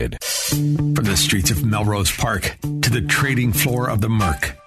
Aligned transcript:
From 0.00 1.04
the 1.04 1.14
streets 1.14 1.50
of 1.50 1.62
Melrose 1.62 2.10
Park 2.10 2.56
to 2.62 2.90
the 2.90 3.02
trading 3.02 3.52
floor 3.52 3.90
of 3.90 4.00
the 4.00 4.08
Merc, 4.08 4.56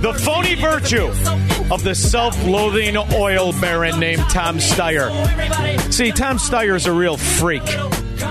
The 0.00 0.12
phony 0.22 0.54
virtue 0.54 1.06
of 1.72 1.82
the 1.82 1.94
self 1.94 2.42
loathing 2.44 2.96
oil 2.96 3.52
baron 3.60 3.98
named 3.98 4.22
Tom 4.30 4.58
Steyer. 4.58 5.10
See, 5.92 6.10
Tom 6.12 6.36
Steyer 6.36 6.74
is 6.74 6.86
a 6.86 6.92
real 6.92 7.16
freak. 7.16 7.62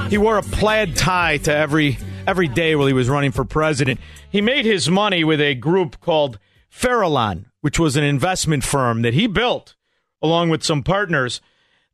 He 0.09 0.17
wore 0.17 0.37
a 0.37 0.43
plaid 0.43 0.95
tie 0.95 1.37
to 1.37 1.55
every 1.55 1.97
every 2.27 2.47
day 2.47 2.75
while 2.75 2.87
he 2.87 2.93
was 2.93 3.09
running 3.09 3.31
for 3.31 3.45
president. 3.45 3.99
He 4.29 4.41
made 4.41 4.65
his 4.65 4.89
money 4.89 5.23
with 5.23 5.41
a 5.41 5.55
group 5.55 5.99
called 5.99 6.39
Farallon, 6.71 7.45
which 7.61 7.79
was 7.79 7.95
an 7.95 8.03
investment 8.03 8.63
firm 8.63 9.01
that 9.01 9.13
he 9.13 9.27
built 9.27 9.75
along 10.21 10.49
with 10.49 10.63
some 10.63 10.83
partners 10.83 11.41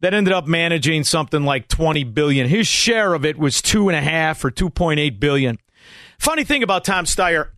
that 0.02 0.14
ended 0.14 0.34
up 0.34 0.48
managing 0.48 1.04
something 1.04 1.44
like 1.44 1.68
20 1.68 2.04
billion. 2.06 2.48
His 2.48 2.68
share 2.68 3.14
of 3.14 3.26
it 3.26 3.38
was 3.38 3.62
two 3.62 3.90
and 3.90 3.98
a 3.98 4.02
half 4.02 4.44
or 4.46 4.52
2.8 4.52 5.20
billion. 5.20 5.58
Funny 6.20 6.44
thing 6.44 6.64
about 6.64 6.86
Tom 6.86 7.06
Steyer, 7.06 7.50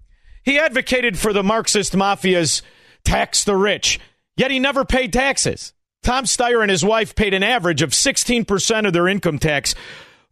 he 0.43 0.59
advocated 0.59 1.17
for 1.17 1.33
the 1.33 1.43
Marxist 1.43 1.93
mafia's 1.93 2.61
tax 3.03 3.43
the 3.43 3.55
rich, 3.55 3.99
yet 4.35 4.51
he 4.51 4.59
never 4.59 4.85
paid 4.85 5.13
taxes. 5.13 5.73
Tom 6.03 6.25
Steyer 6.25 6.61
and 6.61 6.71
his 6.71 6.83
wife 6.83 7.15
paid 7.15 7.33
an 7.33 7.43
average 7.43 7.81
of 7.81 7.91
16% 7.91 8.87
of 8.87 8.93
their 8.93 9.07
income 9.07 9.37
tax 9.37 9.75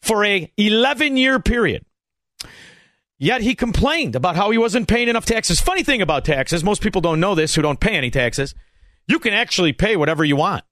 for 0.01 0.25
a 0.25 0.51
11 0.57 1.17
year 1.17 1.39
period. 1.39 1.85
Yet 3.19 3.41
he 3.41 3.53
complained 3.53 4.15
about 4.15 4.37
how 4.37 4.49
he 4.49 4.57
wasn't 4.57 4.87
paying 4.87 5.09
enough 5.09 5.25
taxes. 5.25 5.59
Funny 5.59 5.83
thing 5.83 6.01
about 6.01 6.25
taxes, 6.25 6.63
most 6.63 6.81
people 6.81 7.01
don't 7.01 7.19
know 7.19 7.35
this 7.35 7.53
who 7.53 7.61
don't 7.61 7.79
pay 7.79 7.95
any 7.95 8.09
taxes. 8.09 8.55
You 9.07 9.19
can 9.19 9.33
actually 9.33 9.73
pay 9.73 9.95
whatever 9.97 10.23
you 10.23 10.37
want. 10.37 10.63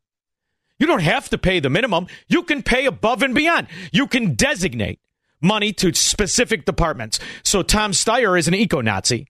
You 0.80 0.88
don't 0.88 1.02
have 1.02 1.30
to 1.30 1.38
pay 1.38 1.60
the 1.60 1.70
minimum. 1.70 2.08
You 2.28 2.44
can 2.44 2.64
pay 2.64 2.86
above 2.86 3.22
and 3.22 3.36
beyond. 3.36 3.68
You 3.92 4.08
can 4.08 4.36
designate 4.36 5.00
money 5.42 5.74
to 5.74 5.94
specific 5.94 6.66
departments. 6.66 7.20
So 7.44 7.64
Tom 7.64 7.92
Steyer 7.92 8.38
is 8.38 8.48
an 8.48 8.54
eco 8.54 8.82
Nazi. 8.82 9.28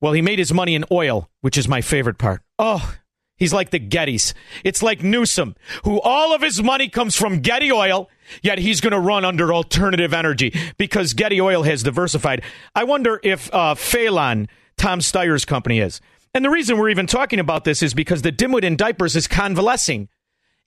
Well, 0.00 0.12
he 0.12 0.22
made 0.22 0.38
his 0.38 0.52
money 0.52 0.74
in 0.74 0.84
oil, 0.90 1.28
which 1.40 1.58
is 1.58 1.68
my 1.68 1.82
favorite 1.82 2.18
part. 2.18 2.42
Oh, 2.58 2.94
he's 3.36 3.52
like 3.52 3.70
the 3.70 3.80
Gettys. 3.80 4.32
It's 4.64 4.82
like 4.82 5.02
Newsom, 5.02 5.56
who 5.84 6.00
all 6.00 6.34
of 6.34 6.40
his 6.40 6.62
money 6.62 6.88
comes 6.88 7.16
from 7.16 7.40
Getty 7.40 7.70
Oil, 7.70 8.08
yet 8.42 8.58
he's 8.58 8.80
going 8.80 8.92
to 8.92 9.00
run 9.00 9.24
under 9.24 9.52
alternative 9.52 10.14
energy 10.14 10.58
because 10.78 11.12
Getty 11.12 11.40
Oil 11.40 11.64
has 11.64 11.82
diversified. 11.82 12.42
I 12.74 12.84
wonder 12.84 13.20
if 13.22 13.52
uh, 13.52 13.74
Phelan, 13.74 14.48
Tom 14.78 15.00
Steyer's 15.00 15.44
company, 15.44 15.80
is. 15.80 16.00
And 16.32 16.44
the 16.44 16.50
reason 16.50 16.78
we're 16.78 16.90
even 16.90 17.06
talking 17.06 17.40
about 17.40 17.64
this 17.64 17.82
is 17.82 17.92
because 17.92 18.22
the 18.22 18.32
dimwit 18.32 18.62
in 18.62 18.76
diapers 18.76 19.16
is 19.16 19.26
convalescing 19.26 20.08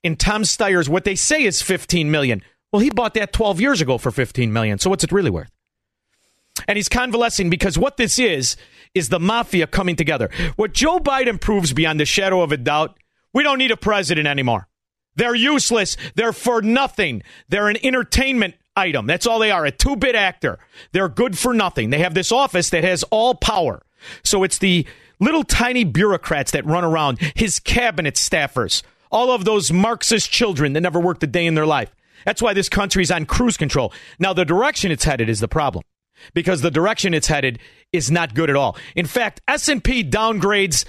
in 0.04 0.14
Tom 0.14 0.42
Steyer's 0.42 0.88
what 0.88 1.04
they 1.04 1.16
say 1.16 1.42
is 1.42 1.62
15 1.62 2.10
million. 2.10 2.42
Well, 2.74 2.80
he 2.80 2.90
bought 2.90 3.14
that 3.14 3.32
12 3.32 3.60
years 3.60 3.80
ago 3.80 3.98
for 3.98 4.10
15 4.10 4.52
million. 4.52 4.80
So 4.80 4.90
what's 4.90 5.04
it 5.04 5.12
really 5.12 5.30
worth? 5.30 5.52
And 6.66 6.76
he's 6.76 6.88
convalescing 6.88 7.48
because 7.48 7.78
what 7.78 7.98
this 7.98 8.18
is 8.18 8.56
is 8.94 9.10
the 9.10 9.20
mafia 9.20 9.68
coming 9.68 9.94
together. 9.94 10.28
What 10.56 10.74
Joe 10.74 10.98
Biden 10.98 11.40
proves 11.40 11.72
beyond 11.72 12.00
the 12.00 12.04
shadow 12.04 12.42
of 12.42 12.50
a 12.50 12.56
doubt, 12.56 12.98
we 13.32 13.44
don't 13.44 13.58
need 13.58 13.70
a 13.70 13.76
president 13.76 14.26
anymore. 14.26 14.66
They're 15.14 15.36
useless. 15.36 15.96
They're 16.16 16.32
for 16.32 16.62
nothing. 16.62 17.22
They're 17.48 17.68
an 17.68 17.76
entertainment 17.86 18.56
item. 18.74 19.06
That's 19.06 19.28
all 19.28 19.38
they 19.38 19.52
are, 19.52 19.64
a 19.64 19.70
two-bit 19.70 20.16
actor. 20.16 20.58
They're 20.90 21.08
good 21.08 21.38
for 21.38 21.54
nothing. 21.54 21.90
They 21.90 22.00
have 22.00 22.14
this 22.14 22.32
office 22.32 22.70
that 22.70 22.82
has 22.82 23.04
all 23.04 23.36
power. 23.36 23.82
So 24.24 24.42
it's 24.42 24.58
the 24.58 24.84
little 25.20 25.44
tiny 25.44 25.84
bureaucrats 25.84 26.50
that 26.50 26.66
run 26.66 26.82
around, 26.82 27.20
his 27.36 27.60
cabinet 27.60 28.16
staffers, 28.16 28.82
all 29.12 29.30
of 29.30 29.44
those 29.44 29.70
Marxist 29.70 30.28
children 30.28 30.72
that 30.72 30.80
never 30.80 30.98
worked 30.98 31.22
a 31.22 31.28
day 31.28 31.46
in 31.46 31.54
their 31.54 31.66
life. 31.66 31.94
That's 32.24 32.42
why 32.42 32.52
this 32.52 32.68
country's 32.68 33.10
on 33.10 33.26
cruise 33.26 33.56
control. 33.56 33.92
Now, 34.18 34.32
the 34.32 34.44
direction 34.44 34.90
it's 34.90 35.04
headed 35.04 35.28
is 35.28 35.40
the 35.40 35.48
problem 35.48 35.84
because 36.32 36.60
the 36.60 36.70
direction 36.70 37.14
it's 37.14 37.26
headed 37.26 37.58
is 37.92 38.10
not 38.10 38.34
good 38.34 38.50
at 38.50 38.56
all. 38.56 38.76
In 38.94 39.06
fact, 39.06 39.40
S&P 39.48 40.04
downgrades 40.04 40.84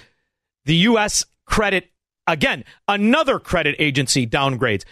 the 0.66 0.76
US 0.76 1.26
credit 1.46 1.90
again, 2.28 2.64
another 2.88 3.40
credit 3.40 3.76
agency 3.80 4.26
downgrades. 4.26 4.84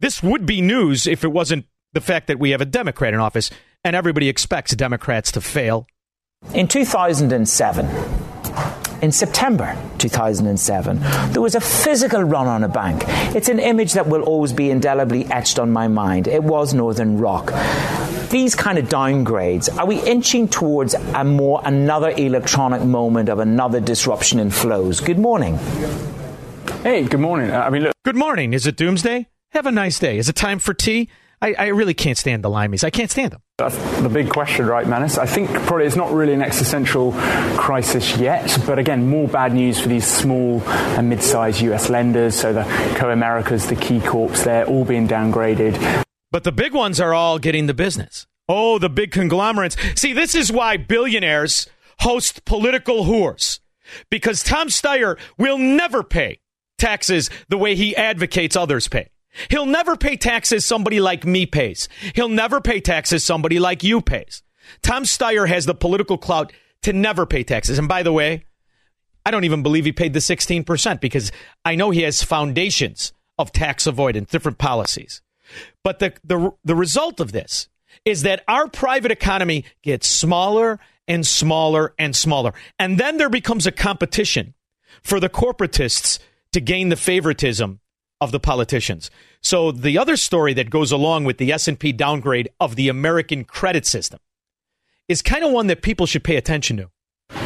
This 0.00 0.22
would 0.22 0.46
be 0.46 0.60
news 0.60 1.06
if 1.06 1.24
it 1.24 1.32
wasn't 1.32 1.66
the 1.92 2.00
fact 2.00 2.26
that 2.26 2.38
we 2.38 2.50
have 2.50 2.60
a 2.60 2.66
Democrat 2.66 3.14
in 3.14 3.20
office 3.20 3.50
and 3.84 3.94
everybody 3.94 4.28
expects 4.28 4.74
Democrats 4.74 5.32
to 5.32 5.40
fail. 5.40 5.86
In 6.52 6.68
2007, 6.68 7.86
in 9.04 9.12
September 9.12 9.76
2007, 9.98 10.98
there 11.32 11.42
was 11.42 11.54
a 11.54 11.60
physical 11.60 12.22
run 12.22 12.46
on 12.46 12.64
a 12.64 12.68
bank. 12.68 13.04
It's 13.36 13.50
an 13.50 13.58
image 13.58 13.92
that 13.92 14.06
will 14.06 14.22
always 14.22 14.54
be 14.54 14.70
indelibly 14.70 15.26
etched 15.26 15.58
on 15.58 15.70
my 15.70 15.88
mind. 15.88 16.26
It 16.26 16.42
was 16.42 16.72
Northern 16.72 17.18
Rock. 17.18 17.52
These 18.30 18.54
kind 18.54 18.78
of 18.78 18.86
downgrades, 18.88 19.68
are 19.76 19.84
we 19.84 20.00
inching 20.00 20.48
towards 20.48 20.94
a 20.94 21.22
more 21.22 21.60
another 21.66 22.10
electronic 22.16 22.80
moment 22.82 23.28
of 23.28 23.40
another 23.40 23.78
disruption 23.78 24.40
in 24.40 24.50
flows? 24.50 25.00
Good 25.00 25.18
morning. 25.18 25.58
Hey, 26.82 27.04
good 27.04 27.20
morning. 27.20 27.52
I 27.52 27.68
mean, 27.68 27.82
look. 27.82 27.92
Good 28.06 28.16
morning. 28.16 28.54
Is 28.54 28.66
it 28.66 28.76
doomsday? 28.76 29.28
Have 29.50 29.66
a 29.66 29.70
nice 29.70 29.98
day. 29.98 30.16
Is 30.16 30.30
it 30.30 30.34
time 30.34 30.58
for 30.58 30.72
tea? 30.72 31.10
I, 31.42 31.52
I 31.52 31.66
really 31.66 31.94
can't 31.94 32.16
stand 32.16 32.42
the 32.42 32.48
limeys. 32.48 32.82
I 32.82 32.90
can't 32.90 33.10
stand 33.10 33.32
them. 33.32 33.42
That's 33.56 33.76
the 34.00 34.08
big 34.08 34.30
question, 34.30 34.66
right, 34.66 34.84
Manus? 34.84 35.16
I 35.16 35.26
think 35.26 35.48
probably 35.48 35.86
it's 35.86 35.94
not 35.94 36.12
really 36.12 36.32
an 36.32 36.42
existential 36.42 37.12
crisis 37.56 38.16
yet, 38.16 38.58
but 38.66 38.80
again, 38.80 39.08
more 39.08 39.28
bad 39.28 39.54
news 39.54 39.78
for 39.78 39.88
these 39.88 40.04
small 40.04 40.60
and 40.68 41.08
mid-sized 41.08 41.60
US 41.60 41.88
lenders. 41.88 42.34
So 42.34 42.52
the 42.52 42.62
Comericas, 42.96 43.68
the 43.68 43.76
KeyCorps, 43.76 44.42
they're 44.42 44.66
all 44.66 44.84
being 44.84 45.06
downgraded. 45.06 46.04
But 46.32 46.42
the 46.42 46.50
big 46.50 46.74
ones 46.74 46.98
are 46.98 47.14
all 47.14 47.38
getting 47.38 47.68
the 47.68 47.74
business. 47.74 48.26
Oh, 48.48 48.80
the 48.80 48.88
big 48.88 49.12
conglomerates. 49.12 49.76
See, 49.94 50.12
this 50.12 50.34
is 50.34 50.50
why 50.50 50.76
billionaires 50.76 51.68
host 52.00 52.44
political 52.44 53.04
whores. 53.04 53.60
Because 54.10 54.42
Tom 54.42 54.66
Steyer 54.66 55.16
will 55.38 55.58
never 55.58 56.02
pay 56.02 56.40
taxes 56.76 57.30
the 57.48 57.58
way 57.58 57.76
he 57.76 57.94
advocates 57.94 58.56
others 58.56 58.88
pay. 58.88 59.10
He'll 59.50 59.66
never 59.66 59.96
pay 59.96 60.16
taxes 60.16 60.64
somebody 60.64 61.00
like 61.00 61.24
me 61.24 61.46
pays. 61.46 61.88
He'll 62.14 62.28
never 62.28 62.60
pay 62.60 62.80
taxes 62.80 63.24
somebody 63.24 63.58
like 63.58 63.82
you 63.82 64.00
pays. 64.00 64.42
Tom 64.82 65.04
Steyer 65.04 65.48
has 65.48 65.66
the 65.66 65.74
political 65.74 66.18
clout 66.18 66.52
to 66.82 66.92
never 66.92 67.26
pay 67.26 67.44
taxes. 67.44 67.78
And 67.78 67.88
by 67.88 68.02
the 68.02 68.12
way, 68.12 68.44
I 69.26 69.30
don't 69.30 69.44
even 69.44 69.62
believe 69.62 69.84
he 69.84 69.92
paid 69.92 70.12
the 70.12 70.20
16% 70.20 71.00
because 71.00 71.32
I 71.64 71.74
know 71.74 71.90
he 71.90 72.02
has 72.02 72.22
foundations 72.22 73.12
of 73.38 73.52
tax 73.52 73.86
avoidance, 73.86 74.30
different 74.30 74.58
policies. 74.58 75.22
But 75.82 75.98
the, 75.98 76.14
the, 76.24 76.52
the 76.64 76.76
result 76.76 77.20
of 77.20 77.32
this 77.32 77.68
is 78.04 78.22
that 78.22 78.44
our 78.48 78.68
private 78.68 79.10
economy 79.10 79.64
gets 79.82 80.06
smaller 80.06 80.78
and 81.08 81.26
smaller 81.26 81.94
and 81.98 82.14
smaller. 82.14 82.54
And 82.78 82.98
then 82.98 83.16
there 83.16 83.30
becomes 83.30 83.66
a 83.66 83.72
competition 83.72 84.54
for 85.02 85.20
the 85.20 85.28
corporatists 85.28 86.18
to 86.52 86.60
gain 86.60 86.88
the 86.88 86.96
favoritism 86.96 87.80
of 88.24 88.32
the 88.32 88.40
politicians. 88.40 89.10
So 89.42 89.70
the 89.70 89.98
other 89.98 90.16
story 90.16 90.54
that 90.54 90.70
goes 90.70 90.90
along 90.90 91.24
with 91.24 91.38
the 91.38 91.52
S&P 91.52 91.92
downgrade 91.92 92.48
of 92.58 92.74
the 92.74 92.88
American 92.88 93.44
credit 93.44 93.86
system 93.86 94.18
is 95.06 95.22
kind 95.22 95.44
of 95.44 95.52
one 95.52 95.66
that 95.68 95.82
people 95.82 96.06
should 96.06 96.24
pay 96.24 96.36
attention 96.36 96.78
to. 96.78 96.90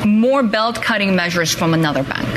More 0.07 0.43
belt 0.43 0.83
cutting 0.83 1.17
measures 1.17 1.53
from 1.53 1.75
another 1.75 2.03
bank. 2.03 2.29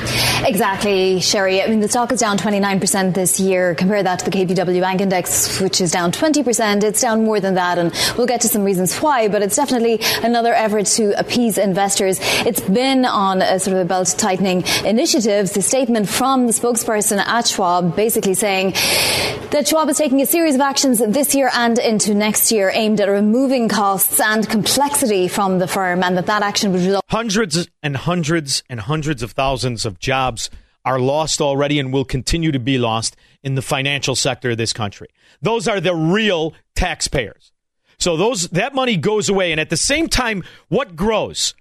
Exactly, 0.46 1.20
Sherry. 1.20 1.62
I 1.62 1.68
mean, 1.68 1.80
the 1.80 1.88
stock 1.88 2.12
is 2.12 2.20
down 2.20 2.38
29% 2.38 3.14
this 3.14 3.40
year. 3.40 3.76
Compare 3.76 4.04
that 4.04 4.20
to 4.20 4.30
the 4.30 4.32
KBW 4.32 4.82
Bank 4.82 5.02
Index, 5.02 5.60
which 5.62 5.82
is 5.82 5.92
down 5.92 6.12
20%. 6.12 6.84
It's 6.84 7.02
down 7.02 7.24
more 7.24 7.40
than 7.40 7.56
that, 7.56 7.78
and 7.78 7.94
we'll 8.18 8.28
get 8.28 8.42
to 8.42 8.48
some 8.48 8.64
reasons 8.64 8.98
why, 8.98 9.28
but 9.28 9.42
it's 9.42 9.56
definitely 9.56 10.00
another 10.24 10.54
effort 10.54 10.86
to 10.88 11.18
appease 11.20 11.58
investors. 11.58 12.20
It's 12.46 12.62
been 12.62 13.06
on 13.06 13.42
a 13.42 13.60
sort 13.60 13.78
of 13.78 13.84
a 13.84 13.86
belt 13.86 14.16
tightening 14.18 14.64
initiative. 14.86 15.54
The 15.54 15.62
statement 15.62 16.10
from 16.10 16.48
the 16.48 16.54
spokesperson 16.54 17.18
at 17.18 17.48
Schwab 17.48 17.96
basically 17.96 18.34
saying 18.34 18.72
that 19.52 19.68
Schwab 19.68 19.90
is 19.90 19.98
taking 19.98 20.22
a 20.22 20.26
series 20.26 20.56
of 20.56 20.62
actions 20.62 21.00
this 21.00 21.36
year 21.36 21.50
and 21.54 21.78
into 21.78 22.14
next 22.14 22.52
year 22.52 22.72
aimed 22.74 23.02
at 23.02 23.10
removing 23.10 23.68
costs 23.70 24.20
and 24.20 24.48
complexity 24.48 25.28
from 25.28 25.60
the 25.60 25.68
firm, 25.68 26.04
and 26.04 26.18
that 26.18 26.26
that 26.26 26.42
action 26.42 26.72
would 26.72 26.82
result. 26.82 27.06
Hundreds 27.42 27.70
and 27.82 27.98
hundreds 27.98 28.64
and 28.70 28.80
hundreds 28.82 29.24
of 29.24 29.32
thousands 29.32 29.84
of 29.84 29.98
jobs 29.98 30.52
are 30.86 31.00
lost 31.00 31.42
already 31.42 31.80
and 31.80 31.92
will 31.92 32.06
continue 32.06 32.52
to 32.52 32.60
be 32.60 32.78
lost 32.78 33.16
in 33.42 33.56
the 33.56 33.64
financial 33.64 34.14
sector 34.14 34.52
of 34.52 34.58
this 34.58 34.74
country. 34.74 35.08
Those 35.42 35.68
are 35.68 35.82
the 35.82 35.96
real 35.96 36.54
taxpayers. 36.76 37.52
So 37.98 38.16
those 38.16 38.50
that 38.50 38.76
money 38.76 38.96
goes 38.96 39.28
away 39.28 39.52
and 39.52 39.60
at 39.60 39.72
the 39.72 39.76
same 39.76 40.08
time 40.08 40.44
what 40.68 40.96
grows? 40.96 41.56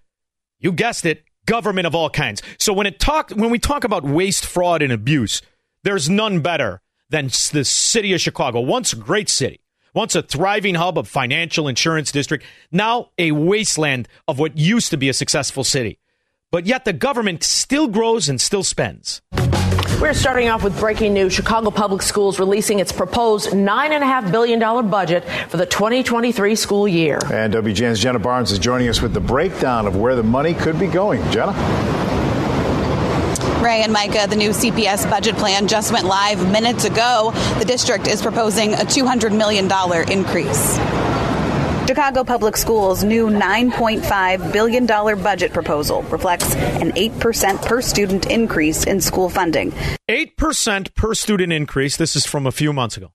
You 0.59 0.71
guessed 0.71 1.07
it, 1.07 1.25
government 1.47 1.87
of 1.87 1.95
all 1.95 2.11
kinds. 2.11 2.43
So 2.59 2.75
when 2.75 2.87
it 2.87 3.01
talk 3.01 3.31
when 3.31 3.49
we 3.49 3.59
talk 3.59 3.85
about 3.85 4.05
waste, 4.05 4.45
fraud 4.45 4.83
and 4.83 4.93
abuse, 4.93 5.41
there's 5.83 6.11
none 6.11 6.41
better 6.41 6.83
than 7.09 7.29
the 7.53 7.65
city 7.65 8.13
of 8.13 8.21
Chicago. 8.21 8.61
Once 8.61 8.93
a 8.93 8.97
great 8.97 9.31
city, 9.31 9.61
once 9.95 10.15
a 10.15 10.23
thriving 10.23 10.75
hub 10.75 10.99
of 10.99 11.09
financial 11.09 11.69
insurance 11.69 12.13
district, 12.13 12.45
now 12.71 13.11
a 13.19 13.33
wasteland 13.33 14.09
of 14.29 14.39
what 14.39 14.57
used 14.57 14.91
to 14.91 14.97
be 14.97 15.09
a 15.09 15.15
successful 15.15 15.65
city. 15.65 15.99
But 16.51 16.67
yet 16.67 16.85
the 16.85 16.93
government 16.93 17.45
still 17.45 17.87
grows 17.87 18.29
and 18.29 18.41
still 18.41 18.65
spends. 18.65 19.23
We're 20.01 20.15
starting 20.15 20.49
off 20.49 20.65
with 20.65 20.79
breaking 20.81 21.13
news. 21.13 21.35
Chicago 21.35 21.71
Public 21.71 22.01
Schools 22.01 22.39
releasing 22.39 22.79
its 22.79 22.91
proposed 22.91 23.51
$9.5 23.51 24.33
billion 24.33 24.89
budget 24.89 25.25
for 25.49 25.59
the 25.59 25.67
2023 25.67 26.55
school 26.55 26.89
year. 26.89 27.19
And 27.31 27.53
WGN's 27.53 28.01
Jenna 28.01 28.19
Barnes 28.19 28.51
is 28.51 28.59
joining 28.59 28.89
us 28.89 29.03
with 29.03 29.13
the 29.13 29.21
breakdown 29.21 29.87
of 29.87 29.97
where 29.97 30.17
the 30.17 30.23
money 30.23 30.55
could 30.55 30.79
be 30.79 30.87
going. 30.87 31.23
Jenna? 31.31 31.53
Ray 33.61 33.83
and 33.83 33.93
Micah, 33.93 34.27
the 34.27 34.37
new 34.37 34.51
CPS 34.51 35.09
budget 35.11 35.37
plan 35.37 35.69
just 35.69 35.93
went 35.93 36.07
live 36.07 36.51
minutes 36.51 36.87
ago. 36.87 37.31
The 37.59 37.65
district 37.67 38.09
is 38.09 38.23
proposing 38.23 38.73
a 38.73 38.79
$200 38.79 39.37
million 39.37 39.71
increase. 40.11 40.79
Chicago 41.87 42.25
Public 42.25 42.57
Schools' 42.57 43.05
new 43.05 43.27
$9.5 43.29 44.53
billion 44.53 44.87
budget 44.87 45.53
proposal 45.53 46.03
reflects 46.05 46.55
an 46.55 46.93
8% 46.93 47.67
per 47.67 47.83
student 47.83 48.31
increase 48.31 48.85
in 48.85 49.01
school 49.03 49.29
funding. 49.29 49.73
8% 50.09 50.95
per 50.95 51.13
student 51.13 51.53
increase. 51.53 51.99
This 51.99 52.17
is 52.17 52.25
from 52.25 52.47
a 52.47 52.53
few 52.53 52.73
months 52.73 52.97
ago. 52.97 53.13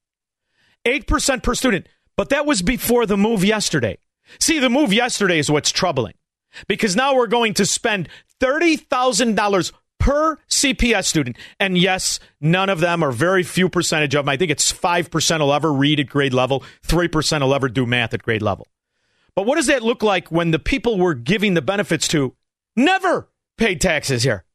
8% 0.85 1.41
per 1.41 1.55
student. 1.55 1.87
But 2.15 2.29
that 2.29 2.45
was 2.45 2.61
before 2.61 3.07
the 3.07 3.17
move 3.17 3.43
yesterday. 3.43 3.97
See, 4.39 4.59
the 4.59 4.69
move 4.69 4.93
yesterday 4.93 5.39
is 5.39 5.49
what's 5.49 5.71
troubling 5.71 6.13
because 6.67 6.95
now 6.95 7.15
we're 7.15 7.27
going 7.27 7.55
to 7.55 7.65
spend 7.65 8.09
$30,000 8.41 9.71
per 9.99 10.37
CPS 10.49 11.05
student. 11.05 11.37
And 11.59 11.77
yes, 11.77 12.19
none 12.39 12.69
of 12.69 12.79
them, 12.79 13.03
or 13.03 13.11
very 13.11 13.43
few 13.43 13.69
percentage 13.69 14.15
of 14.15 14.25
them, 14.25 14.29
I 14.29 14.37
think 14.37 14.51
it's 14.51 14.71
5% 14.71 15.39
will 15.39 15.53
ever 15.53 15.71
read 15.73 15.99
at 15.99 16.07
grade 16.07 16.33
level, 16.33 16.63
3% 16.87 17.41
will 17.41 17.53
ever 17.55 17.69
do 17.69 17.85
math 17.85 18.13
at 18.13 18.23
grade 18.23 18.41
level. 18.41 18.67
But 19.35 19.45
what 19.45 19.55
does 19.55 19.67
that 19.67 19.83
look 19.83 20.01
like 20.01 20.31
when 20.31 20.51
the 20.51 20.59
people 20.59 20.97
we're 20.97 21.13
giving 21.13 21.55
the 21.55 21.61
benefits 21.61 22.07
to 22.09 22.35
never 22.75 23.29
paid 23.57 23.81
taxes 23.81 24.23
here? 24.23 24.45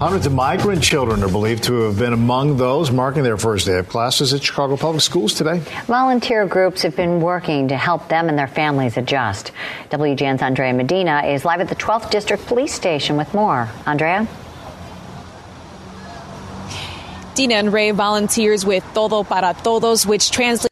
Hundreds 0.00 0.26
of 0.26 0.32
migrant 0.32 0.82
children 0.82 1.22
are 1.22 1.28
believed 1.28 1.62
to 1.62 1.74
have 1.82 1.96
been 1.96 2.12
among 2.12 2.56
those 2.56 2.90
marking 2.90 3.22
their 3.22 3.36
first 3.36 3.66
day 3.66 3.78
of 3.78 3.88
classes 3.88 4.34
at 4.34 4.42
Chicago 4.42 4.76
Public 4.76 5.00
Schools 5.00 5.32
today. 5.32 5.58
Volunteer 5.86 6.44
groups 6.44 6.82
have 6.82 6.96
been 6.96 7.20
working 7.20 7.68
to 7.68 7.76
help 7.76 8.08
them 8.08 8.28
and 8.28 8.36
their 8.36 8.48
families 8.48 8.96
adjust. 8.96 9.52
WGN's 9.90 10.42
Andrea 10.42 10.72
Medina 10.72 11.22
is 11.26 11.44
live 11.44 11.60
at 11.60 11.68
the 11.68 11.76
12th 11.76 12.10
District 12.10 12.44
Police 12.46 12.74
Station 12.74 13.16
with 13.16 13.32
more. 13.32 13.68
Andrea? 13.86 14.26
Dina 17.34 17.54
and 17.54 17.72
Ray 17.72 17.90
volunteers 17.90 18.64
with 18.64 18.84
Todo 18.94 19.24
para 19.24 19.54
Todos, 19.62 20.06
which 20.06 20.30
translates. 20.30 20.68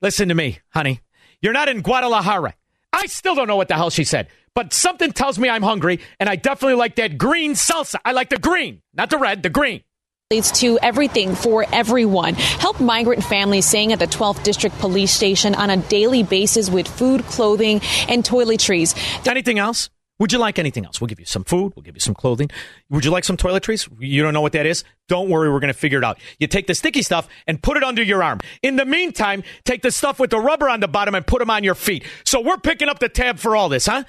Listen 0.00 0.28
to 0.28 0.34
me, 0.34 0.58
honey. 0.70 1.00
You're 1.40 1.52
not 1.52 1.68
in 1.68 1.82
Guadalajara. 1.82 2.54
I 2.92 3.06
still 3.06 3.34
don't 3.34 3.48
know 3.48 3.56
what 3.56 3.68
the 3.68 3.74
hell 3.74 3.90
she 3.90 4.04
said, 4.04 4.28
but 4.54 4.72
something 4.72 5.12
tells 5.12 5.38
me 5.38 5.48
I'm 5.48 5.62
hungry, 5.62 6.00
and 6.18 6.28
I 6.28 6.36
definitely 6.36 6.76
like 6.76 6.96
that 6.96 7.18
green 7.18 7.52
salsa. 7.52 7.96
I 8.04 8.12
like 8.12 8.28
the 8.28 8.38
green, 8.38 8.82
not 8.94 9.10
the 9.10 9.18
red, 9.18 9.42
the 9.42 9.50
green 9.50 9.82
leads 10.30 10.52
to 10.60 10.78
everything 10.82 11.34
for 11.34 11.64
everyone. 11.72 12.34
Help 12.34 12.80
migrant 12.80 13.24
families 13.24 13.66
staying 13.66 13.94
at 13.94 13.98
the 13.98 14.06
12th 14.06 14.42
District 14.42 14.78
Police 14.78 15.10
Station 15.10 15.54
on 15.54 15.70
a 15.70 15.78
daily 15.78 16.22
basis 16.22 16.68
with 16.68 16.86
food, 16.86 17.24
clothing, 17.24 17.80
and 18.08 18.22
toiletries. 18.22 18.94
Anything 19.26 19.58
else? 19.58 19.88
Would 20.18 20.32
you 20.32 20.38
like 20.38 20.58
anything 20.58 20.84
else? 20.84 21.00
We'll 21.00 21.06
give 21.06 21.20
you 21.20 21.26
some 21.26 21.44
food. 21.44 21.72
We'll 21.76 21.84
give 21.84 21.94
you 21.94 22.00
some 22.00 22.14
clothing. 22.14 22.50
Would 22.90 23.04
you 23.04 23.10
like 23.12 23.22
some 23.22 23.36
toiletries? 23.36 23.88
You 24.00 24.22
don't 24.22 24.34
know 24.34 24.40
what 24.40 24.52
that 24.52 24.66
is? 24.66 24.82
Don't 25.06 25.28
worry. 25.28 25.48
We're 25.48 25.60
going 25.60 25.72
to 25.72 25.78
figure 25.78 25.98
it 25.98 26.04
out. 26.04 26.18
You 26.40 26.48
take 26.48 26.66
the 26.66 26.74
sticky 26.74 27.02
stuff 27.02 27.28
and 27.46 27.62
put 27.62 27.76
it 27.76 27.84
under 27.84 28.02
your 28.02 28.22
arm. 28.22 28.40
In 28.62 28.74
the 28.76 28.84
meantime, 28.84 29.44
take 29.64 29.82
the 29.82 29.92
stuff 29.92 30.18
with 30.18 30.30
the 30.30 30.40
rubber 30.40 30.68
on 30.68 30.80
the 30.80 30.88
bottom 30.88 31.14
and 31.14 31.24
put 31.24 31.38
them 31.38 31.50
on 31.50 31.62
your 31.62 31.76
feet. 31.76 32.04
So 32.24 32.40
we're 32.40 32.58
picking 32.58 32.88
up 32.88 32.98
the 32.98 33.08
tab 33.08 33.38
for 33.38 33.54
all 33.54 33.68
this, 33.68 33.86
huh? 33.86 34.02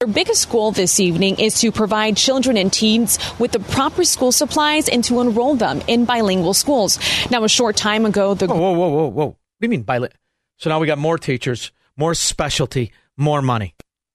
Our 0.00 0.08
biggest 0.08 0.50
goal 0.50 0.72
this 0.72 0.98
evening 0.98 1.38
is 1.38 1.60
to 1.60 1.70
provide 1.70 2.16
children 2.16 2.56
and 2.56 2.72
teens 2.72 3.18
with 3.38 3.52
the 3.52 3.60
proper 3.60 4.02
school 4.02 4.32
supplies 4.32 4.88
and 4.88 5.04
to 5.04 5.20
enroll 5.20 5.54
them 5.54 5.82
in 5.86 6.04
bilingual 6.04 6.52
schools. 6.52 6.98
Now, 7.30 7.44
a 7.44 7.48
short 7.48 7.76
time 7.76 8.04
ago, 8.04 8.34
the. 8.34 8.48
Whoa, 8.48 8.56
whoa, 8.56 8.72
whoa, 8.72 8.88
whoa, 8.88 9.06
whoa. 9.06 9.26
What 9.26 9.36
do 9.60 9.66
you 9.66 9.68
mean 9.68 9.82
bilingual? 9.82 10.18
So 10.58 10.68
now 10.68 10.80
we 10.80 10.88
got 10.88 10.98
more 10.98 11.16
teachers, 11.16 11.70
more 11.96 12.14
specialty, 12.14 12.90
more 13.16 13.40
money. 13.40 13.74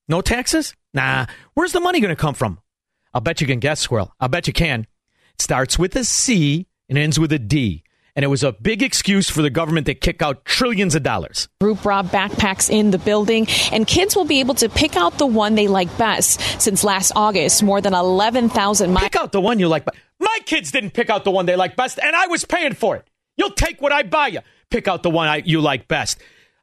No 0.09 0.21
taxes? 0.21 0.75
Nah. 0.93 1.27
Where's 1.53 1.71
the 1.71 1.79
money 1.79 1.99
going 2.01 2.13
to 2.13 2.19
come 2.19 2.33
from? 2.33 2.59
I'll 3.13 3.21
bet 3.21 3.41
you 3.41 3.47
can 3.47 3.59
guess, 3.59 3.79
Squirrel. 3.79 4.13
I'll 4.19 4.27
bet 4.27 4.47
you 4.47 4.53
can. 4.53 4.81
It 5.35 5.41
starts 5.41 5.79
with 5.79 5.95
a 5.95 6.03
C 6.03 6.67
and 6.89 6.97
ends 6.97 7.19
with 7.19 7.31
a 7.31 7.39
D. 7.39 7.83
And 8.15 8.25
it 8.25 8.27
was 8.27 8.43
a 8.43 8.51
big 8.51 8.81
excuse 8.83 9.29
for 9.29 9.41
the 9.41 9.49
government 9.51 9.85
to 9.85 9.93
kick 9.93 10.21
out 10.21 10.43
trillions 10.43 10.93
of 10.95 11.03
dollars. 11.03 11.47
Group 11.61 11.85
Rob 11.85 12.09
backpacks 12.09 12.69
in 12.69 12.91
the 12.91 12.97
building, 12.97 13.47
and 13.71 13.87
kids 13.87 14.15
will 14.15 14.25
be 14.25 14.41
able 14.41 14.55
to 14.55 14.67
pick 14.67 14.97
out 14.97 15.17
the 15.19 15.27
one 15.27 15.55
they 15.55 15.67
like 15.67 15.95
best. 15.97 16.41
Since 16.59 16.83
last 16.83 17.13
August, 17.15 17.63
more 17.63 17.79
than 17.79 17.93
11,000 17.93 18.91
mi- 18.93 18.99
Pick 18.99 19.15
out 19.15 19.31
the 19.31 19.39
one 19.39 19.59
you 19.59 19.67
like 19.69 19.85
best. 19.85 19.97
My 20.19 20.39
kids 20.45 20.71
didn't 20.71 20.91
pick 20.91 21.09
out 21.09 21.23
the 21.23 21.31
one 21.31 21.45
they 21.45 21.55
like 21.55 21.77
best, 21.77 21.99
and 22.03 22.13
I 22.15 22.27
was 22.27 22.43
paying 22.43 22.73
for 22.73 22.97
it. 22.97 23.07
You'll 23.37 23.51
take 23.51 23.79
what 23.79 23.93
I 23.93 24.03
buy 24.03 24.27
you. 24.27 24.39
Pick 24.69 24.87
out 24.89 25.01
the 25.03 25.09
one 25.09 25.27
I, 25.29 25.37
you 25.37 25.61
like 25.61 25.87
best. 25.87 26.19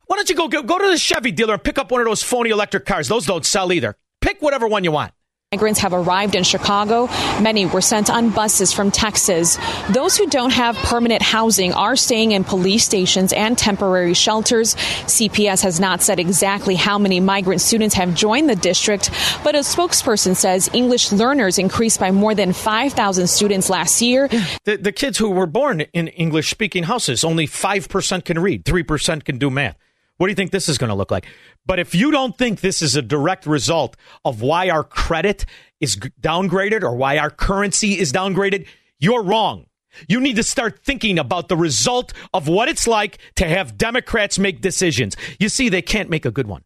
Why 0.06 0.17
don't 0.17 0.29
you 0.29 0.37
go, 0.37 0.47
go 0.49 0.62
go 0.62 0.79
to 0.79 0.87
the 0.88 0.99
Chevy 0.99 1.32
dealer 1.32 1.55
and 1.55 1.64
pick 1.64 1.79
up 1.79 1.91
one 1.91 2.00
of 2.00 2.06
those 2.06 2.23
phony 2.23 2.50
electric 2.50 2.87
cars? 2.87 3.08
Those 3.08 3.26
don't 3.26 3.44
sell 3.44 3.73
either. 3.73 3.97
Pick 4.20 4.41
whatever 4.41 4.69
one 4.69 4.85
you 4.85 4.93
want. 4.93 5.12
Migrants 5.53 5.81
have 5.81 5.93
arrived 5.93 6.35
in 6.35 6.43
Chicago. 6.43 7.06
Many 7.41 7.67
were 7.67 7.81
sent 7.81 8.10
on 8.10 8.31
buses 8.31 8.72
from 8.72 8.91
Texas. 8.91 9.58
Those 9.91 10.17
who 10.17 10.27
don't 10.27 10.53
have 10.53 10.77
permanent 10.77 11.22
housing 11.22 11.72
are 11.72 11.96
staying 11.96 12.32
in 12.32 12.44
police 12.44 12.84
stations 12.84 13.32
and 13.32 13.56
temporary 13.56 14.15
shelters. 14.15 14.75
CPS 14.75 15.63
has 15.63 15.79
not 15.81 16.03
said 16.03 16.19
exactly 16.19 16.75
how 16.75 16.98
many 16.98 17.20
migrant 17.20 17.60
students 17.60 17.94
have 17.94 18.15
joined 18.15 18.51
the 18.51 18.56
district, 18.56 19.10
but 19.44 19.55
a 19.55 19.60
spokesperson 19.60 20.34
says 20.34 20.69
English 20.72 21.13
learners 21.13 21.58
increased 21.58 22.01
by 22.01 22.10
more 22.10 22.34
than 22.34 22.53
5,000 22.53 23.29
students 23.29 23.70
last 23.70 24.03
year. 24.03 24.29
The, 24.65 24.77
the 24.77 24.93
kids 24.93 25.17
who 25.19 25.31
were 25.31 25.46
born 25.46 25.81
in 25.81 26.08
English 26.08 26.51
speaking 26.51 26.82
houses, 26.82 27.22
only 27.22 27.46
5% 27.46 28.25
can 28.25 28.39
read, 28.41 28.65
3% 28.65 29.25
can 29.25 29.39
do 29.39 29.48
math. 29.51 29.77
What 30.17 30.27
do 30.27 30.31
you 30.31 30.37
think 30.37 30.51
this 30.51 30.69
is 30.69 30.79
going 30.79 30.89
to 30.89 30.94
look 30.94 31.11
like? 31.11 31.27
But 31.67 31.79
if 31.79 31.94
you 31.94 32.11
don't 32.11 32.37
think 32.37 32.61
this 32.61 32.81
is 32.81 32.96
a 32.96 33.03
direct 33.03 33.46
result 33.46 33.96
of 34.25 34.41
why 34.41 34.70
our 34.70 34.85
credit 34.85 35.44
is 35.81 35.96
downgraded 35.96 36.82
or 36.82 36.96
why 36.96 37.19
our 37.19 37.31
currency 37.31 37.99
is 37.99 38.13
downgraded, 38.13 38.67
you're 38.99 39.23
wrong. 39.23 39.67
You 40.08 40.20
need 40.20 40.37
to 40.37 40.43
start 40.43 40.85
thinking 40.85 41.19
about 41.19 41.49
the 41.49 41.56
result 41.56 42.13
of 42.35 42.49
what 42.49 42.69
it's 42.69 42.87
like 42.87 43.19
to 43.37 43.46
have 43.46 43.79
Democrats 43.79 44.39
make 44.39 44.61
decisions. 44.61 45.17
You 45.39 45.49
see, 45.49 45.69
they 45.69 45.82
can't 45.82 46.11
make 46.11 46.25
a 46.25 46.31
good 46.31 46.46
one. 46.46 46.65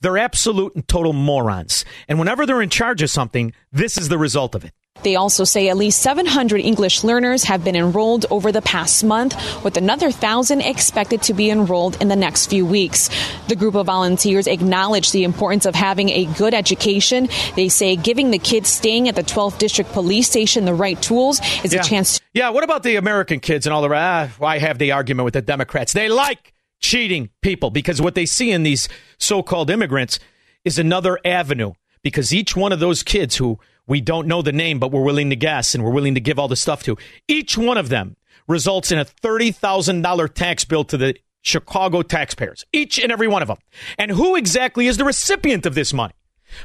They're 0.00 0.18
absolute 0.18 0.74
and 0.74 0.86
total 0.86 1.12
morons. 1.12 1.84
And 2.08 2.18
whenever 2.18 2.44
they're 2.44 2.62
in 2.62 2.70
charge 2.70 3.02
of 3.02 3.10
something, 3.10 3.52
this 3.72 3.96
is 3.96 4.08
the 4.08 4.18
result 4.18 4.54
of 4.54 4.64
it. 4.64 4.72
They 5.02 5.16
also 5.16 5.44
say 5.44 5.68
at 5.68 5.76
least 5.76 6.02
700 6.02 6.60
English 6.60 7.04
learners 7.04 7.44
have 7.44 7.64
been 7.64 7.76
enrolled 7.76 8.26
over 8.30 8.50
the 8.52 8.62
past 8.62 9.04
month, 9.04 9.34
with 9.64 9.76
another 9.76 10.10
thousand 10.10 10.62
expected 10.62 11.22
to 11.22 11.34
be 11.34 11.50
enrolled 11.50 12.00
in 12.00 12.08
the 12.08 12.16
next 12.16 12.46
few 12.46 12.66
weeks. 12.66 13.10
The 13.48 13.56
group 13.56 13.74
of 13.74 13.86
volunteers 13.86 14.46
acknowledge 14.46 15.12
the 15.12 15.24
importance 15.24 15.66
of 15.66 15.74
having 15.74 16.10
a 16.10 16.24
good 16.24 16.54
education. 16.54 17.28
They 17.54 17.68
say 17.68 17.96
giving 17.96 18.30
the 18.30 18.38
kids 18.38 18.68
staying 18.68 19.08
at 19.08 19.14
the 19.14 19.22
12th 19.22 19.58
District 19.58 19.92
Police 19.92 20.28
Station 20.28 20.64
the 20.64 20.74
right 20.74 21.00
tools 21.00 21.40
is 21.64 21.72
yeah. 21.72 21.80
a 21.80 21.84
chance. 21.84 22.18
To- 22.18 22.24
yeah, 22.34 22.50
what 22.50 22.64
about 22.64 22.82
the 22.82 22.96
American 22.96 23.40
kids 23.40 23.66
and 23.66 23.72
all 23.72 23.82
the 23.82 23.94
ah, 23.94 24.28
why 24.38 24.58
have 24.58 24.78
the 24.78 24.92
argument 24.92 25.24
with 25.24 25.34
the 25.34 25.42
Democrats? 25.42 25.92
They 25.92 26.08
like 26.08 26.52
cheating 26.80 27.30
people 27.40 27.70
because 27.70 28.02
what 28.02 28.14
they 28.14 28.26
see 28.26 28.50
in 28.50 28.62
these 28.62 28.88
so-called 29.18 29.70
immigrants 29.70 30.18
is 30.64 30.78
another 30.78 31.18
avenue 31.24 31.72
because 32.02 32.34
each 32.34 32.56
one 32.56 32.72
of 32.72 32.80
those 32.80 33.02
kids 33.02 33.36
who 33.36 33.58
we 33.86 34.00
don't 34.00 34.26
know 34.26 34.42
the 34.42 34.52
name, 34.52 34.78
but 34.78 34.90
we're 34.90 35.02
willing 35.02 35.30
to 35.30 35.36
guess 35.36 35.74
and 35.74 35.84
we're 35.84 35.90
willing 35.90 36.14
to 36.14 36.20
give 36.20 36.38
all 36.38 36.48
the 36.48 36.56
stuff 36.56 36.82
to. 36.84 36.96
Each 37.28 37.56
one 37.56 37.78
of 37.78 37.88
them 37.88 38.16
results 38.48 38.90
in 38.92 38.98
a 38.98 39.04
$30,000 39.04 40.34
tax 40.34 40.64
bill 40.64 40.84
to 40.84 40.96
the 40.96 41.16
Chicago 41.42 42.02
taxpayers, 42.02 42.64
each 42.72 42.98
and 42.98 43.12
every 43.12 43.28
one 43.28 43.42
of 43.42 43.48
them. 43.48 43.58
And 43.98 44.10
who 44.10 44.34
exactly 44.34 44.88
is 44.88 44.96
the 44.96 45.04
recipient 45.04 45.64
of 45.64 45.74
this 45.74 45.92
money? 45.92 46.14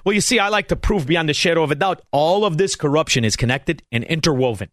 Well, 0.03 0.13
you 0.13 0.21
see, 0.21 0.39
I 0.39 0.49
like 0.49 0.67
to 0.69 0.75
prove 0.75 1.05
beyond 1.05 1.29
a 1.29 1.33
shadow 1.33 1.63
of 1.63 1.71
a 1.71 1.75
doubt 1.75 2.01
all 2.11 2.45
of 2.45 2.57
this 2.57 2.75
corruption 2.75 3.23
is 3.23 3.35
connected 3.35 3.83
and 3.91 4.03
interwoven. 4.03 4.69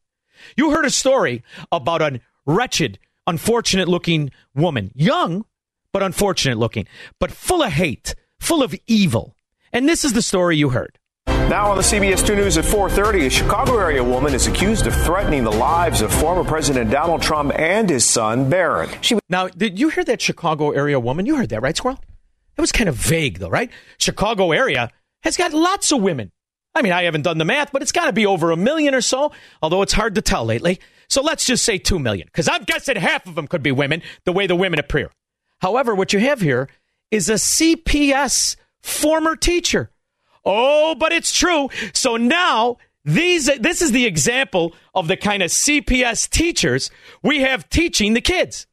You 0.56 0.70
heard 0.70 0.84
a 0.84 0.90
story 0.90 1.42
about 1.70 2.02
a 2.02 2.20
wretched, 2.46 2.98
unfortunate 3.26 3.88
looking 3.88 4.30
woman, 4.54 4.90
young, 4.94 5.44
but 5.92 6.02
unfortunate 6.02 6.58
looking, 6.58 6.86
but 7.18 7.30
full 7.30 7.62
of 7.62 7.72
hate, 7.72 8.14
full 8.40 8.62
of 8.62 8.74
evil. 8.86 9.34
And 9.72 9.88
this 9.88 10.04
is 10.04 10.12
the 10.12 10.22
story 10.22 10.56
you 10.56 10.70
heard. 10.70 10.98
Now 11.48 11.70
on 11.70 11.78
the 11.78 11.82
CBS 11.82 12.26
2 12.26 12.36
News 12.36 12.58
at 12.58 12.66
4:30, 12.66 13.24
a 13.24 13.30
Chicago 13.30 13.78
area 13.78 14.04
woman 14.04 14.34
is 14.34 14.46
accused 14.46 14.86
of 14.86 14.94
threatening 14.94 15.44
the 15.44 15.50
lives 15.50 16.02
of 16.02 16.12
former 16.12 16.44
President 16.44 16.90
Donald 16.90 17.22
Trump 17.22 17.58
and 17.58 17.88
his 17.88 18.04
son 18.04 18.50
Barron. 18.50 18.90
She 19.00 19.18
now, 19.30 19.48
did 19.48 19.78
you 19.78 19.88
hear 19.88 20.04
that 20.04 20.20
Chicago 20.20 20.72
area 20.72 21.00
woman? 21.00 21.24
You 21.24 21.36
heard 21.36 21.48
that, 21.48 21.62
right, 21.62 21.74
Squirrel? 21.74 21.98
It 22.58 22.60
was 22.60 22.70
kind 22.70 22.86
of 22.86 22.96
vague, 22.96 23.38
though, 23.38 23.48
right? 23.48 23.70
Chicago 23.96 24.52
area 24.52 24.90
has 25.22 25.38
got 25.38 25.54
lots 25.54 25.90
of 25.90 26.02
women. 26.02 26.32
I 26.74 26.82
mean, 26.82 26.92
I 26.92 27.04
haven't 27.04 27.22
done 27.22 27.38
the 27.38 27.46
math, 27.46 27.72
but 27.72 27.80
it's 27.80 27.92
got 27.92 28.08
to 28.08 28.12
be 28.12 28.26
over 28.26 28.50
a 28.50 28.56
million 28.56 28.94
or 28.94 29.00
so, 29.00 29.32
although 29.62 29.80
it's 29.80 29.94
hard 29.94 30.16
to 30.16 30.20
tell 30.20 30.44
lately. 30.44 30.80
So 31.08 31.22
let's 31.22 31.46
just 31.46 31.64
say 31.64 31.78
two 31.78 31.98
million, 31.98 32.26
because 32.26 32.50
I'm 32.50 32.64
guessing 32.64 32.96
half 32.96 33.26
of 33.26 33.36
them 33.36 33.48
could 33.48 33.62
be 33.62 33.72
women, 33.72 34.02
the 34.26 34.32
way 34.32 34.46
the 34.46 34.54
women 34.54 34.78
appear. 34.78 35.10
However, 35.60 35.94
what 35.94 36.12
you 36.12 36.18
have 36.18 36.42
here 36.42 36.68
is 37.10 37.30
a 37.30 37.38
CPS 37.38 38.56
former 38.82 39.34
teacher. 39.34 39.90
Oh, 40.48 40.94
but 40.94 41.12
it's 41.12 41.32
true. 41.32 41.68
So 41.92 42.16
now 42.16 42.78
these 43.04 43.46
this 43.58 43.82
is 43.82 43.92
the 43.92 44.06
example 44.06 44.74
of 44.94 45.06
the 45.06 45.16
kind 45.16 45.42
of 45.42 45.50
CPS 45.50 46.28
teachers 46.28 46.90
we 47.22 47.42
have 47.42 47.68
teaching 47.68 48.14
the 48.14 48.20
kids. 48.20 48.66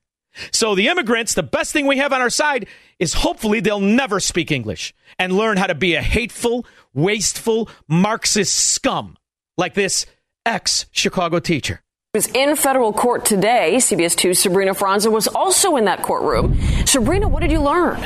So 0.51 0.73
the 0.75 0.87
immigrants, 0.87 1.33
the 1.33 1.43
best 1.43 1.71
thing 1.71 1.85
we 1.85 1.97
have 1.97 2.11
on 2.11 2.21
our 2.21 2.29
side 2.29 2.67
is 2.97 3.13
hopefully 3.13 3.59
they'll 3.59 3.79
never 3.79 4.19
speak 4.19 4.51
English 4.51 4.93
and 5.19 5.33
learn 5.33 5.57
how 5.57 5.67
to 5.67 5.75
be 5.75 5.95
a 5.95 6.01
hateful, 6.01 6.65
wasteful, 6.93 7.69
Marxist 7.87 8.53
scum 8.53 9.17
like 9.57 9.73
this 9.73 10.05
ex 10.45 10.85
Chicago 10.91 11.39
teacher 11.39 11.81
was 12.15 12.27
in 12.27 12.55
federal 12.55 12.93
court 12.93 13.25
today. 13.25 13.73
CBS 13.75 14.15
2's 14.15 14.39
Sabrina 14.39 14.73
Franza 14.73 15.11
was 15.11 15.27
also 15.27 15.75
in 15.75 15.83
that 15.83 16.01
courtroom. 16.01 16.57
Sabrina, 16.85 17.27
what 17.27 17.41
did 17.41 17.51
you 17.51 17.61
learn? 17.61 17.99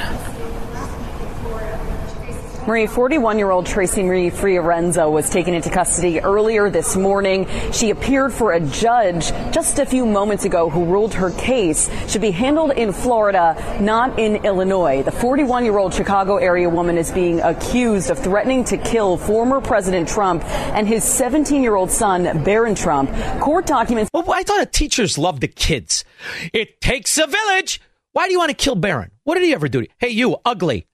Marie, 2.70 2.86
41 2.86 3.40
year 3.40 3.50
old 3.50 3.66
Tracy 3.66 4.04
Marie 4.04 4.30
Fiorenza 4.30 5.12
was 5.12 5.28
taken 5.28 5.56
into 5.56 5.72
custody 5.72 6.20
earlier 6.20 6.70
this 6.70 6.96
morning. 6.96 7.48
She 7.72 7.90
appeared 7.90 8.32
for 8.32 8.52
a 8.52 8.60
judge 8.60 9.32
just 9.52 9.80
a 9.80 9.88
few 9.88 10.06
moments 10.06 10.46
ago 10.46 10.70
who 10.70 10.86
ruled 10.86 11.16
her 11.16 11.32
case 11.32 11.90
should 12.08 12.22
be 12.22 12.30
handled 12.30 12.74
in 12.74 12.94
Florida, 12.94 13.56
not 13.82 14.20
in 14.20 14.46
Illinois. 14.46 15.02
The 15.02 15.10
41 15.10 15.66
year 15.66 15.80
old 15.80 15.96
Chicago 15.96 16.38
area 16.38 16.70
woman 16.70 17.00
is 17.00 17.10
being 17.10 17.42
accused 17.42 18.12
of 18.12 18.20
threatening 18.20 18.64
to 18.66 18.78
kill 18.78 19.18
former 19.18 19.62
President 19.62 20.08
Trump 20.08 20.44
and 20.76 20.88
his 20.88 21.04
17 21.04 21.64
year 21.64 21.74
old 21.74 21.90
son, 21.90 22.44
Barron 22.44 22.76
Trump. 22.76 23.10
Court 23.42 23.66
documents. 23.66 24.12
Well, 24.14 24.32
I 24.32 24.44
thought 24.44 24.72
teachers 24.72 25.18
love 25.18 25.40
the 25.40 25.48
kids. 25.48 26.06
It 26.54 26.82
takes 26.82 27.18
a 27.18 27.26
village. 27.26 27.82
Why 28.12 28.28
do 28.28 28.32
you 28.32 28.38
want 28.38 28.50
to 28.50 28.56
kill 28.56 28.76
Barron? 28.76 29.10
What 29.24 29.36
did 29.36 29.44
he 29.44 29.56
ever 29.56 29.68
do? 29.68 29.88
Hey, 29.98 30.10
you, 30.10 30.38
ugly. 30.46 30.86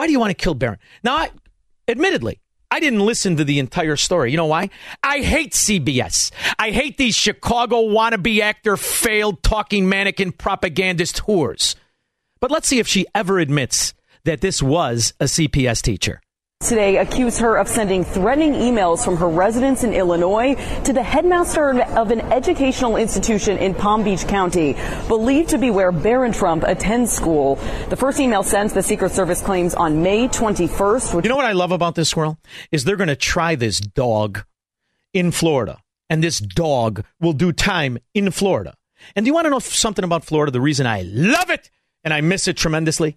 Why 0.00 0.06
do 0.06 0.12
you 0.12 0.18
want 0.18 0.30
to 0.30 0.42
kill 0.42 0.54
Barron? 0.54 0.78
Now, 1.04 1.14
I, 1.14 1.30
admittedly, 1.86 2.40
I 2.70 2.80
didn't 2.80 3.00
listen 3.00 3.36
to 3.36 3.44
the 3.44 3.58
entire 3.58 3.96
story. 3.96 4.30
You 4.30 4.38
know 4.38 4.46
why? 4.46 4.70
I 5.02 5.18
hate 5.18 5.52
CBS. 5.52 6.30
I 6.58 6.70
hate 6.70 6.96
these 6.96 7.14
Chicago 7.14 7.82
wannabe 7.82 8.40
actor, 8.40 8.78
failed 8.78 9.42
talking 9.42 9.90
mannequin 9.90 10.32
propagandist 10.32 11.24
whores. 11.24 11.74
But 12.40 12.50
let's 12.50 12.66
see 12.66 12.78
if 12.78 12.88
she 12.88 13.04
ever 13.14 13.38
admits 13.40 13.92
that 14.24 14.40
this 14.40 14.62
was 14.62 15.12
a 15.20 15.24
CPS 15.24 15.82
teacher 15.82 16.22
today 16.70 16.98
accuse 16.98 17.38
her 17.38 17.56
of 17.56 17.66
sending 17.66 18.04
threatening 18.04 18.52
emails 18.52 19.04
from 19.04 19.16
her 19.16 19.28
residence 19.28 19.82
in 19.82 19.92
Illinois 19.92 20.54
to 20.84 20.92
the 20.92 21.02
headmaster 21.02 21.82
of 21.96 22.12
an 22.12 22.20
educational 22.32 22.96
institution 22.96 23.58
in 23.58 23.74
Palm 23.74 24.04
Beach 24.04 24.24
County, 24.28 24.76
believed 25.08 25.48
to 25.48 25.58
be 25.58 25.70
where 25.70 25.90
Barron 25.90 26.30
Trump 26.30 26.62
attends 26.62 27.10
school. 27.10 27.56
The 27.88 27.96
first 27.96 28.20
email 28.20 28.44
sent, 28.44 28.72
the 28.72 28.84
Secret 28.84 29.10
Service 29.10 29.42
claims, 29.42 29.74
on 29.74 30.04
May 30.04 30.28
21st. 30.28 31.24
you 31.24 31.28
know 31.28 31.34
what 31.34 31.44
I 31.44 31.52
love 31.52 31.72
about 31.72 31.96
this 31.96 32.08
squirrel? 32.10 32.38
Is 32.70 32.84
they're 32.84 32.94
going 32.94 33.08
to 33.08 33.16
try 33.16 33.56
this 33.56 33.80
dog 33.80 34.44
in 35.12 35.32
Florida, 35.32 35.80
and 36.08 36.22
this 36.22 36.38
dog 36.38 37.04
will 37.20 37.32
do 37.32 37.50
time 37.50 37.98
in 38.14 38.30
Florida. 38.30 38.76
And 39.16 39.24
do 39.24 39.28
you 39.28 39.34
want 39.34 39.46
to 39.46 39.50
know 39.50 39.58
something 39.58 40.04
about 40.04 40.24
Florida? 40.24 40.52
The 40.52 40.60
reason 40.60 40.86
I 40.86 41.02
love 41.02 41.50
it 41.50 41.68
and 42.04 42.14
I 42.14 42.20
miss 42.20 42.46
it 42.46 42.56
tremendously? 42.56 43.16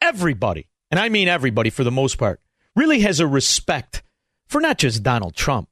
Everybody, 0.00 0.68
and 0.92 1.00
I 1.00 1.08
mean 1.08 1.26
everybody 1.26 1.70
for 1.70 1.82
the 1.82 1.90
most 1.90 2.18
part, 2.18 2.40
really 2.76 3.00
has 3.00 3.20
a 3.20 3.26
respect 3.26 4.02
for 4.46 4.60
not 4.60 4.78
just 4.78 5.02
Donald 5.02 5.34
Trump, 5.34 5.68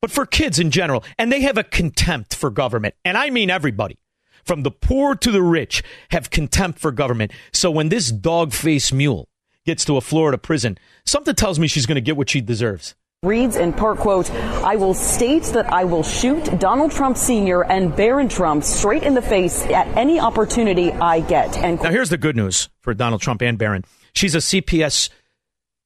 but 0.00 0.10
for 0.10 0.26
kids 0.26 0.58
in 0.58 0.70
general. 0.70 1.04
And 1.18 1.32
they 1.32 1.42
have 1.42 1.58
a 1.58 1.64
contempt 1.64 2.34
for 2.34 2.50
government. 2.50 2.94
And 3.04 3.16
I 3.16 3.30
mean 3.30 3.50
everybody, 3.50 3.98
from 4.44 4.62
the 4.62 4.70
poor 4.70 5.14
to 5.16 5.30
the 5.30 5.42
rich, 5.42 5.82
have 6.10 6.30
contempt 6.30 6.78
for 6.78 6.92
government. 6.92 7.32
So 7.52 7.70
when 7.70 7.88
this 7.88 8.10
dog 8.10 8.52
faced 8.52 8.92
mule 8.92 9.28
gets 9.66 9.84
to 9.86 9.96
a 9.96 10.00
Florida 10.00 10.38
prison, 10.38 10.78
something 11.04 11.34
tells 11.34 11.58
me 11.58 11.66
she's 11.66 11.86
going 11.86 11.96
to 11.96 12.00
get 12.00 12.16
what 12.16 12.30
she 12.30 12.40
deserves. 12.40 12.94
Reads 13.24 13.56
in 13.56 13.72
part 13.72 13.98
quote, 13.98 14.30
I 14.30 14.76
will 14.76 14.94
state 14.94 15.42
that 15.54 15.72
I 15.72 15.82
will 15.82 16.04
shoot 16.04 16.56
Donald 16.60 16.92
Trump 16.92 17.16
Sr. 17.16 17.64
and 17.64 17.94
Barron 17.96 18.28
Trump 18.28 18.62
straight 18.62 19.02
in 19.02 19.14
the 19.14 19.22
face 19.22 19.64
at 19.64 19.88
any 19.96 20.20
opportunity 20.20 20.92
I 20.92 21.18
get. 21.18 21.56
And 21.58 21.82
now 21.82 21.90
here's 21.90 22.10
the 22.10 22.16
good 22.16 22.36
news 22.36 22.68
for 22.78 22.94
Donald 22.94 23.20
Trump 23.20 23.42
and 23.42 23.58
Barron. 23.58 23.84
She's 24.12 24.36
a 24.36 24.38
CPS 24.38 25.08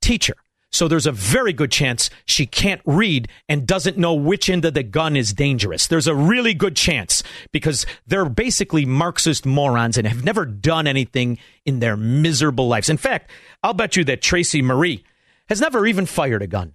teacher. 0.03 0.35
So 0.73 0.89
there's 0.89 1.07
a 1.07 1.13
very 1.13 1.53
good 1.53 1.71
chance 1.71 2.09
she 2.25 2.47
can't 2.47 2.81
read 2.87 3.29
and 3.47 3.67
doesn't 3.67 3.99
know 3.99 4.15
which 4.15 4.49
end 4.49 4.65
of 4.65 4.73
the 4.73 4.83
gun 4.83 5.17
is 5.17 5.35
dangerous. 5.35 5.87
There's 5.87 6.07
a 6.07 6.15
really 6.15 6.55
good 6.55 6.77
chance 6.77 7.23
because 7.53 7.85
they're 8.07 8.29
basically 8.29 8.87
Marxist 8.87 9.45
morons 9.45 9.99
and 9.99 10.07
have 10.07 10.25
never 10.25 10.47
done 10.47 10.87
anything 10.87 11.39
in 11.67 11.81
their 11.81 11.97
miserable 11.97 12.69
lives. 12.69 12.89
In 12.89 12.97
fact, 12.97 13.31
I'll 13.63 13.75
bet 13.75 13.97
you 13.97 14.05
that 14.05 14.23
Tracy 14.23 14.63
Marie 14.63 15.05
has 15.49 15.61
never 15.61 15.87
even 15.87 16.07
fired 16.07 16.41
a 16.41 16.47
gun. 16.47 16.73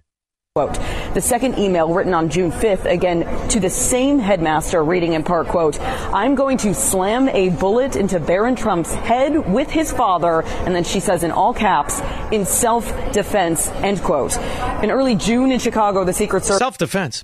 Quote. 0.58 0.74
The 1.14 1.20
second 1.20 1.56
email 1.56 1.94
written 1.94 2.12
on 2.14 2.30
June 2.30 2.50
5th, 2.50 2.84
again 2.84 3.48
to 3.50 3.60
the 3.60 3.70
same 3.70 4.18
headmaster, 4.18 4.82
reading 4.82 5.12
in 5.12 5.22
part, 5.22 5.46
quote, 5.46 5.78
I'm 5.80 6.34
going 6.34 6.58
to 6.58 6.74
slam 6.74 7.28
a 7.28 7.50
bullet 7.50 7.94
into 7.94 8.18
Barron 8.18 8.56
Trump's 8.56 8.92
head 8.92 9.52
with 9.52 9.70
his 9.70 9.92
father, 9.92 10.42
and 10.42 10.74
then 10.74 10.82
she 10.82 10.98
says 10.98 11.22
in 11.22 11.30
all 11.30 11.54
caps, 11.54 12.00
in 12.32 12.44
self-defense, 12.44 13.68
end 13.68 14.02
quote. 14.02 14.36
In 14.82 14.90
early 14.90 15.14
June 15.14 15.52
in 15.52 15.60
Chicago, 15.60 16.02
the 16.02 16.12
Secret 16.12 16.44
Service... 16.44 16.58
Self-defense. 16.58 17.22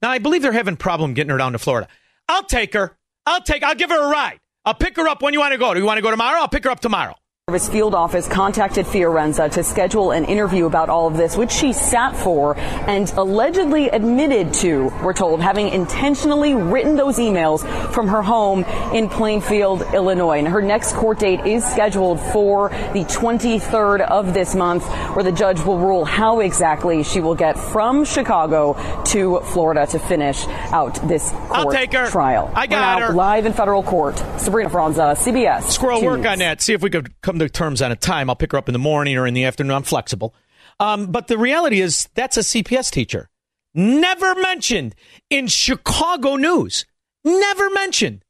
Now, 0.00 0.10
I 0.10 0.18
believe 0.18 0.42
they're 0.42 0.52
having 0.52 0.76
problem 0.76 1.12
getting 1.14 1.32
her 1.32 1.38
down 1.38 1.54
to 1.54 1.58
Florida. 1.58 1.88
I'll 2.28 2.44
take 2.44 2.72
her. 2.74 2.96
I'll 3.26 3.42
take, 3.42 3.64
I'll 3.64 3.74
give 3.74 3.90
her 3.90 4.00
a 4.00 4.08
ride. 4.08 4.38
I'll 4.64 4.74
pick 4.74 4.94
her 4.94 5.08
up 5.08 5.22
when 5.22 5.32
you 5.32 5.40
want 5.40 5.54
to 5.54 5.58
go. 5.58 5.74
Do 5.74 5.80
you 5.80 5.86
want 5.86 5.98
to 5.98 6.02
go 6.02 6.12
tomorrow? 6.12 6.38
I'll 6.38 6.48
pick 6.48 6.62
her 6.62 6.70
up 6.70 6.78
tomorrow. 6.78 7.16
Service 7.48 7.68
field 7.68 7.94
office 7.94 8.26
contacted 8.26 8.84
Fiorenza 8.86 9.48
to 9.48 9.62
schedule 9.62 10.10
an 10.10 10.24
interview 10.24 10.66
about 10.66 10.88
all 10.88 11.06
of 11.06 11.16
this, 11.16 11.36
which 11.36 11.52
she 11.52 11.72
sat 11.72 12.16
for 12.16 12.58
and 12.58 13.08
allegedly 13.10 13.88
admitted 13.88 14.52
to, 14.52 14.92
we're 15.04 15.12
told, 15.12 15.40
having 15.40 15.68
intentionally 15.68 16.56
written 16.56 16.96
those 16.96 17.18
emails 17.18 17.60
from 17.92 18.08
her 18.08 18.20
home 18.20 18.64
in 18.92 19.08
Plainfield, 19.08 19.82
Illinois. 19.94 20.38
And 20.38 20.48
her 20.48 20.60
next 20.60 20.94
court 20.94 21.20
date 21.20 21.46
is 21.46 21.64
scheduled 21.64 22.18
for 22.18 22.70
the 22.92 23.04
23rd 23.04 24.00
of 24.00 24.34
this 24.34 24.56
month, 24.56 24.84
where 25.14 25.22
the 25.22 25.30
judge 25.30 25.60
will 25.60 25.78
rule 25.78 26.04
how 26.04 26.40
exactly 26.40 27.04
she 27.04 27.20
will 27.20 27.36
get 27.36 27.56
from 27.56 28.04
Chicago 28.04 28.72
to 29.04 29.38
Florida 29.42 29.86
to 29.86 30.00
finish 30.00 30.44
out 30.72 30.96
this 31.06 31.30
court 31.48 31.76
trial. 32.08 32.50
I 32.56 32.66
got 32.66 32.98
We're 32.98 33.06
her. 33.06 33.12
Live 33.12 33.46
in 33.46 33.52
federal 33.52 33.84
court. 33.84 34.18
Sabrina 34.36 34.68
Franza, 34.68 35.16
CBS. 35.16 35.70
Squirrel, 35.70 36.02
work 36.02 36.18
News. 36.18 36.26
on 36.26 36.38
that. 36.40 36.60
See 36.60 36.72
if 36.72 36.82
we 36.82 36.90
could 36.90 37.12
come 37.20 37.35
to 37.38 37.48
terms 37.48 37.82
on 37.82 37.92
a 37.92 37.96
time. 37.96 38.30
I'll 38.30 38.36
pick 38.36 38.52
her 38.52 38.58
up 38.58 38.68
in 38.68 38.72
the 38.72 38.78
morning 38.78 39.16
or 39.16 39.26
in 39.26 39.34
the 39.34 39.44
afternoon. 39.44 39.76
I'm 39.76 39.82
flexible. 39.82 40.34
Um, 40.78 41.06
but 41.06 41.28
the 41.28 41.38
reality 41.38 41.80
is, 41.80 42.08
that's 42.14 42.36
a 42.36 42.40
CPS 42.40 42.90
teacher. 42.90 43.28
Never 43.74 44.34
mentioned 44.34 44.94
in 45.30 45.46
Chicago 45.46 46.36
news. 46.36 46.86
Never 47.24 47.70
mentioned. 47.70 48.24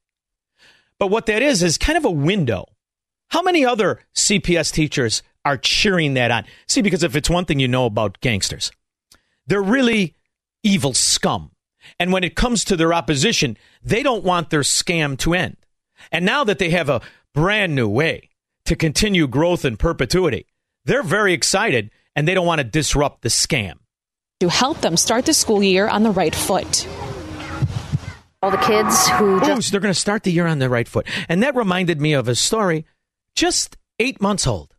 But 0.98 1.08
what 1.08 1.26
that 1.26 1.42
is, 1.42 1.62
is 1.62 1.78
kind 1.78 1.98
of 1.98 2.04
a 2.04 2.10
window. 2.10 2.66
How 3.28 3.42
many 3.42 3.64
other 3.64 4.00
CPS 4.14 4.72
teachers 4.72 5.22
are 5.44 5.56
cheering 5.56 6.14
that 6.14 6.30
on? 6.30 6.44
See, 6.66 6.82
because 6.82 7.02
if 7.02 7.16
it's 7.16 7.30
one 7.30 7.44
thing 7.44 7.60
you 7.60 7.68
know 7.68 7.86
about 7.86 8.20
gangsters, 8.20 8.70
they're 9.46 9.62
really 9.62 10.14
evil 10.62 10.94
scum. 10.94 11.50
And 12.00 12.12
when 12.12 12.24
it 12.24 12.34
comes 12.34 12.64
to 12.64 12.76
their 12.76 12.92
opposition, 12.92 13.56
they 13.82 14.02
don't 14.02 14.24
want 14.24 14.50
their 14.50 14.60
scam 14.60 15.18
to 15.18 15.34
end. 15.34 15.56
And 16.10 16.24
now 16.24 16.44
that 16.44 16.58
they 16.58 16.70
have 16.70 16.88
a 16.88 17.02
brand 17.34 17.74
new 17.74 17.88
way 17.88 18.30
to 18.66 18.76
continue 18.76 19.26
growth 19.26 19.64
in 19.64 19.76
perpetuity, 19.76 20.46
they're 20.84 21.02
very 21.02 21.32
excited 21.32 21.90
and 22.14 22.26
they 22.26 22.34
don't 22.34 22.46
want 22.46 22.60
to 22.60 22.64
disrupt 22.64 23.22
the 23.22 23.28
scam. 23.28 23.74
to 24.40 24.48
help 24.48 24.80
them 24.80 24.96
start 24.96 25.24
the 25.26 25.32
school 25.34 25.62
year 25.62 25.88
on 25.88 26.02
the 26.02 26.10
right 26.10 26.34
foot. 26.34 26.86
All 28.42 28.50
the 28.50 28.58
kids 28.58 29.08
who 29.10 29.40
Oh, 29.42 29.60
so 29.60 29.70
they're 29.70 29.80
going 29.80 29.92
to 29.94 29.98
start 29.98 30.22
the 30.22 30.30
year 30.30 30.46
on 30.46 30.58
the 30.58 30.68
right 30.68 30.86
foot. 30.86 31.06
And 31.28 31.42
that 31.42 31.54
reminded 31.56 32.00
me 32.00 32.12
of 32.12 32.28
a 32.28 32.34
story 32.34 32.84
just 33.34 33.76
eight 33.98 34.20
months 34.20 34.46
old. 34.46 34.74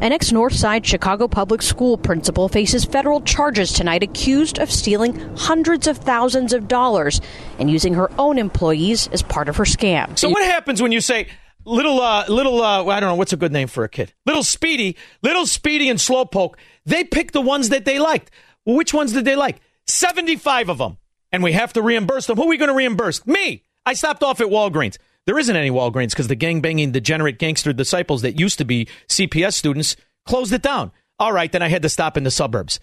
An 0.00 0.12
ex 0.12 0.30
Northside 0.30 0.84
Chicago 0.84 1.26
public 1.26 1.62
school 1.62 1.98
principal 1.98 2.48
faces 2.48 2.84
federal 2.84 3.20
charges 3.22 3.72
tonight 3.72 4.02
accused 4.02 4.58
of 4.58 4.70
stealing 4.70 5.18
hundreds 5.36 5.86
of 5.86 5.98
thousands 5.98 6.52
of 6.52 6.68
dollars 6.68 7.20
and 7.58 7.70
using 7.70 7.94
her 7.94 8.10
own 8.18 8.38
employees 8.38 9.08
as 9.08 9.22
part 9.22 9.48
of 9.48 9.56
her 9.56 9.64
scam. 9.64 10.16
So 10.18 10.28
what 10.28 10.44
happens 10.44 10.80
when 10.80 10.92
you 10.92 11.00
say 11.00 11.26
little, 11.64 12.00
uh, 12.00 12.24
little, 12.28 12.62
uh, 12.62 12.84
I 12.86 13.00
don't 13.00 13.10
know, 13.10 13.14
what's 13.14 13.32
a 13.32 13.36
good 13.36 13.52
name 13.52 13.68
for 13.68 13.84
a 13.84 13.88
kid? 13.88 14.12
Little 14.26 14.42
Speedy, 14.42 14.96
little 15.22 15.46
Speedy 15.46 15.88
and 15.88 15.98
Slowpoke, 15.98 16.54
they 16.86 17.04
picked 17.04 17.32
the 17.32 17.40
ones 17.40 17.68
that 17.70 17.84
they 17.84 17.98
liked. 17.98 18.30
Well, 18.64 18.76
which 18.76 18.94
ones 18.94 19.12
did 19.12 19.24
they 19.24 19.36
like? 19.36 19.60
75 19.86 20.68
of 20.68 20.78
them. 20.78 20.98
And 21.32 21.42
we 21.42 21.52
have 21.52 21.72
to 21.74 21.82
reimburse 21.82 22.26
them. 22.26 22.36
Who 22.36 22.44
are 22.44 22.48
we 22.48 22.56
going 22.56 22.68
to 22.68 22.74
reimburse? 22.74 23.26
Me. 23.26 23.64
I 23.86 23.94
stopped 23.94 24.22
off 24.22 24.40
at 24.40 24.48
Walgreens. 24.48 24.98
There 25.26 25.38
isn't 25.38 25.54
any 25.54 25.70
Walgreens 25.70 26.10
because 26.10 26.28
the 26.28 26.34
gang-banging, 26.34 26.92
degenerate 26.92 27.38
gangster 27.38 27.72
disciples 27.72 28.22
that 28.22 28.38
used 28.38 28.58
to 28.58 28.64
be 28.64 28.88
CPS 29.08 29.54
students 29.54 29.96
closed 30.26 30.52
it 30.52 30.62
down. 30.62 30.92
All 31.18 31.32
right, 31.32 31.50
then 31.52 31.62
I 31.62 31.68
had 31.68 31.82
to 31.82 31.88
stop 31.88 32.16
in 32.16 32.24
the 32.24 32.30
suburbs. 32.30 32.80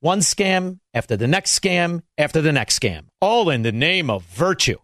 One 0.00 0.20
scam 0.20 0.78
after 0.94 1.16
the 1.16 1.26
next 1.26 1.58
scam 1.58 2.02
after 2.16 2.40
the 2.40 2.52
next 2.52 2.80
scam, 2.80 3.06
all 3.20 3.50
in 3.50 3.62
the 3.62 3.72
name 3.72 4.08
of 4.08 4.22
virtue. 4.24 4.78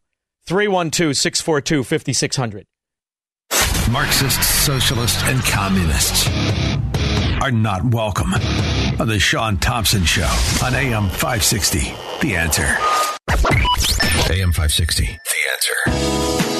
312 0.46 1.16
642 1.16 1.84
5600. 1.84 2.66
Marxists, 3.90 4.46
socialists, 4.46 5.22
and 5.24 5.40
communists 5.42 6.28
are 7.40 7.52
not 7.52 7.84
welcome 7.84 8.34
on 8.34 9.06
the 9.06 9.18
Shaun 9.18 9.58
Thompson 9.58 10.04
Show 10.04 10.28
on 10.64 10.74
AM 10.74 11.08
560. 11.08 11.94
The 12.20 12.36
answer. 12.36 12.66
AM 14.32 14.52
560. 14.52 15.04
The 15.06 15.20
answer. 15.52 16.55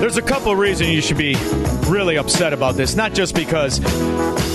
There's 0.00 0.18
a 0.18 0.22
couple 0.22 0.52
of 0.52 0.58
reasons 0.58 0.90
you 0.90 1.00
should 1.00 1.16
be 1.16 1.36
really 1.88 2.18
upset 2.18 2.52
about 2.52 2.74
this. 2.76 2.94
Not 2.94 3.14
just 3.14 3.34
because 3.34 3.76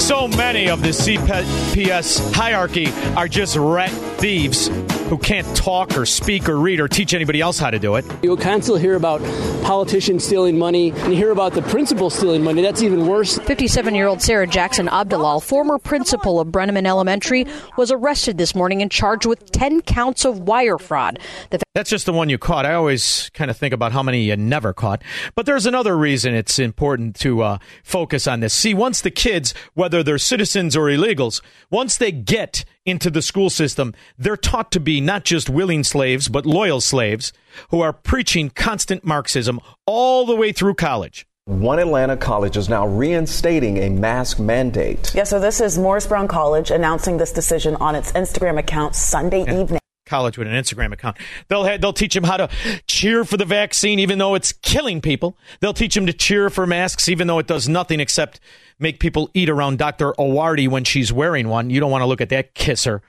so 0.06 0.28
many 0.28 0.70
of 0.70 0.82
the 0.82 0.90
CPS 0.90 2.34
hierarchy 2.34 2.88
are 3.16 3.28
just 3.28 3.56
rat 3.56 3.90
thieves 4.20 4.70
who 5.12 5.18
can't 5.18 5.58
talk 5.58 5.98
or 5.98 6.06
speak 6.06 6.48
or 6.48 6.58
read 6.58 6.80
or 6.80 6.88
teach 6.88 7.14
anybody 7.14 7.42
else 7.42 7.60
how 7.60 7.70
to 7.70 7.80
do 7.80 7.96
it. 7.96 8.06
You'll 8.24 8.38
constantly 8.38 8.80
hear 8.80 8.96
about 8.96 9.20
politicians 9.62 10.24
stealing 10.24 10.58
money 10.58 10.92
and 10.92 11.12
you 11.12 11.18
hear 11.18 11.32
about 11.32 11.52
the 11.52 11.62
principal 11.64 12.10
stealing 12.10 12.46
money. 12.46 12.62
That's 12.62 12.82
even 12.82 13.08
worse. 13.08 13.38
57 13.40 13.94
year 13.94 14.08
old 14.08 14.22
Sarah 14.22 14.48
Jackson 14.48 14.88
Abdalal, 14.88 15.44
former 15.44 15.78
principal 15.78 16.40
of 16.40 16.48
Brennemann 16.48 16.86
Elementary, 16.86 17.46
was 17.78 17.92
arrested 17.92 18.38
this 18.38 18.56
morning 18.56 18.82
and 18.82 18.90
charged 18.90 19.26
with 19.26 19.52
10 19.52 19.82
counts 19.82 20.24
of 20.24 20.40
wire 20.40 20.78
fraud. 20.78 21.20
The 21.50 21.60
That's 21.76 21.90
just 21.90 22.06
the 22.06 22.14
one 22.14 22.30
you 22.30 22.38
caught. 22.38 22.66
I 22.66 22.74
always 22.76 23.30
kind 23.34 23.52
of 23.52 23.58
think 23.58 23.74
about 23.74 23.92
how 23.92 24.04
many 24.04 24.22
you 24.22 24.38
never 24.38 24.72
caught. 24.72 25.04
But 25.36 25.46
there's 25.46 25.66
another 25.66 25.98
reason 25.98 26.34
it's 26.34 26.60
important 26.60 27.16
to 27.22 27.42
uh, 27.42 27.58
focus 27.84 28.28
on 28.28 28.40
this. 28.40 28.54
See, 28.54 28.74
once 28.74 29.02
the 29.02 29.12
kids, 29.12 29.54
whether 29.74 30.04
they're 30.04 30.18
citizens 30.18 30.76
or 30.76 30.86
illegals, 30.86 31.42
once 31.70 31.98
they 31.98 32.12
get 32.12 32.66
into 32.86 33.10
the 33.10 33.22
school 33.22 33.50
system, 33.50 33.94
they're 34.18 34.38
taught 34.38 34.72
to 34.72 34.80
be 34.80 35.02
not 35.02 35.24
just 35.24 35.50
willing 35.50 35.84
slaves, 35.84 36.28
but 36.28 36.46
loyal 36.46 36.82
slaves 36.82 37.34
who 37.70 37.82
are 37.82 37.94
preaching 37.94 38.50
constant 38.50 39.04
Marxism 39.04 39.60
all 39.86 40.26
the 40.26 40.36
way 40.36 40.52
through 40.52 40.76
college. 40.76 41.26
One 41.46 41.80
Atlanta 41.80 42.16
college 42.16 42.56
is 42.56 42.70
now 42.70 42.86
reinstating 42.86 43.78
a 43.78 43.90
mask 43.90 44.40
mandate. 44.40 45.14
Yeah, 45.16 45.24
so 45.24 45.40
this 45.40 45.60
is 45.60 45.78
Morris 45.78 46.06
Brown 46.06 46.28
College 46.28 46.70
announcing 46.70 47.18
this 47.18 47.34
decision 47.34 47.76
on 47.78 47.96
its 47.96 48.12
Instagram 48.12 48.60
account 48.60 48.96
Sunday 48.96 49.42
evening. 49.42 49.81
College 50.12 50.38
with 50.38 50.46
an 50.46 50.54
Instagram 50.54 50.92
account. 50.92 51.16
They'll 51.48 51.64
ha- 51.64 51.78
they'll 51.78 51.94
teach 51.94 52.14
them 52.14 52.26
how 52.26 52.36
to 52.36 52.50
cheer 52.86 53.24
for 53.24 53.38
the 53.38 53.46
vaccine, 53.46 53.98
even 53.98 54.18
though 54.18 54.36
it's 54.36 54.52
killing 54.52 55.00
people. 55.00 55.38
They'll 55.62 55.74
teach 55.74 55.96
them 55.96 56.06
to 56.06 56.12
cheer 56.12 56.50
for 56.50 56.68
masks, 56.68 57.08
even 57.08 57.28
though 57.28 57.40
it 57.40 57.48
does 57.48 57.70
nothing 57.70 58.02
except 58.02 58.42
make 58.78 59.00
people 59.00 59.30
eat 59.34 59.50
around 59.50 59.78
Dr. 59.78 60.12
Arwady 60.20 60.68
when 60.68 60.84
she's 60.84 61.14
wearing 61.14 61.48
one. 61.48 61.70
You 61.70 61.80
don't 61.80 61.92
want 61.92 62.02
to 62.02 62.08
look 62.08 62.20
at 62.20 62.28
that 62.28 62.54
kisser 62.56 63.02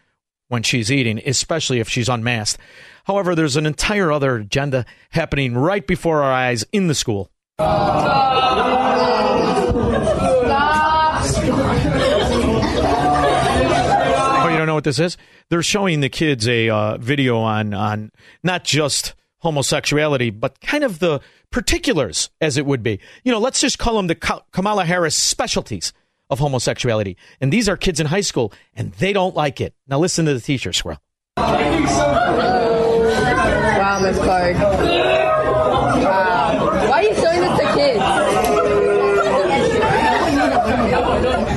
when 0.46 0.62
she's 0.62 0.92
eating, 0.92 1.20
especially 1.26 1.80
if 1.80 1.88
she's 1.88 2.08
unmasked. 2.08 2.60
However, 3.06 3.34
there's 3.34 3.56
an 3.56 3.66
entire 3.66 4.12
other 4.12 4.36
agenda 4.36 4.86
happening 5.10 5.54
right 5.54 5.84
before 5.84 6.22
our 6.22 6.30
eyes 6.32 6.64
in 6.70 6.86
the 6.86 6.94
school. 6.94 7.32
Oh, 14.44 14.48
you 14.50 14.56
don't 14.56 14.61
know 14.72 14.76
what 14.76 14.84
this 14.84 14.98
is? 14.98 15.16
They're 15.50 15.62
showing 15.62 16.00
the 16.00 16.08
kids 16.08 16.48
a 16.48 16.68
uh, 16.70 16.96
video 16.96 17.38
on 17.38 17.74
on 17.74 18.10
not 18.42 18.64
just 18.64 19.14
homosexuality, 19.38 20.30
but 20.30 20.60
kind 20.60 20.82
of 20.84 20.98
the 20.98 21.20
particulars, 21.50 22.30
as 22.40 22.56
it 22.56 22.64
would 22.64 22.82
be. 22.82 22.98
You 23.24 23.32
know, 23.32 23.38
let's 23.38 23.60
just 23.60 23.78
call 23.78 23.96
them 23.96 24.06
the 24.06 24.14
Kamala 24.52 24.84
Harris 24.84 25.14
specialties 25.16 25.92
of 26.30 26.38
homosexuality. 26.38 27.16
And 27.40 27.52
these 27.52 27.68
are 27.68 27.76
kids 27.76 28.00
in 28.00 28.06
high 28.06 28.22
school, 28.22 28.52
and 28.74 28.92
they 28.94 29.12
don't 29.12 29.36
like 29.36 29.60
it. 29.60 29.74
Now, 29.86 29.98
listen 29.98 30.24
to 30.24 30.34
the 30.34 30.40
teacher, 30.40 30.72
Squirrel. 30.72 30.98
Wow, 31.36 31.58
Miss 34.00 34.16
Clark. 34.16 34.56
Wow. 36.02 36.88
Why 36.88 36.90
are 36.90 37.02
you 37.02 37.14
showing 37.14 37.40
this 37.40 37.58
to 37.58 37.66
kids? 37.74 38.00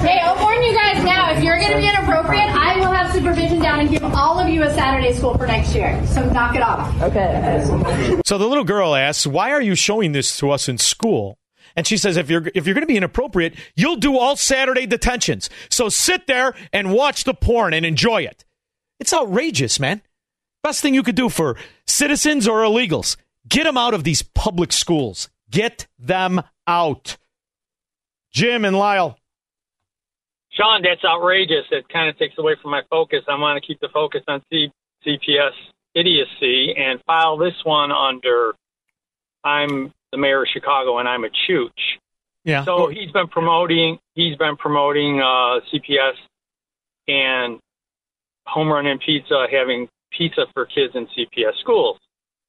Hey, 0.01 0.19
I'll 0.23 0.41
warn 0.41 0.61
you 0.63 0.73
guys 0.73 1.03
now. 1.03 1.31
If 1.31 1.43
you're 1.43 1.57
going 1.59 1.71
to 1.71 1.77
be 1.77 1.87
inappropriate, 1.87 2.49
I 2.49 2.79
will 2.79 2.91
have 2.91 3.11
supervision 3.13 3.59
down 3.59 3.79
and 3.79 3.89
give 3.89 4.03
all 4.03 4.39
of 4.39 4.44
you 4.55 4.63
a 4.63 4.73
Saturday 4.73 5.13
school 5.13 5.37
for 5.37 5.45
next 5.45 5.75
year. 5.75 6.01
So 6.07 6.23
knock 6.29 6.55
it 6.55 6.61
off. 6.61 7.01
Okay. 7.01 8.21
So 8.25 8.37
the 8.37 8.47
little 8.47 8.63
girl 8.63 8.95
asks, 8.95 9.27
"Why 9.27 9.51
are 9.51 9.61
you 9.61 9.75
showing 9.75 10.13
this 10.13 10.37
to 10.37 10.49
us 10.49 10.69
in 10.69 10.77
school?" 10.77 11.37
And 11.75 11.85
she 11.85 11.97
says, 11.97 12.15
"If 12.15 12.29
you're 12.29 12.49
if 12.55 12.65
you're 12.65 12.73
going 12.73 12.83
to 12.83 12.87
be 12.87 12.97
inappropriate, 12.97 13.55
you'll 13.75 13.97
do 13.97 14.17
all 14.17 14.37
Saturday 14.37 14.85
detentions. 14.85 15.49
So 15.69 15.89
sit 15.89 16.25
there 16.25 16.53
and 16.71 16.93
watch 16.93 17.25
the 17.25 17.33
porn 17.33 17.73
and 17.73 17.85
enjoy 17.85 18.23
it." 18.23 18.45
It's 18.99 19.13
outrageous, 19.13 19.77
man. 19.79 20.01
Best 20.63 20.81
thing 20.81 20.95
you 20.95 21.03
could 21.03 21.15
do 21.15 21.27
for 21.27 21.57
citizens 21.85 22.47
or 22.47 22.63
illegals: 22.63 23.17
get 23.47 23.65
them 23.65 23.77
out 23.77 23.93
of 23.93 24.05
these 24.05 24.23
public 24.23 24.71
schools. 24.71 25.29
Get 25.51 25.85
them 25.99 26.41
out. 26.65 27.17
Jim 28.31 28.63
and 28.63 28.77
Lyle. 28.77 29.19
Shaun, 30.55 30.81
that's 30.83 31.03
outrageous. 31.03 31.65
It 31.71 31.87
kind 31.89 32.09
of 32.09 32.17
takes 32.17 32.37
away 32.37 32.55
from 32.61 32.71
my 32.71 32.81
focus. 32.89 33.23
I 33.27 33.37
want 33.37 33.61
to 33.61 33.65
keep 33.65 33.79
the 33.81 33.89
focus 33.93 34.21
on 34.27 34.41
C- 34.49 34.71
CPS 35.05 35.51
idiocy 35.93 36.73
and 36.77 37.01
file 37.05 37.37
this 37.37 37.53
one 37.63 37.91
under 37.91 38.53
I'm 39.43 39.93
the 40.11 40.17
mayor 40.17 40.43
of 40.43 40.49
Chicago 40.51 40.97
and 40.97 41.07
I'm 41.07 41.23
a 41.23 41.29
chooch. 41.29 41.69
Yeah. 42.43 42.63
So 42.63 42.87
he's 42.87 43.11
been 43.11 43.27
promoting 43.27 43.99
he's 44.13 44.37
been 44.37 44.55
promoting 44.55 45.19
uh, 45.19 45.59
CPS 45.71 46.13
and 47.07 47.59
Home 48.45 48.69
Run 48.69 48.87
Inn 48.87 48.99
pizza 48.99 49.47
having 49.51 49.89
pizza 50.15 50.45
for 50.53 50.65
kids 50.65 50.95
in 50.95 51.07
CPS 51.07 51.59
schools. 51.59 51.97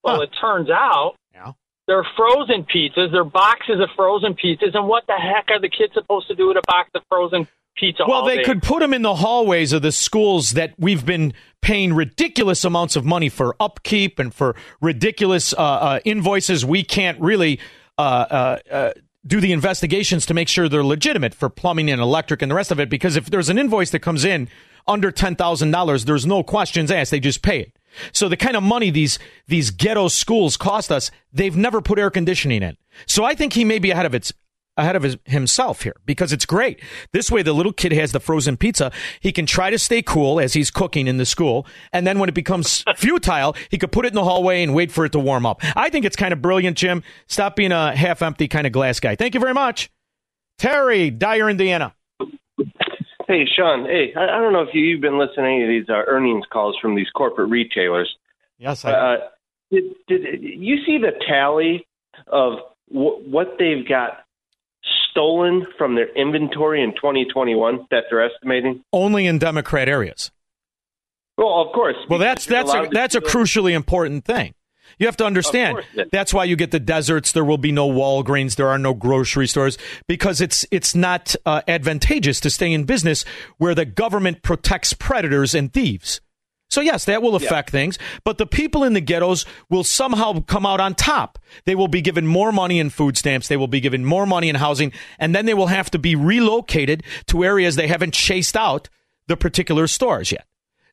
Well, 0.02 0.20
it 0.20 0.30
turns 0.40 0.70
out 0.70 1.14
yeah. 1.34 1.52
they're 1.86 2.06
frozen 2.16 2.64
pizzas. 2.64 3.10
They're 3.10 3.24
boxes 3.24 3.80
of 3.80 3.88
frozen 3.96 4.34
pizzas. 4.34 4.74
And 4.74 4.86
what 4.86 5.06
the 5.06 5.16
heck 5.16 5.46
are 5.50 5.60
the 5.60 5.68
kids 5.68 5.94
supposed 5.94 6.28
to 6.28 6.34
do 6.34 6.48
with 6.48 6.58
a 6.58 6.62
box 6.66 6.90
of 6.94 7.02
frozen 7.08 7.48
pizza? 7.76 8.04
Well, 8.06 8.24
they 8.24 8.38
day? 8.38 8.44
could 8.44 8.62
put 8.62 8.80
them 8.80 8.92
in 8.92 9.02
the 9.02 9.14
hallways 9.14 9.72
of 9.72 9.82
the 9.82 9.92
schools 9.92 10.52
that 10.52 10.74
we've 10.78 11.04
been 11.04 11.32
paying 11.60 11.92
ridiculous 11.92 12.64
amounts 12.64 12.96
of 12.96 13.04
money 13.04 13.28
for 13.28 13.56
upkeep 13.60 14.18
and 14.18 14.34
for 14.34 14.56
ridiculous 14.80 15.52
uh, 15.52 15.56
uh, 15.56 16.00
invoices. 16.04 16.64
We 16.64 16.82
can't 16.82 17.20
really 17.20 17.60
uh, 17.98 18.00
uh, 18.00 18.58
uh, 18.70 18.92
do 19.26 19.40
the 19.40 19.52
investigations 19.52 20.26
to 20.26 20.34
make 20.34 20.48
sure 20.48 20.68
they're 20.68 20.84
legitimate 20.84 21.34
for 21.34 21.48
plumbing 21.48 21.90
and 21.90 22.00
electric 22.00 22.42
and 22.42 22.50
the 22.50 22.54
rest 22.54 22.70
of 22.70 22.80
it. 22.80 22.88
Because 22.88 23.16
if 23.16 23.30
there's 23.30 23.48
an 23.48 23.58
invoice 23.58 23.90
that 23.90 24.00
comes 24.00 24.24
in 24.24 24.48
under 24.86 25.10
ten 25.10 25.36
thousand 25.36 25.70
dollars, 25.70 26.04
there's 26.04 26.26
no 26.26 26.42
questions 26.42 26.90
asked; 26.90 27.10
they 27.10 27.20
just 27.20 27.42
pay 27.42 27.60
it. 27.60 27.72
So 28.12 28.28
the 28.28 28.36
kind 28.36 28.56
of 28.56 28.62
money 28.62 28.90
these 28.90 29.18
these 29.48 29.70
ghetto 29.70 30.08
schools 30.08 30.56
cost 30.56 30.92
us, 30.92 31.10
they've 31.32 31.56
never 31.56 31.80
put 31.80 31.98
air 31.98 32.10
conditioning 32.10 32.62
in. 32.62 32.76
So 33.06 33.24
I 33.24 33.34
think 33.34 33.52
he 33.52 33.64
may 33.64 33.78
be 33.78 33.90
ahead 33.90 34.06
of 34.06 34.14
its 34.14 34.32
ahead 34.76 34.96
of 34.96 35.02
his, 35.02 35.16
himself 35.24 35.82
here 35.82 35.96
because 36.04 36.32
it's 36.32 36.46
great. 36.46 36.80
This 37.12 37.30
way, 37.30 37.42
the 37.42 37.52
little 37.52 37.72
kid 37.72 37.92
has 37.92 38.12
the 38.12 38.20
frozen 38.20 38.56
pizza. 38.56 38.92
He 39.20 39.32
can 39.32 39.46
try 39.46 39.70
to 39.70 39.78
stay 39.78 40.02
cool 40.02 40.38
as 40.40 40.52
he's 40.52 40.70
cooking 40.70 41.06
in 41.06 41.16
the 41.16 41.26
school, 41.26 41.66
and 41.92 42.06
then 42.06 42.18
when 42.18 42.28
it 42.28 42.34
becomes 42.34 42.84
futile, 42.96 43.54
he 43.70 43.78
could 43.78 43.92
put 43.92 44.04
it 44.04 44.08
in 44.08 44.14
the 44.14 44.24
hallway 44.24 44.62
and 44.62 44.74
wait 44.74 44.92
for 44.92 45.04
it 45.04 45.12
to 45.12 45.18
warm 45.18 45.46
up. 45.46 45.60
I 45.76 45.88
think 45.88 46.04
it's 46.04 46.16
kind 46.16 46.32
of 46.32 46.42
brilliant, 46.42 46.76
Jim. 46.76 47.02
Stop 47.26 47.56
being 47.56 47.72
a 47.72 47.94
half 47.94 48.22
empty 48.22 48.48
kind 48.48 48.66
of 48.66 48.72
glass 48.72 49.00
guy. 49.00 49.16
Thank 49.16 49.34
you 49.34 49.40
very 49.40 49.54
much, 49.54 49.90
Terry 50.58 51.10
Dyer, 51.10 51.48
Indiana. 51.48 51.94
Hey, 53.28 53.44
Shaun. 53.56 53.86
Hey, 53.86 54.12
I, 54.16 54.36
I 54.36 54.40
don't 54.40 54.52
know 54.52 54.62
if 54.62 54.68
you, 54.72 54.82
you've 54.82 55.00
been 55.00 55.18
listening 55.18 55.44
to 55.44 55.50
any 55.50 55.62
of 55.64 55.68
these 55.68 55.88
uh, 55.88 56.02
earnings 56.06 56.44
calls 56.52 56.76
from 56.80 56.94
these 56.94 57.08
corporate 57.10 57.50
retailers. 57.50 58.14
Yes, 58.58 58.84
I. 58.84 58.92
Uh, 58.92 59.16
did, 59.70 59.84
did 60.06 60.22
you 60.42 60.76
see 60.86 60.98
the 60.98 61.10
tally 61.28 61.84
of 62.28 62.58
w- 62.92 63.28
what 63.28 63.56
they've 63.58 63.86
got 63.86 64.25
stolen 65.16 65.66
from 65.78 65.94
their 65.94 66.08
inventory 66.14 66.82
in 66.82 66.94
2021 66.94 67.86
that 67.90 68.04
they're 68.10 68.24
estimating? 68.24 68.84
Only 68.92 69.26
in 69.26 69.38
Democrat 69.38 69.88
areas. 69.88 70.30
Well, 71.38 71.62
of 71.62 71.72
course. 71.72 71.96
Well, 72.08 72.18
that's 72.18 72.46
that's 72.46 72.72
a, 72.72 72.88
that's 72.90 73.14
a 73.14 73.20
crucially 73.20 73.72
important 73.72 74.24
thing. 74.24 74.54
You 74.98 75.06
have 75.06 75.16
to 75.18 75.26
understand. 75.26 75.82
That's 76.10 76.32
why 76.32 76.44
you 76.44 76.56
get 76.56 76.70
the 76.70 76.80
deserts. 76.80 77.32
There 77.32 77.44
will 77.44 77.58
be 77.58 77.72
no 77.72 77.88
Walgreens. 77.88 78.56
There 78.56 78.68
are 78.68 78.78
no 78.78 78.94
grocery 78.94 79.46
stores 79.46 79.76
because 80.06 80.40
it's 80.40 80.64
it's 80.70 80.94
not 80.94 81.34
uh, 81.44 81.60
advantageous 81.68 82.40
to 82.40 82.50
stay 82.50 82.72
in 82.72 82.84
business 82.84 83.24
where 83.58 83.74
the 83.74 83.84
government 83.84 84.42
protects 84.42 84.92
predators 84.92 85.54
and 85.54 85.72
thieves. 85.72 86.20
So 86.76 86.82
yes, 86.82 87.06
that 87.06 87.22
will 87.22 87.36
affect 87.36 87.70
yeah. 87.70 87.78
things, 87.80 87.98
but 88.22 88.36
the 88.36 88.44
people 88.44 88.84
in 88.84 88.92
the 88.92 89.00
ghettos 89.00 89.46
will 89.70 89.82
somehow 89.82 90.40
come 90.40 90.66
out 90.66 90.78
on 90.78 90.94
top. 90.94 91.38
They 91.64 91.74
will 91.74 91.88
be 91.88 92.02
given 92.02 92.26
more 92.26 92.52
money 92.52 92.78
in 92.78 92.90
food 92.90 93.16
stamps, 93.16 93.48
they 93.48 93.56
will 93.56 93.66
be 93.66 93.80
given 93.80 94.04
more 94.04 94.26
money 94.26 94.50
in 94.50 94.56
housing, 94.56 94.92
and 95.18 95.34
then 95.34 95.46
they 95.46 95.54
will 95.54 95.68
have 95.68 95.90
to 95.92 95.98
be 95.98 96.14
relocated 96.14 97.02
to 97.28 97.44
areas 97.46 97.76
they 97.76 97.88
haven't 97.88 98.12
chased 98.12 98.58
out 98.58 98.90
the 99.26 99.38
particular 99.38 99.86
stores 99.86 100.30
yet. 100.30 100.44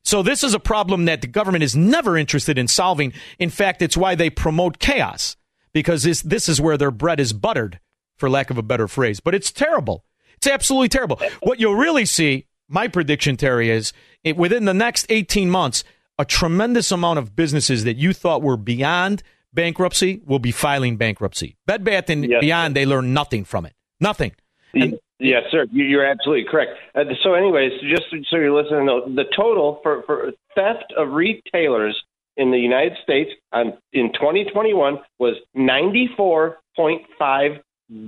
So 0.02 0.22
this 0.22 0.42
is 0.42 0.54
a 0.54 0.58
problem 0.58 1.04
that 1.04 1.20
the 1.20 1.26
government 1.26 1.64
is 1.64 1.76
never 1.76 2.16
interested 2.16 2.56
in 2.56 2.66
solving. 2.66 3.12
In 3.38 3.50
fact, 3.50 3.82
it's 3.82 3.94
why 3.94 4.14
they 4.14 4.30
promote 4.30 4.78
chaos 4.78 5.36
because 5.74 6.02
this 6.02 6.22
this 6.22 6.48
is 6.48 6.62
where 6.62 6.78
their 6.78 6.92
bread 6.92 7.20
is 7.20 7.34
buttered, 7.34 7.78
for 8.16 8.30
lack 8.30 8.48
of 8.48 8.56
a 8.56 8.62
better 8.62 8.88
phrase. 8.88 9.20
But 9.20 9.34
it's 9.34 9.52
terrible. 9.52 10.06
It's 10.38 10.46
absolutely 10.46 10.88
terrible. 10.88 11.20
What 11.42 11.60
you'll 11.60 11.74
really 11.74 12.06
see, 12.06 12.46
my 12.68 12.88
prediction, 12.88 13.36
Terry, 13.36 13.70
is 13.70 13.92
it, 14.22 14.36
within 14.36 14.64
the 14.64 14.74
next 14.74 15.06
18 15.08 15.50
months, 15.50 15.84
a 16.18 16.24
tremendous 16.24 16.92
amount 16.92 17.18
of 17.18 17.34
businesses 17.34 17.84
that 17.84 17.96
you 17.96 18.12
thought 18.12 18.42
were 18.42 18.56
beyond 18.56 19.22
bankruptcy 19.52 20.20
will 20.24 20.38
be 20.38 20.52
filing 20.52 20.96
bankruptcy. 20.96 21.56
Bed 21.66 21.84
Bath 21.84 22.10
and 22.10 22.28
yes. 22.28 22.40
Beyond, 22.40 22.74
they 22.74 22.86
learn 22.86 23.12
nothing 23.12 23.44
from 23.44 23.66
it. 23.66 23.74
Nothing. 24.00 24.34
And, 24.74 24.98
Yes, 25.20 25.44
sir. 25.50 25.66
You're 25.70 26.04
absolutely 26.04 26.44
correct. 26.50 26.72
Uh, 26.94 27.04
so, 27.22 27.34
anyways, 27.34 27.72
just 27.88 28.02
so 28.28 28.36
you're 28.36 28.52
listening, 28.52 28.86
the 29.14 29.24
total 29.34 29.80
for, 29.82 30.02
for 30.02 30.32
theft 30.54 30.92
of 30.96 31.12
retailers 31.12 31.98
in 32.36 32.50
the 32.50 32.58
United 32.58 32.98
States 33.02 33.30
um, 33.52 33.74
in 33.92 34.12
2021 34.12 34.98
was 35.18 35.36
94.5 35.56 37.60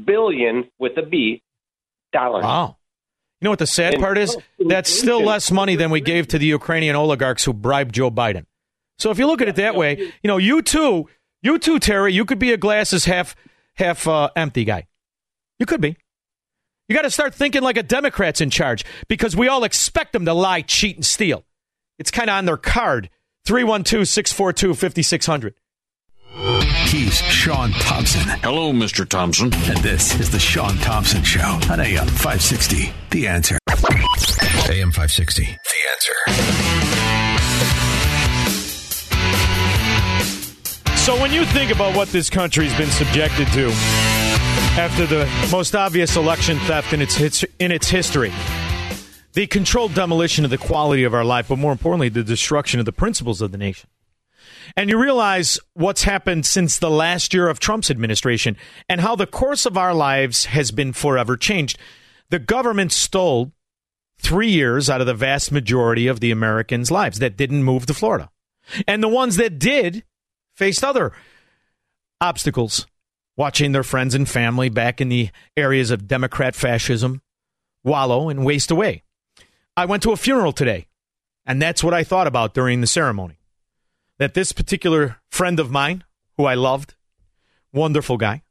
billion 0.04 0.68
with 0.78 0.98
a 0.98 1.02
B 1.02 1.42
dollars. 2.12 2.42
Wow. 2.42 2.76
You 3.40 3.46
know 3.46 3.50
what 3.50 3.58
the 3.58 3.66
sad 3.66 3.98
part 4.00 4.16
is? 4.16 4.36
That's 4.58 4.90
still 4.90 5.22
less 5.22 5.50
money 5.50 5.76
than 5.76 5.90
we 5.90 6.00
gave 6.00 6.28
to 6.28 6.38
the 6.38 6.46
Ukrainian 6.46 6.96
oligarchs 6.96 7.44
who 7.44 7.52
bribed 7.52 7.94
Joe 7.94 8.10
Biden. 8.10 8.46
So 8.98 9.10
if 9.10 9.18
you 9.18 9.26
look 9.26 9.42
at 9.42 9.48
it 9.48 9.56
that 9.56 9.74
way, 9.74 9.98
you 9.98 10.28
know, 10.28 10.38
you 10.38 10.62
too, 10.62 11.08
you 11.42 11.58
too, 11.58 11.78
Terry, 11.78 12.14
you 12.14 12.24
could 12.24 12.38
be 12.38 12.52
a 12.52 12.56
glasses 12.56 13.04
half 13.04 13.36
half 13.74 14.08
uh, 14.08 14.30
empty 14.36 14.64
guy. 14.64 14.86
You 15.58 15.66
could 15.66 15.80
be. 15.80 15.96
You 16.88 16.94
got 16.94 17.02
to 17.02 17.10
start 17.10 17.34
thinking 17.34 17.62
like 17.62 17.76
a 17.76 17.82
Democrat's 17.82 18.40
in 18.40 18.48
charge 18.48 18.84
because 19.08 19.36
we 19.36 19.48
all 19.48 19.64
expect 19.64 20.12
them 20.12 20.24
to 20.24 20.32
lie, 20.32 20.62
cheat, 20.62 20.96
and 20.96 21.04
steal. 21.04 21.44
It's 21.98 22.10
kind 22.10 22.30
of 22.30 22.36
on 22.36 22.44
their 22.44 22.56
card. 22.56 23.10
312 23.44 24.08
642 24.08 24.74
5600. 24.74 25.54
He's 26.86 27.14
Shaun 27.14 27.72
Thompson. 27.72 28.22
Hello, 28.42 28.72
Mr. 28.72 29.08
Thompson. 29.08 29.52
And 29.54 29.78
this 29.78 30.18
is 30.18 30.30
The 30.30 30.38
Shaun 30.38 30.76
Thompson 30.78 31.22
Show 31.22 31.58
on 31.70 31.80
AM 31.80 32.06
560. 32.06 32.92
The 33.10 33.26
answer. 33.26 33.58
AM 34.68 34.92
560. 34.92 35.44
The 35.44 35.50
answer. 35.92 36.14
So, 40.96 41.20
when 41.20 41.32
you 41.32 41.44
think 41.46 41.70
about 41.72 41.94
what 41.94 42.08
this 42.08 42.28
country's 42.28 42.74
been 42.76 42.90
subjected 42.90 43.46
to, 43.48 43.70
after 44.78 45.06
the 45.06 45.28
most 45.50 45.74
obvious 45.74 46.16
election 46.16 46.58
theft 46.60 46.92
in 46.92 47.00
its 47.00 47.44
in 47.58 47.72
its 47.72 47.88
history. 47.88 48.32
The 49.32 49.46
controlled 49.46 49.94
demolition 49.94 50.44
of 50.44 50.50
the 50.50 50.58
quality 50.58 51.04
of 51.04 51.12
our 51.12 51.24
life, 51.24 51.48
but 51.48 51.58
more 51.58 51.72
importantly, 51.72 52.08
the 52.08 52.22
destruction 52.24 52.80
of 52.80 52.86
the 52.86 52.92
principles 52.92 53.42
of 53.42 53.52
the 53.52 53.58
nation. 53.58 53.88
And 54.76 54.90
you 54.90 55.00
realize 55.00 55.58
what's 55.74 56.04
happened 56.04 56.46
since 56.46 56.78
the 56.78 56.90
last 56.90 57.34
year 57.34 57.48
of 57.48 57.58
Trump's 57.58 57.90
administration 57.90 58.56
and 58.88 59.00
how 59.00 59.14
the 59.14 59.26
course 59.26 59.66
of 59.66 59.76
our 59.76 59.94
lives 59.94 60.46
has 60.46 60.70
been 60.70 60.92
forever 60.92 61.36
changed. 61.36 61.78
The 62.30 62.38
government 62.38 62.92
stole 62.92 63.52
three 64.18 64.50
years 64.50 64.88
out 64.88 65.00
of 65.00 65.06
the 65.06 65.14
vast 65.14 65.52
majority 65.52 66.06
of 66.06 66.20
the 66.20 66.30
Americans' 66.30 66.90
lives 66.90 67.18
that 67.18 67.36
didn't 67.36 67.64
move 67.64 67.86
to 67.86 67.94
Florida. 67.94 68.30
And 68.88 69.02
the 69.02 69.08
ones 69.08 69.36
that 69.36 69.58
did 69.58 70.04
faced 70.54 70.82
other 70.82 71.12
obstacles 72.20 72.86
watching 73.36 73.72
their 73.72 73.82
friends 73.82 74.14
and 74.14 74.28
family 74.28 74.68
back 74.68 75.00
in 75.00 75.08
the 75.08 75.30
areas 75.56 75.90
of 75.90 76.08
Democrat 76.08 76.54
fascism 76.54 77.20
wallow 77.84 78.28
and 78.28 78.44
waste 78.44 78.70
away. 78.70 79.02
I 79.76 79.84
went 79.84 80.02
to 80.04 80.12
a 80.12 80.16
funeral 80.16 80.52
today, 80.52 80.86
and 81.44 81.60
that's 81.60 81.84
what 81.84 81.94
I 81.94 82.02
thought 82.02 82.26
about 82.26 82.54
during 82.54 82.80
the 82.80 82.86
ceremony. 82.86 83.38
That 84.18 84.34
this 84.34 84.52
particular 84.52 85.16
friend 85.30 85.60
of 85.60 85.70
mine, 85.70 86.04
who 86.36 86.44
I 86.44 86.54
loved, 86.54 86.94
wonderful 87.72 88.16
guy, 88.16 88.42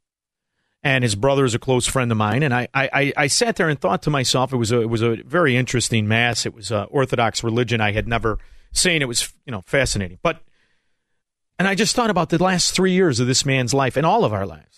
and 0.82 1.02
his 1.02 1.16
brother 1.16 1.44
is 1.44 1.54
a 1.54 1.58
close 1.58 1.86
friend 1.86 2.12
of 2.12 2.18
mine. 2.18 2.42
And 2.42 2.54
I, 2.54 2.68
I, 2.72 3.12
I 3.16 3.26
sat 3.26 3.56
there 3.56 3.68
and 3.68 3.80
thought 3.80 4.02
to 4.02 4.10
myself, 4.10 4.52
it 4.52 4.56
was 4.56 4.70
a, 4.70 4.82
it 4.82 4.88
was 4.88 5.02
a 5.02 5.16
very 5.24 5.56
interesting 5.56 6.06
mass. 6.06 6.46
It 6.46 6.54
was 6.54 6.70
Orthodox 6.70 7.42
religion 7.42 7.80
I 7.80 7.92
had 7.92 8.06
never 8.06 8.38
seen. 8.72 9.02
It 9.02 9.08
was, 9.08 9.32
you 9.44 9.50
know, 9.50 9.62
fascinating. 9.66 10.18
But, 10.22 10.40
and 11.58 11.66
I 11.66 11.74
just 11.74 11.96
thought 11.96 12.10
about 12.10 12.28
the 12.28 12.42
last 12.42 12.72
three 12.72 12.92
years 12.92 13.18
of 13.18 13.26
this 13.26 13.44
man's 13.44 13.74
life 13.74 13.96
and 13.96 14.06
all 14.06 14.24
of 14.24 14.32
our 14.32 14.46
lives 14.46 14.76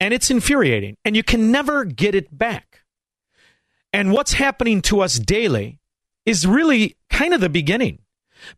and 0.00 0.12
it's 0.12 0.30
infuriating, 0.30 0.96
and 1.04 1.16
you 1.16 1.22
can 1.22 1.50
never 1.50 1.84
get 1.84 2.14
it 2.14 2.36
back. 2.36 2.82
And 3.92 4.12
what's 4.12 4.34
happening 4.34 4.82
to 4.82 5.00
us 5.00 5.18
daily 5.18 5.78
is 6.26 6.46
really 6.46 6.96
kind 7.08 7.32
of 7.32 7.40
the 7.40 7.48
beginning. 7.48 8.00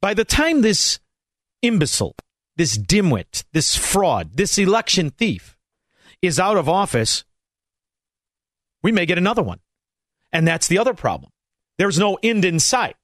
By 0.01 0.15
the 0.15 0.25
time 0.25 0.63
this 0.63 0.99
imbecile, 1.63 2.15
this 2.57 2.77
dimwit, 2.77 3.45
this 3.53 3.77
fraud, 3.77 4.31
this 4.35 4.59
election 4.59 5.11
thief 5.11 5.57
is 6.23 6.39
out 6.39 6.57
of 6.57 6.69
office, 6.69 7.25
we 8.83 8.93
may 8.93 9.07
get 9.07 9.19
another 9.19 9.43
one. 9.43 9.61
And 10.33 10.47
that's 10.47 10.69
the 10.69 10.79
other 10.79 10.95
problem. 10.95 11.33
There's 11.79 11.99
no 11.99 12.19
end 12.23 12.45
in 12.45 12.61
sight 12.61 12.97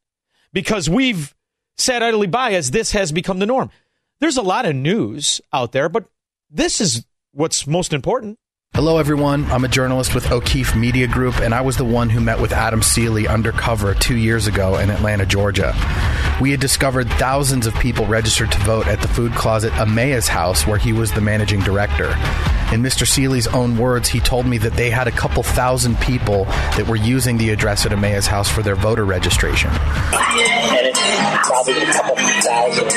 because 0.52 0.90
we've 0.90 1.34
sat 1.76 2.02
idly 2.02 2.26
by 2.26 2.52
as 2.52 2.70
this 2.70 2.92
has 2.92 3.12
become 3.12 3.38
the 3.38 3.46
norm. 3.46 3.70
There's 4.20 4.36
a 4.36 4.42
lot 4.42 4.66
of 4.66 4.74
news 4.74 5.40
out 5.52 5.72
there, 5.72 5.88
but 5.88 6.06
this 6.50 6.80
is 6.80 7.04
what's 7.32 7.66
most 7.66 7.92
important. 7.92 8.38
Hello, 8.76 8.98
everyone. 8.98 9.44
I'm 9.52 9.64
a 9.64 9.68
journalist 9.68 10.16
with 10.16 10.32
O'Keefe 10.32 10.74
Media 10.74 11.06
Group, 11.06 11.38
and 11.38 11.54
I 11.54 11.60
was 11.60 11.76
the 11.76 11.84
one 11.84 12.10
who 12.10 12.20
met 12.20 12.40
with 12.40 12.50
Adam 12.50 12.82
Seeley 12.82 13.28
undercover 13.28 13.94
two 13.94 14.16
years 14.16 14.48
ago 14.48 14.78
in 14.78 14.90
Atlanta, 14.90 15.24
Georgia. 15.24 15.72
We 16.40 16.50
had 16.50 16.58
discovered 16.58 17.08
thousands 17.10 17.68
of 17.68 17.74
people 17.76 18.04
registered 18.06 18.50
to 18.50 18.58
vote 18.62 18.88
at 18.88 19.00
the 19.00 19.06
food 19.06 19.32
closet 19.34 19.72
Emmaus 19.78 20.26
House, 20.26 20.66
where 20.66 20.76
he 20.76 20.92
was 20.92 21.12
the 21.12 21.20
managing 21.20 21.60
director. 21.60 22.16
In 22.74 22.82
Mr. 22.82 23.06
Seeley's 23.06 23.46
own 23.46 23.78
words, 23.78 24.08
he 24.08 24.18
told 24.18 24.46
me 24.46 24.58
that 24.58 24.72
they 24.72 24.90
had 24.90 25.06
a 25.06 25.12
couple 25.12 25.44
thousand 25.44 25.96
people 26.00 26.46
that 26.74 26.88
were 26.88 26.96
using 26.96 27.38
the 27.38 27.50
address 27.50 27.86
at 27.86 27.92
Emmaus 27.92 28.26
House 28.26 28.50
for 28.50 28.62
their 28.62 28.74
voter 28.74 29.04
registration. 29.04 29.70
And 29.70 30.84
it's 30.84 30.98
probably 31.46 31.74
a 31.74 31.92
couple 31.92 32.16
thousand 32.16 32.90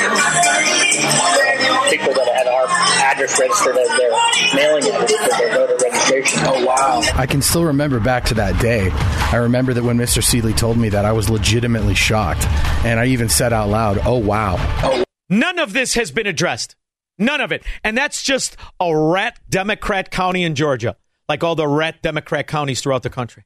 people 1.90 2.12
that 2.12 2.28
had 2.34 2.48
our 2.48 2.66
address 3.04 3.38
registered 3.38 3.76
as 3.76 3.88
their 3.98 4.10
mailing 4.56 4.82
address 4.82 5.12
for 5.12 5.38
their 5.38 5.54
voter 5.54 5.76
registration. 5.76 6.40
Oh, 6.42 6.66
wow. 6.66 7.00
I 7.14 7.26
can 7.26 7.40
still 7.40 7.66
remember 7.66 8.00
back 8.00 8.24
to 8.24 8.34
that 8.34 8.60
day. 8.60 8.90
I 8.90 9.36
remember 9.36 9.74
that 9.74 9.84
when 9.84 9.96
Mr. 9.96 10.24
Seeley 10.24 10.54
told 10.54 10.76
me 10.76 10.88
that, 10.88 11.04
I 11.04 11.12
was 11.12 11.30
legitimately 11.30 11.94
shocked. 11.94 12.44
And 12.84 12.98
I 12.98 13.06
even 13.06 13.28
said 13.28 13.52
out 13.52 13.68
loud, 13.68 14.00
oh, 14.04 14.18
wow. 14.18 14.56
Oh. 14.82 15.04
None 15.28 15.60
of 15.60 15.72
this 15.72 15.94
has 15.94 16.10
been 16.10 16.26
addressed. 16.26 16.74
None 17.18 17.40
of 17.40 17.52
it. 17.52 17.64
And 17.82 17.96
that's 17.96 18.22
just 18.22 18.56
a 18.80 18.94
rat 18.94 19.38
Democrat 19.48 20.10
county 20.10 20.44
in 20.44 20.54
Georgia, 20.54 20.96
like 21.28 21.42
all 21.42 21.54
the 21.56 21.66
rat 21.66 22.02
Democrat 22.02 22.46
counties 22.46 22.80
throughout 22.80 23.02
the 23.02 23.10
country. 23.10 23.44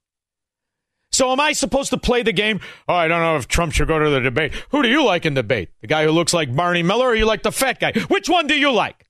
So 1.11 1.31
am 1.31 1.41
I 1.41 1.53
supposed 1.53 1.91
to 1.91 1.99
play 1.99 2.23
the 2.23 2.33
game? 2.33 2.61
Oh, 2.89 2.95
I 2.95 3.07
don't 3.07 3.21
know 3.21 3.37
if 3.37 3.47
Trump 3.47 3.73
should 3.73 3.89
go 3.89 3.99
to 3.99 4.11
the 4.11 4.21
debate. 4.21 4.55
Who 4.71 4.83
do 4.83 4.89
you 4.89 5.05
like 5.05 5.27
in 5.27 5.35
debate? 5.35 5.69
The 5.83 5.87
guy 5.87 6.05
who 6.05 6.11
looks 6.11 6.33
like 6.33 6.55
Barney 6.55 6.83
Miller 6.83 7.09
or 7.09 7.15
you 7.15 7.27
like 7.27 7.43
the 7.43 7.53
fat 7.53 7.81
guy? 7.81 7.93
Which 8.09 8.29
one 8.29 8.47
do 8.47 8.59
you 8.59 8.73
like? 8.73 9.07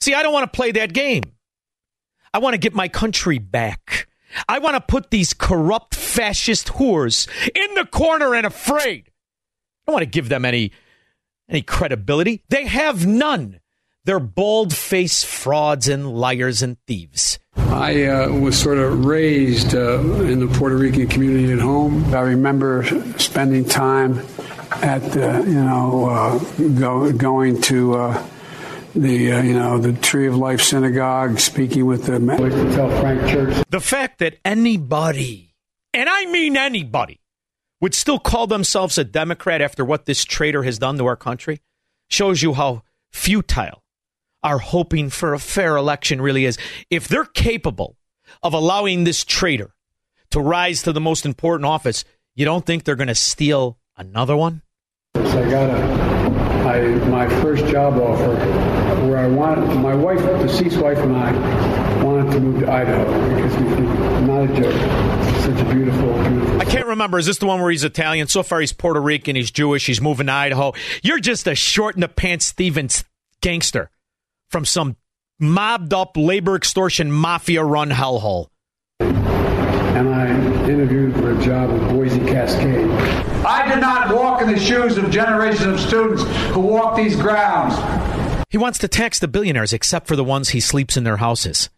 See, 0.00 0.12
I 0.12 0.22
don't 0.22 0.32
want 0.32 0.52
to 0.52 0.56
play 0.56 0.72
that 0.72 0.92
game. 0.92 1.22
I 2.34 2.38
want 2.38 2.54
to 2.54 2.58
get 2.58 2.74
my 2.74 2.88
country 2.88 3.38
back. 3.38 4.08
I 4.48 4.58
want 4.58 4.74
to 4.74 4.80
put 4.80 5.10
these 5.10 5.32
corrupt 5.32 5.94
fascist 5.94 6.66
whores 6.68 7.28
in 7.54 7.74
the 7.74 7.86
corner 7.86 8.34
and 8.34 8.44
afraid. 8.44 9.04
I 9.08 9.86
don't 9.86 9.94
want 9.94 10.02
to 10.02 10.10
give 10.10 10.28
them 10.28 10.44
any 10.44 10.72
any 11.48 11.62
credibility. 11.62 12.42
They 12.48 12.66
have 12.66 13.06
none. 13.06 13.60
They're 14.06 14.20
bald 14.20 14.72
faced 14.72 15.26
frauds 15.26 15.88
and 15.88 16.16
liars 16.16 16.62
and 16.62 16.78
thieves. 16.86 17.40
I 17.56 18.04
uh, 18.04 18.28
was 18.30 18.56
sort 18.56 18.78
of 18.78 19.04
raised 19.04 19.74
uh, 19.74 19.98
in 20.22 20.38
the 20.38 20.46
Puerto 20.46 20.76
Rican 20.76 21.08
community 21.08 21.52
at 21.52 21.58
home. 21.58 22.14
I 22.14 22.20
remember 22.20 22.84
spending 23.18 23.64
time 23.64 24.20
at 24.70 25.02
the, 25.10 25.44
you 25.44 25.54
know, 25.54 26.08
uh, 26.08 26.38
go, 26.78 27.10
going 27.10 27.60
to 27.62 27.96
uh, 27.96 28.28
the 28.94 29.32
uh, 29.32 29.42
you 29.42 29.54
know 29.54 29.78
the 29.78 29.92
Tree 29.92 30.28
of 30.28 30.36
Life 30.36 30.60
Synagogue, 30.60 31.40
speaking 31.40 31.84
with 31.84 32.06
the 32.06 32.20
Frank 33.00 33.28
Church. 33.28 33.64
The 33.70 33.80
fact 33.80 34.20
that 34.20 34.38
anybody, 34.44 35.56
and 35.92 36.08
I 36.08 36.26
mean 36.26 36.56
anybody, 36.56 37.18
would 37.80 37.92
still 37.92 38.20
call 38.20 38.46
themselves 38.46 38.98
a 38.98 39.04
Democrat 39.04 39.60
after 39.60 39.84
what 39.84 40.06
this 40.06 40.24
traitor 40.24 40.62
has 40.62 40.78
done 40.78 40.96
to 40.98 41.06
our 41.06 41.16
country 41.16 41.60
shows 42.08 42.40
you 42.40 42.52
how 42.52 42.84
futile 43.10 43.82
our 44.46 44.58
hoping 44.58 45.10
for 45.10 45.34
a 45.34 45.40
fair 45.40 45.76
election 45.76 46.20
really 46.22 46.44
is. 46.44 46.56
If 46.88 47.08
they're 47.08 47.24
capable 47.24 47.96
of 48.44 48.54
allowing 48.54 49.02
this 49.02 49.24
traitor 49.24 49.74
to 50.30 50.40
rise 50.40 50.82
to 50.82 50.92
the 50.92 51.00
most 51.00 51.26
important 51.26 51.66
office, 51.66 52.04
you 52.36 52.44
don't 52.44 52.64
think 52.64 52.84
they're 52.84 52.94
going 52.94 53.08
to 53.08 53.14
steal 53.16 53.76
another 53.96 54.36
one? 54.36 54.62
I 55.16 55.50
got 55.50 55.70
a, 55.70 55.82
I, 56.64 56.80
my 57.08 57.28
first 57.28 57.66
job 57.66 57.94
offer 57.94 58.36
where 59.08 59.18
I 59.18 59.26
wanted, 59.26 59.74
my 59.80 59.96
wife, 59.96 60.20
deceased 60.42 60.78
wife 60.78 60.98
and 60.98 61.16
I 61.16 62.04
wanted 62.04 62.30
to 62.30 62.40
move 62.40 62.60
to 62.60 62.70
Idaho 62.70 63.34
because 63.34 63.56
we 63.56 63.82
not 64.26 64.44
a 64.44 64.60
joke, 64.60 65.42
such 65.42 65.60
a 65.60 65.74
beautiful, 65.74 66.12
beautiful. 66.22 66.60
I 66.60 66.64
can't 66.66 66.86
remember. 66.86 67.18
Is 67.18 67.26
this 67.26 67.38
the 67.38 67.46
one 67.46 67.60
where 67.60 67.72
he's 67.72 67.82
Italian? 67.82 68.28
So 68.28 68.44
far, 68.44 68.60
he's 68.60 68.72
Puerto 68.72 69.00
Rican, 69.00 69.34
he's 69.34 69.50
Jewish, 69.50 69.86
he's 69.86 70.00
moving 70.00 70.26
to 70.26 70.32
Idaho. 70.32 70.72
You're 71.02 71.18
just 71.18 71.48
a 71.48 71.56
short 71.56 71.96
in 71.96 72.00
the 72.00 72.08
pants 72.08 72.46
Stevens 72.46 73.04
gangster 73.40 73.90
from 74.50 74.64
some 74.64 74.96
mobbed 75.38 75.92
up 75.92 76.16
labor 76.16 76.56
extortion 76.56 77.10
mafia 77.12 77.62
run 77.62 77.90
hellhole. 77.90 78.48
And 79.00 80.08
I 80.08 80.28
interviewed 80.68 81.14
for 81.14 81.32
a 81.32 81.44
job 81.44 81.70
at 81.70 81.90
Boise 81.90 82.20
Cascade. 82.20 82.90
I 83.46 83.68
did 83.68 83.80
not 83.80 84.14
walk 84.14 84.42
in 84.42 84.48
the 84.48 84.58
shoes 84.58 84.98
of 84.98 85.10
generations 85.10 85.66
of 85.66 85.80
students 85.80 86.22
who 86.52 86.60
walk 86.60 86.96
these 86.96 87.16
grounds. 87.16 87.74
He 88.50 88.58
wants 88.58 88.78
to 88.80 88.88
tax 88.88 89.18
the 89.18 89.28
billionaires 89.28 89.72
except 89.72 90.06
for 90.06 90.16
the 90.16 90.24
ones 90.24 90.50
he 90.50 90.60
sleeps 90.60 90.96
in 90.96 91.04
their 91.04 91.16
houses. 91.16 91.70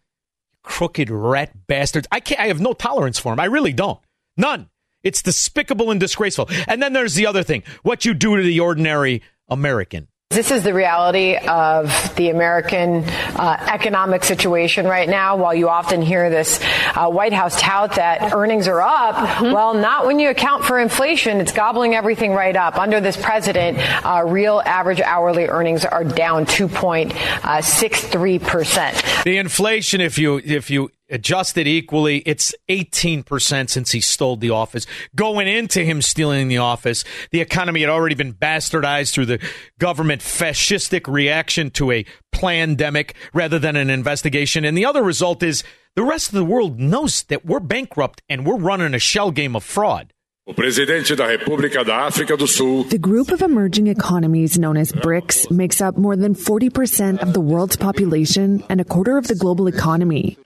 Crooked 0.63 1.09
rat 1.09 1.67
bastards. 1.67 2.07
I 2.11 2.19
can't 2.19 2.39
I 2.41 2.47
have 2.47 2.61
no 2.61 2.73
tolerance 2.73 3.19
for 3.19 3.33
him. 3.33 3.39
I 3.39 3.45
really 3.45 3.73
don't. 3.73 3.99
None. 4.37 4.69
It's 5.03 5.21
despicable 5.21 5.91
and 5.91 5.99
disgraceful. 5.99 6.49
And 6.67 6.81
then 6.81 6.93
there's 6.93 7.15
the 7.15 7.27
other 7.27 7.43
thing. 7.43 7.63
What 7.83 8.05
you 8.05 8.13
do 8.13 8.35
to 8.35 8.43
the 8.43 8.59
ordinary 8.59 9.23
American. 9.47 10.07
This 10.31 10.51
is 10.51 10.61
the 10.61 10.75
reality 10.75 11.37
of 11.37 12.15
the 12.15 12.29
American 12.29 13.03
uh, 13.03 13.65
economic 13.67 14.23
situation 14.23 14.85
right 14.85 15.09
now. 15.09 15.37
While 15.37 15.55
you 15.55 15.69
often 15.69 16.03
hear 16.03 16.29
this 16.29 16.59
uh, 16.95 17.09
White 17.09 17.33
House 17.33 17.59
tout 17.59 17.95
that 17.95 18.31
earnings 18.31 18.67
are 18.67 18.79
up, 18.79 19.15
mm-hmm. 19.15 19.51
well, 19.51 19.73
not 19.73 20.05
when 20.05 20.19
you 20.19 20.29
account 20.29 20.65
for 20.65 20.77
inflation. 20.77 21.41
It's 21.41 21.51
gobbling 21.51 21.95
everything 21.95 22.33
right 22.33 22.55
up. 22.55 22.77
Under 22.77 23.01
this 23.01 23.17
president, 23.17 23.79
uh, 24.05 24.23
real 24.23 24.61
average 24.63 25.01
hourly 25.01 25.47
earnings 25.47 25.83
are 25.83 26.03
down 26.03 26.45
2.63 26.45 28.39
percent. 28.43 29.03
The 29.23 29.37
inflation, 29.37 29.99
if 29.99 30.19
you 30.19 30.37
if 30.45 30.69
you 30.69 30.91
adjusted 31.09 31.67
equally. 31.67 32.19
It's 32.19 32.53
18% 32.69 33.69
since 33.69 33.91
he 33.91 34.01
stole 34.01 34.37
the 34.37 34.49
office. 34.49 34.85
Going 35.15 35.47
into 35.47 35.83
him 35.83 36.01
stealing 36.01 36.47
the 36.47 36.57
office, 36.57 37.03
the 37.31 37.41
economy 37.41 37.81
had 37.81 37.89
already 37.89 38.15
been 38.15 38.33
bastardized 38.33 39.13
through 39.13 39.27
the 39.27 39.39
government 39.79 40.21
fascistic 40.21 41.11
reaction 41.11 41.69
to 41.71 41.91
a 41.91 42.05
pandemic 42.31 43.15
rather 43.33 43.59
than 43.59 43.75
an 43.75 43.89
investigation. 43.89 44.65
And 44.65 44.77
the 44.77 44.85
other 44.85 45.03
result 45.03 45.43
is 45.43 45.63
the 45.95 46.03
rest 46.03 46.29
of 46.29 46.35
the 46.35 46.45
world 46.45 46.79
knows 46.79 47.23
that 47.23 47.45
we're 47.45 47.59
bankrupt 47.59 48.21
and 48.29 48.45
we're 48.45 48.57
running 48.57 48.93
a 48.93 48.99
shell 48.99 49.31
game 49.31 49.55
of 49.55 49.63
fraud. 49.63 50.13
The 52.85 52.97
group 52.97 53.29
of 53.29 53.43
emerging 53.43 53.85
economies 53.85 54.57
known 54.57 54.77
as 54.77 54.91
BRICS 54.91 55.51
makes 55.51 55.79
up 55.79 55.95
more 55.95 56.15
than 56.15 56.33
40% 56.33 57.19
of 57.19 57.33
the 57.33 57.39
world's 57.39 57.75
population 57.75 58.63
and 58.67 58.81
a 58.81 58.83
quarter 58.83 59.17
of 59.17 59.27
the 59.27 59.35
global 59.35 59.67
economy 59.67 60.39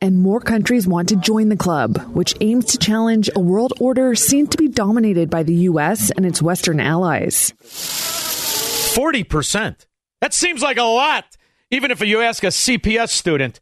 and 0.00 0.18
more 0.18 0.40
countries 0.40 0.86
want 0.86 1.08
to 1.08 1.16
join 1.16 1.48
the 1.48 1.56
club, 1.56 1.98
which 2.14 2.34
aims 2.40 2.66
to 2.66 2.78
challenge 2.78 3.28
a 3.34 3.40
world 3.40 3.72
order 3.80 4.14
seen 4.14 4.46
to 4.46 4.56
be 4.56 4.68
dominated 4.68 5.30
by 5.30 5.42
the 5.42 5.54
U.S. 5.54 6.10
and 6.10 6.24
its 6.24 6.40
Western 6.40 6.80
allies. 6.80 7.52
40%. 7.62 9.86
That 10.20 10.34
seems 10.34 10.62
like 10.62 10.76
a 10.76 10.82
lot, 10.82 11.24
even 11.70 11.90
if 11.90 12.00
you 12.00 12.20
ask 12.20 12.44
a 12.44 12.48
CPS 12.48 13.10
student. 13.10 13.60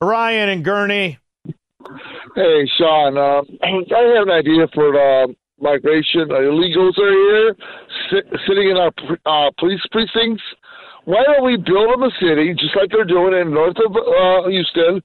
Ryan 0.00 0.48
and 0.48 0.64
Gurnee. 0.64 1.18
Hey, 2.34 2.68
Shaun. 2.78 3.16
Uh, 3.16 3.42
I 3.62 4.16
have 4.16 4.28
an 4.28 4.30
idea 4.30 4.66
for 4.74 4.94
uh, 4.94 5.26
migration. 5.60 6.30
Uh, 6.30 6.34
illegals 6.34 6.98
are 6.98 7.12
here, 7.12 7.56
sit, 8.10 8.24
sitting 8.46 8.70
in 8.70 8.76
our 8.76 8.92
uh, 9.24 9.50
police 9.58 9.80
precincts 9.90 10.42
why 11.06 11.22
don't 11.24 11.44
we 11.44 11.56
build 11.56 11.92
them 11.92 12.02
a 12.02 12.10
city 12.20 12.52
just 12.52 12.76
like 12.76 12.90
they're 12.90 13.04
doing 13.04 13.32
in 13.40 13.54
north 13.54 13.76
of 13.78 13.94
uh, 13.94 14.48
Houston 14.48 15.02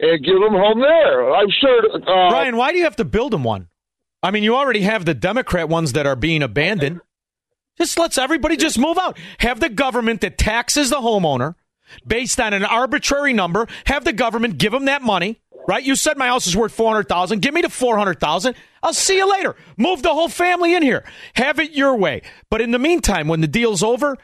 and 0.00 0.24
give 0.24 0.40
them 0.40 0.52
home 0.52 0.80
there? 0.80 1.32
I'm 1.32 1.48
sure. 1.60 1.94
Uh, 1.94 2.30
Brian, 2.30 2.56
why 2.56 2.72
do 2.72 2.78
you 2.78 2.84
have 2.84 2.96
to 2.96 3.04
build 3.04 3.32
them 3.32 3.44
one? 3.44 3.68
I 4.22 4.30
mean, 4.30 4.42
you 4.42 4.56
already 4.56 4.80
have 4.80 5.04
the 5.04 5.14
Democrat 5.14 5.68
ones 5.68 5.92
that 5.92 6.06
are 6.06 6.16
being 6.16 6.42
abandoned. 6.42 7.00
Just 7.78 7.98
let's 7.98 8.18
everybody 8.18 8.56
just 8.56 8.78
move 8.78 8.98
out. 8.98 9.16
Have 9.38 9.60
the 9.60 9.68
government 9.68 10.20
that 10.22 10.38
taxes 10.38 10.90
the 10.90 10.96
homeowner 10.96 11.54
based 12.06 12.40
on 12.40 12.52
an 12.52 12.64
arbitrary 12.64 13.32
number. 13.32 13.68
Have 13.86 14.04
the 14.04 14.12
government 14.12 14.58
give 14.58 14.72
them 14.72 14.86
that 14.86 15.02
money. 15.02 15.40
Right? 15.66 15.82
You 15.82 15.96
said 15.96 16.18
my 16.18 16.26
house 16.26 16.46
is 16.46 16.56
worth 16.56 16.72
four 16.72 16.90
hundred 16.90 17.08
thousand. 17.08 17.40
Give 17.40 17.54
me 17.54 17.62
the 17.62 17.70
four 17.70 17.96
hundred 17.96 18.20
thousand. 18.20 18.54
I'll 18.82 18.92
see 18.92 19.16
you 19.16 19.30
later. 19.30 19.56
Move 19.78 20.02
the 20.02 20.12
whole 20.12 20.28
family 20.28 20.74
in 20.74 20.82
here. 20.82 21.04
Have 21.36 21.58
it 21.58 21.72
your 21.72 21.96
way. 21.96 22.20
But 22.50 22.60
in 22.60 22.70
the 22.70 22.78
meantime, 22.78 23.28
when 23.28 23.40
the 23.40 23.46
deal's 23.46 23.82
over, 23.82 24.18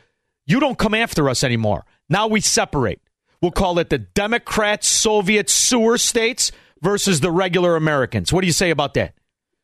you 0.47 0.61
don't 0.61 0.79
come 0.79 0.95
after 0.95 1.29
us 1.29 1.45
anymore. 1.45 1.85
Now 2.09 2.27
we 2.27 2.41
separate. 2.41 3.01
We'll 3.41 3.53
call 3.53 3.79
it 3.79 3.89
the 3.91 3.99
Democrat 3.99 4.85
Soviet 4.85 5.49
sewer 5.49 5.97
states 5.97 6.53
versus 6.83 7.21
the 7.21 7.31
regular 7.31 7.77
Americans. 7.77 8.33
What 8.33 8.43
do 8.43 8.47
you 8.47 8.53
say 8.53 8.71
about 8.71 8.95
that? 8.95 9.15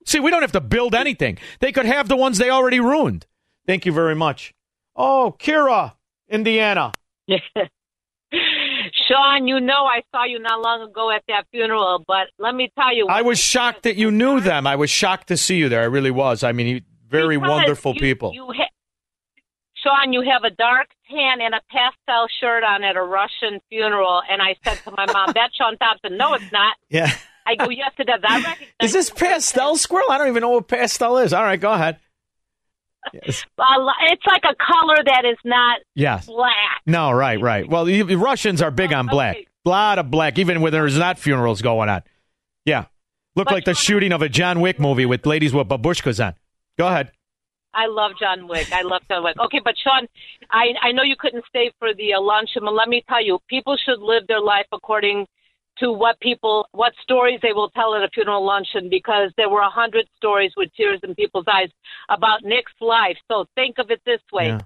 See, 0.07 0.21
we 0.21 0.31
don't 0.31 0.43
have 0.43 0.53
to 0.53 0.61
build 0.61 0.95
anything. 0.95 1.39
They 1.61 1.73
could 1.73 1.87
have 1.87 2.09
the 2.09 2.17
ones 2.17 2.39
they 2.39 2.51
already 2.51 2.81
ruined. 2.81 3.27
Thank 3.67 3.85
you 3.85 3.93
very 3.93 4.15
much. 4.15 4.55
Oh, 4.95 5.35
Kira, 5.39 5.95
Indiana. 6.29 6.95
Shaun, 9.09 9.47
you 9.47 9.61
know 9.61 9.85
I 9.85 10.03
saw 10.13 10.25
you 10.25 10.39
not 10.39 10.61
long 10.61 10.89
ago 10.89 11.11
at 11.11 11.23
that 11.29 11.47
funeral, 11.51 12.05
but 12.07 12.29
let 12.39 12.55
me 12.55 12.71
tell 12.79 12.95
you. 12.95 13.07
I 13.09 13.23
was 13.23 13.39
shocked 13.39 13.83
that 13.83 13.97
you 13.97 14.11
knew 14.11 14.41
them. 14.41 14.67
I 14.67 14.77
was 14.77 14.91
shocked 14.91 15.29
to 15.29 15.37
see 15.37 15.57
you 15.57 15.69
there. 15.69 15.83
I 15.83 15.87
really 15.87 16.11
was. 16.11 16.43
I 16.43 16.53
mean, 16.53 16.83
very 17.09 17.37
wonderful 17.37 17.95
you, 17.95 18.01
people. 18.01 18.33
You 18.33 18.47
ha- 18.57 18.69
Shaun, 19.87 20.13
you 20.13 20.23
have 20.23 20.45
a 20.45 20.51
dark 20.51 20.89
tan 21.11 21.41
and 21.41 21.55
a 21.55 21.61
pastel 21.71 22.27
shirt 22.41 22.65
on 22.65 22.83
at 22.83 22.97
a 22.97 23.03
Russian 23.03 23.61
funeral. 23.69 24.23
And 24.29 24.43
I 24.43 24.57
said 24.65 24.79
to 24.85 24.91
my 24.91 25.07
mom, 25.13 25.33
that's 25.35 25.55
Shaun 25.57 25.77
Thompson. 25.79 26.17
No, 26.17 26.35
it's 26.35 26.51
not. 26.53 26.77
Yeah. 26.89 27.11
I 27.47 27.55
go, 27.55 27.69
yes, 27.69 27.93
it 27.99 28.09
is. 28.09 28.25
I 28.27 28.37
recognize 28.43 28.69
Is 28.83 28.93
this 28.93 29.11
pastel 29.11 29.77
squirrel? 29.77 30.11
I 30.11 30.19
don't 30.19 30.29
even 30.29 30.41
know 30.41 30.51
what 30.51 30.67
pastel 30.67 31.19
is. 31.19 31.33
All 31.33 31.45
right, 31.45 31.61
go 31.61 31.73
ahead. 31.73 31.99
Yes. 33.13 33.45
It's 33.57 34.27
like 34.27 34.43
a 34.43 34.57
color 34.57 34.97
that 35.05 35.25
is 35.25 35.39
not 35.45 35.79
yes. 35.95 36.27
black. 36.27 36.83
No, 36.87 37.13
right, 37.13 37.41
right. 37.41 37.69
Well, 37.69 37.87
Russians 38.17 38.61
are 38.63 38.73
big 38.73 38.93
oh, 38.93 38.97
on 38.97 39.07
black. 39.07 39.37
Okay. 39.37 39.47
A 39.65 39.69
lot 39.69 39.99
of 40.01 40.11
black, 40.11 40.39
even 40.39 40.61
when 40.61 40.73
there's 40.73 40.99
not 40.99 41.19
funerals 41.19 41.63
going 41.63 41.89
on. 41.89 42.03
Yeah. 42.65 42.87
Look 43.37 43.47
but 43.47 43.55
like 43.55 43.65
the 43.65 43.75
shooting 43.75 44.11
of 44.13 44.23
a 44.23 44.29
John 44.29 44.61
Wick 44.61 44.81
movie 44.81 45.07
with 45.07 45.25
ladies 45.25 45.53
with 45.53 45.69
babushkas 45.69 46.25
on. 46.25 46.35
Go 46.79 46.89
ahead. 46.89 47.13
I 47.77 47.87
love 47.87 48.13
John 48.19 48.49
Wick. 48.49 48.73
I 48.73 48.83
love 48.83 49.03
John 49.09 49.23
Wick. 49.23 49.37
Okay, 49.39 49.61
but 49.63 49.75
Shaun, 49.83 50.09
I 50.51 50.65
I 50.81 50.93
know 50.93 51.03
you 51.03 51.17
couldn't 51.19 51.45
stay 51.49 51.71
for 51.79 51.93
the 51.95 52.15
uh, 52.15 52.21
luncheon, 52.21 52.63
but 52.65 52.73
let 52.73 52.89
me 52.89 53.05
tell 53.09 53.23
you, 53.23 53.39
people 53.49 53.77
should 53.77 54.01
live 54.01 54.27
their 54.27 54.41
life 54.41 54.67
according 54.73 55.27
to 55.81 55.93
what 55.93 56.19
people, 56.21 56.67
what 56.73 56.95
stories 57.03 57.39
they 57.43 57.53
will 57.53 57.69
tell 57.71 57.95
at 57.95 58.03
a 58.03 58.09
funeral 58.15 58.45
luncheon, 58.45 58.89
because 58.89 59.31
there 59.37 59.51
were 59.51 59.61
a 59.61 59.69
hundred 59.69 60.07
stories 60.17 60.53
with 60.57 60.71
tears 60.75 61.01
in 61.03 61.15
people's 61.15 61.45
eyes 61.53 61.69
about 62.09 62.43
Nick's 62.43 62.73
life. 62.81 63.19
So 63.31 63.45
think 63.55 63.77
of 63.79 63.91
it 63.91 64.01
this 64.07 64.23
way. 64.33 64.47
Yeah. 64.47 64.61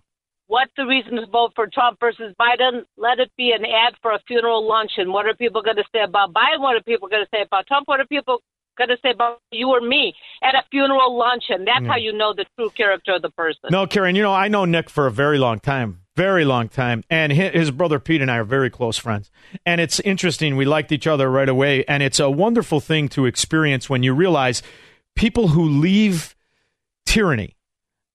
What's 0.47 0.73
the 0.77 0.87
reason 0.87 1.15
to 1.17 1.27
vote 1.27 1.53
for 1.55 1.67
Trump 1.73 1.99
versus 2.01 2.35
Biden? 2.41 2.83
Let 2.97 3.19
it 3.19 3.31
be 3.37 3.53
an 3.53 3.65
ad 3.65 3.95
for 4.03 4.13
a 4.13 4.21
funeral 4.27 4.67
luncheon. 4.67 5.13
What 5.13 5.27
are 5.27 5.35
people 5.35 5.63
going 5.63 5.77
to 5.77 5.85
say 5.93 6.03
about 6.03 6.33
Biden? 6.33 6.61
What 6.61 6.77
are 6.77 6.83
people 6.83 7.09
going 7.09 7.25
to 7.25 7.31
say 7.37 7.43
about 7.43 7.67
Trump? 7.67 7.87
What 7.87 8.01
are 8.01 8.07
people 8.07 8.43
to 8.79 8.97
say 9.03 9.11
about 9.11 9.41
you 9.51 9.69
or 9.69 9.81
me 9.81 10.15
at 10.43 10.55
a 10.55 10.63
funeral 10.71 11.17
luncheon. 11.17 11.65
That's 11.65 11.87
how 11.87 11.97
you 11.97 12.13
know 12.13 12.35
the 12.35 12.47
true 12.57 12.71
character 12.71 13.15
of 13.15 13.23
the 13.23 13.31
person. 13.31 13.71
No, 13.71 13.87
Karen, 13.87 14.17
you 14.17 14.23
know, 14.23 14.33
I 14.33 14.49
know 14.49 14.65
Nick 14.65 14.91
for 14.91 15.07
a 15.07 15.11
very 15.11 15.39
long 15.39 15.61
time, 15.61 16.01
very 16.17 16.45
long 16.45 16.69
time. 16.69 17.03
And 17.11 17.33
his 17.33 17.71
brother 17.71 17.99
Pete 17.99 18.23
and 18.23 18.31
I 18.31 18.39
are 18.39 18.45
very 18.45 18.71
close 18.71 18.99
friends. 18.99 19.31
And 19.67 19.81
it's 19.81 20.01
interesting. 20.01 20.57
We 20.57 20.65
liked 20.65 20.93
each 20.93 21.07
other 21.07 21.31
right 21.31 21.49
away. 21.49 21.85
And 21.87 22.03
it's 22.03 22.21
a 22.21 22.31
wonderful 22.31 22.81
thing 22.81 23.09
to 23.11 23.27
experience 23.27 23.91
when 23.91 24.03
you 24.03 24.15
realize 24.15 24.63
people 25.15 25.49
who 25.49 25.65
leave 25.65 26.35
tyranny 27.07 27.57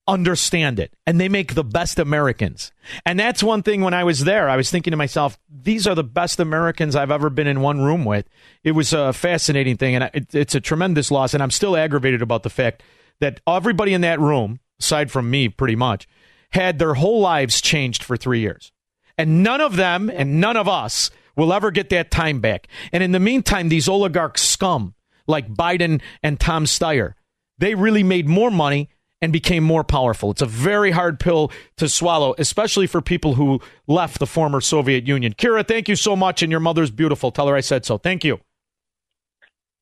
understand 0.07 0.79
it 0.79 0.93
and 1.05 1.19
they 1.19 1.29
make 1.29 1.53
the 1.53 1.63
best 1.63 1.97
Americans. 1.97 2.71
And 3.05 3.19
that's 3.19 3.41
one 3.41 3.63
thing 3.63 3.81
when 3.81 3.93
I 3.93 4.03
was 4.03 4.23
there, 4.23 4.47
I 4.47 4.55
was 4.55 4.69
thinking 4.69 4.91
to 4.91 4.97
myself, 4.97 5.39
these 5.49 5.87
are 5.87 5.95
the 5.95 6.03
best 6.03 6.39
Americans 6.39 6.95
I've 6.95 7.11
ever 7.11 7.29
been 7.29 7.47
in 7.47 7.61
one 7.61 7.81
room 7.81 8.05
with. 8.05 8.27
It 8.63 8.71
was 8.71 8.93
a 8.93 9.13
fascinating 9.13 9.77
thing 9.77 9.95
and 9.95 10.09
it, 10.13 10.33
it's 10.33 10.55
a 10.55 10.61
tremendous 10.61 11.09
loss. 11.09 11.33
And 11.33 11.41
I'm 11.41 11.51
still 11.51 11.75
aggravated 11.75 12.21
about 12.21 12.43
the 12.43 12.49
fact 12.49 12.83
that 13.19 13.41
everybody 13.47 13.93
in 13.93 14.01
that 14.01 14.19
room, 14.19 14.59
aside 14.79 15.11
from 15.11 15.29
me 15.29 15.49
pretty 15.49 15.75
much, 15.75 16.07
had 16.51 16.77
their 16.77 16.93
whole 16.93 17.19
lives 17.19 17.59
changed 17.61 18.03
for 18.03 18.15
three 18.15 18.39
years. 18.39 18.71
And 19.17 19.43
none 19.43 19.61
of 19.61 19.75
them 19.75 20.09
and 20.09 20.39
none 20.39 20.57
of 20.57 20.67
us 20.67 21.09
will 21.35 21.51
ever 21.51 21.71
get 21.71 21.89
that 21.89 22.11
time 22.11 22.39
back. 22.41 22.67
And 22.91 23.01
in 23.01 23.11
the 23.11 23.19
meantime, 23.19 23.69
these 23.69 23.89
oligarch 23.89 24.37
scum 24.37 24.93
like 25.27 25.53
Biden 25.53 26.01
and 26.21 26.39
Tom 26.39 26.65
Steyer, 26.65 27.13
they 27.57 27.75
really 27.75 28.03
made 28.03 28.27
more 28.27 28.51
money 28.51 28.89
and 29.25 29.33
became 29.33 29.63
more 29.63 29.83
powerful. 29.83 30.29
It's 30.29 30.43
a 30.43 30.45
very 30.45 30.91
hard 30.91 31.19
pill 31.19 31.51
to 31.77 31.89
swallow, 31.89 32.35
especially 32.37 32.85
for 32.85 33.01
people 33.01 33.33
who 33.33 33.59
left 33.87 34.19
the 34.19 34.27
former 34.27 34.61
Soviet 34.61 35.07
Union. 35.07 35.33
Kira, 35.33 35.67
thank 35.67 35.89
you 35.89 35.95
so 35.95 36.15
much, 36.15 36.43
and 36.43 36.51
your 36.51 36.59
mother's 36.59 36.91
beautiful. 36.91 37.31
Tell 37.31 37.47
her 37.47 37.55
I 37.55 37.61
said 37.61 37.85
so. 37.85 37.97
Thank 37.97 38.23
you. 38.23 38.39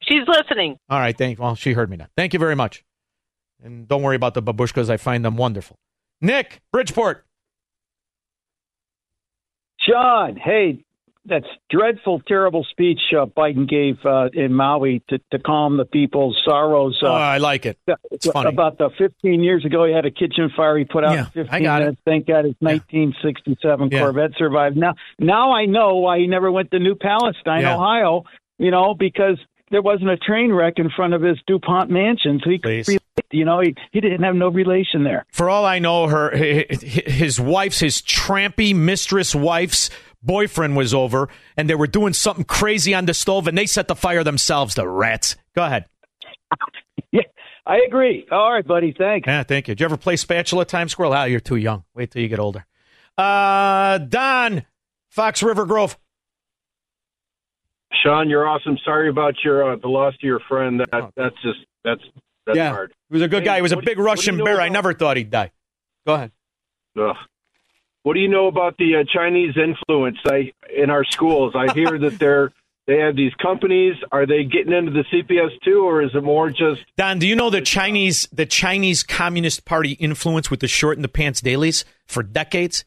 She's 0.02 0.26
listening. 0.28 0.78
All 0.90 0.98
right, 0.98 1.18
thank. 1.18 1.40
Well, 1.40 1.56
she 1.56 1.74
heard 1.74 1.90
me 1.90 1.98
now. 1.98 2.08
Thank 2.16 2.32
you 2.32 2.40
very 2.40 2.56
much, 2.56 2.86
and 3.62 3.86
don't 3.86 4.02
worry 4.02 4.16
about 4.16 4.34
the 4.34 4.42
babushkas. 4.42 4.90
I 4.90 4.96
find 4.96 5.26
them 5.26 5.36
wonderful. 5.36 5.76
Nick, 6.22 6.62
Bridgeport. 6.72 7.26
John, 9.86 10.38
hey, 10.38 10.86
that's 11.26 11.46
dreadful, 11.70 12.22
terrible 12.28 12.66
speech 12.70 13.00
uh, 13.18 13.26
Biden 13.26 13.68
gave 13.70 13.98
uh, 14.06 14.30
in 14.34 14.54
Maui 14.54 15.02
to, 15.10 15.20
to 15.32 15.40
calm 15.40 15.78
the 15.78 15.86
people's 15.86 16.38
sorrows. 16.46 17.00
Uh, 17.02 17.08
oh, 17.08 17.14
I 17.14 17.38
like 17.38 17.66
it. 17.66 17.78
It's 18.12 18.28
funny. 18.28 18.50
About 18.50 18.78
the 18.78 18.90
15 18.98 19.42
years 19.42 19.64
ago, 19.66 19.86
he 19.86 19.94
had 19.94 20.06
a 20.06 20.12
kitchen 20.12 20.52
fire 20.56 20.78
he 20.78 20.84
put 20.86 21.04
out 21.06 21.14
Yeah, 21.16 21.26
15 21.26 21.48
I 21.50 21.60
got 21.62 21.82
it. 21.82 21.86
minutes. 21.86 22.02
Thank 22.06 22.28
God 22.28 22.46
his 22.46 22.56
1967 22.60 23.90
Yeah. 23.92 24.00
Corvette 24.00 24.32
survived. 24.38 24.78
Now, 24.78 24.96
now 25.20 25.52
I 25.54 25.66
know 25.66 25.96
why 25.98 26.20
he 26.20 26.28
never 26.28 26.52
went 26.52 26.72
to 26.72 26.80
New 26.80 26.96
Palestine. 26.96 27.66
Ohio. 27.66 28.24
You 28.60 28.72
know, 28.72 28.94
because 28.94 29.40
there 29.72 29.82
wasn't 29.82 30.10
a 30.12 30.18
train 30.18 30.52
wreck 30.54 30.76
in 30.78 30.90
front 30.90 31.14
of 31.16 31.22
his 31.24 31.38
DuPont 31.48 31.90
mansion, 31.90 32.40
so 32.44 32.50
he 32.52 32.58
could 32.58 32.64
Please. 32.64 32.88
relate. 32.88 33.02
You 33.32 33.46
know, 33.46 33.60
he, 33.62 33.76
he 33.92 34.00
didn't 34.00 34.22
have 34.24 34.36
no 34.36 34.50
relation 34.50 35.04
there. 35.04 35.26
For 35.32 35.50
all 35.50 35.66
I 35.66 35.80
know, 35.80 36.08
her 36.08 36.30
hi- 36.36 36.66
hi- 36.70 36.76
his 37.12 37.40
wife's 37.42 37.80
his 37.80 38.00
trampy 38.02 38.76
mistress 38.76 39.34
wife's 39.34 39.90
boyfriend 40.24 40.76
was 40.76 40.94
over, 40.94 41.30
and 41.58 41.70
they 41.70 41.76
were 41.76 41.88
doing 41.88 42.14
something 42.14 42.46
crazy 42.46 42.94
on 42.94 43.06
the 43.06 43.14
stove, 43.14 43.48
and 43.48 43.58
they 43.58 43.66
set 43.66 43.88
the 43.88 43.96
fire 43.96 44.24
themselves. 44.24 44.76
The 44.76 44.88
rats. 44.88 45.36
Go 45.56 45.64
ahead. 45.64 45.86
Yeah, 47.12 47.22
I 47.68 47.82
agree. 47.88 48.26
All 48.32 48.52
right, 48.52 48.66
buddy. 48.66 48.92
Thanks. 48.98 49.28
Yeah, 49.28 49.44
thank 49.44 49.68
you. 49.68 49.76
Did 49.76 49.82
you 49.82 49.86
ever 49.86 49.98
play 49.98 50.16
spatula 50.16 50.66
Time 50.66 50.90
Squirrel? 50.90 51.12
Square? 51.12 51.22
Ah, 51.22 51.26
you're 51.26 51.40
too 51.40 51.58
young. 51.58 51.84
Wait 51.94 52.10
till 52.10 52.24
you 52.24 52.28
get 52.28 52.40
older. 52.40 52.66
Uh, 53.16 54.00
Don, 54.00 54.66
Fox 55.10 55.44
River 55.44 55.66
Grove. 55.68 55.96
Shaun, 58.04 58.30
you're 58.30 58.48
awesome. 58.48 58.78
Sorry 58.84 59.10
about 59.10 59.36
your 59.44 59.74
uh, 59.74 59.76
the 59.76 59.88
loss 59.88 60.16
of 60.16 60.22
your 60.24 60.40
friend. 60.50 60.80
That 60.80 61.12
that's 61.16 61.36
just 61.44 61.60
that's 61.84 62.02
that's 62.48 62.58
yeah, 62.58 62.72
hard. 62.72 62.94
he 63.10 63.14
was 63.14 63.22
a 63.22 63.28
good 63.28 63.44
Hey, 63.44 63.48
guy. 63.48 63.56
He 63.58 63.62
was 63.62 63.72
a 63.72 63.78
big 63.78 63.86
what 63.86 63.94
do 63.96 64.02
you 64.02 64.06
Russian 64.08 64.38
know 64.38 64.46
bear. 64.46 64.60
I 64.60 64.70
never 64.70 64.94
thought 64.94 65.18
he'd 65.18 65.30
die. 65.30 65.52
Go 66.08 66.16
ahead. 66.16 66.32
Ugh. 67.00 67.16
What 68.04 68.16
do 68.16 68.20
you 68.20 68.28
know 68.28 68.48
about 68.48 68.78
the 68.78 68.98
uh, 68.98 69.04
Chinese 69.06 69.56
influence 69.58 70.18
I, 70.26 70.52
in 70.76 70.90
our 70.90 71.06
schools? 71.06 71.54
I 71.56 71.74
hear 71.74 71.98
that 71.98 72.20
they're 72.20 72.52
they 72.88 73.00
have 73.00 73.16
these 73.16 73.34
companies. 73.36 73.96
Are 74.12 74.26
they 74.26 74.44
getting 74.44 74.74
into 74.74 74.92
the 74.92 75.06
CPS 75.06 75.60
too, 75.64 75.86
or 75.86 76.02
is 76.02 76.12
it 76.14 76.22
more 76.22 76.50
just 76.50 76.82
Don, 76.98 77.20
do 77.20 77.28
you 77.28 77.36
know 77.36 77.50
the 77.50 77.62
Chinese 77.62 78.28
the 78.34 78.46
Chinese 78.46 79.04
Communist 79.04 79.64
Party 79.64 79.94
influence 79.94 80.52
with 80.52 80.60
the 80.60 80.68
short 80.68 80.98
in 80.98 81.02
the 81.02 81.08
pants 81.08 81.42
Daleys 81.42 81.86
for 82.06 82.24
decades? 82.24 82.84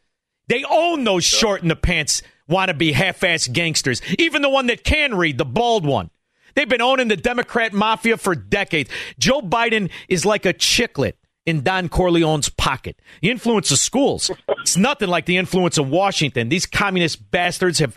They 0.49 0.65
own 0.69 1.05
those 1.05 1.25
short 1.25 1.63
in 1.63 1.69
the 1.69 1.77
pants 1.77 2.23
wannabe 2.49 2.93
half 2.93 3.25
ass 3.25 3.49
gangsters. 3.49 4.03
Even 4.19 4.43
the 4.43 4.51
one 4.51 4.67
that 4.67 4.85
can 4.85 5.17
read, 5.17 5.39
the 5.39 5.45
bald 5.45 5.87
one. 5.87 6.11
They've 6.55 6.69
been 6.69 6.83
owning 6.83 7.09
the 7.09 7.17
Democrat 7.17 7.73
mafia 7.73 8.17
for 8.17 8.35
decades. 8.35 8.91
Joe 9.19 9.41
Biden 9.41 9.91
is 10.09 10.25
like 10.25 10.47
a 10.47 10.55
chiclet 10.55 11.15
in 11.47 11.63
Don 11.63 11.89
Corleone's 11.89 12.49
pocket. 12.49 13.01
The 13.23 13.31
influence 13.31 13.71
of 13.71 13.79
schools. 13.79 14.31
It's 14.49 14.77
nothing 14.77 15.09
like 15.09 15.27
the 15.27 15.37
influence 15.37 15.79
of 15.79 15.89
Washington. 15.89 16.49
These 16.49 16.67
communist 16.67 17.31
bastards 17.31 17.79
have 17.79 17.97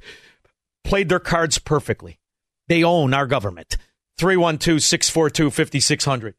played 0.83 1.09
their 1.09 1.19
cards 1.19 1.57
perfectly. 1.57 2.19
They 2.67 2.83
own 2.83 3.13
our 3.13 3.25
government. 3.25 3.75
312 4.19 4.81
642 4.81 5.49
5600. 5.49 6.35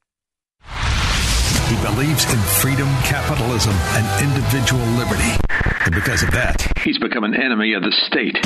He 1.68 1.77
believes 1.83 2.25
in 2.33 2.38
freedom, 2.40 2.88
capitalism, 3.05 3.73
and 3.73 4.25
individual 4.25 4.85
liberty. 4.99 5.31
And 5.85 5.94
because 5.94 6.23
of 6.23 6.33
that, 6.33 6.66
he's 6.79 6.99
become 6.99 7.25
an 7.25 7.35
enemy 7.35 7.75
of 7.75 7.83
the 7.83 7.92
state. 8.07 8.44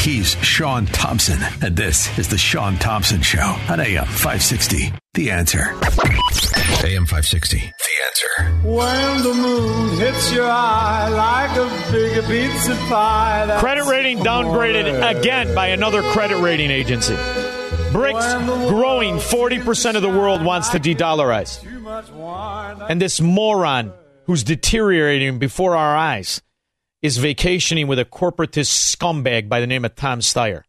He's 0.00 0.36
Shaun 0.44 0.86
Thompson, 0.86 1.38
and 1.62 1.74
this 1.74 2.16
is 2.18 2.28
The 2.28 2.38
Shaun 2.38 2.76
Thompson 2.76 3.22
Show 3.22 3.56
on 3.68 3.80
AM 3.80 4.04
560. 4.04 4.92
The 5.14 5.30
answer. 5.30 5.74
AM 6.84 7.06
560. 7.06 7.58
The 7.58 8.04
answer. 8.06 8.68
When 8.68 9.22
the 9.22 9.34
moon 9.34 9.98
hits 9.98 10.32
your 10.32 10.46
eye 10.46 11.08
like 11.08 11.56
a 11.56 11.92
big 11.92 12.24
pizza 12.24 12.74
pie. 12.88 13.46
that's 13.46 13.60
Credit 13.60 13.84
rating 13.84 14.18
downgraded 14.18 15.18
again 15.18 15.54
by 15.54 15.68
another 15.68 16.02
credit 16.12 16.38
rating 16.38 16.70
agency. 16.70 17.14
BRICS 17.92 18.68
growing 18.68 19.16
40% 19.16 19.96
of 19.96 20.02
the 20.02 20.08
world 20.08 20.44
wants 20.44 20.68
to 20.70 20.78
de 20.78 20.94
dollarize. 20.94 21.64
And 22.90 23.00
this 23.00 23.20
moron 23.20 23.92
who's 24.26 24.44
deteriorating 24.44 25.38
before 25.38 25.76
our 25.76 25.96
eyes 25.96 26.42
is 27.02 27.18
vacationing 27.18 27.86
with 27.86 27.98
a 27.98 28.04
corporatist 28.04 28.96
scumbag 28.96 29.48
by 29.48 29.60
the 29.60 29.66
name 29.66 29.84
of 29.84 29.94
Tom 29.94 30.20
Steyer, 30.20 30.62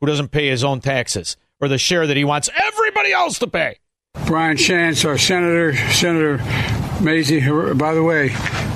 who 0.00 0.06
doesn't 0.06 0.28
pay 0.28 0.48
his 0.48 0.64
own 0.64 0.80
taxes 0.80 1.36
or 1.60 1.68
the 1.68 1.78
share 1.78 2.06
that 2.06 2.16
he 2.16 2.24
wants 2.24 2.48
everybody 2.54 3.12
else 3.12 3.38
to 3.40 3.46
pay. 3.46 3.76
Brian 4.26 4.56
Chance, 4.56 5.04
our 5.04 5.18
senator, 5.18 5.74
Senator 5.92 6.38
Mazie. 7.02 7.40
By 7.74 7.94
the 7.94 8.02
way, 8.02 8.28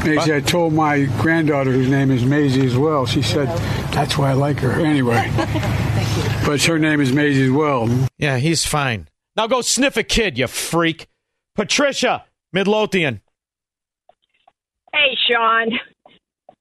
Maisie, 0.05 0.35
I 0.35 0.40
told 0.40 0.73
my 0.73 1.05
granddaughter, 1.18 1.73
whose 1.73 1.88
name 1.88 2.11
is 2.11 2.25
Maisie 2.25 2.66
as 2.66 2.77
well. 2.77 3.07
She 3.07 3.23
said 3.23 3.49
that's 3.92 4.18
why 4.18 4.31
I 4.31 4.33
like 4.35 4.59
her. 4.61 4.73
Anyway, 4.85 5.31
but 6.47 6.62
her 6.64 6.79
name 6.79 7.01
is 7.01 7.12
Maisie 7.12 7.44
as 7.44 7.51
well. 7.51 7.88
Yeah, 8.18 8.38
he's 8.38 8.64
fine. 8.64 9.09
Now 9.37 9.47
go 9.47 9.61
sniff 9.61 9.97
a 9.97 10.03
kid, 10.03 10.38
you 10.38 10.47
freak. 10.47 11.09
Patricia, 11.55 12.25
Midlothian. 12.53 13.20
Hey, 14.92 15.16
Shaun. 15.29 15.70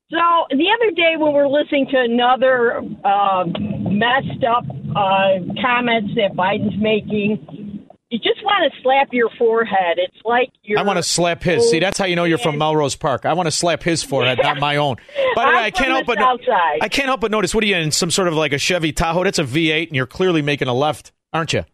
So 0.10 0.20
the 0.52 0.68
other 0.74 0.92
day 0.92 1.16
when 1.18 1.34
we 1.34 1.40
were 1.40 1.48
listening 1.48 1.88
to 1.88 1.98
another 1.98 2.78
uh, 3.04 3.46
messed 3.90 4.44
up 4.44 4.64
uh, 4.96 5.40
comments 5.62 6.14
that 6.16 6.34
Biden's 6.36 6.78
making, 6.80 7.73
you 8.14 8.20
just 8.20 8.44
want 8.44 8.72
to 8.72 8.82
slap 8.84 9.08
your 9.12 9.32
forehead. 9.40 9.98
It's 9.98 10.16
like 10.24 10.50
you're. 10.62 10.78
I 10.78 10.84
want 10.84 10.98
to 10.98 11.04
slap 11.04 11.42
his. 11.42 11.68
See, 11.72 11.80
that's 11.80 11.98
how 11.98 12.06
you 12.06 12.16
know 12.16 12.26
you're 12.26 12.38
from 12.38 12.60
Melrose 12.60 12.96
Park. 12.96 13.26
I 13.26 13.34
want 13.34 13.48
to 13.48 13.52
slap 13.52 13.82
his 13.82 14.04
forehead, 14.04 14.38
not 14.40 14.60
my 14.60 14.76
own. 14.76 14.98
By 15.36 15.46
the 15.46 15.52
way, 15.58 15.64
I'm 15.64 15.72
can't 15.72 15.90
help 15.90 16.06
but 16.06 16.20
Side. 16.20 16.78
I 16.80 16.90
can't 16.90 17.08
help 17.08 17.22
but 17.22 17.32
notice. 17.32 17.56
What 17.56 17.64
are 17.64 17.68
you 17.68 17.76
in 17.76 17.90
some 17.90 18.12
sort 18.12 18.28
of 18.28 18.36
like 18.36 18.54
a 18.54 18.60
Chevy 18.60 18.92
Tahoe? 18.92 19.24
That's 19.24 19.40
a 19.40 19.44
V8, 19.44 19.88
and 19.88 19.96
you're 19.96 20.06
clearly 20.06 20.44
making 20.44 20.68
a 20.68 20.76
left, 20.76 21.12
aren't 21.34 21.54
you? 21.54 21.66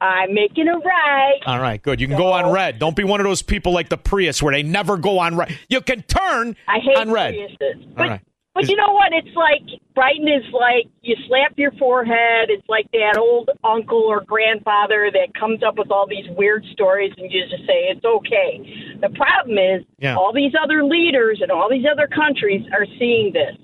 I'm 0.00 0.34
making 0.34 0.66
a 0.66 0.78
right. 0.78 1.38
All 1.46 1.60
right, 1.60 1.80
good. 1.80 2.00
You 2.00 2.08
can 2.08 2.16
go 2.16 2.32
on 2.32 2.52
red. 2.52 2.80
Don't 2.80 2.96
be 2.96 3.04
one 3.04 3.20
of 3.20 3.24
those 3.24 3.42
people 3.42 3.72
like 3.72 3.88
the 3.88 3.98
Prius 3.98 4.42
where 4.42 4.52
they 4.52 4.64
never 4.64 4.96
go 4.96 5.20
on 5.20 5.36
red. 5.36 5.56
You 5.68 5.80
can 5.80 6.02
turn 6.02 6.56
I 6.66 6.80
hate 6.80 6.96
on 6.96 7.12
red. 7.12 7.34
Priuses. 7.34 7.86
All 7.86 7.92
But, 7.94 8.08
right. 8.08 8.20
But 8.54 8.68
you 8.68 8.76
know 8.76 8.92
what? 8.92 9.12
It's 9.12 9.34
like 9.36 9.62
Biden 9.96 10.26
is 10.26 10.44
like 10.52 10.86
you 11.02 11.16
slap 11.28 11.52
your 11.56 11.72
forehead. 11.72 12.48
It's 12.50 12.68
like 12.68 12.90
that 12.92 13.16
old 13.18 13.50
uncle 13.64 14.02
or 14.08 14.20
grandfather 14.22 15.10
that 15.12 15.34
comes 15.38 15.62
up 15.62 15.76
with 15.78 15.90
all 15.90 16.06
these 16.08 16.26
weird 16.36 16.64
stories, 16.72 17.12
and 17.16 17.30
you 17.30 17.42
just 17.42 17.62
say 17.66 17.88
it's 17.90 18.04
okay. 18.04 18.96
The 19.00 19.10
problem 19.10 19.58
is 19.58 19.84
Yeah. 19.98 20.16
all 20.16 20.32
these 20.32 20.52
other 20.60 20.84
leaders 20.84 21.40
and 21.42 21.50
all 21.50 21.68
these 21.70 21.86
other 21.90 22.06
countries 22.08 22.62
are 22.72 22.86
seeing 22.98 23.32
this. 23.32 23.56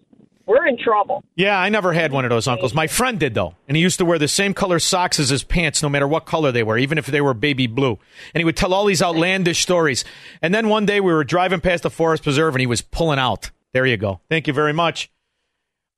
We're 0.47 0.69
in 0.69 0.79
trouble. 0.79 1.25
Yeah, 1.35 1.59
I 1.59 1.71
never 1.71 1.93
had 1.93 2.13
one 2.13 2.25
of 2.25 2.31
those 2.31 2.47
uncles. 2.47 2.73
My 2.73 2.87
friend 2.87 3.19
did 3.19 3.35
though, 3.35 3.57
and 3.67 3.77
he 3.77 3.83
used 3.83 3.99
to 3.99 4.05
wear 4.05 4.17
the 4.17 4.29
same 4.29 4.55
color 4.55 4.79
socks 4.79 5.19
as 5.19 5.29
his 5.31 5.43
pants, 5.43 5.83
no 5.83 5.89
matter 5.89 6.07
what 6.07 6.25
color 6.25 6.53
they 6.53 6.63
were, 6.63 6.79
even 6.79 6.99
if 6.99 7.07
they 7.07 7.21
were 7.21 7.35
baby 7.35 7.67
blue. 7.67 7.99
And 8.33 8.41
he 8.41 8.45
would 8.45 8.57
tell 8.57 8.73
all 8.73 8.85
these 8.85 9.03
outlandish 9.03 9.61
stories. 9.61 10.05
And 10.41 10.55
then 10.55 10.69
one 10.69 10.87
day 10.87 11.01
we 11.01 11.13
were 11.13 11.25
driving 11.25 11.61
past 11.61 11.83
the 11.83 11.91
forest 11.91 12.23
preserve, 12.23 12.55
and 12.55 12.61
he 12.61 12.67
was 12.69 12.81
pulling 12.81 13.19
out. 13.19 13.51
There 13.77 13.85
you 13.85 13.99
go. 13.99 14.21
Thank 14.31 14.47
you 14.47 14.55
very 14.55 14.73
much, 14.73 15.11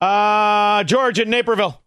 uh, 0.00 0.82
George 0.82 1.20
in 1.20 1.30
Naperville. 1.30 1.80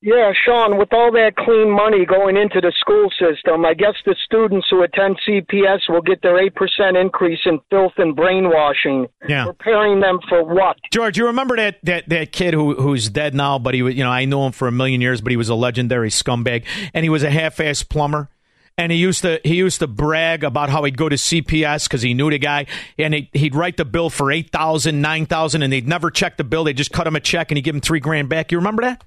Yeah, 0.00 0.30
Shaun, 0.44 0.78
with 0.78 0.92
all 0.92 1.10
that 1.10 1.34
clean 1.36 1.68
money 1.68 2.06
going 2.06 2.36
into 2.36 2.60
the 2.60 2.72
school 2.78 3.10
system, 3.18 3.64
I 3.64 3.74
guess 3.74 3.94
the 4.04 4.14
students 4.24 4.68
who 4.70 4.84
attend 4.84 5.18
CPS 5.26 5.88
will 5.88 6.00
get 6.00 6.22
their 6.22 6.38
8% 6.38 7.00
increase 7.00 7.40
in 7.44 7.58
filth 7.70 7.94
and 7.96 8.14
brainwashing. 8.14 9.08
Yeah. 9.28 9.46
Preparing 9.46 9.98
them 9.98 10.20
for 10.28 10.44
what? 10.44 10.76
George, 10.92 11.18
you 11.18 11.26
remember 11.26 11.56
that 11.56 11.80
that 11.82 12.08
that 12.08 12.30
kid 12.30 12.54
who 12.54 12.74
who's 12.74 13.08
dead 13.08 13.34
now, 13.34 13.58
but 13.58 13.74
he 13.74 13.82
was 13.82 13.96
you 13.96 14.04
know 14.04 14.12
I 14.12 14.26
knew 14.26 14.42
him 14.42 14.52
for 14.52 14.68
a 14.68 14.72
million 14.72 15.00
years, 15.00 15.20
but 15.20 15.32
he 15.32 15.36
was 15.36 15.48
a 15.48 15.56
legendary 15.56 16.10
scumbag, 16.10 16.62
and 16.94 17.04
he 17.04 17.08
was 17.08 17.24
a 17.24 17.30
half-ass 17.30 17.82
plumber. 17.82 18.30
And 18.78 18.92
he 18.92 18.98
used 18.98 19.22
to 19.22 19.40
he 19.42 19.54
used 19.54 19.78
to 19.80 19.86
brag 19.86 20.44
about 20.44 20.68
how 20.68 20.84
he'd 20.84 20.98
go 20.98 21.08
to 21.08 21.16
CPS 21.16 21.84
because 21.84 22.02
he 22.02 22.12
knew 22.12 22.28
the 22.30 22.38
guy, 22.38 22.66
and 22.98 23.14
he'd, 23.14 23.30
he'd 23.32 23.54
write 23.54 23.78
the 23.78 23.86
bill 23.86 24.10
for 24.10 24.30
eight 24.30 24.50
thousand, 24.50 25.00
nine 25.00 25.24
thousand, 25.24 25.62
and 25.62 25.72
they'd 25.72 25.88
never 25.88 26.10
check 26.10 26.36
the 26.36 26.44
bill. 26.44 26.64
They 26.64 26.70
would 26.70 26.76
just 26.76 26.92
cut 26.92 27.06
him 27.06 27.16
a 27.16 27.20
check, 27.20 27.50
and 27.50 27.56
he'd 27.56 27.62
give 27.62 27.74
him 27.74 27.80
three 27.80 28.00
grand 28.00 28.28
back. 28.28 28.52
You 28.52 28.58
remember 28.58 28.82
that? 28.82 29.02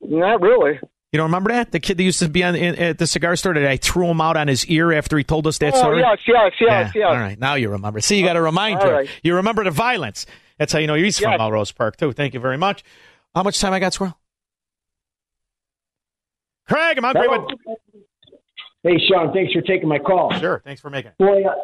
Not 0.00 0.40
really. 0.40 0.80
You 1.12 1.16
don't 1.16 1.26
remember 1.26 1.50
that? 1.52 1.72
The 1.72 1.80
kid 1.80 1.96
that 1.98 2.02
used 2.02 2.18
to 2.20 2.28
be 2.30 2.42
on 2.44 2.54
in, 2.54 2.76
at 2.76 2.98
the 2.98 3.06
cigar 3.06 3.36
store 3.36 3.52
that 3.54 3.66
I 3.66 3.76
threw 3.76 4.06
him 4.06 4.20
out 4.22 4.36
on 4.38 4.48
his 4.48 4.64
ear 4.66 4.92
after 4.92 5.18
he 5.18 5.24
told 5.24 5.46
us 5.46 5.58
that 5.58 5.74
Oh, 5.74 5.78
story. 5.78 6.00
yes, 6.00 6.18
yes, 6.26 6.52
yes, 6.60 6.92
yes. 6.94 7.04
All 7.06 7.14
right, 7.16 7.38
now 7.38 7.54
you 7.54 7.68
remember. 7.70 8.00
See, 8.00 8.18
you 8.18 8.24
got 8.26 8.34
to 8.34 8.38
oh, 8.40 8.42
remind 8.44 8.82
you. 8.82 8.88
right. 8.90 9.08
You 9.22 9.34
remember 9.36 9.64
the 9.64 9.70
violence. 9.70 10.24
That's 10.58 10.72
how 10.72 10.78
you 10.78 10.86
know 10.86 10.94
he's 10.94 11.18
from 11.18 11.32
Yes. 11.32 11.38
Melrose 11.38 11.72
Park 11.72 11.96
too. 11.98 12.12
Thank 12.12 12.32
you 12.34 12.40
very 12.40 12.56
much. 12.58 12.84
How 13.34 13.42
much 13.42 13.58
time 13.60 13.72
I 13.74 13.80
got, 13.80 13.92
Squirrel? 13.94 14.18
Craig, 16.68 16.98
I'm 16.98 17.04
on 17.04 17.14
with. 17.16 17.78
Hey, 18.82 18.98
Shaun, 19.08 19.32
thanks 19.32 19.52
for 19.52 19.60
taking 19.62 19.88
my 19.88 19.98
call. 19.98 20.32
Sure, 20.38 20.62
thanks 20.64 20.80
for 20.80 20.90
making 20.90 21.10
it. 21.12 21.18
Boy, 21.18 21.42
uh, 21.44 21.54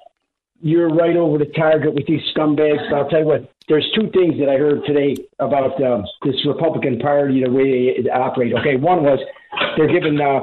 you're 0.61 0.89
right 0.89 1.17
over 1.17 1.39
the 1.39 1.47
target 1.47 1.95
with 1.95 2.07
these 2.07 2.21
scumbags. 2.35 2.79
But 2.91 2.97
I'll 2.97 3.09
tell 3.09 3.21
you 3.21 3.27
what, 3.27 3.53
there's 3.69 3.87
two 3.95 4.11
things 4.11 4.35
that 4.41 4.49
I 4.49 4.57
heard 4.57 4.85
today 4.87 5.15
about 5.39 5.81
um, 5.83 6.05
this 6.25 6.35
Republican 6.47 6.99
Party, 6.99 7.43
the 7.45 7.51
way 7.51 8.03
they 8.03 8.11
operate. 8.11 8.53
Okay, 8.55 8.77
one 8.77 9.03
was 9.05 9.19
they're 9.77 9.87
giving, 9.87 10.19
uh, 10.21 10.41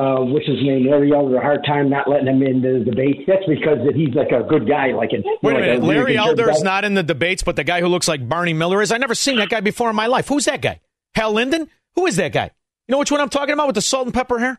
uh, 0.00 0.24
what's 0.24 0.46
his 0.46 0.62
name, 0.62 0.88
Larry 0.88 1.12
Elder, 1.12 1.36
a 1.36 1.40
hard 1.42 1.64
time 1.66 1.90
not 1.90 2.08
letting 2.08 2.26
him 2.26 2.42
in 2.42 2.62
the 2.62 2.82
debate. 2.84 3.26
That's 3.26 3.44
because 3.46 3.78
that 3.84 3.94
he's 3.94 4.14
like 4.14 4.30
a 4.32 4.42
good 4.42 4.66
guy. 4.66 4.92
Like 4.92 5.10
an, 5.12 5.22
Wait 5.42 5.52
a 5.52 5.54
like 5.56 5.60
minute, 5.60 5.80
really 5.80 5.86
Larry 5.86 6.14
conservative 6.14 6.38
Elder 6.46 6.50
is 6.50 6.58
guy. 6.58 6.64
not 6.64 6.84
in 6.84 6.94
the 6.94 7.02
debates, 7.02 7.42
but 7.42 7.56
the 7.56 7.64
guy 7.64 7.80
who 7.80 7.88
looks 7.88 8.08
like 8.08 8.26
Barney 8.26 8.54
Miller 8.54 8.80
is. 8.80 8.92
I 8.92 8.98
never 8.98 9.14
seen 9.14 9.36
that 9.36 9.50
guy 9.50 9.60
before 9.60 9.90
in 9.90 9.96
my 9.96 10.06
life. 10.06 10.28
Who's 10.28 10.46
that 10.46 10.62
guy? 10.62 10.80
Hal 11.14 11.32
Linden? 11.32 11.68
Who 11.96 12.06
is 12.06 12.16
that 12.16 12.32
guy? 12.32 12.50
You 12.88 12.92
know 12.92 12.98
which 12.98 13.10
one 13.10 13.20
I'm 13.20 13.28
talking 13.28 13.52
about 13.52 13.66
with 13.66 13.74
the 13.76 13.82
salt 13.82 14.06
and 14.06 14.14
pepper 14.14 14.38
hair? 14.38 14.58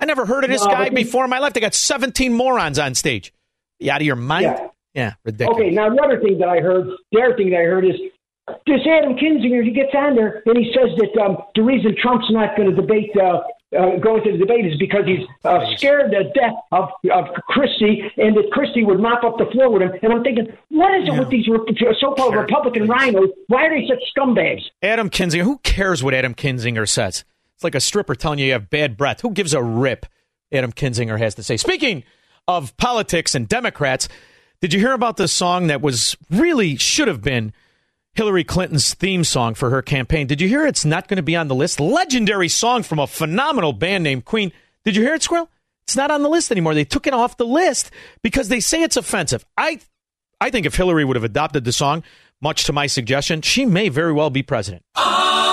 I 0.00 0.06
never 0.06 0.24
heard 0.26 0.44
of 0.44 0.50
this 0.50 0.64
No, 0.64 0.70
guy 0.70 0.84
he- 0.84 0.90
before 0.90 1.24
in 1.24 1.30
my 1.30 1.38
life. 1.38 1.52
They 1.52 1.60
got 1.60 1.74
17 1.74 2.32
morons 2.32 2.78
on 2.78 2.94
stage. 2.94 3.32
You 3.78 3.90
out 3.92 4.00
of 4.00 4.06
your 4.06 4.16
mind? 4.16 4.44
Yeah. 4.44 4.66
Yeah, 4.92 5.12
ridiculous. 5.24 5.56
Okay, 5.60 5.70
now 5.70 5.88
the 5.88 6.02
other 6.02 6.18
thing 6.20 6.38
that 6.38 6.48
I 6.48 6.58
heard, 6.58 6.88
the 7.12 7.20
other 7.22 7.36
thing 7.36 7.50
that 7.50 7.58
I 7.60 7.64
heard 7.64 7.84
is 7.84 7.94
this 8.66 8.80
Adam 8.84 9.14
Kinzinger. 9.14 9.62
He 9.62 9.70
gets 9.70 9.94
on 9.94 10.16
there 10.16 10.42
and 10.46 10.56
he 10.58 10.72
says 10.74 10.90
that 10.98 11.22
um, 11.22 11.36
the 11.54 11.62
reason 11.62 11.94
Trump's 11.96 12.26
not 12.30 12.56
going 12.56 12.68
to 12.70 12.74
debate, 12.74 13.10
uh, 13.16 13.42
uh, 13.78 13.96
go 13.98 14.16
into 14.16 14.32
the 14.32 14.38
debate, 14.38 14.66
is 14.66 14.76
because 14.80 15.06
he's 15.06 15.24
uh, 15.44 15.64
scared 15.76 16.10
to 16.10 16.24
death 16.32 16.54
of 16.72 16.88
of 17.12 17.26
Christie, 17.46 18.02
and 18.16 18.36
that 18.36 18.50
Christie 18.50 18.82
would 18.82 18.98
mop 18.98 19.22
up 19.22 19.38
the 19.38 19.46
floor 19.52 19.70
with 19.70 19.82
him. 19.82 19.92
And 20.02 20.12
I'm 20.12 20.24
thinking, 20.24 20.48
what 20.70 20.92
is 21.00 21.06
it 21.06 21.16
with 21.16 21.30
these 21.30 21.46
so-called 22.00 22.34
Republican 22.34 22.88
rhinos? 22.88 23.28
Why 23.46 23.66
are 23.66 23.70
they 23.70 23.86
such 23.86 24.02
scumbags? 24.16 24.62
Adam 24.82 25.08
Kinzinger. 25.08 25.42
Who 25.44 25.58
cares 25.58 26.02
what 26.02 26.14
Adam 26.14 26.34
Kinzinger 26.34 26.88
says? 26.88 27.24
It's 27.60 27.64
like 27.64 27.74
a 27.74 27.80
stripper 27.80 28.14
telling 28.14 28.38
you 28.38 28.46
you 28.46 28.52
have 28.52 28.70
bad 28.70 28.96
breath. 28.96 29.20
Who 29.20 29.32
gives 29.32 29.52
a 29.52 29.62
rip? 29.62 30.06
Adam 30.50 30.72
Kinzinger 30.72 31.18
has 31.18 31.34
to 31.34 31.42
say. 31.42 31.58
Speaking 31.58 32.04
of 32.48 32.74
politics 32.78 33.34
and 33.34 33.46
Democrats, 33.46 34.08
did 34.62 34.72
you 34.72 34.80
hear 34.80 34.94
about 34.94 35.18
this 35.18 35.30
song 35.30 35.66
that 35.66 35.82
was 35.82 36.16
really 36.30 36.76
should 36.76 37.06
have 37.06 37.20
been 37.20 37.52
Hillary 38.14 38.44
Clinton's 38.44 38.94
theme 38.94 39.24
song 39.24 39.52
for 39.52 39.68
her 39.68 39.82
campaign? 39.82 40.26
Did 40.26 40.40
you 40.40 40.48
hear 40.48 40.66
it's 40.66 40.86
not 40.86 41.06
going 41.06 41.18
to 41.18 41.22
be 41.22 41.36
on 41.36 41.48
the 41.48 41.54
list? 41.54 41.80
Legendary 41.80 42.48
song 42.48 42.82
from 42.82 42.98
a 42.98 43.06
phenomenal 43.06 43.74
band 43.74 44.04
named 44.04 44.24
Queen. 44.24 44.52
Did 44.86 44.96
you 44.96 45.02
hear 45.02 45.14
it, 45.14 45.22
Squirrel? 45.22 45.50
It's 45.82 45.96
not 45.96 46.10
on 46.10 46.22
the 46.22 46.30
list 46.30 46.50
anymore. 46.50 46.72
They 46.72 46.86
took 46.86 47.06
it 47.06 47.12
off 47.12 47.36
the 47.36 47.44
list 47.44 47.90
because 48.22 48.48
they 48.48 48.60
say 48.60 48.82
it's 48.82 48.96
offensive. 48.96 49.44
I 49.58 49.80
I 50.40 50.48
think 50.48 50.64
if 50.64 50.76
Hillary 50.76 51.04
would 51.04 51.16
have 51.16 51.24
adopted 51.24 51.64
the 51.64 51.72
song, 51.72 52.04
much 52.40 52.64
to 52.64 52.72
my 52.72 52.86
suggestion, 52.86 53.42
she 53.42 53.66
may 53.66 53.90
very 53.90 54.14
well 54.14 54.30
be 54.30 54.42
president. 54.42 54.82
Ah! 54.94 55.49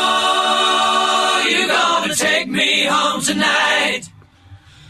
Take 2.48 2.56
me 2.56 2.86
home 2.86 3.22
tonight? 3.22 4.04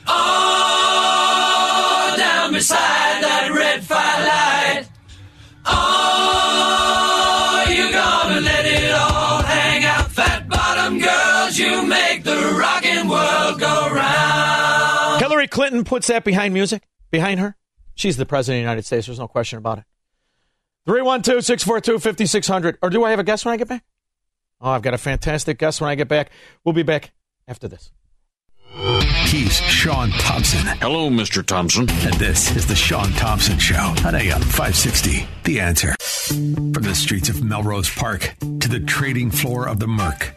Oh, 0.05 2.13
down 2.15 2.53
beside 2.53 3.23
that 3.23 3.51
red 3.51 3.83
firelight. 3.83 4.87
Oh, 5.65 7.65
you 7.67 7.91
gonna 7.91 8.41
let 8.41 8.63
it 8.63 8.91
all 8.91 9.41
hang 9.41 9.83
out, 9.85 10.11
fat 10.11 10.47
bottom 10.47 10.99
girls. 10.99 11.57
You 11.57 11.81
make 11.81 12.23
the 12.23 12.35
rockin' 12.59 13.07
world 13.07 13.59
go 13.59 13.89
round. 13.89 15.19
Hillary 15.19 15.47
Clinton 15.47 15.83
puts 15.83 16.05
that 16.07 16.23
behind 16.23 16.53
music, 16.53 16.83
behind 17.09 17.39
her. 17.39 17.55
She's 17.95 18.17
the 18.17 18.27
president 18.27 18.57
of 18.57 18.59
the 18.59 18.69
United 18.69 18.85
States. 18.85 19.07
There's 19.07 19.17
no 19.17 19.27
question 19.27 19.57
about 19.57 19.79
it. 19.79 19.85
312 20.85 21.43
642 21.43 21.97
5600. 21.97 22.77
Or 22.83 22.91
do 22.91 23.03
I 23.03 23.09
have 23.09 23.17
a 23.17 23.23
guest 23.23 23.45
when 23.45 23.55
I 23.55 23.57
get 23.57 23.67
back? 23.67 23.83
Oh, 24.61 24.69
I've 24.69 24.83
got 24.83 24.93
a 24.93 24.99
fantastic 24.99 25.57
guest 25.57 25.81
when 25.81 25.89
I 25.89 25.95
get 25.95 26.07
back. 26.07 26.29
We'll 26.63 26.73
be 26.73 26.83
back 26.83 27.13
after 27.47 27.67
this. 27.67 27.91
He's 29.25 29.53
Shaun 29.53 30.11
Thompson. 30.11 30.65
Hello, 30.79 31.09
Mr. 31.09 31.45
Thompson. 31.45 31.89
And 31.89 32.13
this 32.15 32.55
is 32.55 32.67
the 32.67 32.75
Shaun 32.75 33.11
Thompson 33.13 33.57
Show 33.59 33.93
on 34.05 34.15
AM 34.15 34.41
560. 34.41 35.27
The 35.43 35.59
answer. 35.59 35.95
From 36.27 36.83
the 36.83 36.95
streets 36.95 37.29
of 37.29 37.43
Melrose 37.43 37.89
Park 37.89 38.35
to 38.39 38.69
the 38.69 38.79
trading 38.81 39.31
floor 39.31 39.67
of 39.67 39.79
the 39.79 39.87
Merc, 39.87 40.36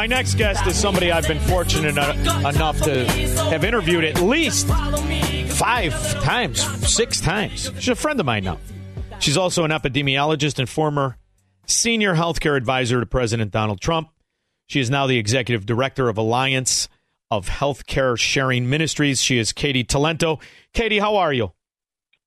My 0.00 0.06
next 0.06 0.36
guest 0.36 0.66
is 0.66 0.80
somebody 0.80 1.12
I've 1.12 1.28
been 1.28 1.38
fortunate 1.40 1.90
enough 1.90 2.80
to 2.84 3.04
have 3.50 3.64
interviewed 3.64 4.02
at 4.02 4.22
least 4.22 4.66
five 4.66 5.92
times, 6.22 6.62
six 6.90 7.20
times. 7.20 7.70
She's 7.74 7.88
a 7.88 7.94
friend 7.94 8.18
of 8.18 8.24
mine 8.24 8.44
now. 8.44 8.58
She's 9.18 9.36
also 9.36 9.62
an 9.62 9.72
epidemiologist 9.72 10.58
and 10.58 10.66
former 10.66 11.18
senior 11.66 12.14
healthcare 12.14 12.56
advisor 12.56 13.00
to 13.00 13.04
President 13.04 13.50
Donald 13.50 13.82
Trump. 13.82 14.08
She 14.68 14.80
is 14.80 14.88
now 14.88 15.06
the 15.06 15.18
executive 15.18 15.66
director 15.66 16.08
of 16.08 16.16
Alliance 16.16 16.88
of 17.30 17.50
Healthcare 17.50 18.18
Sharing 18.18 18.70
Ministries. 18.70 19.20
She 19.20 19.36
is 19.36 19.52
Katy 19.52 19.84
Talento. 19.84 20.40
Katy, 20.72 20.98
how 20.98 21.16
are 21.16 21.34
you? 21.34 21.52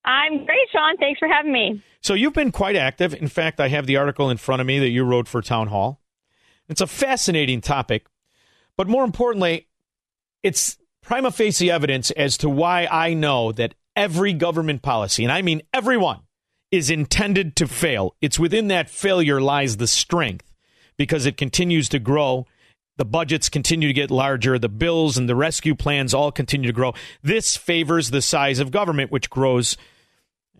I'm 0.05 0.45
great, 0.45 0.67
Shaun. 0.71 0.95
Thanks 0.97 1.17
for 1.17 1.28
having 1.28 1.51
me. 1.51 1.84
So 2.01 2.13
you've 2.13 2.34
been 2.34 2.51
quite 2.51 2.76
active. 2.76 3.15
In 3.15 3.30
fact, 3.30 3.59
I 3.59 3.69
have 3.69 3.88
the 3.88 3.97
article 3.97 4.30
in 4.30 4.38
front 4.38 4.61
of 4.61 4.67
me 4.67 4.78
that 4.78 4.89
you 4.89 5.03
wrote 5.03 5.28
for 5.28 5.41
Town 5.41 5.69
Hall. 5.69 6.01
It's 6.70 6.82
a 6.82 6.88
fascinating 6.88 7.61
topic, 7.61 8.05
but 8.78 8.88
more 8.88 9.03
importantly, 9.03 9.68
it's 10.41 10.78
prima 11.01 11.32
facie 11.32 11.70
evidence 11.70 12.11
as 12.11 12.38
to 12.38 12.49
why 12.49 12.88
I 12.89 13.14
know 13.14 13.51
that 13.51 13.76
every 13.95 14.34
government 14.34 14.82
policy, 14.82 15.24
and 15.24 15.32
I 15.32 15.41
mean 15.41 15.61
everyone, 15.74 16.22
is 16.72 16.89
intended 16.89 17.55
to 17.57 17.68
fail. 17.68 18.16
It's 18.22 18.39
within 18.39 18.68
that 18.70 18.89
failure 18.89 19.39
lies 19.39 19.78
the 19.78 19.88
strength 19.88 20.51
because 20.97 21.26
it 21.26 21.38
continues 21.38 21.89
to 21.89 21.99
grow. 21.99 22.47
The 22.97 23.05
budgets 23.05 23.49
continue 23.49 23.88
to 23.88 23.93
get 23.93 24.09
larger. 24.09 24.57
The 24.57 24.70
bills 24.70 25.18
and 25.18 25.28
the 25.28 25.36
rescue 25.36 25.76
plans 25.76 26.14
all 26.14 26.32
continue 26.32 26.68
to 26.68 26.74
grow. 26.74 26.93
This 27.22 27.57
favors 27.57 28.09
the 28.09 28.22
size 28.22 28.59
of 28.59 28.72
government, 28.72 29.11
which 29.11 29.30
grows 29.30 29.78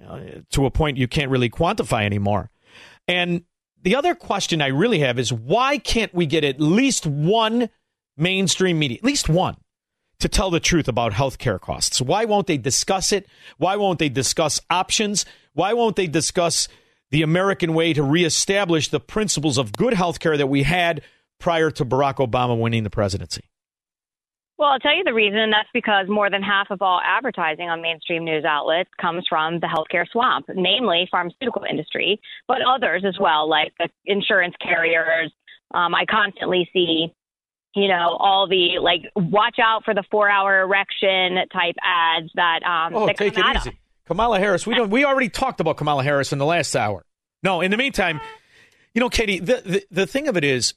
uh, 0.08 0.20
to 0.52 0.66
a 0.66 0.72
point 0.72 0.98
you 0.98 1.08
can't 1.08 1.32
really 1.32 1.50
quantify 1.50 2.04
anymore. 2.06 2.52
And 3.08 3.44
the 3.84 3.96
other 3.96 4.16
question 4.16 4.62
I 4.62 4.68
really 4.68 5.00
have 5.00 5.20
is 5.20 5.32
why 5.32 5.78
can't 5.78 6.14
we 6.14 6.26
get 6.26 6.44
at 6.44 6.60
least 6.60 7.06
one 7.06 7.70
mainstream 8.18 8.80
media, 8.80 8.98
at 8.98 9.04
least 9.04 9.30
one, 9.30 9.58
to 10.20 10.30
tell 10.30 10.50
the 10.50 10.60
truth 10.60 10.88
about 10.88 11.12
healthcare 11.12 11.60
costs? 11.60 12.02
Why 12.02 12.26
won't 12.26 12.48
they 12.48 12.58
discuss 12.58 13.12
it? 13.12 13.28
Why 13.58 13.76
won't 13.76 14.00
they 14.00 14.10
discuss 14.10 14.62
options? 14.70 15.26
Why 15.54 15.74
won't 15.74 15.98
they 15.98 16.08
discuss 16.08 16.68
the 17.12 17.22
American 17.22 17.74
way 17.74 17.94
to 17.94 18.02
reestablish 18.02 18.88
the 18.88 19.00
principles 19.02 19.58
of 19.58 19.74
good 19.74 19.94
healthcare 19.94 20.38
that 20.38 20.48
we 20.48 20.64
had 20.64 21.02
prior 21.40 21.70
to 21.72 21.86
Barack 21.86 22.16
Obama 22.16 22.60
winning 22.60 22.84
the 22.84 22.90
presidency? 22.90 23.44
Well, 24.64 24.72
I'll 24.72 24.80
tell 24.80 24.96
you 24.96 25.04
the 25.04 25.14
reason. 25.14 25.40
And 25.40 25.52
that's 25.52 25.68
because 25.74 26.08
more 26.08 26.30
than 26.30 26.42
half 26.42 26.68
of 26.70 26.82
all 26.82 27.02
advertising 27.04 27.68
on 27.68 27.82
mainstream 27.82 28.24
news 28.24 28.46
outlets 28.46 28.90
comes 28.96 29.26
from 29.28 29.60
the 29.60 29.68
healthcare 29.68 30.08
swamp, 30.10 30.46
namely 30.56 31.06
pharmaceutical 31.12 31.66
industry, 31.70 32.18
but 32.48 32.60
others 32.66 33.04
as 33.06 33.18
well, 33.20 33.50
like 33.50 33.74
the 33.78 33.90
insurance 34.06 34.56
carriers. 34.62 35.34
Um, 35.74 35.94
I 35.94 36.06
constantly 36.10 36.70
see, 36.72 37.14
you 37.76 37.88
know, 37.90 38.16
all 38.18 38.48
the 38.48 38.80
like 38.82 39.02
watch 39.18 39.58
out 39.62 39.84
for 39.84 39.94
the 39.94 40.04
four-hour 40.10 40.62
erection 40.62 41.46
type 41.52 41.76
ads 41.84 42.32
that 42.36 42.64
um 42.64 42.96
Oh, 42.96 43.08
that 43.08 43.18
take 43.18 43.38
it 43.38 43.46
easy. 43.58 43.78
Kamala 44.06 44.40
Harris. 44.40 44.66
We 44.66 44.76
don't. 44.76 44.90
We 44.90 45.04
already 45.04 45.28
talked 45.28 45.60
about 45.60 45.76
Kamala 45.76 46.06
Harris 46.06 46.32
in 46.32 46.40
the 46.40 46.46
last 46.46 46.74
hour. 46.74 47.04
No, 47.42 47.60
in 47.60 47.70
the 47.70 47.76
meantime, 47.76 48.22
you 48.94 49.02
know, 49.02 49.10
Katy. 49.10 49.40
The 49.40 49.62
the, 49.66 49.84
the 49.92 50.08
thing 50.08 50.30
of 50.30 50.38
it 50.38 50.46
is, 50.46 50.74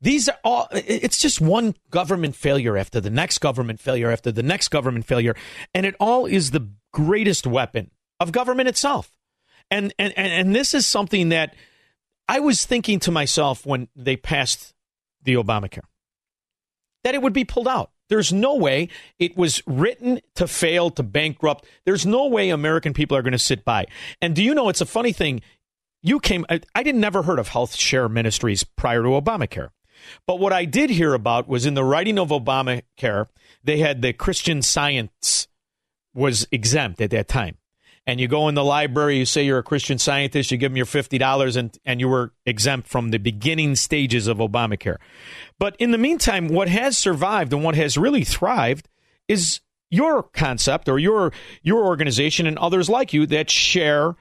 these 0.00 0.28
are 0.28 0.38
all. 0.44 0.68
It's 0.72 1.18
just 1.18 1.40
one 1.40 1.74
government 1.90 2.36
failure 2.36 2.76
after 2.76 3.00
the 3.00 3.10
next 3.10 3.38
government 3.38 3.80
failure 3.80 4.10
after 4.10 4.30
the 4.30 4.42
next 4.42 4.68
government 4.68 5.04
failure, 5.04 5.34
and 5.74 5.84
it 5.84 5.94
all 5.98 6.26
is 6.26 6.50
the 6.50 6.68
greatest 6.92 7.46
weapon 7.46 7.90
of 8.20 8.32
government 8.32 8.68
itself. 8.68 9.10
And 9.70 9.92
and 9.98 10.12
and, 10.16 10.32
and 10.32 10.54
this 10.54 10.74
is 10.74 10.86
something 10.86 11.30
that 11.30 11.54
I 12.28 12.40
was 12.40 12.64
thinking 12.64 13.00
to 13.00 13.10
myself 13.10 13.66
when 13.66 13.88
they 13.96 14.16
passed 14.16 14.74
the 15.22 15.34
Obamacare 15.34 15.84
that 17.04 17.14
it 17.14 17.22
would 17.22 17.32
be 17.32 17.44
pulled 17.44 17.68
out. 17.68 17.90
There's 18.08 18.32
no 18.32 18.54
way 18.54 18.88
it 19.18 19.36
was 19.36 19.62
written 19.66 20.20
to 20.34 20.46
fail, 20.46 20.90
to 20.90 21.02
bankrupt. 21.02 21.66
There's 21.84 22.06
no 22.06 22.26
way 22.26 22.50
American 22.50 22.94
people 22.94 23.16
are 23.16 23.22
going 23.22 23.32
to 23.32 23.38
sit 23.38 23.64
by. 23.64 23.86
And 24.22 24.34
do 24.34 24.42
you 24.42 24.54
know, 24.54 24.68
it's 24.68 24.80
a 24.80 24.86
funny 24.86 25.12
thing. 25.12 25.42
You 26.02 26.20
came, 26.20 26.46
I, 26.48 26.60
I 26.74 26.82
didn't 26.82 27.00
never 27.00 27.22
heard 27.22 27.38
of 27.38 27.48
health 27.48 27.76
share 27.76 28.08
ministries 28.08 28.64
prior 28.64 29.02
to 29.02 29.08
Obamacare. 29.08 29.70
But 30.26 30.38
what 30.38 30.52
I 30.52 30.64
did 30.64 30.90
hear 30.90 31.14
about 31.14 31.48
was 31.48 31.66
in 31.66 31.74
the 31.74 31.84
writing 31.84 32.18
of 32.18 32.28
Obamacare, 32.28 33.26
they 33.64 33.78
had 33.78 34.02
the 34.02 34.12
Christian 34.12 34.62
Science 34.62 35.48
was 36.14 36.46
exempt 36.50 37.00
at 37.00 37.10
that 37.10 37.28
time. 37.28 37.56
And 38.06 38.18
you 38.18 38.26
go 38.26 38.48
in 38.48 38.54
the 38.54 38.64
library, 38.64 39.18
you 39.18 39.26
say 39.26 39.44
you're 39.44 39.58
a 39.58 39.62
Christian 39.62 39.98
scientist, 39.98 40.50
you 40.50 40.56
give 40.56 40.72
them 40.72 40.78
your 40.78 40.86
$50 40.86 41.56
and, 41.58 41.78
and 41.84 42.00
you 42.00 42.08
were 42.08 42.32
exempt 42.46 42.88
from 42.88 43.10
the 43.10 43.18
beginning 43.18 43.76
stages 43.76 44.26
of 44.28 44.38
Obamacare. 44.38 44.96
But 45.58 45.76
in 45.78 45.90
the 45.90 45.98
meantime, 45.98 46.48
what 46.48 46.70
has 46.70 46.96
survived 46.96 47.52
and 47.52 47.62
what 47.62 47.74
has 47.74 47.98
really 47.98 48.24
thrived 48.24 48.88
is 49.28 49.60
your 49.90 50.22
concept 50.22 50.88
or 50.88 50.98
your 50.98 51.32
your 51.62 51.84
organization 51.84 52.46
and 52.46 52.58
others 52.58 52.88
like 52.88 53.12
you 53.12 53.26
that 53.26 53.50
share 53.50 54.16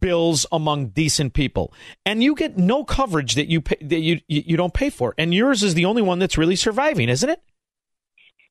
bills 0.00 0.46
among 0.52 0.88
decent 0.88 1.34
people 1.34 1.72
and 2.06 2.22
you 2.22 2.34
get 2.34 2.56
no 2.58 2.84
coverage 2.84 3.34
that 3.34 3.48
you 3.48 3.60
pay, 3.60 3.76
that 3.80 4.00
you 4.00 4.20
you 4.28 4.56
don't 4.56 4.74
pay 4.74 4.90
for 4.90 5.14
and 5.18 5.32
yours 5.34 5.62
is 5.62 5.74
the 5.74 5.84
only 5.84 6.02
one 6.02 6.18
that's 6.18 6.36
really 6.38 6.56
surviving 6.56 7.08
isn't 7.08 7.28
it 7.30 7.40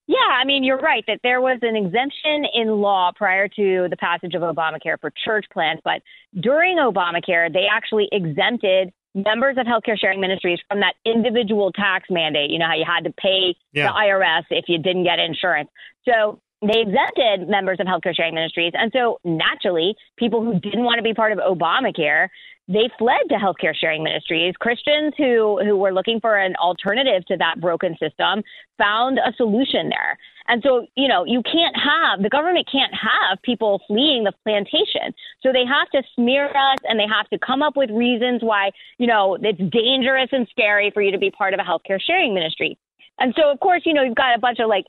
Yeah, 0.08 0.18
I 0.42 0.44
mean, 0.44 0.64
you're 0.64 0.80
right 0.80 1.04
that 1.08 1.20
there 1.22 1.40
was 1.40 1.60
an 1.62 1.76
exemption 1.76 2.46
in 2.56 2.68
law 2.82 3.12
prior 3.16 3.48
to 3.48 3.88
the 3.90 3.98
passage 3.98 4.34
of 4.34 4.42
Obamacare 4.42 5.00
for 5.00 5.12
church 5.24 5.46
plans, 5.54 5.80
but 5.84 6.02
during 6.40 6.78
Obamacare, 6.78 7.52
they 7.54 7.66
actually 7.72 8.08
exempted 8.12 8.92
members 9.14 9.56
of 9.60 9.68
healthcare 9.68 9.98
sharing 10.00 10.20
ministries 10.20 10.60
from 10.68 10.80
that 10.80 10.94
individual 11.06 11.72
tax 11.72 12.08
mandate. 12.10 12.50
You 12.50 12.58
know 12.60 12.66
how 12.68 12.76
you 12.76 12.86
had 12.86 13.04
to 13.04 13.14
pay 13.14 13.56
Yeah. 13.74 13.88
the 13.88 13.94
IRS 13.94 14.46
if 14.50 14.66
you 14.68 14.78
didn't 14.80 15.04
get 15.04 15.20
insurance. 15.20 15.70
So 16.08 16.40
they 16.62 16.82
exempted 16.82 17.48
members 17.48 17.80
of 17.80 17.88
healthcare 17.88 18.16
sharing 18.16 18.36
ministries. 18.36 18.74
And 18.76 18.92
so 18.92 19.20
naturally, 19.24 19.96
people 20.18 20.44
who 20.44 20.60
didn't 20.60 20.84
want 20.84 20.98
to 20.98 21.04
be 21.04 21.14
part 21.14 21.32
of 21.32 21.40
Obamacare, 21.40 22.28
they 22.68 22.90
fled 23.00 23.22
to 23.30 23.36
healthcare 23.36 23.74
sharing 23.74 24.04
ministries. 24.04 24.54
Christians 24.60 25.14
who, 25.18 25.60
who 25.64 25.76
were 25.76 25.94
looking 25.94 26.20
for 26.20 26.38
an 26.38 26.56
alternative 26.58 27.26
to 27.28 27.38
that 27.38 27.60
broken 27.60 27.98
system 27.98 28.44
found 28.78 29.18
a 29.20 29.34
solution 29.38 29.90
there. 29.90 30.18
And 30.48 30.62
so, 30.64 30.86
you 30.96 31.08
know, 31.08 31.26
you 31.26 31.42
can't 31.44 31.76
have, 31.76 32.22
the 32.22 32.30
government 32.30 32.68
can't 32.72 32.94
have 32.94 33.42
people 33.42 33.82
fleeing 33.88 34.24
the 34.24 34.34
plantation. 34.44 35.14
So 35.42 35.52
they 35.52 35.66
have 35.66 35.90
to 35.92 36.04
smear 36.16 36.46
us 36.46 36.80
and 36.84 37.00
they 37.00 37.08
have 37.08 37.28
to 37.30 37.40
come 37.40 37.62
up 37.62 37.76
with 37.76 37.90
reasons 37.90 38.42
why, 38.44 38.72
you 38.98 39.08
know, 39.08 39.38
it's 39.42 39.60
dangerous 39.72 40.30
and 40.32 40.48
scary 40.50 40.92
for 40.92 41.02
you 41.02 41.12
to 41.12 41.18
be 41.18 41.32
part 41.32 41.54
of 41.54 41.60
a 41.60 41.64
healthcare 41.64 42.00
sharing 42.02 42.34
ministry. 42.34 42.78
And 43.20 43.34
so, 43.38 43.50
of 43.52 43.60
course, 43.60 43.82
you 43.86 43.94
know, 43.94 44.04
you've 44.04 44.16
got 44.16 44.36
a 44.36 44.40
bunch 44.40 44.60
of 44.60 44.70
like 44.70 44.86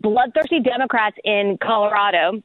bloodthirsty 0.00 0.60
Democrats 0.60 1.16
in 1.24 1.58
Colorado 1.62 2.42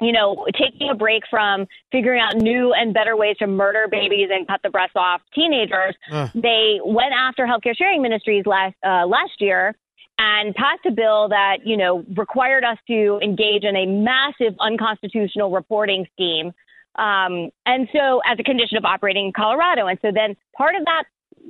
you 0.00 0.12
know, 0.12 0.46
taking 0.58 0.88
a 0.90 0.94
break 0.94 1.22
from 1.30 1.66
figuring 1.92 2.20
out 2.20 2.36
new 2.36 2.72
and 2.72 2.94
better 2.94 3.16
ways 3.16 3.36
to 3.38 3.46
murder 3.46 3.86
babies 3.90 4.28
and 4.32 4.46
cut 4.46 4.60
the 4.62 4.70
breasts 4.70 4.96
off 4.96 5.20
teenagers, 5.34 5.94
Ugh. 6.10 6.30
they 6.34 6.80
went 6.84 7.12
after 7.12 7.46
healthcare 7.46 7.76
sharing 7.76 8.00
ministries 8.00 8.46
last 8.46 8.74
uh, 8.84 9.06
last 9.06 9.40
year 9.40 9.76
and 10.18 10.54
passed 10.54 10.84
a 10.86 10.90
bill 10.90 11.28
that 11.28 11.58
you 11.64 11.76
know 11.76 12.04
required 12.16 12.64
us 12.64 12.78
to 12.86 13.20
engage 13.22 13.64
in 13.64 13.76
a 13.76 13.86
massive 13.86 14.54
unconstitutional 14.60 15.50
reporting 15.50 16.06
scheme. 16.12 16.52
Um, 16.96 17.50
and 17.66 17.88
so, 17.92 18.20
as 18.26 18.38
a 18.38 18.42
condition 18.42 18.78
of 18.78 18.84
operating 18.84 19.26
in 19.26 19.32
Colorado, 19.32 19.86
and 19.86 19.98
so 20.02 20.10
then 20.12 20.34
part 20.56 20.74
of 20.74 20.84
that 20.86 21.04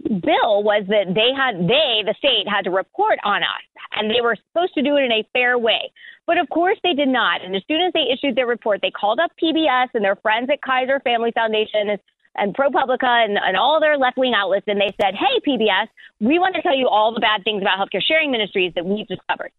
bill 0.05 0.63
was 0.63 0.85
that 0.89 1.15
they 1.15 1.31
had 1.37 1.69
they 1.69 2.03
the 2.05 2.15
state 2.19 2.49
had 2.49 2.63
to 2.63 2.71
report 2.71 3.19
on 3.25 3.43
us 3.43 3.65
and 3.97 4.11
they 4.11 4.21
were 4.21 4.37
supposed 4.37 4.75
to 4.75 4.83
do 4.83 4.97
it 4.97 5.03
in 5.03 5.13
a 5.13 5.29
fair 5.33 5.59
way 5.59 5.91
but 6.27 6.39
of 6.39 6.49
course 6.49 6.79
they 6.83 6.95
did 6.95 7.09
not 7.09 7.45
and 7.45 7.55
as 7.55 7.63
soon 7.69 7.81
as 7.81 7.93
they 7.93 8.07
issued 8.13 8.37
their 8.37 8.47
report 8.47 8.81
they 8.83 8.91
called 8.91 9.21
up 9.21 9.31
pbs 9.43 9.89
and 9.95 10.05
their 10.05 10.17
friends 10.17 10.49
at 10.51 10.63
kaiser 10.63 11.01
family 11.01 11.33
foundation 11.33 11.91
and, 11.91 12.01
and 12.37 12.55
ProPublica 12.55 13.25
and, 13.25 13.39
and 13.39 13.57
all 13.57 13.81
their 13.81 13.99
left 13.99 14.17
wing 14.17 14.35
outlets, 14.35 14.65
and 14.69 14.81
they 14.81 14.95
said, 15.01 15.15
Hey, 15.15 15.41
PBS, 15.47 15.89
we 16.21 16.39
want 16.39 16.55
to 16.55 16.63
tell 16.63 16.77
you 16.77 16.89
all 16.89 17.13
the 17.13 17.21
bad 17.21 17.43
things 17.45 17.61
about 17.61 17.79
healthcare 17.79 18.03
sharing 18.03 18.31
ministries 18.31 18.73
that 18.77 18.87
we've 18.87 19.07
discovered. 19.09 19.51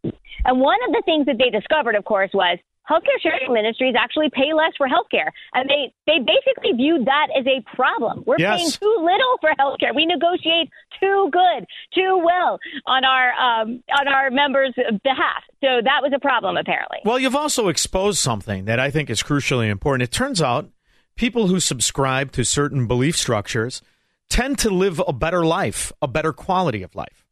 And 0.46 0.60
one 0.60 0.80
of 0.88 0.94
the 0.94 1.02
things 1.06 1.26
that 1.26 1.38
they 1.38 1.50
discovered, 1.50 1.96
of 1.96 2.06
course, 2.06 2.32
was 2.34 2.58
healthcare 2.90 3.20
sharing 3.22 3.54
ministries 3.54 3.96
actually 3.98 4.30
pay 4.34 4.54
less 4.54 4.74
for 4.78 4.88
healthcare. 4.88 5.30
And 5.54 5.70
they, 5.70 5.94
they 6.08 6.20
basically 6.20 6.74
viewed 6.76 7.06
that 7.06 7.28
as 7.38 7.46
a 7.48 7.62
problem. 7.76 8.24
We're 8.26 8.36
Yes. 8.40 8.58
paying 8.60 8.72
too 8.72 8.96
little 9.00 9.38
for 9.40 9.52
healthcare. 9.60 9.96
We 9.96 10.06
negotiate 10.06 10.70
too 11.00 11.30
good, 11.32 11.66
too 11.94 12.22
well 12.24 12.60
on 12.86 13.06
our 13.06 13.32
um, 13.34 13.84
on 14.00 14.08
our 14.08 14.30
members' 14.32 14.74
behalf. 15.04 15.44
So 15.64 15.80
that 15.84 16.02
was 16.02 16.12
a 16.16 16.20
problem, 16.20 16.58
apparently. 16.58 16.98
Well, 17.06 17.20
you've 17.20 17.36
also 17.36 17.68
exposed 17.68 18.18
something 18.20 18.66
that 18.66 18.80
I 18.80 18.90
think 18.92 19.10
is 19.10 19.22
crucially 19.24 19.70
important. 19.70 20.04
It 20.04 20.12
turns 20.12 20.42
out 20.42 20.70
people 21.16 21.48
who 21.48 21.60
subscribe 21.60 22.32
to 22.34 22.44
certain 22.44 22.88
belief 22.88 23.16
structures 23.18 23.82
tend 24.30 24.58
to 24.60 24.70
live 24.70 25.02
a 25.08 25.14
better 25.14 25.46
life, 25.46 25.92
a 26.02 26.08
better 26.08 26.34
quality 26.34 26.84
of 26.84 26.96
life. 26.96 27.26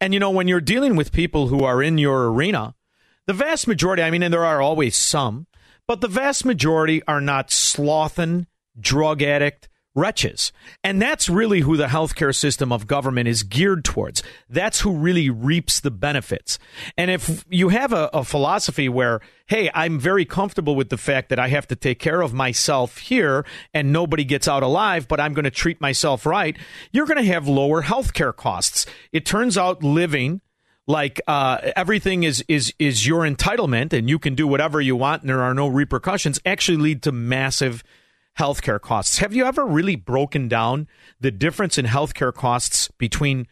And 0.00 0.14
you 0.14 0.20
know, 0.20 0.30
when 0.30 0.48
you're 0.48 0.60
dealing 0.60 0.96
with 0.96 1.12
people 1.12 1.48
who 1.48 1.64
are 1.64 1.82
in 1.82 1.98
your 1.98 2.30
arena, 2.30 2.74
the 3.26 3.32
vast 3.32 3.66
majority, 3.66 4.02
I 4.02 4.10
mean, 4.10 4.22
and 4.22 4.32
there 4.32 4.44
are 4.44 4.60
always 4.60 4.96
some, 4.96 5.46
but 5.86 6.00
the 6.00 6.08
vast 6.08 6.44
majority 6.44 7.02
are 7.06 7.20
not 7.20 7.50
slothing, 7.50 8.46
drug 8.78 9.22
addict 9.22 9.68
wretches. 9.94 10.52
And 10.82 11.00
that's 11.00 11.28
really 11.28 11.60
who 11.60 11.76
the 11.76 11.86
healthcare 11.86 12.34
system 12.34 12.72
of 12.72 12.86
government 12.86 13.28
is 13.28 13.42
geared 13.42 13.84
towards. 13.84 14.22
That's 14.48 14.80
who 14.80 14.92
really 14.92 15.30
reaps 15.30 15.80
the 15.80 15.90
benefits. 15.90 16.58
And 16.98 17.10
if 17.10 17.44
you 17.48 17.68
have 17.68 17.92
a, 17.92 18.10
a 18.12 18.24
philosophy 18.24 18.88
where, 18.88 19.20
hey, 19.46 19.70
I'm 19.72 20.00
very 20.00 20.24
comfortable 20.24 20.74
with 20.74 20.88
the 20.88 20.96
fact 20.96 21.28
that 21.28 21.38
I 21.38 21.48
have 21.48 21.68
to 21.68 21.76
take 21.76 22.00
care 22.00 22.22
of 22.22 22.34
myself 22.34 22.98
here 22.98 23.46
and 23.72 23.92
nobody 23.92 24.24
gets 24.24 24.48
out 24.48 24.62
alive, 24.62 25.06
but 25.06 25.20
I'm 25.20 25.32
going 25.32 25.44
to 25.44 25.50
treat 25.50 25.80
myself 25.80 26.26
right, 26.26 26.56
you're 26.92 27.06
going 27.06 27.24
to 27.24 27.32
have 27.32 27.46
lower 27.46 27.82
healthcare 27.82 28.34
costs. 28.34 28.86
It 29.12 29.24
turns 29.24 29.56
out 29.56 29.84
living 29.84 30.40
like 30.86 31.20
uh, 31.26 31.58
everything 31.76 32.24
is 32.24 32.44
is 32.48 32.74
is 32.78 33.06
your 33.06 33.22
entitlement 33.22 33.92
and 33.92 34.08
you 34.08 34.18
can 34.18 34.34
do 34.34 34.46
whatever 34.46 34.80
you 34.80 34.96
want 34.96 35.22
and 35.22 35.30
there 35.30 35.42
are 35.42 35.54
no 35.54 35.66
repercussions 35.68 36.40
actually 36.44 36.78
lead 36.78 37.02
to 37.02 37.12
massive 37.12 37.82
healthcare 38.38 38.80
costs. 38.80 39.18
Have 39.18 39.34
you 39.34 39.44
ever 39.44 39.64
really 39.64 39.96
broken 39.96 40.48
down 40.48 40.88
the 41.20 41.30
difference 41.30 41.78
in 41.78 41.86
healthcare 41.86 42.34
costs 42.34 42.90
between 42.98 43.46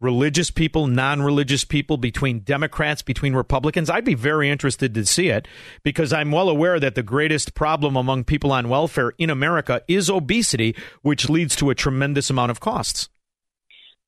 religious 0.00 0.50
people, 0.50 0.86
non-religious 0.88 1.64
people, 1.64 1.96
between 1.96 2.40
Democrats, 2.40 3.00
between 3.00 3.34
Republicans? 3.34 3.88
I'd 3.88 4.04
be 4.04 4.14
very 4.14 4.50
interested 4.50 4.92
to 4.94 5.06
see 5.06 5.28
it 5.28 5.46
because 5.84 6.12
I'm 6.12 6.32
well 6.32 6.48
aware 6.48 6.80
that 6.80 6.96
the 6.96 7.02
greatest 7.02 7.54
problem 7.54 7.96
among 7.96 8.24
people 8.24 8.50
on 8.50 8.68
welfare 8.68 9.12
in 9.18 9.30
America 9.30 9.82
is 9.86 10.10
obesity, 10.10 10.74
which 11.02 11.30
leads 11.30 11.54
to 11.56 11.70
a 11.70 11.74
tremendous 11.74 12.28
amount 12.28 12.50
of 12.50 12.60
costs. 12.60 13.08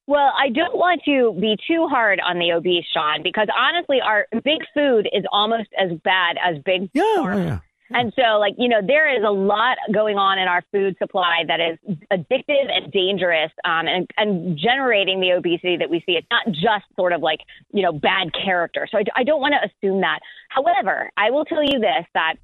Well, 0.07 0.33
I 0.39 0.51
don't 0.51 0.77
want 0.77 1.03
to 1.07 1.37
be 1.41 1.57
too 1.67 1.89
hard 1.89 2.21
on 2.21 2.39
the 2.39 2.53
obese, 2.53 2.85
Shaun, 2.93 3.23
because 3.23 3.49
honestly, 3.57 4.01
our 4.01 4.27
big 4.45 4.61
food 4.73 5.09
is 5.13 5.25
almost 5.33 5.69
as 5.77 5.91
bad 6.05 6.37
as 6.43 6.63
big 6.65 6.91
yeah, 6.93 7.03
pharma. 7.19 7.63
And 7.91 8.13
so, 8.17 8.39
like, 8.39 8.55
you 8.59 8.69
know, 8.69 8.81
there 8.85 9.17
is 9.17 9.25
a 9.25 9.31
lot 9.31 9.79
going 9.93 10.17
on 10.17 10.39
in 10.39 10.49
our 10.49 10.63
food 10.73 10.97
supply 10.99 11.45
that 11.47 11.61
is 11.61 11.79
addictive 12.13 12.71
and 12.71 12.91
dangerous 12.91 13.53
um, 13.65 13.87
and, 13.87 14.11
and 14.17 14.59
generating 14.59 15.21
the 15.21 15.33
obesity 15.33 15.77
that 15.77 15.89
we 15.89 16.03
see. 16.07 16.13
It's 16.13 16.27
not 16.31 16.47
just 16.49 16.85
sort 16.97 17.13
of 17.13 17.21
like, 17.21 17.41
you 17.73 17.83
know, 17.83 17.93
bad 17.93 18.33
character. 18.33 18.89
So 18.91 18.99
I, 18.99 19.05
I 19.17 19.25
don't 19.25 19.41
want 19.41 19.55
to 19.55 19.69
assume 19.69 20.01
that. 20.01 20.19
However, 20.49 21.11
I 21.17 21.31
will 21.31 21.45
tell 21.45 21.63
you 21.63 21.79
this 21.79 22.07
that 22.15 22.35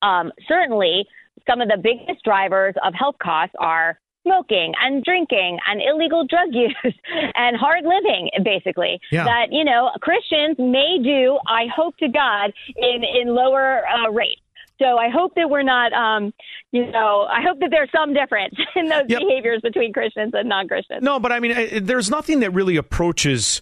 um, 0.00 0.32
certainly 0.46 1.06
some 1.48 1.60
of 1.60 1.68
the 1.68 1.76
biggest 1.76 2.24
drivers 2.24 2.74
of 2.84 2.94
health 2.94 3.16
costs 3.20 3.54
are 3.58 3.98
smoking 4.24 4.72
and 4.80 5.02
drinking 5.04 5.58
and 5.68 5.80
illegal 5.82 6.26
drug 6.26 6.48
use 6.52 6.94
and 7.34 7.56
hard 7.56 7.84
living 7.84 8.30
basically 8.44 9.00
Yeah. 9.10 9.24
that 9.24 9.46
you 9.52 9.64
know 9.64 9.90
christians 10.00 10.56
may 10.58 10.98
do 11.02 11.38
i 11.46 11.64
hope 11.74 11.96
to 11.98 12.08
god 12.08 12.52
in 12.76 13.02
in 13.20 13.34
lower 13.34 13.82
uh, 13.88 14.10
rates 14.10 14.40
so 14.78 14.96
i 14.98 15.08
hope 15.08 15.34
that 15.34 15.50
we're 15.50 15.62
not 15.62 15.92
um 15.92 16.32
you 16.70 16.90
know 16.90 17.22
i 17.30 17.42
hope 17.42 17.58
that 17.60 17.70
there's 17.70 17.90
some 17.94 18.14
difference 18.14 18.54
in 18.76 18.88
those 18.88 19.06
behaviors 19.08 19.60
between 19.62 19.92
christians 19.92 20.32
and 20.34 20.48
non-christians 20.48 21.02
No, 21.02 21.18
but 21.18 21.32
I 21.32 21.40
mean, 21.40 21.52
I- 21.52 21.78
there's 21.80 22.10
nothing 22.10 22.40
that 22.40 22.50
really 22.50 22.76
approaches 22.76 23.60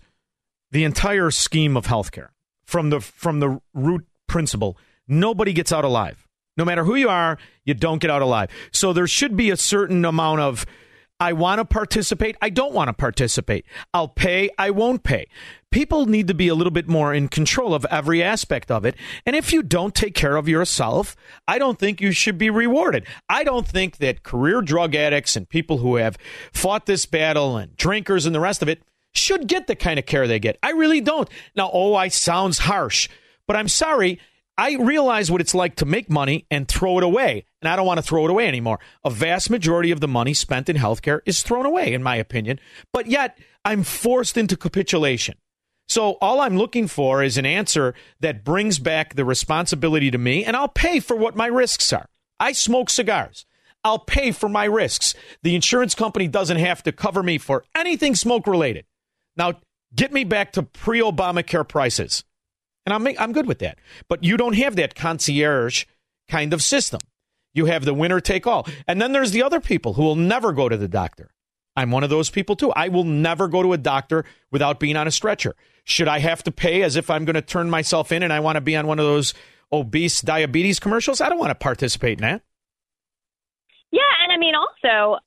the 0.71 0.85
entire 0.85 1.31
scheme 1.31 1.77
of 1.77 1.87
healthcare 1.87 2.29
from 2.65 2.91
the 2.91 3.01
from 3.01 3.41
the 3.41 3.61
root 3.75 4.05
principle. 4.29 4.77
Nobody 5.09 5.53
gets 5.53 5.73
out 5.73 5.85
alive. 5.85 6.29
No 6.57 6.65
matter 6.65 6.85
who 6.85 6.95
you 6.95 7.09
are, 7.09 7.39
you 7.65 7.75
don't 7.75 8.01
get 8.01 8.11
out 8.11 8.23
alive. 8.23 8.51
So 8.73 8.93
there 8.93 9.07
should 9.07 9.37
be 9.37 9.51
a 9.51 9.57
certain 9.57 10.05
amount 10.05 10.41
of 10.41 10.67
I 11.21 11.35
want 11.35 11.59
to 11.59 11.67
participate, 11.67 12.37
I 12.41 12.49
don't 12.49 12.73
want 12.73 12.89
to 12.89 12.95
participate. 12.95 13.67
I'll 13.93 14.09
pay, 14.09 14.49
I 14.59 14.71
won't 14.71 15.05
pay. 15.05 15.29
People 15.71 16.07
need 16.07 16.29
to 16.29 16.35
be 16.35 16.49
a 16.49 16.55
little 16.55 16.71
bit 16.71 16.89
more 16.89 17.13
in 17.13 17.29
control 17.29 17.75
of 17.75 17.87
every 17.91 18.23
aspect 18.23 18.71
of 18.71 18.87
it. 18.87 18.97
And 19.27 19.37
if 19.37 19.53
you 19.53 19.63
don't 19.63 19.95
take 19.95 20.15
care 20.15 20.37
of 20.37 20.49
yourself, 20.49 21.15
I 21.47 21.59
don't 21.59 21.79
think 21.79 22.01
you 22.01 22.13
should 22.13 22.39
be 22.39 22.49
rewarded. 22.49 23.07
I 23.29 23.45
don't 23.45 23.69
think 23.69 23.99
that 23.99 24.23
career 24.23 24.63
drug 24.63 24.95
addicts 24.95 25.37
and 25.37 25.47
people 25.47 25.79
who 25.79 25.97
have 25.97 26.17
fought 26.55 26.87
this 26.87 27.05
battle 27.05 27.59
and 27.59 27.77
drinkers 27.77 28.25
and 28.25 28.35
the 28.35 28.41
rest 28.41 28.63
of 28.63 28.69
it 28.69 28.83
should 29.13 29.47
get 29.47 29.67
the 29.67 29.77
kind 29.77 29.99
of 29.99 30.07
care 30.07 30.27
they 30.27 30.39
get. 30.39 30.57
I 30.63 30.71
really 30.71 31.03
don't. 31.03 31.29
Now, 31.55 31.71
oh, 31.71 31.95
I 31.95 32.09
sounds 32.09 32.59
harsh, 32.59 33.11
but 33.47 33.57
I'm 33.57 33.69
sorry. 33.69 34.19
I 34.61 34.75
realize 34.75 35.31
what 35.31 35.41
it's 35.41 35.55
like 35.55 35.77
to 35.77 35.87
make 35.87 36.11
money 36.11 36.45
and 36.51 36.69
throw 36.69 36.99
it 36.99 37.03
away, 37.03 37.47
and 37.63 37.69
I 37.71 37.77
don't 37.77 37.87
want 37.87 37.97
to 37.97 38.03
throw 38.03 38.27
it 38.27 38.31
away 38.31 38.47
anymore. 38.47 38.79
A 39.03 39.09
vast 39.09 39.49
majority 39.49 39.91
of 39.91 40.01
the 40.01 40.07
money 40.07 40.35
spent 40.35 40.69
in 40.69 40.77
healthcare 40.77 41.21
is 41.25 41.43
thrown 41.43 41.65
away, 41.65 41.95
in 41.95 42.03
my 42.03 42.17
opinion, 42.17 42.61
but 42.93 43.07
yet 43.07 43.39
I'm 43.65 43.83
forced 43.85 44.37
into 44.37 44.59
capitulation. 44.59 45.37
So 45.89 46.19
all 46.21 46.41
I'm 46.41 46.59
looking 46.59 46.89
for 46.89 47.23
is 47.23 47.39
an 47.39 47.47
answer 47.47 47.95
that 48.21 48.45
brings 48.45 48.79
back 48.79 49.15
the 49.15 49.25
responsibility 49.25 50.11
to 50.11 50.19
me, 50.19 50.45
and 50.45 50.55
I'll 50.55 50.69
pay 50.69 51.01
for 51.01 51.17
what 51.17 51.35
my 51.35 51.47
risks 51.47 51.91
are. 51.91 52.05
I 52.39 52.53
smoke 52.53 52.91
cigars. 52.91 53.47
I'll 53.83 53.99
pay 53.99 54.31
for 54.31 54.51
my 54.51 54.67
risks. 54.67 55.15
The 55.43 55.55
insurance 55.55 55.95
company 55.95 56.29
doesn't 56.29 56.59
have 56.59 56.83
to 56.83 56.93
cover 56.93 57.23
me 57.23 57.39
for 57.39 57.65
anything 57.75 58.15
smoke 58.15 58.47
related. 58.47 58.85
Now, 59.39 59.55
get 59.95 60.13
me 60.13 60.25
back 60.25 60.53
to 60.53 60.65
pre 60.65 61.01
Obamacare 61.01 61.67
prices. 61.67 62.25
And 62.87 62.95
I'm, 62.95 63.07
I'm 63.19 63.33
good 63.33 63.47
with 63.47 63.59
that. 63.61 63.79
But 64.09 64.25
you 64.25 64.37
don't 64.37 64.57
have 64.57 64.77
that 64.77 64.95
concierge 64.95 65.85
kind 66.29 66.53
of 66.53 66.63
system. 66.63 67.01
You 67.53 67.67
have 67.67 67.85
the 67.85 67.95
winner 67.95 68.21
take 68.21 68.47
all. 68.47 68.67
And 68.87 69.01
then 69.01 69.13
there's 69.13 69.33
the 69.33 69.43
other 69.43 69.61
people 69.61 69.95
who 69.95 70.03
will 70.03 70.17
never 70.17 70.53
go 70.53 70.69
to 70.69 70.77
the 70.77 70.89
doctor. 70.89 71.31
I'm 71.77 71.91
one 71.91 72.05
of 72.05 72.11
those 72.11 72.31
people 72.31 72.57
too. 72.57 72.73
I 72.73 72.89
will 72.89 73.05
never 73.05 73.49
go 73.49 73.63
to 73.63 73.73
a 73.73 73.79
doctor 73.79 74.25
without 74.51 74.81
being 74.81 74.97
on 74.97 75.07
a 75.07 75.11
stretcher. 75.11 75.55
Should 75.85 76.09
I 76.09 76.19
have 76.19 76.43
to 76.45 76.53
pay 76.53 76.83
as 76.83 76.97
if 76.97 77.11
I'm 77.11 77.25
going 77.25 77.35
to 77.35 77.43
turn 77.43 77.71
myself 77.71 78.13
in 78.13 78.23
and 78.23 78.33
I 78.33 78.41
want 78.41 78.57
to 78.57 78.61
be 78.61 78.77
on 78.77 78.87
one 78.87 78.99
of 78.99 79.05
those 79.05 79.35
obese 79.73 80.21
diabetes 80.21 80.81
commercials? 80.81 81.21
I 81.21 81.29
don't 81.29 81.39
want 81.39 81.51
to 81.51 81.55
participate 81.57 82.19
in 82.19 82.23
that. 82.23 82.43
Yeah, 83.93 84.03
and 84.23 84.33
I 84.33 84.37
mean 84.37 84.55
also, 84.55 85.19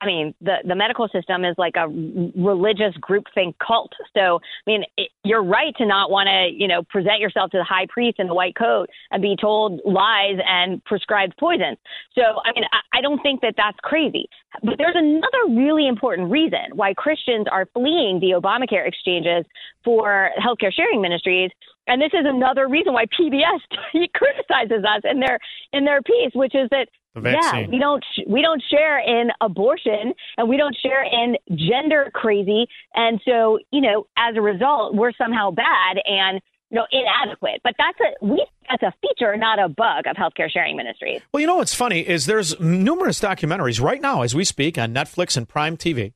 I 0.00 0.06
mean 0.06 0.34
the 0.40 0.56
the 0.66 0.74
medical 0.74 1.08
system 1.08 1.44
is 1.44 1.54
like 1.58 1.74
a 1.76 1.88
religious 1.88 2.94
groupthink 3.00 3.54
cult. 3.64 3.92
So 4.16 4.36
I 4.36 4.70
mean, 4.70 4.84
it, 4.96 5.10
you're 5.24 5.44
right 5.44 5.74
to 5.76 5.84
not 5.84 6.10
want 6.10 6.28
to 6.28 6.48
you 6.50 6.68
know 6.68 6.82
present 6.84 7.20
yourself 7.20 7.50
to 7.50 7.58
the 7.58 7.64
high 7.64 7.86
priest 7.88 8.18
in 8.18 8.26
the 8.26 8.34
white 8.34 8.56
coat 8.56 8.88
and 9.10 9.20
be 9.20 9.36
told 9.38 9.80
lies 9.84 10.38
and 10.46 10.82
prescribed 10.84 11.34
poison. 11.38 11.76
So 12.14 12.22
I 12.22 12.52
mean, 12.54 12.64
I, 12.72 12.98
I 12.98 13.00
don't 13.02 13.20
think 13.22 13.42
that 13.42 13.54
that's 13.56 13.78
crazy. 13.82 14.28
But 14.62 14.78
there's 14.78 14.96
another 14.96 15.60
really 15.60 15.86
important 15.86 16.30
reason 16.30 16.74
why 16.74 16.94
Christians 16.94 17.46
are 17.50 17.66
fleeing 17.74 18.20
the 18.20 18.30
Obamacare 18.40 18.88
exchanges 18.88 19.44
for 19.84 20.30
healthcare 20.42 20.72
sharing 20.72 21.02
ministries 21.02 21.50
and 21.88 22.02
this 22.02 22.12
is 22.12 22.26
another 22.26 22.68
reason 22.68 22.92
why 22.92 23.06
PBS 23.06 23.60
criticizes 24.14 24.84
us 24.84 25.00
in 25.10 25.20
their 25.20 25.38
in 25.72 25.84
their 25.84 26.02
piece, 26.02 26.32
which 26.34 26.54
is 26.54 26.68
that 26.70 26.88
yeah, 27.16 27.66
we 27.68 27.78
don't 27.78 28.04
we 28.26 28.42
don't 28.42 28.62
share 28.70 28.98
in 28.98 29.28
abortion 29.40 30.14
and 30.36 30.48
we 30.48 30.56
don't 30.56 30.76
share 30.80 31.04
in 31.04 31.36
gender 31.56 32.10
crazy, 32.14 32.66
and 32.94 33.20
so 33.24 33.58
you 33.70 33.80
know 33.80 34.06
as 34.16 34.36
a 34.36 34.40
result 34.40 34.94
we're 34.94 35.12
somehow 35.12 35.50
bad 35.50 35.98
and 36.04 36.40
you 36.70 36.76
know 36.76 36.86
inadequate. 36.92 37.60
But 37.64 37.74
that's 37.78 37.98
a 38.00 38.24
we 38.24 38.46
that's 38.70 38.82
a 38.82 38.92
feature, 39.00 39.36
not 39.36 39.58
a 39.58 39.68
bug 39.68 40.06
of 40.06 40.16
healthcare 40.16 40.50
sharing 40.50 40.76
ministries. 40.76 41.20
Well, 41.32 41.40
you 41.40 41.46
know 41.46 41.56
what's 41.56 41.74
funny 41.74 42.00
is 42.00 42.26
there's 42.26 42.58
numerous 42.60 43.20
documentaries 43.20 43.80
right 43.80 44.00
now 44.00 44.22
as 44.22 44.34
we 44.34 44.44
speak 44.44 44.78
on 44.78 44.94
Netflix 44.94 45.36
and 45.36 45.48
Prime 45.48 45.76
TV 45.76 46.12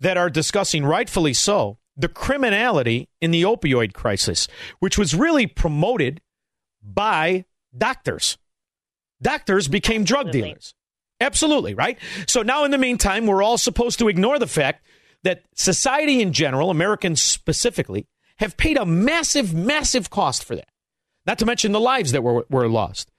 that 0.00 0.16
are 0.16 0.30
discussing 0.30 0.84
rightfully 0.84 1.34
so 1.34 1.78
the 1.96 2.08
criminality 2.08 3.08
in 3.20 3.32
the 3.32 3.42
opioid 3.42 3.92
crisis, 3.92 4.46
which 4.78 4.96
was 4.96 5.14
really 5.14 5.46
promoted 5.46 6.20
by 6.82 7.44
doctors. 7.76 8.38
Doctors 9.20 9.68
became 9.68 10.04
drug 10.04 10.28
Absolutely. 10.28 10.48
dealers. 10.48 10.74
Absolutely, 11.20 11.74
right? 11.74 11.98
So 12.28 12.42
now, 12.42 12.64
in 12.64 12.70
the 12.70 12.78
meantime, 12.78 13.26
we're 13.26 13.42
all 13.42 13.58
supposed 13.58 13.98
to 13.98 14.08
ignore 14.08 14.38
the 14.38 14.46
fact 14.46 14.84
that 15.24 15.42
society 15.54 16.22
in 16.22 16.32
general, 16.32 16.70
Americans 16.70 17.20
specifically, 17.20 18.06
have 18.38 18.56
paid 18.56 18.76
a 18.76 18.86
massive, 18.86 19.52
massive 19.52 20.10
cost 20.10 20.44
for 20.44 20.54
that. 20.54 20.68
Not 21.26 21.38
to 21.40 21.46
mention 21.46 21.72
the 21.72 21.80
lives 21.80 22.12
that 22.12 22.22
were, 22.22 22.46
were 22.48 22.68
lost. 22.68 23.10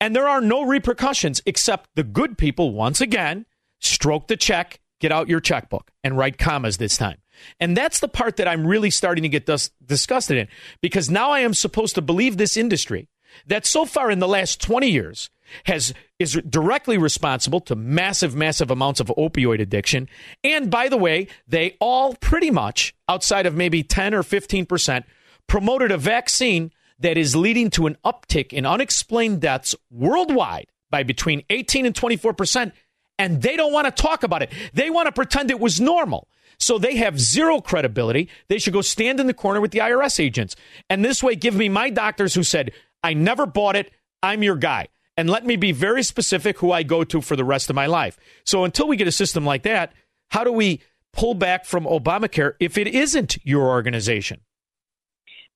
And 0.00 0.14
there 0.14 0.28
are 0.28 0.40
no 0.40 0.64
repercussions 0.64 1.40
except 1.46 1.90
the 1.94 2.02
good 2.02 2.36
people, 2.36 2.72
once 2.72 3.00
again, 3.00 3.46
stroke 3.80 4.26
the 4.26 4.36
check, 4.36 4.80
get 5.00 5.12
out 5.12 5.28
your 5.28 5.40
checkbook, 5.40 5.90
and 6.02 6.18
write 6.18 6.38
commas 6.38 6.76
this 6.76 6.96
time. 6.96 7.18
And 7.60 7.76
that's 7.76 8.00
the 8.00 8.08
part 8.08 8.36
that 8.36 8.48
I'm 8.48 8.66
really 8.66 8.90
starting 8.90 9.22
to 9.22 9.28
get 9.28 9.46
dis- 9.46 9.70
disgusted 9.84 10.38
in 10.38 10.48
because 10.80 11.10
now 11.10 11.30
I 11.30 11.40
am 11.40 11.54
supposed 11.54 11.94
to 11.96 12.02
believe 12.02 12.36
this 12.36 12.56
industry 12.56 13.08
that 13.46 13.66
so 13.66 13.84
far 13.84 14.10
in 14.10 14.18
the 14.18 14.28
last 14.28 14.60
20 14.60 14.88
years 14.88 15.30
has 15.64 15.94
is 16.18 16.34
directly 16.48 16.98
responsible 16.98 17.60
to 17.60 17.74
massive 17.74 18.34
massive 18.34 18.70
amounts 18.70 19.00
of 19.00 19.08
opioid 19.18 19.60
addiction 19.60 20.08
and 20.42 20.70
by 20.70 20.88
the 20.88 20.96
way 20.96 21.26
they 21.46 21.76
all 21.80 22.14
pretty 22.14 22.50
much 22.50 22.94
outside 23.08 23.46
of 23.46 23.54
maybe 23.54 23.82
10 23.82 24.14
or 24.14 24.22
15% 24.22 25.04
promoted 25.46 25.90
a 25.90 25.98
vaccine 25.98 26.72
that 26.98 27.18
is 27.18 27.36
leading 27.36 27.70
to 27.70 27.86
an 27.86 27.96
uptick 28.04 28.52
in 28.52 28.64
unexplained 28.64 29.40
deaths 29.40 29.74
worldwide 29.90 30.66
by 30.90 31.02
between 31.02 31.42
18 31.50 31.86
and 31.86 31.94
24% 31.94 32.72
and 33.18 33.42
they 33.42 33.56
don't 33.56 33.72
want 33.72 33.86
to 33.86 34.02
talk 34.02 34.22
about 34.22 34.42
it 34.42 34.50
they 34.72 34.90
want 34.90 35.06
to 35.06 35.12
pretend 35.12 35.50
it 35.50 35.60
was 35.60 35.80
normal 35.80 36.28
so 36.58 36.78
they 36.78 36.96
have 36.96 37.18
zero 37.18 37.60
credibility. 37.60 38.28
They 38.48 38.58
should 38.58 38.72
go 38.72 38.80
stand 38.80 39.20
in 39.20 39.26
the 39.26 39.34
corner 39.34 39.60
with 39.60 39.72
the 39.72 39.80
IRS 39.80 40.20
agents. 40.20 40.56
And 40.88 41.04
this 41.04 41.22
way, 41.22 41.34
give 41.34 41.54
me 41.54 41.68
my 41.68 41.90
doctors 41.90 42.34
who 42.34 42.42
said, 42.42 42.72
I 43.02 43.14
never 43.14 43.46
bought 43.46 43.76
it. 43.76 43.92
I'm 44.22 44.42
your 44.42 44.56
guy. 44.56 44.88
And 45.16 45.30
let 45.30 45.46
me 45.46 45.56
be 45.56 45.72
very 45.72 46.02
specific 46.02 46.58
who 46.58 46.72
I 46.72 46.82
go 46.82 47.04
to 47.04 47.20
for 47.20 47.36
the 47.36 47.44
rest 47.44 47.70
of 47.70 47.76
my 47.76 47.86
life. 47.86 48.18
So 48.44 48.64
until 48.64 48.88
we 48.88 48.96
get 48.96 49.06
a 49.06 49.12
system 49.12 49.44
like 49.44 49.62
that, 49.62 49.92
how 50.30 50.42
do 50.42 50.52
we 50.52 50.80
pull 51.12 51.34
back 51.34 51.64
from 51.64 51.84
Obamacare 51.84 52.54
if 52.58 52.76
it 52.76 52.88
isn't 52.88 53.38
your 53.44 53.68
organization? 53.68 54.40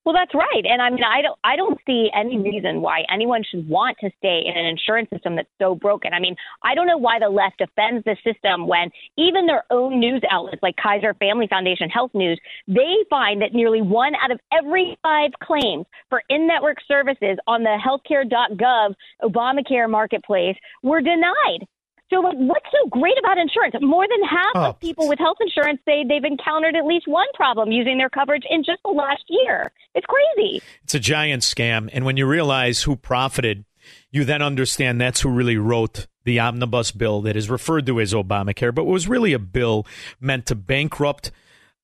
Well, 0.09 0.17
that's 0.17 0.35
right, 0.35 0.65
and 0.65 0.81
I 0.81 0.89
mean, 0.89 1.05
I 1.05 1.21
don't, 1.21 1.39
I 1.45 1.55
don't 1.55 1.79
see 1.85 2.09
any 2.15 2.39
reason 2.39 2.81
why 2.81 3.03
anyone 3.13 3.43
should 3.45 3.69
want 3.69 3.99
to 4.01 4.09
stay 4.17 4.41
in 4.47 4.57
an 4.57 4.65
insurance 4.65 5.11
system 5.11 5.37
that's 5.37 5.51
so 5.59 5.75
broken. 5.75 6.15
I 6.15 6.19
mean, 6.19 6.35
I 6.65 6.75
don't 6.75 6.87
know 6.87 6.97
why 6.97 7.19
the 7.19 7.29
left 7.29 7.59
defends 7.59 8.03
the 8.07 8.17
system 8.25 8.67
when 8.67 8.91
even 9.19 9.45
their 9.45 9.65
own 9.71 10.01
news 10.01 10.23
outlets, 10.31 10.63
like 10.63 10.77
Kaiser 10.83 11.13
Family 11.13 11.47
Foundation 11.47 11.91
Health 11.91 12.13
News, 12.15 12.41
they 12.67 13.05
find 13.11 13.43
that 13.43 13.53
nearly 13.53 13.83
one 13.83 14.15
out 14.25 14.31
of 14.31 14.41
every 14.51 14.97
five 15.03 15.33
claims 15.43 15.85
for 16.09 16.23
in-network 16.31 16.79
services 16.89 17.37
on 17.47 17.63
the 17.63 17.77
healthcare.gov 17.77 18.95
Obamacare 19.23 19.91
marketplace 19.91 20.57
were 20.83 21.03
denied. 21.03 21.67
So, 22.11 22.21
like, 22.21 22.37
what's 22.39 22.65
so 22.73 22.89
great 22.89 23.19
about 23.19 23.37
insurance? 23.37 23.75
More 23.83 24.07
than 24.09 24.23
half 24.29 24.53
Oh. 24.55 24.65
of 24.71 24.81
people 24.81 25.09
with 25.09 25.19
health 25.19 25.37
insurance 25.41 25.81
say 25.85 26.05
they've 26.09 26.25
encountered 26.25 26.75
at 26.75 26.87
least 26.87 27.07
one 27.07 27.27
problem 27.35 27.71
using 27.71 27.99
their 27.99 28.09
coverage 28.09 28.45
in 28.49 28.65
just 28.65 28.81
the 28.83 28.91
last 28.91 29.25
year. 29.29 29.71
It's 29.95 30.07
crazy. 30.07 30.63
It's 30.85 30.95
a 30.95 31.01
giant 31.01 31.43
scam. 31.43 31.91
And 31.93 32.05
when 32.07 32.17
you 32.17 32.27
realize 32.27 32.83
who 32.85 32.97
profited, 32.97 33.65
you 34.11 34.25
then 34.25 34.41
understand 34.43 35.01
that's 35.01 35.21
who 35.21 35.29
really 35.29 35.57
wrote 35.59 36.07
the 36.25 36.41
omnibus 36.41 36.93
bill 36.93 37.21
that 37.23 37.37
is 37.37 37.51
referred 37.51 37.87
to 37.87 38.01
as 38.01 38.13
Obamacare, 38.15 38.75
but 38.75 38.85
was 38.85 39.07
really 39.09 39.33
a 39.35 39.39
bill 39.39 39.87
meant 40.21 40.47
to 40.47 40.55
bankrupt 40.55 41.31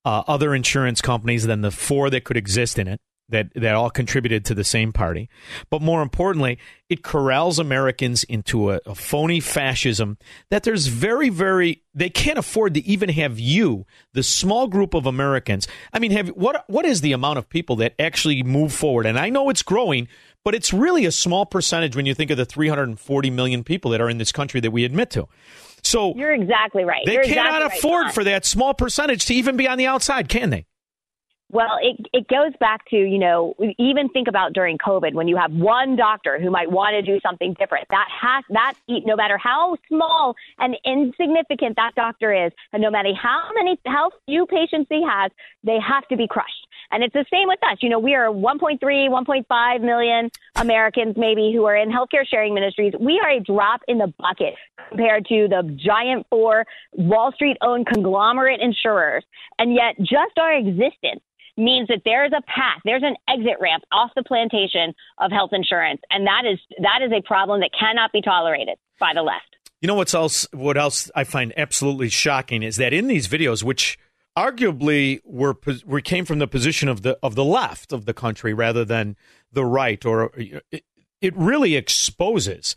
uh, 0.06 0.22
other 0.26 0.54
insurance 0.54 1.00
companies 1.00 1.46
than 1.46 1.60
the 1.62 1.70
four 1.70 2.10
that 2.10 2.24
could 2.24 2.36
exist 2.36 2.78
in 2.78 2.88
it. 2.88 3.00
That, 3.30 3.54
that 3.54 3.74
all 3.74 3.88
contributed 3.88 4.44
to 4.44 4.54
the 4.54 4.64
same 4.64 4.92
party. 4.92 5.30
But 5.70 5.80
more 5.80 6.02
importantly, 6.02 6.58
it 6.90 7.02
corrals 7.02 7.58
Americans 7.58 8.22
into 8.22 8.70
a, 8.70 8.80
a 8.84 8.94
phony 8.94 9.40
fascism 9.40 10.18
that 10.50 10.62
there's 10.64 10.88
very, 10.88 11.30
very, 11.30 11.82
they 11.94 12.10
can't 12.10 12.38
afford 12.38 12.74
to 12.74 12.84
even 12.84 13.08
have 13.08 13.40
you, 13.40 13.86
the 14.12 14.22
small 14.22 14.68
group 14.68 14.92
of 14.92 15.06
Americans. 15.06 15.66
I 15.92 16.00
mean, 16.00 16.10
have 16.10 16.28
what 16.28 16.64
what 16.68 16.84
is 16.84 17.00
the 17.00 17.12
amount 17.12 17.38
of 17.38 17.48
people 17.48 17.76
that 17.76 17.94
actually 17.98 18.42
move 18.42 18.74
forward? 18.74 19.06
And 19.06 19.18
I 19.18 19.30
know 19.30 19.48
it's 19.48 19.62
growing, 19.62 20.06
but 20.44 20.54
it's 20.54 20.74
really 20.74 21.06
a 21.06 21.10
small 21.10 21.46
percentage 21.46 21.96
when 21.96 22.04
you 22.04 22.14
think 22.14 22.30
of 22.30 22.36
the 22.36 22.44
340 22.44 23.30
million 23.30 23.64
people 23.64 23.90
that 23.92 24.02
are 24.02 24.10
in 24.10 24.18
this 24.18 24.32
country 24.32 24.60
that 24.60 24.70
we 24.70 24.84
admit 24.84 25.08
to. 25.12 25.28
So 25.82 26.14
You're 26.14 26.34
exactly 26.34 26.84
right. 26.84 27.02
they 27.06 27.14
You're 27.14 27.24
cannot 27.24 27.62
exactly 27.62 27.78
afford 27.78 28.04
John. 28.06 28.12
for 28.12 28.24
that 28.24 28.44
small 28.44 28.74
percentage 28.74 29.24
to 29.26 29.34
even 29.34 29.56
be 29.56 29.66
on 29.66 29.78
the 29.78 29.86
outside, 29.86 30.28
can 30.28 30.50
they? 30.50 30.66
Well, 31.50 31.78
it 31.80 32.06
it 32.12 32.26
goes 32.26 32.52
back 32.58 32.84
to 32.90 32.96
you 32.96 33.18
know 33.18 33.54
even 33.78 34.08
think 34.08 34.28
about 34.28 34.54
during 34.54 34.78
COVID 34.78 35.14
when 35.14 35.28
you 35.28 35.36
have 35.36 35.52
one 35.52 35.94
doctor 35.94 36.40
who 36.40 36.50
might 36.50 36.70
want 36.70 36.94
to 36.94 37.02
do 37.02 37.20
something 37.20 37.54
different. 37.58 37.86
That 37.90 38.08
has 38.10 38.44
that 38.50 38.74
no 38.88 39.14
matter 39.14 39.38
how 39.38 39.76
small 39.88 40.34
and 40.58 40.76
insignificant 40.84 41.76
that 41.76 41.92
doctor 41.94 42.32
is, 42.32 42.52
and 42.72 42.82
no 42.82 42.90
matter 42.90 43.10
how 43.14 43.50
many 43.54 43.78
how 43.86 44.10
few 44.26 44.46
patients 44.46 44.86
he 44.88 45.04
has, 45.08 45.30
they 45.62 45.78
have 45.80 46.08
to 46.08 46.16
be 46.16 46.26
crushed. 46.26 46.66
And 46.90 47.02
it's 47.02 47.12
the 47.12 47.24
same 47.30 47.48
with 47.48 47.60
us. 47.62 47.78
You 47.80 47.88
know, 47.88 47.98
we 47.98 48.14
are 48.14 48.26
1.3, 48.26 48.78
1.5 48.80 49.80
million 49.80 50.30
Americans 50.56 51.14
maybe 51.16 51.52
who 51.54 51.64
are 51.64 51.76
in 51.76 51.90
healthcare 51.90 52.26
sharing 52.28 52.54
ministries. 52.54 52.94
We 52.98 53.20
are 53.22 53.30
a 53.30 53.40
drop 53.40 53.80
in 53.88 53.98
the 53.98 54.12
bucket 54.18 54.54
compared 54.88 55.26
to 55.26 55.48
the 55.48 55.76
giant 55.76 56.26
four 56.30 56.66
Wall 56.92 57.32
Street 57.32 57.56
owned 57.62 57.86
conglomerate 57.86 58.60
insurers. 58.60 59.24
And 59.58 59.74
yet 59.74 59.96
just 59.98 60.38
our 60.38 60.54
existence 60.54 61.20
means 61.56 61.88
that 61.88 62.02
there 62.04 62.24
is 62.24 62.32
a 62.32 62.42
path, 62.42 62.80
there's 62.84 63.02
an 63.02 63.16
exit 63.28 63.56
ramp 63.60 63.84
off 63.92 64.10
the 64.16 64.22
plantation 64.22 64.94
of 65.18 65.30
health 65.30 65.50
insurance, 65.52 66.00
and 66.10 66.26
that 66.26 66.42
is 66.44 66.58
that 66.82 67.02
is 67.02 67.12
a 67.12 67.22
problem 67.22 67.60
that 67.60 67.70
cannot 67.78 68.12
be 68.12 68.20
tolerated 68.20 68.76
by 68.98 69.12
the 69.14 69.22
left. 69.22 69.56
You 69.80 69.88
know 69.88 69.94
what's 69.94 70.14
else? 70.14 70.46
What 70.52 70.76
else 70.76 71.10
I 71.14 71.24
find 71.24 71.52
absolutely 71.56 72.08
shocking 72.08 72.62
is 72.62 72.76
that 72.76 72.92
in 72.92 73.06
these 73.06 73.28
videos, 73.28 73.62
which 73.62 73.98
arguably 74.36 75.20
were 75.24 75.56
we 75.84 76.02
came 76.02 76.24
from 76.24 76.38
the 76.38 76.46
position 76.48 76.88
of 76.88 77.02
the 77.02 77.18
of 77.22 77.34
the 77.34 77.44
left 77.44 77.92
of 77.92 78.04
the 78.04 78.14
country 78.14 78.54
rather 78.54 78.84
than 78.84 79.16
the 79.52 79.64
right, 79.64 80.04
or 80.04 80.32
it, 80.36 80.84
it 81.20 81.36
really 81.36 81.76
exposes 81.76 82.76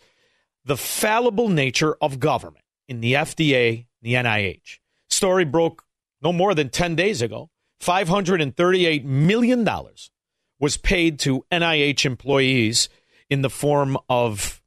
the 0.65 0.77
fallible 0.77 1.49
nature 1.49 1.95
of 2.01 2.19
government 2.19 2.65
in 2.87 3.01
the 3.01 3.13
FDA, 3.13 3.85
the 4.01 4.13
NIH. 4.13 4.79
Story 5.09 5.45
broke 5.45 5.83
no 6.21 6.33
more 6.33 6.53
than 6.53 6.69
ten 6.69 6.95
days 6.95 7.21
ago. 7.21 7.49
$538 7.79 9.03
million 9.03 9.67
was 10.59 10.77
paid 10.77 11.19
to 11.19 11.45
NIH 11.51 12.05
employees 12.05 12.89
in 13.29 13.41
the 13.41 13.49
form 13.49 13.97
of, 14.09 14.61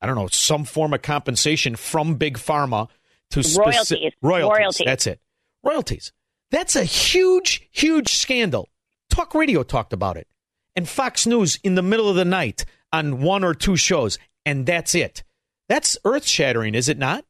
I 0.00 0.06
don't 0.06 0.16
know, 0.16 0.28
some 0.28 0.64
form 0.64 0.94
of 0.94 1.02
compensation 1.02 1.76
from 1.76 2.14
Big 2.14 2.38
Pharma 2.38 2.88
to 3.30 3.40
speci- 3.40 3.58
Royalties. 3.58 4.12
royalties. 4.22 4.58
Royalties. 4.58 4.86
That's 4.86 5.06
it. 5.06 5.20
Royalties. 5.62 6.12
That's 6.50 6.76
a 6.76 6.84
huge, 6.84 7.68
huge 7.70 8.14
scandal. 8.14 8.68
Talk 9.10 9.34
Radio 9.34 9.62
talked 9.62 9.92
about 9.92 10.16
it. 10.16 10.28
And 10.74 10.88
Fox 10.88 11.26
News 11.26 11.58
in 11.62 11.74
the 11.74 11.82
middle 11.82 12.08
of 12.08 12.16
the 12.16 12.24
night 12.24 12.64
on 12.92 13.20
one 13.20 13.44
or 13.44 13.52
two 13.54 13.76
shows. 13.76 14.18
And 14.44 14.64
that's 14.64 14.94
it. 14.94 15.22
That's 15.68 15.98
earth 16.04 16.26
shattering, 16.26 16.74
is 16.74 16.88
it 16.88 16.98
not? 16.98 17.24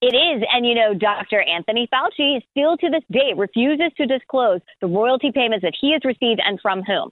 It 0.00 0.14
is. 0.14 0.46
And, 0.52 0.64
you 0.64 0.74
know, 0.74 0.94
Dr. 0.94 1.42
Anthony 1.42 1.88
Fauci 1.92 2.40
still 2.50 2.76
to 2.76 2.88
this 2.88 3.02
day 3.10 3.32
refuses 3.36 3.90
to 3.96 4.06
disclose 4.06 4.60
the 4.80 4.86
royalty 4.86 5.32
payments 5.32 5.62
that 5.62 5.74
he 5.80 5.92
has 5.92 6.02
received 6.04 6.40
and 6.44 6.60
from 6.60 6.82
whom. 6.82 7.10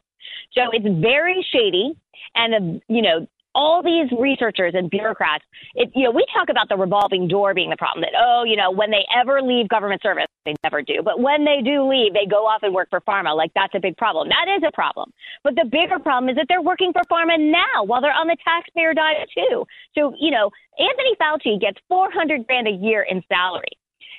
So 0.52 0.62
it's 0.72 0.86
very 1.02 1.44
shady. 1.52 1.94
And, 2.34 2.54
uh, 2.54 2.80
you 2.88 3.02
know, 3.02 3.26
all 3.56 3.82
these 3.82 4.12
researchers 4.12 4.74
and 4.76 4.90
bureaucrats, 4.90 5.42
it, 5.74 5.90
you 5.94 6.04
know, 6.04 6.10
we 6.10 6.24
talk 6.36 6.50
about 6.50 6.68
the 6.68 6.76
revolving 6.76 7.26
door 7.26 7.54
being 7.54 7.70
the 7.70 7.76
problem 7.76 8.02
that, 8.02 8.12
oh, 8.12 8.44
you 8.44 8.54
know, 8.54 8.70
when 8.70 8.90
they 8.90 9.00
ever 9.16 9.40
leave 9.40 9.66
government 9.68 10.02
service, 10.02 10.26
they 10.44 10.54
never 10.62 10.82
do. 10.82 11.00
But 11.02 11.20
when 11.20 11.46
they 11.46 11.64
do 11.64 11.88
leave, 11.88 12.12
they 12.12 12.28
go 12.28 12.44
off 12.44 12.60
and 12.62 12.74
work 12.74 12.90
for 12.90 13.00
pharma. 13.00 13.34
Like 13.34 13.50
that's 13.54 13.74
a 13.74 13.80
big 13.80 13.96
problem. 13.96 14.28
That 14.28 14.46
is 14.56 14.62
a 14.68 14.70
problem. 14.72 15.10
But 15.42 15.54
the 15.56 15.64
bigger 15.64 15.98
problem 15.98 16.28
is 16.28 16.36
that 16.36 16.46
they're 16.50 16.60
working 16.60 16.92
for 16.92 17.00
pharma 17.10 17.40
now 17.40 17.84
while 17.84 18.02
they're 18.02 18.12
on 18.12 18.28
the 18.28 18.36
taxpayer 18.44 18.92
dime 18.92 19.24
too. 19.34 19.64
So, 19.96 20.12
you 20.20 20.30
know, 20.30 20.50
Anthony 20.78 21.16
Fauci 21.16 21.58
gets 21.58 21.78
400 21.88 22.46
grand 22.46 22.68
a 22.68 22.76
year 22.76 23.06
in 23.08 23.22
salary. 23.26 23.72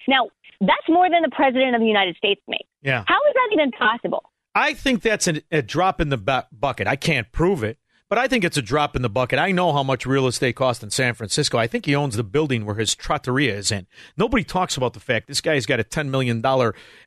Now, 0.08 0.30
that's 0.60 0.90
more 0.90 1.10
than 1.12 1.22
the 1.22 1.30
president 1.30 1.76
of 1.76 1.82
the 1.82 1.88
United 1.88 2.18
States 2.18 2.42
makes. 2.48 2.68
Yeah. 2.82 3.04
How 3.06 3.20
is 3.30 3.34
that 3.36 3.50
even 3.54 3.72
possible? 3.72 4.24
I 4.56 4.74
think 4.74 5.04
that's 5.04 5.28
a, 5.28 5.42
a 5.52 5.62
drop 5.62 6.02
in 6.02 6.10
the 6.10 6.18
bu- 6.18 6.50
bucket. 6.52 6.88
I 6.88 6.96
can't 6.96 7.32
prove 7.32 7.64
it, 7.64 7.78
but 8.10 8.18
I 8.18 8.28
think 8.28 8.44
it's 8.44 8.58
a 8.58 8.62
drop 8.62 8.96
in 8.96 9.02
the 9.02 9.10
bucket. 9.10 9.40
I 9.40 9.52
know 9.52 9.74
how 9.74 9.84
much 9.84 10.06
real 10.06 10.28
estate 10.28 10.56
costs 10.56 10.84
in 10.84 10.90
San 10.90 11.14
Francisco. 11.14 11.58
I 11.58 11.68
think 11.68 11.86
he 11.86 11.96
owns 11.96 12.16
the 12.16 12.24
building 12.24 12.66
where 12.66 12.76
his 12.76 12.96
trattoria 12.96 13.56
is 13.56 13.72
in. 13.72 13.88
Nobody 14.16 14.44
talks 14.44 14.78
about 14.78 14.94
the 14.94 15.00
fact 15.00 15.28
this 15.28 15.42
guy's 15.42 15.66
got 15.66 15.80
a 15.80 15.84
$10 15.84 16.10
million 16.10 16.44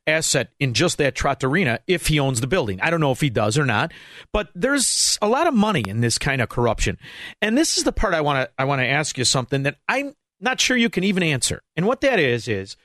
asset 0.05 0.49
in 0.59 0.73
just 0.73 0.97
that 0.97 1.15
trattoria 1.15 1.79
if 1.87 2.07
he 2.07 2.19
owns 2.19 2.41
the 2.41 2.47
building. 2.47 2.79
I 2.81 2.89
don't 2.89 3.01
know 3.01 3.11
if 3.11 3.21
he 3.21 3.29
does 3.29 3.57
or 3.57 3.65
not, 3.65 3.91
but 4.31 4.49
there's 4.53 5.17
a 5.21 5.27
lot 5.27 5.47
of 5.47 5.53
money 5.53 5.83
in 5.87 6.01
this 6.01 6.17
kind 6.17 6.41
of 6.41 6.49
corruption. 6.49 6.97
And 7.41 7.57
this 7.57 7.77
is 7.77 7.83
the 7.83 7.91
part 7.91 8.13
I 8.13 8.21
want 8.21 8.45
to 8.45 8.51
I 8.57 8.65
want 8.65 8.81
to 8.81 8.87
ask 8.87 9.17
you 9.17 9.25
something 9.25 9.63
that 9.63 9.77
I'm 9.87 10.13
not 10.39 10.59
sure 10.59 10.77
you 10.77 10.89
can 10.89 11.03
even 11.03 11.23
answer. 11.23 11.61
And 11.75 11.87
what 11.87 12.01
that 12.01 12.19
is 12.19 12.47
is 12.47 12.77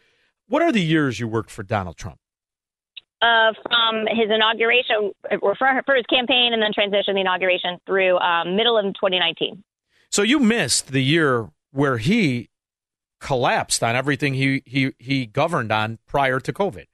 what 0.49 0.63
are 0.63 0.73
the 0.73 0.83
years 0.83 1.21
you 1.21 1.29
worked 1.29 1.51
for 1.51 1.63
Donald 1.63 1.97
Trump? 1.97 2.19
Uh, 3.23 3.53
from 3.63 4.07
his 4.09 4.31
inauguration, 4.31 5.13
or 5.41 5.55
for, 5.57 5.83
for 5.85 5.95
his 5.95 6.07
campaign, 6.07 6.53
and 6.53 6.63
then 6.63 6.73
transition 6.73 7.15
the 7.15 7.21
inauguration 7.21 7.79
through 7.87 8.19
um, 8.19 8.57
middle 8.57 8.77
of 8.79 8.85
2019. 8.85 9.63
So 10.11 10.23
you 10.23 10.39
missed 10.39 10.89
the 10.89 11.03
year 11.03 11.51
where 11.73 11.99
he 11.99 12.49
collapsed 13.21 13.83
on 13.83 13.97
everything 13.97 14.35
he 14.35 14.63
he 14.67 14.93
he 14.99 15.27
governed 15.27 15.73
on 15.73 15.99
prior 16.07 16.41
to 16.41 16.53
COVID. 16.53 16.87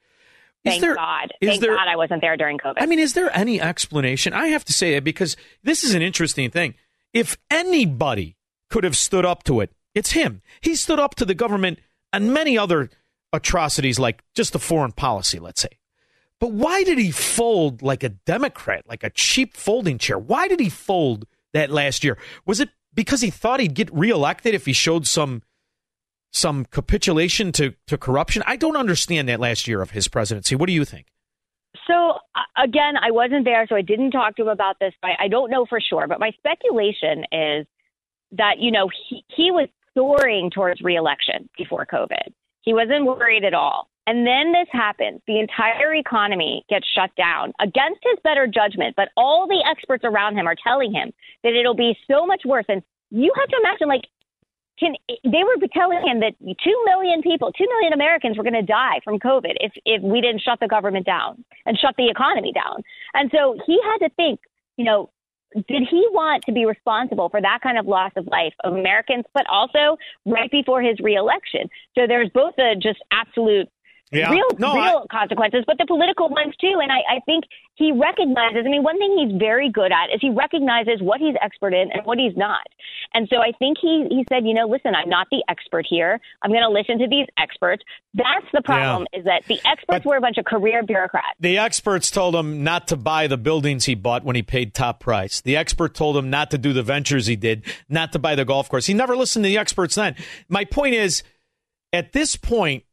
Is 0.64 0.74
Thank 0.74 0.80
there- 0.80 0.94
God. 0.94 1.32
Thank 1.42 1.60
there- 1.60 1.74
God 1.74 1.88
I 1.88 1.96
wasn't 1.96 2.20
there 2.20 2.36
during 2.36 2.58
COVID. 2.58 2.74
I 2.78 2.86
mean, 2.86 3.00
is 3.00 3.14
there 3.14 3.36
any 3.36 3.60
explanation? 3.60 4.32
I 4.32 4.48
have 4.48 4.64
to 4.66 4.72
say 4.72 4.94
it 4.94 5.02
because 5.04 5.36
this 5.62 5.82
is 5.82 5.94
an 5.94 6.02
interesting 6.02 6.50
thing. 6.50 6.74
If 7.12 7.36
anybody 7.50 8.36
could 8.70 8.84
have 8.84 8.96
stood 8.96 9.24
up 9.24 9.42
to 9.44 9.60
it, 9.60 9.72
it's 9.94 10.12
him. 10.12 10.40
He 10.60 10.76
stood 10.76 11.00
up 11.00 11.16
to 11.16 11.24
the 11.24 11.34
government 11.34 11.80
and 12.12 12.32
many 12.32 12.56
other 12.56 12.90
atrocities, 13.32 13.98
like 13.98 14.22
just 14.34 14.52
the 14.52 14.58
foreign 14.58 14.92
policy, 14.92 15.38
let's 15.38 15.60
say. 15.60 15.70
But 16.42 16.54
why 16.54 16.82
did 16.82 16.98
he 16.98 17.12
fold 17.12 17.82
like 17.82 18.02
a 18.02 18.08
Democrat, 18.08 18.82
like 18.88 19.04
a 19.04 19.10
cheap 19.10 19.56
folding 19.56 19.96
chair? 19.96 20.18
Why 20.18 20.48
did 20.48 20.58
he 20.58 20.68
fold 20.68 21.24
that 21.52 21.70
last 21.70 22.02
year? 22.02 22.18
Was 22.44 22.58
it 22.58 22.70
because 22.92 23.20
he 23.20 23.30
thought 23.30 23.60
he'd 23.60 23.74
get 23.74 23.94
reelected 23.94 24.52
if 24.52 24.66
he 24.66 24.72
showed 24.72 25.06
some 25.06 25.44
some 26.32 26.64
capitulation 26.64 27.52
to, 27.52 27.74
to 27.86 27.96
corruption? 27.96 28.42
I 28.44 28.56
don't 28.56 28.76
understand 28.76 29.28
that 29.28 29.38
last 29.38 29.68
year 29.68 29.82
of 29.82 29.92
his 29.92 30.08
presidency. 30.08 30.56
What 30.56 30.66
do 30.66 30.72
you 30.72 30.84
think? 30.84 31.12
So 31.86 32.14
again, 32.60 32.94
I 33.00 33.12
wasn't 33.12 33.44
there, 33.44 33.64
so 33.68 33.76
I 33.76 33.82
didn't 33.82 34.10
talk 34.10 34.34
to 34.34 34.42
him 34.42 34.48
about 34.48 34.80
this. 34.80 34.94
But 35.00 35.12
I 35.20 35.28
don't 35.28 35.48
know 35.48 35.64
for 35.64 35.80
sure, 35.80 36.08
but 36.08 36.18
my 36.18 36.32
speculation 36.38 37.24
is 37.30 37.66
that 38.32 38.54
you 38.58 38.72
know 38.72 38.90
he 39.08 39.24
he 39.28 39.52
was 39.52 39.68
soaring 39.94 40.50
towards 40.50 40.80
reelection 40.80 41.48
before 41.56 41.86
COVID. 41.86 42.32
He 42.62 42.74
wasn't 42.74 43.06
worried 43.06 43.44
at 43.44 43.54
all. 43.54 43.91
And 44.06 44.26
then 44.26 44.52
this 44.52 44.68
happens. 44.72 45.20
The 45.26 45.38
entire 45.38 45.94
economy 45.94 46.64
gets 46.68 46.86
shut 46.92 47.14
down 47.16 47.52
against 47.60 48.00
his 48.02 48.18
better 48.24 48.46
judgment, 48.46 48.96
but 48.96 49.10
all 49.16 49.46
the 49.46 49.64
experts 49.70 50.02
around 50.04 50.36
him 50.36 50.46
are 50.46 50.56
telling 50.60 50.92
him 50.92 51.12
that 51.44 51.54
it'll 51.54 51.76
be 51.76 51.96
so 52.10 52.26
much 52.26 52.42
worse. 52.44 52.64
And 52.68 52.82
you 53.10 53.32
have 53.36 53.48
to 53.48 53.56
imagine, 53.62 53.88
like, 53.88 54.02
can 54.78 54.94
they 55.08 55.44
were 55.44 55.54
telling 55.72 56.00
him 56.04 56.20
that 56.20 56.34
two 56.40 56.82
million 56.86 57.22
people, 57.22 57.52
two 57.52 57.66
million 57.68 57.92
Americans 57.92 58.36
were 58.36 58.42
going 58.42 58.54
to 58.54 58.62
die 58.62 59.00
from 59.04 59.18
COVID 59.18 59.54
if 59.60 59.72
if 59.84 60.02
we 60.02 60.20
didn't 60.20 60.40
shut 60.40 60.58
the 60.60 60.66
government 60.66 61.06
down 61.06 61.44
and 61.66 61.78
shut 61.78 61.94
the 61.96 62.08
economy 62.08 62.52
down. 62.52 62.82
And 63.14 63.30
so 63.32 63.56
he 63.66 63.78
had 63.84 63.98
to 63.98 64.14
think, 64.14 64.40
you 64.76 64.84
know, 64.84 65.10
did 65.54 65.82
he 65.88 66.06
want 66.10 66.42
to 66.44 66.52
be 66.52 66.64
responsible 66.64 67.28
for 67.28 67.40
that 67.40 67.60
kind 67.62 67.78
of 67.78 67.86
loss 67.86 68.12
of 68.16 68.26
life 68.26 68.54
of 68.64 68.72
Americans, 68.72 69.24
but 69.34 69.46
also 69.48 69.98
right 70.24 70.50
before 70.50 70.82
his 70.82 70.98
reelection? 71.00 71.68
So 71.94 72.06
there's 72.08 72.30
both 72.30 72.54
a 72.58 72.74
just 72.74 72.98
absolute 73.12 73.68
Yeah. 74.12 74.30
real 74.30 74.44
No, 74.58 74.74
real 74.74 75.06
consequences, 75.10 75.64
but 75.66 75.78
the 75.78 75.86
political 75.86 76.28
ones 76.28 76.54
too. 76.60 76.78
And 76.82 76.92
I, 76.92 77.16
I 77.16 77.20
think 77.24 77.44
he 77.74 77.92
recognizes. 77.92 78.64
I 78.66 78.68
mean, 78.68 78.82
one 78.82 78.98
thing 78.98 79.16
he's 79.18 79.38
very 79.38 79.70
good 79.70 79.90
at 79.90 80.14
is 80.14 80.20
he 80.20 80.28
recognizes 80.30 81.00
what 81.00 81.20
he's 81.20 81.34
expert 81.40 81.72
in 81.72 81.90
and 81.92 82.04
what 82.04 82.18
he's 82.18 82.36
not. 82.36 82.66
And 83.14 83.26
so 83.30 83.38
I 83.38 83.52
think 83.58 83.78
he 83.80 84.06
he 84.10 84.24
said, 84.28 84.44
you 84.44 84.52
know, 84.52 84.66
listen, 84.66 84.94
I'm 84.94 85.08
not 85.08 85.28
the 85.30 85.42
expert 85.48 85.86
here. 85.88 86.20
I'm 86.42 86.50
going 86.50 86.62
to 86.62 86.68
listen 86.68 86.98
to 86.98 87.08
these 87.08 87.26
experts. 87.38 87.82
That's 88.12 88.46
the 88.52 88.60
problem. 88.60 89.06
Is 89.14 89.24
that 89.24 89.44
the 89.46 89.58
experts 89.64 90.04
were 90.04 90.16
a 90.16 90.20
bunch 90.20 90.36
of 90.36 90.44
career 90.44 90.82
bureaucrats. 90.82 91.38
The 91.40 91.56
experts 91.56 92.10
told 92.10 92.34
him 92.34 92.62
not 92.62 92.88
to 92.88 92.96
buy 92.96 93.26
the 93.26 93.38
buildings 93.38 93.86
he 93.86 93.94
bought 93.94 94.24
when 94.24 94.36
he 94.36 94.42
paid 94.42 94.74
top 94.74 95.00
price. 95.00 95.40
The 95.40 95.56
expert 95.56 95.94
told 95.94 96.16
him 96.16 96.28
not 96.28 96.50
to 96.50 96.58
do 96.58 96.74
the 96.74 96.82
ventures 96.82 97.26
he 97.26 97.36
did, 97.36 97.64
not 97.88 98.12
to 98.12 98.18
buy 98.18 98.34
the 98.34 98.44
golf 98.44 98.68
course. 98.68 98.86
He 98.86 98.94
never 98.94 99.16
listened 99.16 99.44
to 99.44 99.48
the 99.48 99.58
experts 99.58 99.94
then. 99.94 100.16
My 100.48 100.66
point 100.66 100.94
is, 100.94 101.22
at 101.94 102.12
this 102.12 102.36
point, 102.36 102.84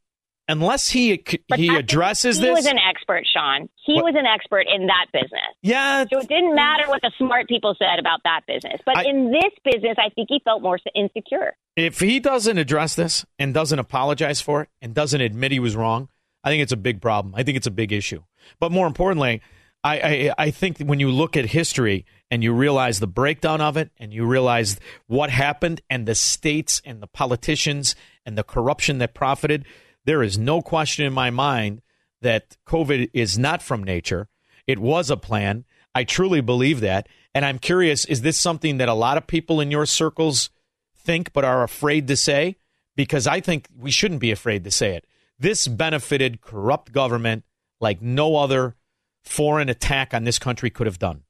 unless 0.50 0.88
he 0.90 1.22
he 1.54 1.68
addresses 1.74 2.36
he 2.36 2.42
this, 2.42 2.48
He 2.48 2.52
was 2.54 2.66
an 2.66 2.78
expert, 2.78 3.24
Shaun. 3.32 3.68
He 3.84 3.94
What- 3.94 4.04
was 4.06 4.14
an 4.16 4.26
expert 4.26 4.66
in 4.72 4.86
that 4.88 5.06
business. 5.12 5.50
Yeah. 5.62 6.04
So 6.12 6.18
it 6.20 6.28
didn't 6.28 6.54
matter 6.54 6.88
what 6.88 7.00
the 7.02 7.10
smart 7.18 7.48
people 7.48 7.74
said 7.78 7.98
about 7.98 8.20
that 8.24 8.40
business. 8.46 8.80
But 8.84 8.98
I- 8.98 9.04
in 9.04 9.30
this 9.30 9.52
business, 9.64 9.96
I 9.98 10.08
think 10.10 10.28
he 10.28 10.40
felt 10.44 10.62
more 10.62 10.78
insecure. 10.94 11.56
if 11.76 12.00
he 12.00 12.20
doesn't 12.20 12.58
address 12.58 12.94
this 12.94 13.24
and 13.38 13.54
doesn't 13.54 13.78
apologize 13.78 14.40
for 14.40 14.62
it 14.62 14.68
and 14.82 14.94
doesn't 14.94 15.20
admit 15.20 15.52
he 15.52 15.60
was 15.60 15.74
wrong, 15.76 16.08
I 16.44 16.50
think 16.50 16.62
it's 16.62 16.72
a 16.72 16.76
big 16.76 17.00
problem. 17.00 17.34
I 17.36 17.42
think 17.42 17.56
it's 17.56 17.66
a 17.66 17.70
big 17.70 17.92
issue. 17.92 18.22
But 18.58 18.72
more 18.72 18.86
importantly, 18.86 19.40
I, 19.82 20.00
I, 20.00 20.34
I 20.46 20.50
think 20.50 20.78
when 20.78 21.00
you 21.00 21.10
look 21.10 21.36
at 21.38 21.46
history 21.46 22.04
and 22.30 22.42
you 22.44 22.52
realize 22.52 23.00
the 23.00 23.06
breakdown 23.06 23.60
of 23.62 23.76
it 23.78 23.90
and 23.98 24.12
you 24.12 24.26
realize 24.26 24.78
what 25.06 25.30
happened 25.30 25.80
and 25.88 26.06
the 26.06 26.14
states 26.14 26.82
and 26.84 27.02
the 27.02 27.06
politicians 27.06 27.94
and 28.26 28.36
the 28.36 28.42
corruption 28.44 28.98
that 28.98 29.14
profited, 29.14 29.64
there 30.10 30.24
is 30.24 30.36
no 30.36 30.60
question 30.60 31.06
in 31.06 31.12
my 31.12 31.30
mind 31.30 31.82
that 32.20 32.56
COVID 32.66 33.10
is 33.14 33.38
not 33.38 33.62
from 33.62 33.84
nature. 33.84 34.26
It 34.66 34.80
was 34.80 35.08
a 35.08 35.16
plan. 35.16 35.64
I 35.94 36.02
truly 36.02 36.40
believe 36.40 36.80
that. 36.80 37.08
And 37.32 37.44
I'm 37.44 37.60
curious 37.60 38.04
is 38.06 38.22
this 38.22 38.36
something 38.36 38.78
that 38.78 38.88
a 38.88 38.92
lot 38.92 39.16
of 39.16 39.28
people 39.28 39.60
in 39.60 39.70
your 39.70 39.86
circles 39.86 40.50
think 40.96 41.32
but 41.32 41.44
are 41.44 41.62
afraid 41.62 42.08
to 42.08 42.16
say? 42.16 42.56
Because 42.96 43.28
I 43.28 43.38
think 43.38 43.68
we 43.78 43.92
shouldn't 43.92 44.18
be 44.18 44.32
afraid 44.32 44.64
to 44.64 44.72
say 44.72 44.96
it. 44.96 45.06
This 45.38 45.68
benefited 45.68 46.40
corrupt 46.40 46.90
government 46.90 47.44
like 47.80 48.02
no 48.02 48.34
other 48.34 48.74
foreign 49.22 49.68
attack 49.68 50.12
on 50.12 50.24
this 50.24 50.40
country 50.40 50.70
could 50.70 50.88
have 50.88 50.98
done. 50.98 51.22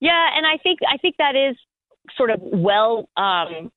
Yeah, 0.00 0.30
and 0.36 0.44
I 0.44 0.56
think 0.60 0.80
I 0.92 0.96
think 0.96 1.14
that 1.18 1.36
is 1.36 1.56
sort 2.16 2.30
of 2.30 2.40
well 2.42 3.08
um, 3.16 3.70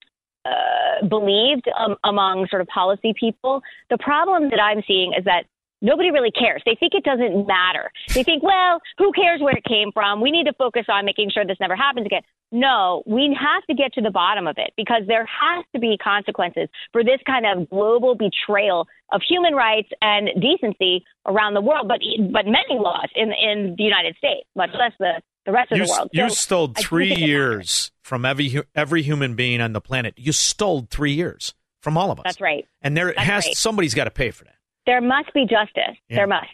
uh, 0.45 1.05
believed 1.07 1.67
um, 1.77 1.95
among 2.03 2.47
sort 2.49 2.61
of 2.61 2.67
policy 2.67 3.13
people. 3.19 3.61
The 3.89 3.97
problem 3.97 4.49
that 4.49 4.61
I'm 4.61 4.81
seeing 4.87 5.13
is 5.17 5.25
that 5.25 5.43
nobody 5.81 6.11
really 6.11 6.31
cares. 6.31 6.61
They 6.65 6.75
think 6.75 6.93
it 6.93 7.03
doesn't 7.03 7.47
matter. 7.47 7.91
They 8.13 8.23
think, 8.23 8.43
well, 8.43 8.79
who 8.97 9.11
cares 9.11 9.41
where 9.41 9.55
it 9.55 9.63
came 9.63 9.91
from? 9.91 10.21
We 10.21 10.31
need 10.31 10.45
to 10.45 10.53
focus 10.53 10.85
on 10.89 11.05
making 11.05 11.31
sure 11.31 11.45
this 11.45 11.59
never 11.59 11.75
happens 11.75 12.05
again. 12.05 12.21
No, 12.51 13.03
we 13.05 13.37
have 13.39 13.63
to 13.67 13.75
get 13.75 13.93
to 13.93 14.01
the 14.01 14.09
bottom 14.09 14.47
of 14.47 14.55
it 14.57 14.73
because 14.75 15.03
there 15.07 15.25
has 15.25 15.63
to 15.73 15.79
be 15.79 15.97
consequences 15.97 16.67
for 16.91 17.03
this 17.03 17.19
kind 17.25 17.45
of 17.45 17.69
global 17.69 18.15
betrayal 18.15 18.87
of 19.11 19.21
human 19.27 19.53
rights 19.53 19.89
and 20.01 20.29
decency 20.41 21.05
around 21.27 21.53
the 21.53 21.61
world, 21.61 21.87
but 21.87 21.99
but 22.31 22.45
many 22.45 22.79
laws 22.79 23.07
in 23.15 23.31
in 23.33 23.75
the 23.77 23.83
United 23.83 24.15
States, 24.17 24.47
much 24.55 24.71
less 24.73 24.93
the 24.99 25.21
the 25.49 25.53
rest 25.53 25.71
of 25.71 25.77
You, 25.77 25.85
the 25.85 25.91
world. 25.91 26.09
you 26.13 26.29
So 26.29 26.35
stole 26.35 26.67
three 26.77 27.15
years 27.15 27.91
from 28.03 28.25
every 28.25 28.61
every 28.75 29.01
human 29.01 29.35
being 29.35 29.61
on 29.61 29.73
the 29.73 29.81
planet. 29.81 30.13
You 30.17 30.31
stole 30.31 30.87
three 30.89 31.13
years 31.13 31.53
from 31.81 31.97
all 31.97 32.11
of 32.11 32.19
us. 32.19 32.23
That's 32.25 32.41
right. 32.41 32.65
And 32.81 32.95
there 32.95 33.07
That's 33.07 33.19
has 33.27 33.45
right. 33.45 33.55
somebody's 33.57 33.93
got 33.93 34.03
to 34.05 34.11
pay 34.11 34.31
for 34.31 34.43
that. 34.45 34.55
There 34.85 35.01
must 35.01 35.33
be 35.33 35.41
justice. 35.45 35.97
Yeah. 36.09 36.17
There 36.17 36.27
must. 36.27 36.47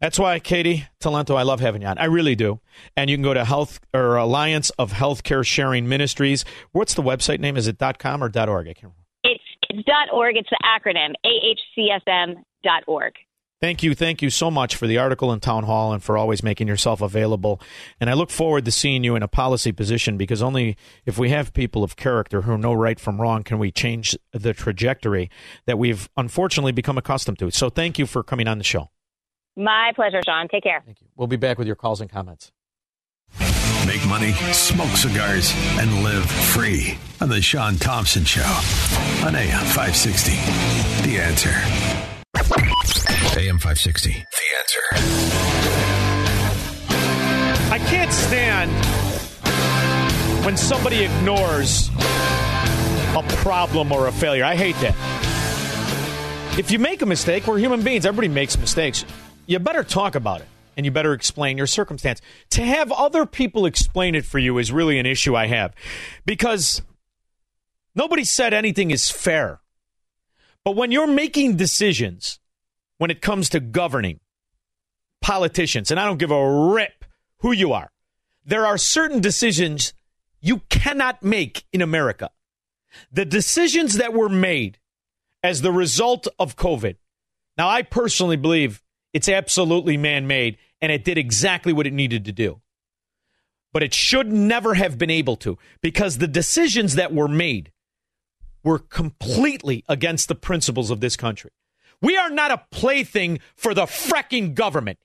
That's 0.00 0.18
why, 0.18 0.38
Katy 0.38 0.86
Talento, 1.00 1.36
I 1.36 1.42
love 1.42 1.58
having 1.58 1.82
you 1.82 1.88
on. 1.88 1.98
I 1.98 2.04
really 2.04 2.36
do. 2.36 2.60
And 2.96 3.10
you 3.10 3.16
can 3.16 3.24
go 3.24 3.34
to 3.34 3.44
Health 3.44 3.80
or 3.92 4.16
Alliance 4.16 4.70
of 4.78 4.92
Healthcare 4.92 5.44
Sharing 5.44 5.88
Ministries. 5.88 6.44
What's 6.70 6.94
the 6.94 7.02
website 7.02 7.40
name? 7.40 7.56
Is 7.56 7.66
it 7.66 7.78
.com 7.98 8.22
or 8.22 8.26
.org? 8.26 8.68
I 8.68 8.74
can't 8.74 8.84
remember. 8.84 8.94
It's, 9.24 9.42
it's 9.70 9.88
.org. 10.12 10.36
It's 10.36 10.48
the 10.50 10.58
acronym, 10.64 11.14
ahcsm.org. 11.26 13.14
Thank 13.60 13.82
you. 13.82 13.94
Thank 13.94 14.22
you 14.22 14.30
so 14.30 14.52
much 14.52 14.76
for 14.76 14.86
the 14.86 14.98
article 14.98 15.32
in 15.32 15.40
Town 15.40 15.64
Hall 15.64 15.92
and 15.92 16.00
for 16.02 16.16
always 16.16 16.44
making 16.44 16.68
yourself 16.68 17.00
available. 17.00 17.60
And 18.00 18.08
I 18.08 18.12
look 18.12 18.30
forward 18.30 18.64
to 18.66 18.70
seeing 18.70 19.02
you 19.02 19.16
in 19.16 19.22
a 19.24 19.28
policy 19.28 19.72
position 19.72 20.16
because 20.16 20.42
only 20.42 20.76
if 21.04 21.18
we 21.18 21.30
have 21.30 21.52
people 21.52 21.82
of 21.82 21.96
character 21.96 22.42
who 22.42 22.56
know 22.56 22.72
right 22.72 23.00
from 23.00 23.20
wrong 23.20 23.42
can 23.42 23.58
we 23.58 23.72
change 23.72 24.16
the 24.32 24.54
trajectory 24.54 25.28
that 25.66 25.76
we've 25.76 26.08
unfortunately 26.16 26.70
become 26.70 26.98
accustomed 26.98 27.40
to. 27.40 27.50
So 27.50 27.68
thank 27.68 27.98
you 27.98 28.06
for 28.06 28.22
coming 28.22 28.46
on 28.46 28.58
the 28.58 28.64
show. 28.64 28.90
My 29.56 29.90
pleasure, 29.96 30.20
Shaun. 30.24 30.46
Take 30.46 30.62
care. 30.62 30.82
Thank 30.86 31.00
you. 31.00 31.08
We'll 31.16 31.26
be 31.26 31.36
back 31.36 31.58
with 31.58 31.66
your 31.66 31.76
calls 31.76 32.00
and 32.00 32.08
comments. 32.08 32.52
Make 33.86 34.06
money, 34.06 34.32
smoke 34.52 34.96
cigars, 34.96 35.52
and 35.78 36.04
live 36.04 36.30
free 36.30 36.96
on 37.20 37.28
The 37.28 37.42
Shaun 37.42 37.76
Thompson 37.76 38.24
Show 38.24 38.42
on 39.26 39.34
AM 39.34 39.64
560. 39.64 40.32
The 41.10 41.18
answer. 41.20 42.67
AM 43.36 43.58
560. 43.58 44.10
The 44.10 44.16
answer. 44.58 44.82
I 47.70 47.78
can't 47.86 48.12
stand 48.12 48.70
when 50.44 50.56
somebody 50.56 51.04
ignores 51.04 51.90
a 53.14 53.22
problem 53.42 53.92
or 53.92 54.06
a 54.08 54.12
failure. 54.12 54.44
I 54.44 54.56
hate 54.56 54.76
that. 54.76 54.94
If 56.58 56.70
you 56.70 56.78
make 56.78 57.02
a 57.02 57.06
mistake, 57.06 57.46
we're 57.46 57.58
human 57.58 57.82
beings. 57.82 58.06
Everybody 58.06 58.28
makes 58.28 58.58
mistakes. 58.58 59.04
You 59.46 59.58
better 59.58 59.84
talk 59.84 60.14
about 60.14 60.40
it 60.40 60.48
and 60.76 60.84
you 60.84 60.90
better 60.90 61.12
explain 61.12 61.58
your 61.58 61.66
circumstance. 61.66 62.20
To 62.50 62.62
have 62.62 62.90
other 62.92 63.26
people 63.26 63.66
explain 63.66 64.14
it 64.14 64.24
for 64.24 64.38
you 64.38 64.58
is 64.58 64.72
really 64.72 64.98
an 64.98 65.06
issue 65.06 65.36
I 65.36 65.46
have 65.46 65.74
because 66.24 66.82
nobody 67.94 68.24
said 68.24 68.54
anything 68.54 68.90
is 68.90 69.10
fair. 69.10 69.60
But 70.64 70.76
when 70.76 70.92
you're 70.92 71.06
making 71.06 71.56
decisions, 71.56 72.40
when 72.98 73.10
it 73.10 73.22
comes 73.22 73.48
to 73.50 73.60
governing 73.60 74.20
politicians, 75.20 75.90
and 75.90 75.98
I 75.98 76.04
don't 76.04 76.18
give 76.18 76.30
a 76.30 76.70
rip 76.72 77.04
who 77.38 77.52
you 77.52 77.72
are, 77.72 77.90
there 78.44 78.66
are 78.66 78.78
certain 78.78 79.20
decisions 79.20 79.92
you 80.40 80.62
cannot 80.68 81.22
make 81.22 81.64
in 81.72 81.82
America. 81.82 82.30
The 83.12 83.24
decisions 83.24 83.94
that 83.94 84.12
were 84.12 84.28
made 84.28 84.78
as 85.42 85.62
the 85.62 85.72
result 85.72 86.26
of 86.38 86.56
COVID. 86.56 86.96
Now, 87.56 87.68
I 87.68 87.82
personally 87.82 88.36
believe 88.36 88.82
it's 89.12 89.28
absolutely 89.28 89.96
man 89.96 90.26
made, 90.26 90.58
and 90.80 90.92
it 90.92 91.04
did 91.04 91.18
exactly 91.18 91.72
what 91.72 91.86
it 91.86 91.92
needed 91.92 92.24
to 92.24 92.32
do. 92.32 92.60
But 93.72 93.82
it 93.82 93.94
should 93.94 94.32
never 94.32 94.74
have 94.74 94.98
been 94.98 95.10
able 95.10 95.36
to 95.36 95.58
because 95.82 96.18
the 96.18 96.28
decisions 96.28 96.94
that 96.94 97.12
were 97.12 97.28
made 97.28 97.72
were 98.64 98.78
completely 98.78 99.84
against 99.88 100.28
the 100.28 100.34
principles 100.34 100.90
of 100.90 101.00
this 101.00 101.16
country. 101.16 101.50
We 102.00 102.16
are 102.16 102.30
not 102.30 102.50
a 102.50 102.62
plaything 102.70 103.40
for 103.56 103.74
the 103.74 103.86
fracking 103.86 104.54
government. 104.54 104.98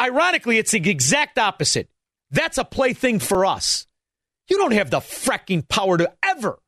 Ironically, 0.00 0.58
it's 0.58 0.70
the 0.70 0.90
exact 0.90 1.38
opposite. 1.38 1.90
That's 2.30 2.58
a 2.58 2.64
plaything 2.64 3.18
for 3.18 3.44
us. 3.44 3.86
You 4.48 4.56
don't 4.56 4.72
have 4.72 4.90
the 4.90 5.00
fracking 5.00 5.68
power 5.68 5.98
to 5.98 6.12
ever 6.22 6.58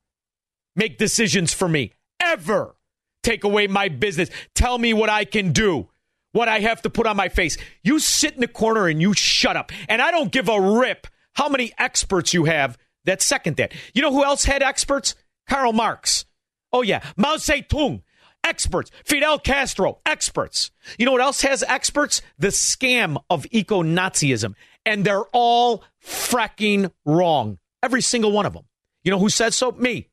make 0.76 0.98
decisions 0.98 1.52
for 1.52 1.68
me. 1.68 1.92
Ever 2.20 2.76
take 3.22 3.44
away 3.44 3.66
my 3.66 3.88
business. 3.88 4.28
Tell 4.54 4.78
me 4.78 4.92
what 4.92 5.08
I 5.08 5.24
can 5.24 5.52
do 5.52 5.88
what 6.34 6.48
I 6.48 6.58
have 6.58 6.82
to 6.82 6.90
put 6.90 7.06
on 7.06 7.16
my 7.16 7.28
face. 7.28 7.56
You 7.82 8.00
sit 8.00 8.34
in 8.34 8.40
the 8.40 8.48
corner 8.48 8.88
and 8.88 9.00
you 9.00 9.14
shut 9.14 9.56
up. 9.56 9.70
And 9.88 10.02
I 10.02 10.10
don't 10.10 10.32
give 10.32 10.48
a 10.48 10.60
rip 10.60 11.06
how 11.32 11.48
many 11.48 11.72
experts 11.78 12.34
you 12.34 12.44
have 12.44 12.76
that 13.04 13.22
second 13.22 13.56
that. 13.56 13.72
You 13.94 14.02
know 14.02 14.12
who 14.12 14.24
else 14.24 14.44
had 14.44 14.62
experts? 14.62 15.14
Karl 15.48 15.72
Marx. 15.72 16.24
Oh, 16.72 16.82
yeah. 16.82 17.04
Mao 17.16 17.36
Zedong. 17.36 18.02
Experts. 18.44 18.90
Fidel 19.04 19.38
Castro. 19.38 19.98
Experts. 20.06 20.70
You 20.98 21.06
know 21.06 21.12
what 21.12 21.20
else 21.22 21.42
has 21.42 21.64
experts? 21.64 22.22
The 22.38 22.48
scam 22.48 23.16
of 23.30 23.46
eco 23.50 23.82
Nazism. 23.82 24.54
And 24.86 25.04
they're 25.04 25.24
all 25.32 25.82
fracking 26.04 26.92
wrong. 27.06 27.58
Every 27.82 28.02
single 28.02 28.32
one 28.32 28.46
of 28.46 28.52
them. 28.52 28.64
You 29.02 29.10
know 29.10 29.18
who 29.18 29.30
says 29.30 29.54
so? 29.54 29.72
Me. 29.72 30.08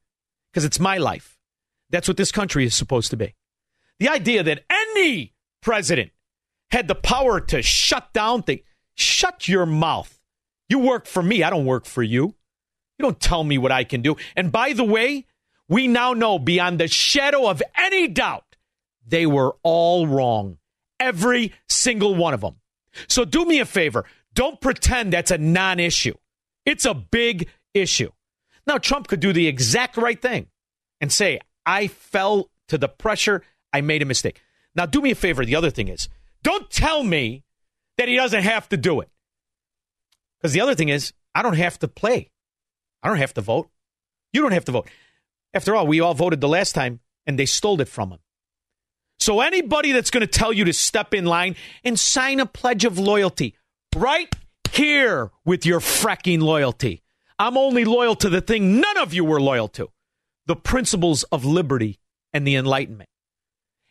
Because 0.52 0.66
it's 0.66 0.80
my 0.80 0.98
life. 0.98 1.38
That's 1.90 2.08
what 2.08 2.18
this 2.18 2.32
country 2.32 2.66
is 2.66 2.74
supposed 2.74 3.12
to 3.12 3.18
be. 3.18 3.36
The 4.00 4.10
idea 4.10 4.44
that 4.44 4.64
any 4.98 5.34
president 5.62 6.12
had 6.72 6.88
the 6.88 6.96
power 6.96 7.40
to 7.40 7.62
shut 7.62 8.14
down 8.14 8.44
things. 8.44 8.62
Shut 8.96 9.48
your 9.48 9.66
mouth. 9.66 10.20
You 10.70 10.80
work 10.80 11.06
for 11.06 11.22
me. 11.22 11.44
I 11.44 11.50
don't 11.50 11.66
work 11.66 11.86
for 11.86 12.02
you. 12.02 12.36
You 12.98 13.04
don't 13.04 13.20
tell 13.20 13.44
me 13.44 13.58
what 13.58 13.72
I 13.72 13.84
can 13.84 14.02
do. 14.02 14.16
And 14.36 14.52
by 14.52 14.74
the 14.74 14.84
way, 14.84 15.26
we 15.72 15.88
now 15.88 16.14
know 16.14 16.38
beyond 16.38 16.82
the 16.82 16.90
shadow 16.90 17.50
of 17.50 17.64
any 17.78 18.10
doubt 18.10 18.58
they 19.08 19.26
were 19.26 19.56
all 19.64 20.06
wrong. 20.06 20.58
Every 21.00 21.54
single 21.70 22.14
one 22.14 22.34
of 22.34 22.42
them. 22.42 22.58
So 23.08 23.24
do 23.24 23.46
me 23.46 23.60
a 23.60 23.66
favor. 23.66 24.04
Don't 24.34 24.60
pretend 24.60 25.14
that's 25.14 25.32
a 25.32 25.38
non 25.38 25.80
issue. 25.80 26.14
It's 26.66 26.84
a 26.86 26.94
big 26.94 27.48
issue. 27.74 28.10
Now, 28.68 28.80
Trump 28.80 29.08
could 29.08 29.22
do 29.22 29.32
the 29.32 29.48
exact 29.48 29.96
right 29.96 30.22
thing 30.22 30.48
and 31.00 31.10
say, 31.10 31.40
I 31.66 31.88
fell 31.88 32.52
to 32.68 32.78
the 32.78 32.90
pressure. 32.90 33.42
I 33.72 33.80
made 33.80 34.02
a 34.02 34.06
mistake. 34.06 34.42
Now, 34.76 34.86
do 34.86 35.00
me 35.02 35.12
a 35.12 35.16
favor. 35.16 35.46
The 35.46 35.56
other 35.56 35.72
thing 35.72 35.88
is, 35.88 36.10
don't 36.44 36.70
tell 36.70 37.02
me 37.02 37.46
that 37.98 38.10
he 38.10 38.18
doesn't 38.18 38.44
have 38.44 38.68
to 38.70 38.78
do 38.78 39.00
it. 39.00 39.10
Because 40.38 40.52
the 40.52 40.62
other 40.62 40.76
thing 40.76 40.90
is, 40.90 41.14
I 41.34 41.42
don't 41.42 41.58
have 41.58 41.80
to 41.80 41.88
play. 41.88 42.30
I 43.02 43.08
don't 43.08 43.18
have 43.18 43.34
to 43.36 43.42
vote. 43.42 43.70
You 44.34 44.42
don't 44.42 44.52
have 44.52 44.66
to 44.66 44.74
vote. 44.74 44.90
After 45.54 45.76
all, 45.76 45.88
we 45.88 46.00
all 46.00 46.14
voted 46.14 46.42
the 46.42 46.48
last 46.48 46.74
time 46.74 47.00
and 47.26 47.38
they 47.38 47.46
stole 47.46 47.82
it 47.82 47.88
from 47.88 48.12
him. 48.12 48.20
So 49.20 49.42
anybody 49.42 49.92
that's 49.92 50.10
going 50.10 50.22
to 50.22 50.28
tell 50.28 50.52
you 50.52 50.66
to 50.66 50.74
step 50.74 51.14
in 51.14 51.26
line 51.26 51.56
and 51.84 52.00
sign 52.00 52.40
a 52.40 52.46
pledge 52.46 52.86
of 52.86 52.98
loyalty, 52.98 53.56
right 53.96 54.34
here 54.72 55.32
with 55.46 55.66
your 55.66 55.80
fracking 55.80 56.42
loyalty. 56.42 57.04
I'm 57.38 57.58
only 57.58 57.86
loyal 57.86 58.16
to 58.16 58.30
the 58.30 58.42
thing 58.42 58.80
none 58.80 58.98
of 58.98 59.14
you 59.14 59.26
were 59.26 59.42
loyal 59.42 59.68
to 59.70 59.90
the 60.48 60.56
principles 60.56 61.24
of 61.24 61.46
liberty 61.46 62.00
and 62.34 62.46
the 62.46 62.56
Enlightenment. 62.56 63.10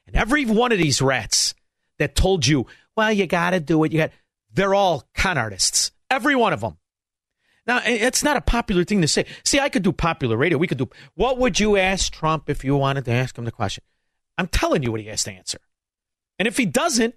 And 0.06 0.16
every 0.16 0.44
one 0.44 0.72
of 0.72 0.78
these 0.78 1.00
rats 1.00 1.54
that 1.98 2.14
told 2.14 2.46
you, 2.46 2.66
well, 2.96 3.12
you 3.12 3.26
got 3.26 3.50
to 3.50 3.60
do 3.60 3.84
it, 3.84 3.92
you 3.92 3.98
got, 3.98 4.10
they're 4.52 4.74
all 4.74 5.08
con 5.14 5.38
artists. 5.38 5.92
Every 6.10 6.34
one 6.34 6.52
of 6.52 6.60
them. 6.60 6.76
Now, 7.70 7.80
it's 7.84 8.24
not 8.24 8.36
a 8.36 8.40
popular 8.40 8.82
thing 8.82 9.00
to 9.00 9.06
say. 9.06 9.26
See, 9.44 9.60
I 9.60 9.68
could 9.68 9.84
do 9.84 9.92
popular 9.92 10.36
radio. 10.36 10.58
We 10.58 10.66
could 10.66 10.78
do, 10.78 10.90
what 11.14 11.38
would 11.38 11.60
you 11.60 11.76
ask 11.76 12.12
Trump 12.12 12.50
if 12.50 12.64
you 12.64 12.74
wanted 12.74 13.04
to 13.04 13.12
ask 13.12 13.38
him 13.38 13.44
the 13.44 13.52
question? 13.52 13.84
I'm 14.36 14.48
telling 14.48 14.82
you 14.82 14.90
what 14.90 15.00
he 15.00 15.06
has 15.06 15.22
to 15.22 15.30
answer. 15.30 15.60
And 16.40 16.48
if 16.48 16.56
he 16.56 16.66
doesn't, 16.66 17.14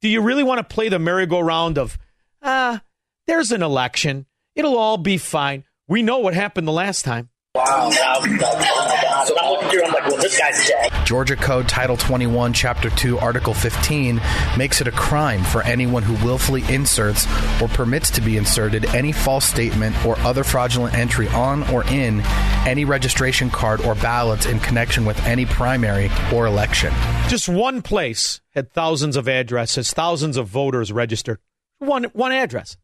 do 0.00 0.08
you 0.08 0.22
really 0.22 0.42
want 0.42 0.66
to 0.66 0.74
play 0.74 0.88
the 0.88 0.98
merry-go-round 0.98 1.76
of, 1.76 1.98
ah, 2.40 2.82
there's 3.26 3.52
an 3.52 3.62
election. 3.62 4.24
It'll 4.54 4.78
all 4.78 4.96
be 4.96 5.18
fine. 5.18 5.64
We 5.86 6.02
know 6.02 6.16
what 6.16 6.32
happened 6.32 6.66
the 6.66 6.72
last 6.72 7.04
time. 7.04 7.28
Wow. 7.56 7.88
So 7.90 8.02
I'm 8.02 9.52
looking 9.52 9.68
through, 9.70 9.84
I'm 9.84 9.92
like, 9.92 10.08
well, 10.08 10.16
this 10.16 10.36
guy's 10.36 10.66
dead. 10.66 10.90
Georgia 11.06 11.36
Code 11.36 11.68
Title 11.68 11.96
21, 11.96 12.52
Chapter 12.52 12.90
2, 12.90 13.20
Article 13.20 13.54
15 13.54 14.20
makes 14.58 14.80
it 14.80 14.88
a 14.88 14.90
crime 14.90 15.44
for 15.44 15.62
anyone 15.62 16.02
who 16.02 16.14
willfully 16.26 16.64
inserts 16.68 17.28
or 17.62 17.68
permits 17.68 18.10
to 18.10 18.20
be 18.20 18.36
inserted 18.36 18.86
any 18.86 19.12
false 19.12 19.44
statement 19.44 19.94
or 20.04 20.18
other 20.22 20.42
fraudulent 20.42 20.94
entry 20.94 21.28
on 21.28 21.62
or 21.70 21.84
in 21.84 22.22
any 22.66 22.84
registration 22.84 23.50
card 23.50 23.80
or 23.82 23.94
ballots 23.94 24.46
in 24.46 24.58
connection 24.58 25.04
with 25.04 25.24
any 25.24 25.46
primary 25.46 26.10
or 26.32 26.46
election. 26.46 26.92
Just 27.28 27.48
one 27.48 27.82
place 27.82 28.40
had 28.50 28.72
thousands 28.72 29.16
of 29.16 29.28
addresses, 29.28 29.92
thousands 29.92 30.36
of 30.36 30.48
voters 30.48 30.90
registered. 30.90 31.38
One, 31.78 32.02
one 32.14 32.32
address. 32.32 32.76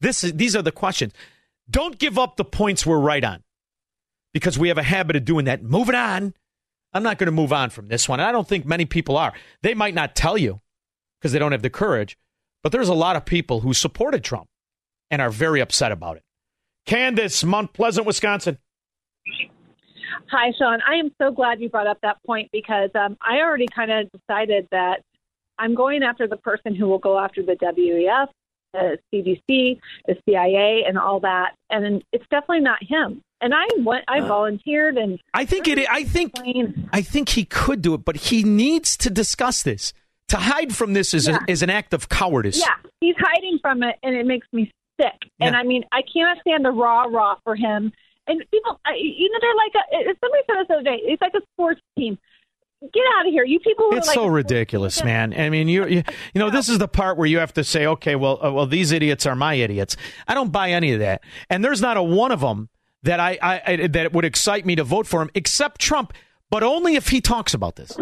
This 0.00 0.24
is, 0.24 0.32
these 0.32 0.56
are 0.56 0.62
the 0.62 0.72
questions. 0.72 1.12
Don't 1.70 1.96
give 1.96 2.18
up 2.18 2.36
the 2.36 2.44
points 2.44 2.84
we're 2.84 2.98
right 2.98 3.22
on 3.22 3.44
because 4.32 4.58
we 4.58 4.68
have 4.68 4.78
a 4.78 4.82
habit 4.82 5.16
of 5.16 5.24
doing 5.24 5.44
that. 5.46 5.62
Moving 5.62 5.94
on. 5.94 6.34
I'm 6.92 7.02
not 7.02 7.18
going 7.18 7.26
to 7.26 7.32
move 7.32 7.52
on 7.52 7.70
from 7.70 7.88
this 7.88 8.08
one. 8.08 8.20
And 8.20 8.28
I 8.28 8.32
don't 8.32 8.48
think 8.48 8.66
many 8.66 8.84
people 8.84 9.16
are. 9.16 9.32
They 9.62 9.74
might 9.74 9.94
not 9.94 10.16
tell 10.16 10.36
you 10.36 10.60
because 11.20 11.32
they 11.32 11.38
don't 11.38 11.52
have 11.52 11.62
the 11.62 11.70
courage, 11.70 12.18
but 12.62 12.72
there's 12.72 12.88
a 12.88 12.94
lot 12.94 13.16
of 13.16 13.24
people 13.24 13.60
who 13.60 13.72
supported 13.72 14.24
Trump 14.24 14.48
and 15.10 15.22
are 15.22 15.30
very 15.30 15.60
upset 15.60 15.92
about 15.92 16.16
it. 16.16 16.22
Candace, 16.86 17.44
Mount 17.44 17.72
Pleasant, 17.72 18.06
Wisconsin. 18.06 18.58
Hi, 20.30 20.52
Shaun. 20.58 20.80
I 20.86 20.94
am 20.94 21.10
so 21.20 21.30
glad 21.30 21.60
you 21.60 21.68
brought 21.68 21.86
up 21.86 21.98
that 22.02 22.18
point 22.24 22.50
because 22.52 22.90
um, 22.94 23.16
I 23.20 23.38
already 23.38 23.66
kind 23.66 23.90
of 23.90 24.08
decided 24.12 24.66
that 24.70 25.02
I'm 25.58 25.74
going 25.74 26.02
after 26.02 26.26
the 26.26 26.36
person 26.36 26.74
who 26.74 26.88
will 26.88 26.98
go 26.98 27.18
after 27.18 27.42
the 27.42 27.56
WEF, 27.56 28.28
the 28.72 28.98
CDC, 29.12 29.78
the 30.06 30.16
CIA, 30.24 30.84
and 30.86 30.98
all 30.98 31.20
that. 31.20 31.54
And 31.68 32.02
it's 32.12 32.24
definitely 32.30 32.60
not 32.60 32.82
him 32.82 33.22
and 33.40 33.54
I 33.54 33.64
went. 33.78 34.04
I 34.08 34.20
uh, 34.20 34.26
volunteered, 34.26 34.96
and 34.96 35.18
I 35.34 35.44
think 35.44 35.68
it. 35.68 35.78
I 35.90 36.04
think 36.04 36.32
I 36.92 37.02
think 37.02 37.30
he 37.30 37.44
could 37.44 37.82
do 37.82 37.94
it, 37.94 38.04
but 38.04 38.16
he 38.16 38.42
needs 38.42 38.96
to 38.98 39.10
discuss 39.10 39.62
this. 39.62 39.92
To 40.28 40.36
hide 40.36 40.74
from 40.74 40.92
this 40.92 41.12
is, 41.12 41.26
Yeah. 41.26 41.38
a, 41.48 41.50
is 41.50 41.62
an 41.62 41.70
act 41.70 41.92
of 41.92 42.08
cowardice. 42.08 42.58
Yeah, 42.60 42.74
he's 43.00 43.16
hiding 43.18 43.58
from 43.60 43.82
it, 43.82 43.96
and 44.02 44.14
it 44.14 44.26
makes 44.26 44.46
me 44.52 44.70
sick. 45.00 45.12
And 45.40 45.56
I 45.56 45.64
mean, 45.64 45.84
I 45.90 46.02
cannot 46.02 46.38
stand 46.42 46.64
the 46.64 46.70
rah 46.70 47.04
rah 47.04 47.36
for 47.42 47.56
him. 47.56 47.92
And 48.26 48.38
people, 48.50 48.78
I, 48.84 48.92
you 48.94 49.28
know, 49.32 49.38
they're 49.40 49.54
like, 49.56 49.74
a, 49.74 50.14
somebody 50.20 50.42
said 50.46 50.56
this 50.60 50.68
the 50.68 50.74
other 50.74 50.82
day. 50.84 51.00
It's 51.02 51.20
like 51.20 51.32
a 51.34 51.40
sports 51.54 51.80
team. 51.98 52.16
Get 52.80 53.02
out 53.18 53.26
of 53.26 53.32
here, 53.32 53.44
you 53.44 53.58
people. 53.58 53.86
Who 53.90 53.96
It's 53.96 54.06
are 54.06 54.10
like, 54.10 54.14
so 54.14 54.26
ridiculous, 54.26 55.02
man. 55.02 55.34
I 55.34 55.50
mean, 55.50 55.68
you, 55.68 55.86
you 55.86 56.02
you 56.32 56.38
know, 56.38 56.48
this 56.48 56.68
is 56.68 56.78
the 56.78 56.86
part 56.88 57.16
where 57.18 57.26
you 57.26 57.38
have 57.38 57.52
to 57.54 57.64
say, 57.64 57.86
okay, 57.86 58.14
well, 58.14 58.38
uh, 58.42 58.52
well, 58.52 58.66
these 58.66 58.92
idiots 58.92 59.26
are 59.26 59.34
my 59.34 59.54
idiots. 59.54 59.96
I 60.28 60.34
don't 60.34 60.52
buy 60.52 60.70
any 60.70 60.92
of 60.92 61.00
that, 61.00 61.22
and 61.50 61.64
there's 61.64 61.82
not 61.82 61.96
a 61.96 62.02
one 62.02 62.30
of 62.30 62.40
them 62.40 62.68
that 63.02 63.20
I, 63.20 63.38
I, 63.42 63.62
I 63.66 63.86
that 63.88 64.12
would 64.12 64.24
excite 64.24 64.66
me 64.66 64.76
to 64.76 64.84
vote 64.84 65.06
for 65.06 65.22
him, 65.22 65.30
except 65.34 65.80
Trump, 65.80 66.12
but 66.50 66.62
only 66.62 66.96
if 66.96 67.08
he 67.08 67.20
talks 67.20 67.54
about 67.54 67.76
this. 67.76 67.96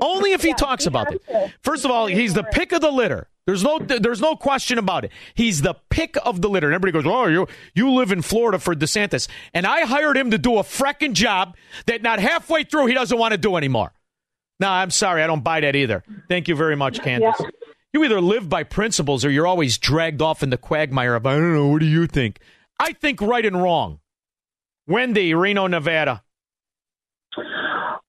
Only 0.00 0.32
if 0.32 0.42
he 0.42 0.52
talks 0.54 0.86
about 0.86 1.12
it. 1.12 1.22
First 1.62 1.84
of 1.84 1.90
all, 1.90 2.06
he's 2.06 2.34
the 2.34 2.42
pick 2.42 2.72
of 2.72 2.80
the 2.80 2.90
litter. 2.90 3.28
There's 3.46 3.62
no 3.62 3.78
there's 3.78 4.20
no 4.20 4.36
question 4.36 4.78
about 4.78 5.04
it. 5.04 5.12
He's 5.34 5.62
the 5.62 5.74
pick 5.90 6.16
of 6.24 6.40
the 6.40 6.48
litter. 6.48 6.66
And 6.66 6.74
everybody 6.74 7.04
goes, 7.04 7.10
"Oh, 7.10 7.26
you 7.26 7.46
you 7.74 7.90
live 7.92 8.10
in 8.10 8.22
Florida 8.22 8.58
for 8.58 8.74
DeSantis." 8.74 9.28
And 9.52 9.66
I 9.66 9.82
hired 9.82 10.16
him 10.16 10.30
to 10.30 10.38
do 10.38 10.58
a 10.58 10.62
freckin' 10.62 11.12
job 11.12 11.56
that 11.86 12.02
not 12.02 12.18
halfway 12.18 12.64
through 12.64 12.86
he 12.86 12.94
doesn't 12.94 13.16
want 13.18 13.32
to 13.32 13.38
do 13.38 13.56
anymore. 13.56 13.92
No, 14.60 14.68
I'm 14.68 14.90
sorry, 14.90 15.22
I 15.22 15.26
don't 15.26 15.44
buy 15.44 15.60
that 15.60 15.76
either. 15.76 16.02
Thank 16.28 16.48
you 16.48 16.56
very 16.56 16.76
much, 16.76 17.00
Candace. 17.02 17.40
You 17.92 18.02
either 18.04 18.20
live 18.20 18.48
by 18.48 18.64
principles 18.64 19.24
or 19.24 19.30
you're 19.30 19.46
always 19.46 19.78
dragged 19.78 20.22
off 20.22 20.42
in 20.42 20.50
the 20.50 20.56
quagmire 20.56 21.14
of 21.14 21.26
I 21.26 21.34
don't 21.34 21.54
know, 21.54 21.68
what 21.68 21.80
do 21.80 21.86
you 21.86 22.06
think? 22.06 22.40
I 22.80 22.92
think 22.92 23.20
right 23.20 23.44
and 23.44 23.62
wrong. 23.62 24.00
Wendy, 24.86 25.34
Reno, 25.34 25.66
Nevada. 25.66 26.22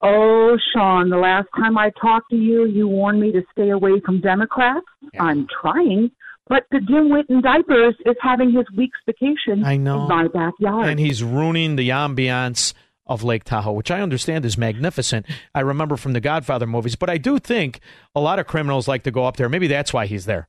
Oh, 0.02 0.58
Shaun, 0.74 1.10
the 1.10 1.18
last 1.18 1.48
time 1.56 1.78
I 1.78 1.90
talked 2.00 2.30
to 2.30 2.36
you, 2.36 2.66
you 2.66 2.88
warned 2.88 3.20
me 3.20 3.32
to 3.32 3.42
stay 3.52 3.70
away 3.70 4.00
from 4.06 4.22
Democrats. 4.22 4.86
I'm 5.20 5.48
trying, 5.62 6.12
but 6.48 6.66
the 6.70 6.78
dimwit 6.78 7.24
in 7.30 7.42
diapers 7.42 7.96
is 8.06 8.16
having 8.22 8.52
his 8.52 8.66
week's 8.78 9.00
vacation 9.06 9.64
I 9.66 9.78
know. 9.78 10.04
in 10.04 10.10
my 10.10 10.28
backyard. 10.28 10.88
and 10.88 11.00
he's 11.00 11.24
ruining 11.24 11.76
the 11.76 11.90
ambiance 11.90 12.74
of 13.08 13.24
Lake 13.24 13.46
Tahoe, 13.46 13.72
which 13.72 13.90
I 13.90 14.02
understand 14.02 14.46
is 14.46 14.58
magnificent. 14.58 15.26
I 15.54 15.62
remember 15.62 15.96
from 15.96 16.14
the 16.14 16.22
Godfather 16.22 16.68
movies, 16.68 16.96
but 16.96 17.10
I 17.10 17.18
do 17.18 17.40
think 17.40 17.80
a 18.14 18.20
lot 18.20 18.38
of 18.38 18.48
criminals 18.48 18.88
like 18.88 19.04
to 19.04 19.12
go 19.12 19.26
up 19.26 19.38
there. 19.38 19.50
Maybe 19.50 19.68
that's 19.68 19.94
why 19.94 20.08
he's 20.08 20.26
there. 20.26 20.48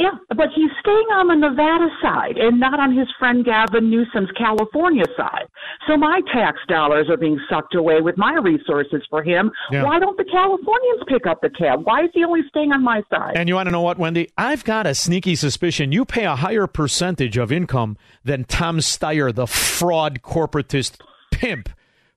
Yeah, 0.00 0.16
but 0.28 0.48
he's 0.56 0.70
staying 0.80 1.08
on 1.12 1.28
the 1.28 1.36
Nevada 1.36 1.88
side 2.00 2.38
and 2.38 2.58
not 2.58 2.80
on 2.80 2.96
his 2.96 3.06
friend 3.18 3.44
Gavin 3.44 3.90
Newsom's 3.90 4.30
California 4.30 5.04
side. 5.14 5.44
So 5.86 5.98
my 5.98 6.22
tax 6.32 6.58
dollars 6.68 7.10
are 7.10 7.18
being 7.18 7.38
sucked 7.50 7.74
away 7.74 8.00
with 8.00 8.16
my 8.16 8.32
resources 8.42 9.02
for 9.10 9.22
him. 9.22 9.52
Yeah. 9.70 9.84
Why 9.84 9.98
don't 9.98 10.16
the 10.16 10.24
Californians 10.24 11.02
pick 11.06 11.26
up 11.26 11.42
the 11.42 11.50
tab? 11.50 11.84
Why 11.84 12.04
is 12.04 12.10
he 12.14 12.24
only 12.24 12.40
staying 12.48 12.72
on 12.72 12.82
my 12.82 13.02
side? 13.10 13.36
And 13.36 13.46
you 13.46 13.56
want 13.56 13.66
to 13.66 13.70
know 13.70 13.82
what, 13.82 13.98
Wendy? 13.98 14.30
I've 14.38 14.64
got 14.64 14.86
a 14.86 14.94
sneaky 14.94 15.36
suspicion 15.36 15.92
you 15.92 16.06
pay 16.06 16.24
a 16.24 16.36
higher 16.36 16.66
percentage 16.66 17.36
of 17.36 17.52
income 17.52 17.98
than 18.24 18.44
Tom 18.44 18.78
Steyer, 18.78 19.34
the 19.34 19.46
fraud 19.46 20.22
corporatist 20.22 20.98
pimp 21.30 21.68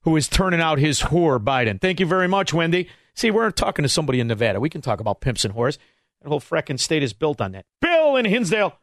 who 0.04 0.16
is 0.16 0.30
turning 0.30 0.62
out 0.62 0.80
his 0.80 1.02
whore 1.02 1.38
Biden. 1.38 1.82
Thank 1.82 2.00
you 2.00 2.06
very 2.06 2.30
much, 2.30 2.54
Wendy. 2.54 2.88
See, 3.14 3.30
we're 3.30 3.52
talking 3.52 3.84
to 3.84 3.90
somebody 3.90 4.20
in 4.20 4.28
Nevada. 4.28 4.60
We 4.60 4.70
can 4.70 4.82
talk 4.82 5.00
about 5.00 5.22
pimps 5.22 5.46
and 5.46 5.54
whores. 5.54 5.78
The 6.24 6.30
whole 6.30 6.40
frickin' 6.40 6.80
state 6.80 7.04
is 7.04 7.12
built 7.12 7.42
on 7.42 7.52
that. 7.52 7.66
Bill 7.82 8.16
in 8.16 8.24
Hinsdale. 8.26 8.80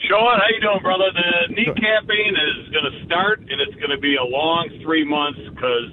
Shaun, 0.00 0.38
how 0.38 0.46
you 0.50 0.60
doing, 0.60 0.82
brother? 0.82 1.10
The 1.14 1.54
kneecapping 1.54 2.30
is 2.34 2.68
going 2.70 2.90
to 2.90 3.04
start, 3.06 3.40
and 3.40 3.60
it's 3.60 3.74
going 3.74 3.90
to 3.90 3.98
be 3.98 4.16
a 4.16 4.24
long 4.24 4.68
three 4.82 5.04
months 5.04 5.38
because 5.54 5.90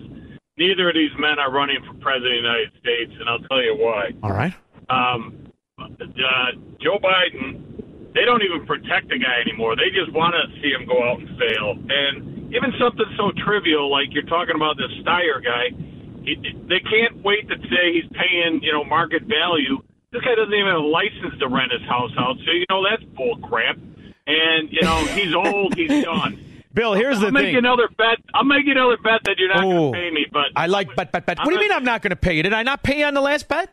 neither 0.58 0.90
of 0.90 0.96
these 0.96 1.14
men 1.20 1.38
are 1.38 1.52
running 1.52 1.78
for 1.86 1.94
president 2.02 2.34
of 2.38 2.42
the 2.42 2.50
United 2.50 2.72
States, 2.82 3.12
and 3.20 3.30
I'll 3.30 3.46
tell 3.50 3.62
you 3.62 3.78
why. 3.78 4.10
All 4.24 4.34
right. 4.34 4.54
Um, 4.90 5.50
uh, 5.78 5.90
Joe 6.82 6.98
Biden, 6.98 8.14
they 8.14 8.26
don't 8.26 8.42
even 8.42 8.66
protect 8.66 9.10
the 9.10 9.20
guy 9.20 9.42
anymore. 9.42 9.76
They 9.76 9.90
just 9.94 10.14
want 10.14 10.34
to 10.34 10.62
see 10.62 10.70
him 10.70 10.86
go 10.86 10.98
out 11.02 11.20
and 11.20 11.30
fail. 11.38 11.78
And 11.90 12.54
even 12.54 12.74
something 12.80 13.06
so 13.18 13.32
trivial 13.46 13.92
like 13.92 14.14
you're 14.14 14.30
talking 14.30 14.56
about 14.56 14.78
this 14.78 14.94
Steyer 15.02 15.44
guy, 15.44 15.74
he, 16.26 16.36
they 16.68 16.80
can't 16.80 17.24
wait 17.24 17.48
to 17.50 17.56
say 17.70 17.94
he's 17.94 18.10
paying, 18.12 18.60
you 18.62 18.72
know, 18.72 18.84
market 18.84 19.24
value. 19.24 19.82
This 20.12 20.22
guy 20.22 20.36
doesn't 20.36 20.54
even 20.54 20.68
have 20.68 20.84
a 20.84 20.88
license 20.88 21.40
to 21.40 21.48
rent 21.48 21.72
his 21.72 21.82
house 21.88 22.12
out, 22.18 22.38
so 22.46 22.52
you 22.52 22.66
know 22.70 22.84
that's 22.84 23.04
bull 23.16 23.38
crap. 23.44 23.78
And 24.28 24.72
you 24.72 24.82
know 24.82 25.06
he's 25.08 25.34
old, 25.36 25.76
he's 25.76 26.04
done. 26.04 26.42
Bill, 26.74 26.94
here's 26.94 27.20
the 27.20 27.28
I'll 27.28 27.32
make 27.32 27.46
thing. 27.46 27.54
you 27.54 27.60
another 27.60 27.88
bet. 27.98 28.20
I'll 28.34 28.44
make 28.44 28.68
another 28.68 28.98
bet 28.98 29.22
that 29.24 29.38
you're 29.38 29.48
not 29.48 29.64
going 29.64 29.94
to 29.94 29.98
pay 29.98 30.12
me. 30.12 30.26
But 30.32 30.52
I 30.58 30.68
like 30.68 30.94
bet, 30.96 31.12
bet, 31.12 31.26
bet. 31.26 31.38
What 31.40 31.48
do 31.48 31.54
you 31.54 31.60
mean 31.60 31.72
I'm 31.72 31.86
not 31.86 32.02
going 32.02 32.12
to 32.12 32.18
pay 32.20 32.34
you? 32.36 32.44
Did 32.44 32.52
I 32.54 32.64
not 32.64 32.84
pay 32.84 33.00
you 33.00 33.06
on 33.06 33.14
the 33.14 33.22
last 33.22 33.48
bet? 33.48 33.72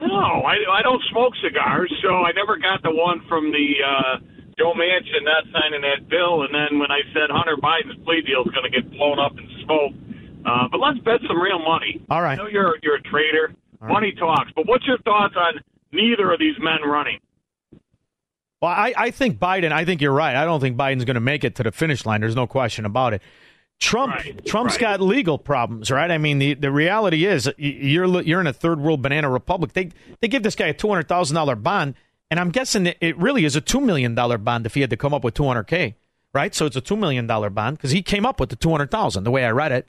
No, 0.00 0.42
I, 0.46 0.58
I 0.78 0.82
don't 0.82 1.02
smoke 1.10 1.34
cigars, 1.42 1.92
so 2.02 2.22
I 2.22 2.32
never 2.32 2.56
got 2.56 2.82
the 2.82 2.90
one 2.90 3.22
from 3.28 3.50
the 3.50 3.66
uh, 3.82 4.18
Joe 4.58 4.74
Manchin 4.74 5.22
not 5.22 5.44
signing 5.54 5.82
that 5.82 6.08
bill. 6.08 6.42
And 6.42 6.54
then 6.54 6.78
when 6.78 6.90
I 6.90 7.02
said 7.14 7.30
Hunter 7.30 7.56
Biden's 7.56 7.98
plea 8.04 8.22
deal 8.22 8.42
is 8.42 8.50
going 8.50 8.66
to 8.66 8.74
get 8.74 8.90
blown 8.90 9.18
up 9.18 9.32
in 9.38 9.46
smoke, 9.64 9.94
uh, 10.44 10.68
but 10.70 10.78
let's 10.78 10.98
bet 10.98 11.20
some 11.26 11.40
real 11.40 11.58
money. 11.58 12.00
All 12.10 12.22
right. 12.22 12.38
I 12.38 12.42
know 12.42 12.48
you're 12.48 12.74
you're 12.82 12.96
a 12.96 13.02
trader. 13.02 13.54
Money 13.80 14.12
talks. 14.12 14.50
But 14.54 14.66
what's 14.66 14.86
your 14.86 14.98
thoughts 14.98 15.34
on 15.36 15.60
neither 15.92 16.32
of 16.32 16.38
these 16.38 16.54
men 16.60 16.88
running? 16.88 17.18
Well, 18.60 18.70
I, 18.70 18.94
I 18.96 19.10
think 19.10 19.38
Biden. 19.40 19.72
I 19.72 19.84
think 19.84 20.00
you're 20.00 20.12
right. 20.12 20.36
I 20.36 20.44
don't 20.44 20.60
think 20.60 20.76
Biden's 20.76 21.04
going 21.04 21.14
to 21.14 21.20
make 21.20 21.42
it 21.42 21.56
to 21.56 21.64
the 21.64 21.72
finish 21.72 22.06
line. 22.06 22.20
There's 22.20 22.36
no 22.36 22.46
question 22.46 22.84
about 22.84 23.12
it. 23.12 23.22
Trump, 23.80 24.14
Trump's 24.46 24.78
got 24.78 25.00
legal 25.00 25.36
problems, 25.36 25.90
right? 25.90 26.08
I 26.08 26.16
mean, 26.16 26.38
the, 26.38 26.54
the 26.54 26.70
reality 26.70 27.26
is 27.26 27.50
you're 27.58 28.22
you're 28.22 28.40
in 28.40 28.46
a 28.46 28.52
third 28.52 28.80
world 28.80 29.02
banana 29.02 29.28
republic. 29.28 29.72
They 29.72 29.90
they 30.20 30.28
give 30.28 30.44
this 30.44 30.54
guy 30.54 30.68
a 30.68 30.72
two 30.72 30.88
hundred 30.88 31.08
thousand 31.08 31.34
dollar 31.34 31.56
bond, 31.56 31.96
and 32.30 32.38
I'm 32.38 32.50
guessing 32.50 32.86
it 32.86 33.18
really 33.18 33.44
is 33.44 33.56
a 33.56 33.60
two 33.60 33.80
million 33.80 34.14
dollar 34.14 34.38
bond 34.38 34.66
if 34.66 34.74
he 34.74 34.82
had 34.82 34.90
to 34.90 34.96
come 34.96 35.12
up 35.12 35.24
with 35.24 35.34
two 35.34 35.44
hundred 35.48 35.64
k, 35.64 35.96
right? 36.32 36.54
So 36.54 36.66
it's 36.66 36.76
a 36.76 36.80
two 36.80 36.96
million 36.96 37.26
dollar 37.26 37.50
bond 37.50 37.78
because 37.78 37.90
he 37.90 38.02
came 38.02 38.24
up 38.24 38.38
with 38.38 38.50
the 38.50 38.56
two 38.56 38.70
hundred 38.70 38.92
thousand. 38.92 39.24
The 39.24 39.32
way 39.32 39.44
I 39.44 39.50
read 39.50 39.72
it. 39.72 39.88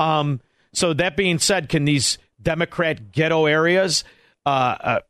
Um. 0.00 0.40
So 0.72 0.94
that 0.94 1.16
being 1.16 1.40
said, 1.40 1.68
can 1.68 1.84
these 1.84 2.16
Democrat 2.40 3.10
ghetto 3.10 3.46
areas 3.46 4.04
uh, 4.46 4.76
uh, 4.80 5.00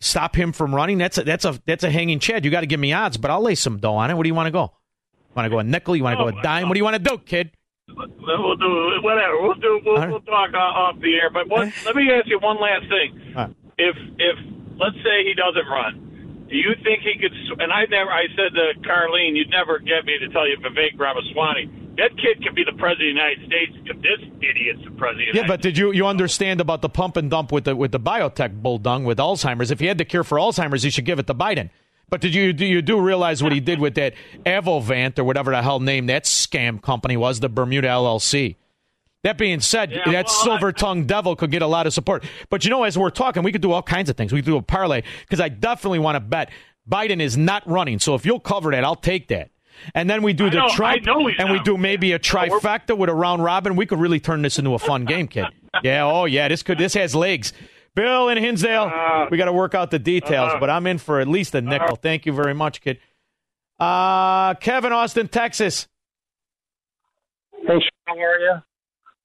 stop 0.00 0.36
him 0.36 0.52
from 0.52 0.72
running? 0.72 0.98
That's 0.98 1.18
a, 1.18 1.24
that's 1.24 1.44
a 1.44 1.60
that's 1.66 1.82
a 1.82 1.90
hanging 1.90 2.20
chad. 2.20 2.44
You 2.44 2.50
got 2.52 2.60
to 2.60 2.66
give 2.66 2.78
me 2.78 2.92
odds, 2.92 3.16
but 3.16 3.30
I'll 3.30 3.42
lay 3.42 3.56
some 3.56 3.78
dough 3.78 3.94
on 3.94 4.10
it. 4.10 4.14
What 4.14 4.22
do 4.22 4.28
you 4.28 4.36
want 4.36 4.46
to 4.46 4.52
go? 4.52 4.72
Want 5.34 5.46
to 5.46 5.50
go 5.50 5.58
a 5.58 5.64
nickel? 5.64 5.96
You 5.96 6.04
want 6.04 6.16
to 6.16 6.30
go 6.30 6.38
a 6.38 6.42
dime? 6.42 6.68
What 6.68 6.74
do 6.74 6.78
you 6.78 6.84
want 6.84 6.96
to 6.96 7.02
do, 7.02 7.18
kid? 7.18 7.50
We'll 7.88 8.06
do 8.56 9.00
whatever. 9.02 9.42
We'll 9.42 9.54
do. 9.54 9.80
We'll, 9.84 10.08
we'll 10.08 10.20
talk 10.20 10.50
uh, 10.54 10.58
off 10.58 11.00
the 11.00 11.12
air. 11.14 11.30
But 11.30 11.48
what, 11.48 11.72
let 11.84 11.96
me 11.96 12.08
ask 12.12 12.28
you 12.28 12.38
one 12.38 12.60
last 12.60 12.86
thing. 12.88 13.34
Right. 13.34 13.50
If 13.78 13.96
if 14.18 14.36
let's 14.78 14.96
say 15.02 15.24
he 15.24 15.34
doesn't 15.34 15.66
run, 15.68 16.09
do 16.50 16.56
you 16.56 16.74
think 16.82 17.02
he 17.02 17.14
could? 17.18 17.32
And 17.60 17.72
I 17.72 17.86
never. 17.86 18.10
I 18.10 18.26
said 18.34 18.50
to 18.54 18.80
Carlene, 18.82 19.36
you'd 19.36 19.50
never 19.50 19.78
get 19.78 20.04
me 20.04 20.18
to 20.18 20.28
tell 20.30 20.48
you 20.48 20.56
Vivek 20.58 20.98
Ramaswamy. 20.98 21.94
That 21.96 22.10
kid 22.16 22.42
could 22.42 22.54
be 22.54 22.64
the 22.64 22.76
president 22.76 22.92
of 22.92 22.98
the 22.98 23.22
United 23.22 23.46
States 23.46 23.72
if 23.86 23.96
this 24.02 24.20
idiot's 24.42 24.82
the 24.84 24.90
president. 24.98 25.30
of 25.30 25.34
the 25.34 25.40
Yeah, 25.42 25.46
but 25.46 25.62
did 25.62 25.78
you 25.78 25.92
you 25.92 26.06
understand 26.06 26.60
about 26.60 26.82
the 26.82 26.88
pump 26.88 27.16
and 27.16 27.30
dump 27.30 27.52
with 27.52 27.64
the 27.64 27.76
with 27.76 27.92
the 27.92 28.00
biotech 28.00 28.60
bull 28.62 28.78
dung 28.78 29.04
with 29.04 29.18
Alzheimer's? 29.18 29.70
If 29.70 29.78
he 29.78 29.86
had 29.86 29.98
the 29.98 30.04
cure 30.04 30.24
for 30.24 30.38
Alzheimer's, 30.38 30.82
he 30.82 30.90
should 30.90 31.04
give 31.04 31.20
it 31.20 31.28
to 31.28 31.34
Biden. 31.34 31.70
But 32.08 32.20
did 32.20 32.34
you 32.34 32.52
do 32.52 32.66
you 32.66 32.82
do 32.82 33.00
realize 33.00 33.42
what 33.42 33.52
he 33.52 33.60
did 33.60 33.78
with 33.78 33.94
that 33.94 34.14
Axovant 34.44 35.18
or 35.20 35.24
whatever 35.24 35.52
the 35.52 35.62
hell 35.62 35.78
name 35.78 36.06
that 36.06 36.24
scam 36.24 36.82
company 36.82 37.16
was, 37.16 37.38
the 37.38 37.48
Bermuda 37.48 37.86
LLC? 37.86 38.56
That 39.22 39.36
being 39.36 39.60
said, 39.60 39.92
that 40.06 40.30
silver 40.30 40.72
tongued 40.72 41.06
devil 41.06 41.36
could 41.36 41.50
get 41.50 41.60
a 41.60 41.66
lot 41.66 41.86
of 41.86 41.92
support. 41.92 42.24
But 42.48 42.64
you 42.64 42.70
know, 42.70 42.84
as 42.84 42.96
we're 42.96 43.10
talking, 43.10 43.42
we 43.42 43.52
could 43.52 43.60
do 43.60 43.72
all 43.72 43.82
kinds 43.82 44.08
of 44.08 44.16
things. 44.16 44.32
We 44.32 44.38
could 44.38 44.46
do 44.46 44.56
a 44.56 44.62
parlay 44.62 45.02
because 45.20 45.40
I 45.40 45.50
definitely 45.50 45.98
want 45.98 46.16
to 46.16 46.20
bet 46.20 46.50
Biden 46.88 47.20
is 47.20 47.36
not 47.36 47.68
running. 47.68 47.98
So 47.98 48.14
if 48.14 48.24
you'll 48.24 48.40
cover 48.40 48.70
that, 48.70 48.82
I'll 48.82 48.96
take 48.96 49.28
that. 49.28 49.50
And 49.94 50.08
then 50.08 50.22
we 50.22 50.32
do 50.32 50.46
I 50.46 50.50
the 50.50 50.56
know- 50.56 50.68
Trump, 50.70 51.04
know 51.04 51.26
he's 51.26 51.36
and 51.38 51.50
we 51.50 51.60
do 51.60 51.76
maybe 51.76 52.12
a 52.12 52.18
trifecta 52.18 52.96
with 52.96 53.10
a 53.10 53.14
round 53.14 53.44
robin. 53.44 53.76
We 53.76 53.86
could 53.86 53.98
really 53.98 54.20
turn 54.20 54.42
this 54.42 54.58
into 54.58 54.74
a 54.74 54.78
fun 54.78 55.04
game, 55.04 55.28
kid. 55.28 55.46
Yeah, 55.84 56.04
oh 56.04 56.24
yeah, 56.24 56.48
this 56.48 56.64
could 56.64 56.78
this 56.78 56.94
has 56.94 57.14
legs. 57.14 57.52
Bill 57.94 58.28
in 58.28 58.38
Hinsdale, 58.38 58.90
uh, 58.92 59.26
we 59.30 59.38
got 59.38 59.44
to 59.44 59.52
work 59.52 59.72
out 59.72 59.92
the 59.92 60.00
details, 60.00 60.50
uh-huh. 60.50 60.58
but 60.58 60.68
I'm 60.68 60.84
in 60.88 60.98
for 60.98 61.20
at 61.20 61.28
least 61.28 61.54
a 61.54 61.60
nickel. 61.60 61.86
Uh-huh. 61.86 61.96
Thank 62.02 62.26
you 62.26 62.32
very 62.32 62.54
much, 62.54 62.80
kid. 62.80 62.98
Uh, 63.78 64.54
Kevin, 64.54 64.92
Austin, 64.92 65.28
Texas. 65.28 65.86
Hey, 67.52 67.66
Shaun, 67.68 67.80
how 68.06 68.14
are 68.14 68.38
you? 68.38 68.62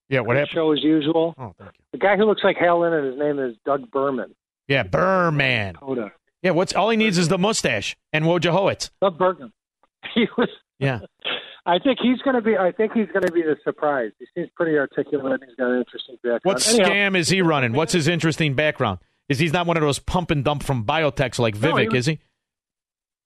Yeah, 0.09 0.19
what 0.21 0.35
happened? 0.35 0.51
Show 0.53 0.71
as 0.71 0.83
usual. 0.83 1.33
Oh, 1.37 1.53
thank 1.57 1.71
you. 1.73 1.79
The 1.93 1.97
guy 1.97 2.15
who 2.17 2.25
looks 2.25 2.41
like 2.43 2.57
Hal 2.57 2.79
Lennon, 2.79 3.05
his 3.05 3.17
name 3.19 3.39
is 3.39 3.55
Doug 3.65 3.89
Burgum. 3.91 4.33
Yeah, 4.67 4.83
Burgum. 4.83 5.75
Coda. 5.79 6.11
Yeah, 6.41 6.51
what's 6.51 6.73
all 6.73 6.89
he 6.89 6.97
needs 6.97 7.17
is 7.17 7.27
the 7.27 7.37
mustache 7.39 7.95
and 8.13 8.25
Wojciechowicz. 8.25 8.89
Doug 9.01 9.17
Burgum. 9.17 9.51
He 10.13 10.27
was. 10.37 10.49
Yeah. 10.79 10.99
I 11.65 11.79
think 11.79 11.97
he's 11.99 12.19
going 12.21 12.35
to 12.35 12.41
be. 12.41 12.55
I 12.55 12.71
think 12.71 12.93
he's 12.93 13.07
going 13.07 13.25
to 13.25 13.31
be 13.31 13.41
the 13.41 13.55
surprise. 13.63 14.11
He 14.19 14.27
seems 14.35 14.49
pretty 14.55 14.77
articulate. 14.77 15.41
And 15.41 15.43
he's 15.47 15.55
got 15.55 15.71
an 15.71 15.79
interesting 15.79 16.15
background. 16.17 16.41
What 16.43 16.67
Anyhow, 16.67 16.89
scam 16.89 17.17
is 17.17 17.27
he 17.29 17.41
running? 17.41 17.73
What's 17.73 17.91
his 17.93 18.07
interesting 18.07 18.53
background? 18.53 18.99
Is 19.29 19.39
he's 19.39 19.51
not 19.51 19.65
one 19.65 19.75
of 19.75 19.81
those 19.81 19.97
pump 19.97 20.29
and 20.29 20.43
dump 20.43 20.61
from 20.61 20.85
biotechs 20.85 21.39
like 21.39 21.59
No, 21.59 21.75
he 21.77 21.87
was- 21.87 21.95
is 22.01 22.05
he? 22.05 22.19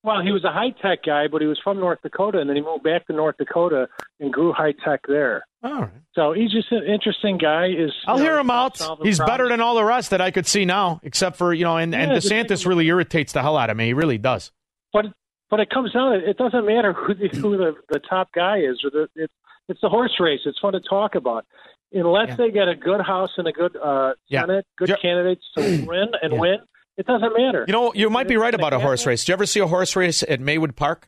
Well, 0.01 0.21
he 0.21 0.31
was 0.31 0.45
a 0.45 0.51
high 0.51 0.69
tech 0.81 1.03
guy, 1.05 1.27
but 1.27 1.41
he 1.41 1.47
was 1.47 1.59
from 1.61 1.77
North 1.79 1.99
Dakota, 2.01 2.39
and 2.39 2.49
then 2.49 2.55
he 2.55 2.61
moved 2.61 2.83
back 2.83 3.05
to 3.07 3.13
North 3.13 3.35
Dakota 3.37 3.89
and 4.21 4.31
grew 4.31 4.53
high 4.53 4.71
tech 4.71 5.01
there. 5.07 5.43
All 5.61 5.81
right. 5.81 5.89
So 6.15 6.31
he's 6.31 6.51
just 6.51 6.71
an 6.71 6.83
interesting 6.85 7.37
guy. 7.37 7.67
Is 7.67 7.91
I'll 8.07 8.17
know, 8.17 8.23
hear 8.23 8.39
him 8.39 8.49
out. 8.49 8.77
He's 8.77 8.85
problems. 8.85 9.19
better 9.19 9.49
than 9.49 9.59
all 9.59 9.75
the 9.75 9.83
rest 9.83 10.11
that 10.11 10.21
I 10.21 10.31
could 10.31 10.47
see 10.47 10.63
now, 10.63 11.01
except 11.03 11.35
for 11.35 11.53
you 11.53 11.65
know, 11.65 11.75
and, 11.75 11.93
and 11.93 12.11
Yeah, 12.11 12.19
just 12.19 12.31
DeSantis 12.31 12.65
really 12.65 12.87
irritates 12.87 13.33
the 13.33 13.41
hell 13.41 13.57
out 13.57 13.69
of 13.69 13.75
me. 13.75 13.87
He 13.87 13.93
really 13.93 14.17
does. 14.17 14.51
But 14.93 15.07
but 15.49 15.59
it 15.59 15.69
comes 15.69 15.91
down. 15.91 16.13
It 16.13 16.37
doesn't 16.37 16.65
matter 16.65 16.93
who 16.93 17.13
the, 17.15 17.27
who 17.27 17.57
the, 17.57 17.73
the 17.89 17.99
top 17.99 18.31
guy 18.33 18.59
is, 18.59 18.81
or 18.85 18.91
the 18.91 19.09
it's 19.15 19.33
it's 19.67 19.81
the 19.81 19.89
horse 19.89 20.15
race. 20.19 20.39
It's 20.45 20.59
fun 20.59 20.73
to 20.73 20.79
talk 20.79 21.15
about. 21.15 21.45
Unless 21.91 22.37
they 22.37 22.51
get 22.51 22.67
a 22.67 22.75
good 22.75 23.01
House 23.01 23.31
and 23.37 23.47
a 23.47 23.51
good 23.51 23.75
uh, 23.75 24.13
Yeah. 24.27 24.41
Senate, 24.41 24.65
good 24.77 24.95
candidates 25.01 25.43
to 25.57 25.85
win 25.87 26.09
and 26.21 26.39
win, 26.39 26.57
it 26.99 27.05
doesn't 27.07 27.33
matter. 27.35 27.63
You 27.65 27.71
know, 27.71 27.93
you 27.93 28.09
might 28.09 28.27
be 28.27 28.35
right 28.37 28.53
about 28.53 28.73
a 28.73 28.79
horse 28.79 29.05
race. 29.05 29.23
Do 29.23 29.31
you 29.31 29.33
ever 29.33 29.45
see 29.45 29.59
a 29.61 29.67
horse 29.67 29.95
race 29.95 30.21
at 30.21 30.39
Maywood 30.41 30.75
Park? 30.75 31.07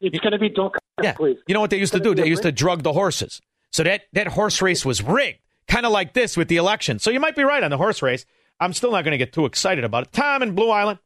It's 0.00 0.18
going 0.18 0.32
to 0.32 0.38
be 0.38 0.50
don't 0.50 0.74
Yeah. 1.02 1.14
please. 1.14 1.38
You 1.46 1.54
know 1.54 1.60
what 1.60 1.70
they 1.70 1.78
used 1.78 1.94
to 1.94 2.00
do? 2.00 2.14
They 2.14 2.26
used 2.28 2.42
to 2.42 2.52
drug 2.52 2.82
the 2.82 2.92
horses. 2.92 3.40
So 3.72 3.82
that, 3.84 4.02
that 4.12 4.28
horse 4.28 4.60
race 4.60 4.84
was 4.84 5.02
rigged, 5.02 5.38
kind 5.66 5.86
of 5.86 5.92
like 5.92 6.12
this 6.12 6.36
with 6.36 6.48
the 6.48 6.56
election. 6.58 6.98
So 6.98 7.10
you 7.10 7.20
might 7.20 7.34
be 7.34 7.42
right 7.42 7.62
on 7.62 7.70
the 7.70 7.78
horse 7.78 8.02
race. 8.02 8.26
I'm 8.60 8.72
still 8.74 8.92
not 8.92 9.02
going 9.02 9.12
to 9.12 9.18
get 9.18 9.32
too 9.32 9.46
excited 9.46 9.82
about 9.82 10.04
it. 10.04 10.12
Tom 10.12 10.42
in 10.42 10.54
Blue 10.54 10.70
Island. 10.70 10.98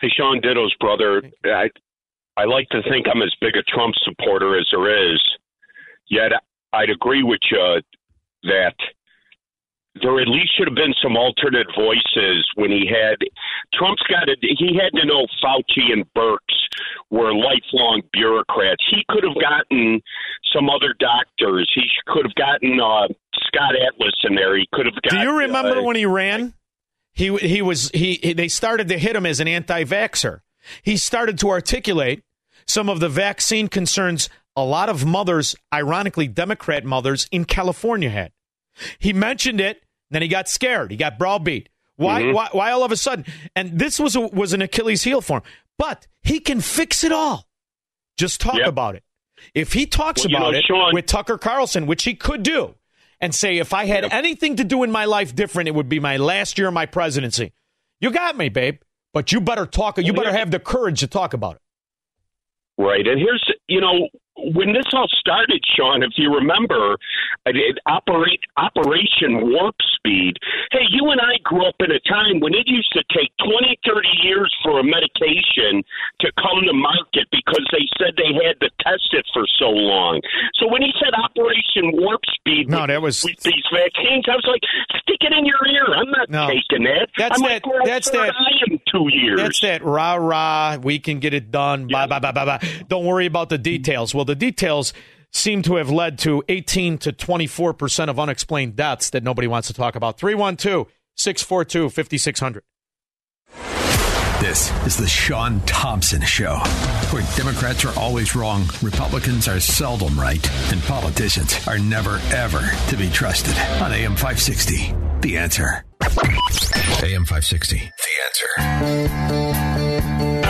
Hey, 0.00 0.08
Shaun 0.16 0.40
Ditto's 0.40 0.74
brother. 0.80 1.22
I 1.44 1.68
I 2.36 2.44
like 2.44 2.68
to 2.70 2.82
think 2.88 3.06
I'm 3.06 3.20
as 3.22 3.34
big 3.40 3.54
a 3.56 3.62
Trump 3.64 3.94
supporter 4.02 4.58
as 4.58 4.66
there 4.72 5.12
is. 5.12 5.20
Yet 6.08 6.32
I'd 6.72 6.88
agree 6.90 7.22
with 7.22 7.40
you 7.50 7.82
that 8.44 8.74
there 9.94 10.20
at 10.20 10.28
least 10.28 10.56
should 10.56 10.68
have 10.68 10.76
been 10.76 10.94
some 11.02 11.16
alternate 11.16 11.66
voices 11.76 12.46
when 12.54 12.70
he 12.70 12.86
had 12.86 13.18
Trump's 13.74 14.02
got 14.08 14.26
to 14.26 14.36
he 14.40 14.78
had 14.78 14.96
to 14.98 15.06
know 15.06 15.26
Fauci 15.42 15.92
and 15.92 16.04
Birx 16.14 16.38
were 17.10 17.34
lifelong 17.34 18.02
bureaucrats. 18.12 18.82
He 18.90 19.04
could 19.08 19.24
have 19.24 19.34
gotten 19.40 20.00
some 20.54 20.70
other 20.70 20.94
doctors. 20.98 21.70
He 21.74 21.82
could 22.06 22.24
have 22.24 22.34
gotten 22.34 22.80
uh, 22.80 23.08
Scott 23.46 23.74
Atlas 23.74 24.14
in 24.24 24.36
there. 24.36 24.56
He 24.56 24.66
could 24.72 24.86
have. 24.86 24.94
Gotten, 24.94 25.18
Do 25.18 25.24
you 25.24 25.38
remember 25.38 25.78
uh, 25.78 25.82
when 25.82 25.96
he 25.96 26.06
ran? 26.06 26.54
He 27.12 27.36
he 27.38 27.60
was 27.60 27.90
he, 27.92 28.20
he 28.22 28.32
they 28.32 28.48
started 28.48 28.88
to 28.88 28.98
hit 28.98 29.16
him 29.16 29.26
as 29.26 29.40
an 29.40 29.48
anti-vaxer. 29.48 30.40
He 30.82 30.96
started 30.96 31.38
to 31.40 31.50
articulate 31.50 32.22
some 32.66 32.88
of 32.88 33.00
the 33.00 33.08
vaccine 33.08 33.66
concerns 33.68 34.28
a 34.54 34.64
lot 34.64 34.88
of 34.88 35.04
mothers, 35.04 35.56
ironically 35.72 36.28
Democrat 36.28 36.84
mothers 36.84 37.26
in 37.32 37.44
California 37.44 38.10
had. 38.10 38.32
He 38.98 39.12
mentioned 39.12 39.60
it, 39.60 39.82
then 40.10 40.22
he 40.22 40.28
got 40.28 40.48
scared. 40.48 40.90
He 40.90 40.96
got 40.96 41.18
browbeat. 41.18 41.68
Why, 41.96 42.22
Mhm. 42.22 42.34
why 42.34 42.48
why 42.52 42.70
all 42.70 42.82
of 42.82 42.92
a 42.92 42.96
sudden? 42.96 43.26
And 43.54 43.78
this 43.78 43.98
was 44.00 44.16
a, 44.16 44.20
was 44.20 44.52
an 44.52 44.62
Achilles 44.62 45.02
heel 45.02 45.20
for 45.20 45.38
him. 45.38 45.42
But 45.76 46.06
he 46.22 46.40
can 46.40 46.60
fix 46.60 47.04
it 47.04 47.12
all. 47.12 47.46
Just 48.16 48.40
talk 48.40 48.60
about 48.64 48.94
it. 48.96 49.04
If 49.54 49.72
he 49.72 49.86
talks 49.86 50.24
Well, 50.26 50.34
about 50.36 50.52
know, 50.52 50.58
it 50.58 50.64
Shaun- 50.66 50.94
with 50.94 51.06
Tucker 51.06 51.38
Carlson, 51.38 51.86
which 51.86 52.04
he 52.04 52.14
could 52.14 52.42
do, 52.42 52.74
and 53.20 53.34
say 53.34 53.58
if 53.58 53.72
I 53.74 53.84
had 53.86 54.04
anything 54.12 54.56
to 54.56 54.64
do 54.64 54.82
in 54.82 54.90
my 54.90 55.04
life 55.06 55.34
different, 55.34 55.68
it 55.68 55.74
would 55.74 55.88
be 55.88 56.00
my 56.00 56.16
last 56.16 56.58
year 56.58 56.68
of 56.68 56.74
my 56.74 56.86
presidency. 56.86 57.52
You 58.00 58.10
got 58.10 58.36
me, 58.36 58.48
babe. 58.48 58.80
But 59.12 59.32
you 59.32 59.40
better 59.40 59.66
talk. 59.66 59.98
You 59.98 60.12
better 60.12 60.32
have 60.32 60.50
the 60.50 60.60
courage 60.60 61.00
to 61.00 61.06
talk 61.06 61.34
about 61.34 61.56
it. 61.56 61.62
Right. 62.78 63.06
And 63.06 63.18
here's, 63.20 63.44
you 63.66 63.80
know, 63.80 64.08
when 64.54 64.72
this 64.72 64.86
all 64.92 65.08
started, 65.18 65.60
Shaun, 65.76 66.02
if 66.02 66.12
you 66.16 66.32
remember, 66.34 66.96
I 67.46 67.52
did 67.52 67.78
operate 67.86 68.40
Operation 68.56 69.50
Warp 69.52 69.76
Speed. 69.96 70.36
Hey, 70.72 70.86
you 70.90 71.10
and 71.10 71.20
I 71.20 71.38
grew 71.42 71.66
up 71.66 71.74
in 71.80 71.90
a 71.90 72.00
time 72.00 72.40
when 72.40 72.54
it 72.54 72.66
used 72.66 72.90
to 72.92 73.02
take 73.14 73.30
20, 73.44 73.78
30 73.86 74.08
years 74.22 74.54
for 74.62 74.80
a 74.80 74.84
medication 74.84 75.82
to 76.20 76.32
come 76.40 76.62
to 76.66 76.72
market 76.72 77.28
because 77.30 77.64
they 77.72 77.86
said 77.98 78.14
they 78.16 78.32
had 78.44 78.58
to 78.60 78.70
test 78.80 79.08
it 79.12 79.26
for 79.32 79.44
so 79.58 79.66
long. 79.68 80.20
So 80.54 80.68
when 80.68 80.82
he 80.82 80.92
said 80.98 81.12
Operation 81.14 81.92
Warp 82.00 82.20
Speed 82.34 82.68
No, 82.70 82.80
with, 82.82 82.88
that 82.88 83.02
was- 83.02 83.24
with 83.24 83.40
these 83.40 83.64
vaccines, 83.72 84.24
I 84.28 84.36
was 84.36 84.46
like, 84.48 84.62
stick 85.02 85.18
it 85.20 85.32
in 85.32 85.44
your 85.44 85.66
ear. 85.68 85.86
I'm 85.94 86.10
not 86.10 86.30
No. 86.30 86.48
taking 86.48 86.84
that. 86.84 87.08
That's 87.16 87.38
I'm 87.40 87.46
that- 87.48 87.66
Like, 87.66 87.84
that's 87.84 88.10
that- 88.10 88.34
eye 88.34 88.58
in 88.68 88.80
two 88.90 89.08
years. 89.12 89.40
That's 89.40 89.60
that 89.60 89.82
rah 89.84 90.14
rah. 90.14 90.76
We 90.82 90.98
can 90.98 91.18
get 91.20 91.34
it 91.34 91.50
done. 91.50 91.86
Blah 91.86 92.06
blah 92.06 92.20
blah 92.20 92.32
blah 92.32 92.44
blah. 92.44 92.58
Don't 92.88 93.04
worry 93.04 93.26
about 93.26 93.48
the 93.48 93.58
details. 93.58 94.14
Well, 94.14 94.24
the 94.30 94.36
details 94.36 94.92
seem 95.32 95.62
to 95.62 95.76
have 95.76 95.90
led 95.90 96.18
to 96.20 96.42
18 96.48 96.98
to 96.98 97.12
24 97.12 97.74
percent 97.74 98.10
of 98.10 98.18
unexplained 98.18 98.76
deaths 98.76 99.10
that 99.10 99.22
nobody 99.22 99.48
wants 99.48 99.68
to 99.68 99.74
talk 99.74 99.96
about. 99.96 100.18
312 100.18 100.86
642 101.16 101.90
5600. 101.90 102.62
This 104.40 104.70
is 104.86 104.96
the 104.96 105.06
Shaun 105.06 105.60
Thompson 105.66 106.22
Show, 106.22 106.56
where 107.10 107.22
Democrats 107.36 107.84
are 107.84 107.92
always 107.98 108.34
wrong, 108.34 108.64
Republicans 108.82 109.46
are 109.48 109.60
seldom 109.60 110.18
right, 110.18 110.72
and 110.72 110.80
politicians 110.84 111.68
are 111.68 111.78
never, 111.78 112.18
ever 112.32 112.66
to 112.88 112.96
be 112.96 113.10
trusted. 113.10 113.54
On 113.82 113.92
AM 113.92 114.16
560, 114.16 114.94
The 115.20 115.36
Answer. 115.36 115.84
AM 117.02 117.26
560, 117.26 117.76
The 117.76 118.10
Answer. 118.24 118.48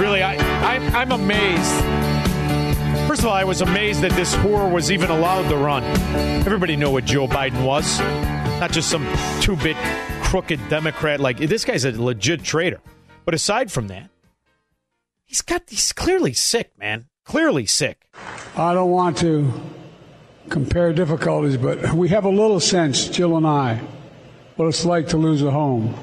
Really, 0.01 0.23
I, 0.23 0.37
I 0.37 0.77
I'm 1.01 1.11
amazed. 1.11 2.10
First 3.11 3.23
of 3.23 3.27
all, 3.27 3.35
I 3.35 3.43
was 3.43 3.61
amazed 3.61 4.03
that 4.03 4.13
this 4.13 4.33
whore 4.37 4.73
was 4.73 4.93
even 4.93 5.11
allowed 5.11 5.49
to 5.49 5.57
run. 5.57 5.83
Everybody 6.47 6.77
knew 6.77 6.93
what 6.93 7.05
Joe 7.05 7.27
Biden 7.27 7.67
was, 7.67 7.99
not 8.61 8.71
just 8.71 8.89
some 8.89 9.05
two-bit 9.41 9.77
crooked 10.23 10.61
Democrat. 10.69 11.19
Like 11.19 11.39
this 11.39 11.65
guy's 11.65 11.85
a 11.85 11.91
legit 11.91 12.45
traitor. 12.45 12.81
But 13.25 13.35
aside 13.35 13.73
from 13.73 13.89
that, 13.89 14.11
he's 15.25 15.43
got 15.43 15.65
he's 15.69 15.93
clearly 15.93 16.35
sick, 16.35 16.71
man. 16.79 17.07
Clearly 17.25 17.67
sick. 17.67 18.07
I 18.57 18.75
don't 18.75 18.93
want 18.93 19.19
to 19.19 19.55
compare 20.49 20.93
difficulties, 20.93 21.57
but 21.57 21.93
we 21.93 22.11
have 22.11 22.25
a 22.25 22.31
little 22.31 22.61
sense, 22.61 23.09
Jill 23.09 23.37
and 23.37 23.45
I, 23.45 23.81
what 24.55 24.69
it's 24.69 24.85
like 24.85 25.09
to 25.09 25.17
lose 25.17 25.43
a 25.43 25.51
home. 25.51 25.97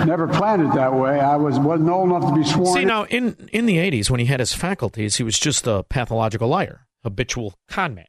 Never 0.07 0.29
planned 0.29 0.63
it 0.63 0.75
that 0.75 0.95
way. 0.95 1.21
I 1.21 1.37
was 1.37 1.59
wasn't 1.59 1.91
old 1.91 2.11
enough 2.11 2.29
to 2.29 2.35
be 2.35 2.45
sworn. 2.45 2.75
See 2.75 2.85
now, 2.85 3.05
in 3.05 3.49
in 3.53 3.67
the 3.67 3.77
'80s, 3.77 4.11
when 4.11 4.21
he 4.21 4.27
had 4.27 4.41
his 4.41 4.53
faculties, 4.53 5.17
he 5.17 5.23
was 5.23 5.39
just 5.39 5.67
a 5.67 5.83
pathological 5.85 6.49
liar, 6.49 6.87
habitual 7.03 7.55
con 7.69 7.95
man, 7.95 8.07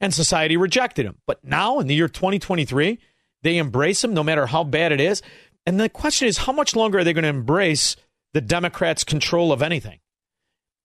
and 0.00 0.14
society 0.14 0.56
rejected 0.56 1.06
him. 1.06 1.18
But 1.26 1.44
now, 1.44 1.78
in 1.78 1.86
the 1.86 1.94
year 1.94 2.08
2023, 2.08 2.98
they 3.42 3.56
embrace 3.58 4.02
him, 4.02 4.14
no 4.14 4.22
matter 4.22 4.46
how 4.46 4.64
bad 4.64 4.92
it 4.92 5.00
is. 5.00 5.22
And 5.66 5.78
the 5.78 5.88
question 5.88 6.26
is, 6.26 6.38
how 6.38 6.52
much 6.52 6.74
longer 6.74 6.98
are 6.98 7.04
they 7.04 7.12
going 7.12 7.22
to 7.22 7.28
embrace 7.28 7.96
the 8.32 8.40
Democrats' 8.40 9.04
control 9.04 9.52
of 9.52 9.62
anything? 9.62 10.00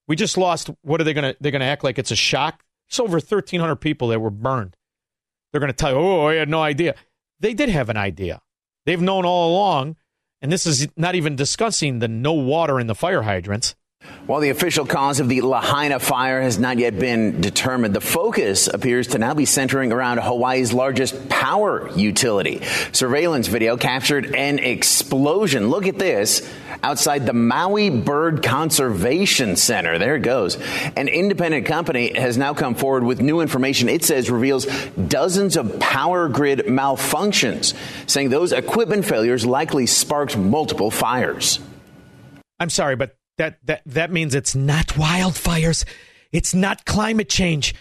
We 0.07 0.15
just 0.15 0.37
lost. 0.37 0.69
What 0.81 1.01
are 1.01 1.03
they 1.03 1.13
going 1.13 1.33
to? 1.33 1.37
They're 1.39 1.51
going 1.51 1.61
to 1.61 1.65
act 1.65 1.83
like 1.83 1.97
it's 1.97 2.11
a 2.11 2.15
shock. 2.15 2.63
It's 2.87 2.99
over 2.99 3.13
1,300 3.13 3.77
people 3.77 4.09
that 4.09 4.19
were 4.19 4.29
burned. 4.29 4.75
They're 5.51 5.61
going 5.61 5.71
to 5.71 5.73
tell 5.73 5.91
you, 5.91 5.97
"Oh, 5.97 6.27
I 6.27 6.35
had 6.35 6.49
no 6.49 6.61
idea." 6.61 6.95
They 7.39 7.53
did 7.53 7.69
have 7.69 7.89
an 7.89 7.97
idea. 7.97 8.41
They've 8.85 9.01
known 9.01 9.25
all 9.25 9.51
along. 9.51 9.95
And 10.41 10.51
this 10.51 10.65
is 10.65 10.87
not 10.95 11.15
even 11.15 11.35
discussing 11.35 11.99
the 11.99 12.07
no 12.07 12.33
water 12.33 12.79
in 12.79 12.87
the 12.87 12.95
fire 12.95 13.23
hydrants. 13.23 13.75
While 14.25 14.39
the 14.39 14.49
official 14.49 14.87
cause 14.87 15.19
of 15.19 15.29
the 15.29 15.41
Lahaina 15.41 15.99
fire 15.99 16.41
has 16.41 16.57
not 16.57 16.79
yet 16.79 16.97
been 16.97 17.41
determined, 17.41 17.93
the 17.93 18.01
focus 18.01 18.67
appears 18.67 19.07
to 19.09 19.19
now 19.19 19.35
be 19.35 19.45
centering 19.45 19.91
around 19.91 20.17
Hawaii's 20.17 20.73
largest 20.73 21.29
power 21.29 21.91
utility. 21.95 22.61
Surveillance 22.91 23.47
video 23.47 23.77
captured 23.77 24.33
an 24.33 24.57
explosion. 24.57 25.69
Look 25.69 25.85
at 25.85 25.99
this 25.99 26.51
outside 26.81 27.27
the 27.27 27.33
Maui 27.33 27.91
Bird 27.91 28.41
Conservation 28.41 29.55
Center. 29.55 29.99
There 29.99 30.15
it 30.15 30.21
goes. 30.21 30.57
An 30.95 31.07
independent 31.07 31.67
company 31.67 32.17
has 32.17 32.35
now 32.35 32.55
come 32.55 32.73
forward 32.73 33.03
with 33.03 33.21
new 33.21 33.41
information 33.41 33.89
it 33.89 34.03
says 34.03 34.31
reveals 34.31 34.65
dozens 35.07 35.55
of 35.55 35.79
power 35.79 36.29
grid 36.29 36.63
malfunctions, 36.65 37.75
saying 38.09 38.29
those 38.29 38.51
equipment 38.51 39.05
failures 39.05 39.45
likely 39.45 39.85
sparked 39.85 40.35
multiple 40.35 40.89
fires. 40.89 41.59
I'm 42.59 42.69
sorry, 42.69 42.95
but 42.95 43.14
that, 43.37 43.59
that, 43.65 43.81
that 43.85 44.11
means 44.11 44.35
it's 44.35 44.55
not 44.55 44.87
wildfires. 44.87 45.85
It's 46.31 46.53
not 46.53 46.85
climate 46.85 47.29
change. 47.29 47.75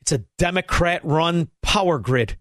It's 0.00 0.12
a 0.12 0.24
Democrat 0.38 1.00
run 1.04 1.48
power 1.62 1.98
grid. 1.98 2.36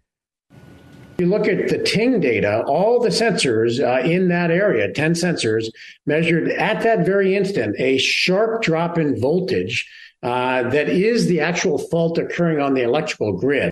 You 1.17 1.27
look 1.27 1.47
at 1.47 1.69
the 1.69 1.81
Ting 1.81 2.19
data, 2.19 2.63
all 2.63 2.99
the 2.99 3.09
sensors 3.09 3.79
uh, 3.79 4.05
in 4.05 4.27
that 4.27 4.51
area, 4.51 4.91
10 4.91 5.13
sensors, 5.13 5.67
measured 6.05 6.49
at 6.49 6.83
that 6.83 7.05
very 7.05 7.35
instant 7.35 7.75
a 7.79 7.97
sharp 7.97 8.61
drop 8.61 8.97
in 8.97 9.19
voltage 9.19 9.89
uh, 10.23 10.69
that 10.69 10.89
is 10.89 11.27
the 11.27 11.39
actual 11.39 11.77
fault 11.77 12.17
occurring 12.17 12.59
on 12.59 12.73
the 12.73 12.81
electrical 12.81 13.31
grid. 13.31 13.71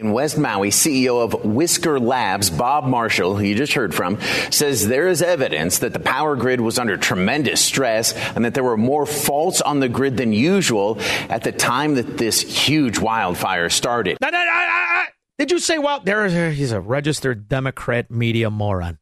In 0.00 0.12
West 0.12 0.38
Maui, 0.38 0.70
CEO 0.70 1.22
of 1.22 1.44
Whisker 1.44 2.00
Labs, 2.00 2.48
Bob 2.48 2.84
Marshall, 2.84 3.36
who 3.36 3.44
you 3.44 3.54
just 3.54 3.74
heard 3.74 3.94
from, 3.94 4.18
says 4.50 4.88
there 4.88 5.08
is 5.08 5.20
evidence 5.20 5.80
that 5.80 5.92
the 5.92 6.00
power 6.00 6.36
grid 6.36 6.62
was 6.62 6.78
under 6.78 6.96
tremendous 6.96 7.60
stress 7.60 8.14
and 8.34 8.46
that 8.46 8.54
there 8.54 8.64
were 8.64 8.78
more 8.78 9.04
faults 9.04 9.60
on 9.60 9.80
the 9.80 9.90
grid 9.90 10.16
than 10.16 10.32
usual 10.32 10.96
at 11.28 11.42
the 11.42 11.52
time 11.52 11.96
that 11.96 12.16
this 12.16 12.40
huge 12.40 12.98
wildfire 12.98 13.68
started. 13.68 14.16
No, 14.22 14.30
no, 14.30 15.02
Did 15.38 15.50
you 15.50 15.58
say 15.58 15.76
wild? 15.76 16.06
There, 16.06 16.50
he's 16.50 16.72
a 16.72 16.80
registered 16.80 17.46
Democrat 17.46 18.10
media 18.10 18.48
moron. 18.48 18.98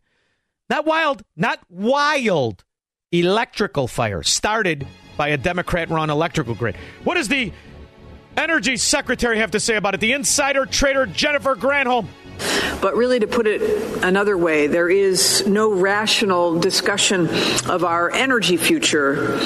Not 0.68 0.84
wild, 0.84 1.22
not 1.36 1.60
wild. 1.68 2.64
Electrical 3.12 3.86
fire 3.86 4.24
started 4.24 4.84
by 5.16 5.28
a 5.28 5.36
Democrat-run 5.36 6.10
electrical 6.10 6.56
grid. 6.56 6.76
What 7.04 7.16
is 7.16 7.28
the 7.28 7.52
energy 8.38 8.76
secretary 8.76 9.38
have 9.38 9.50
to 9.50 9.60
say 9.60 9.76
about 9.76 9.94
it? 9.94 10.00
The 10.00 10.12
insider 10.12 10.64
trader 10.64 11.06
Jennifer 11.06 11.54
Granholm. 11.54 12.06
But 12.80 12.94
really, 12.94 13.18
to 13.18 13.26
put 13.26 13.48
it 13.48 13.60
another 14.04 14.38
way, 14.38 14.68
there 14.68 14.88
is 14.88 15.44
no 15.48 15.72
rational 15.72 16.60
discussion 16.60 17.28
of 17.68 17.82
our 17.82 18.12
energy 18.12 18.56
future, 18.56 19.36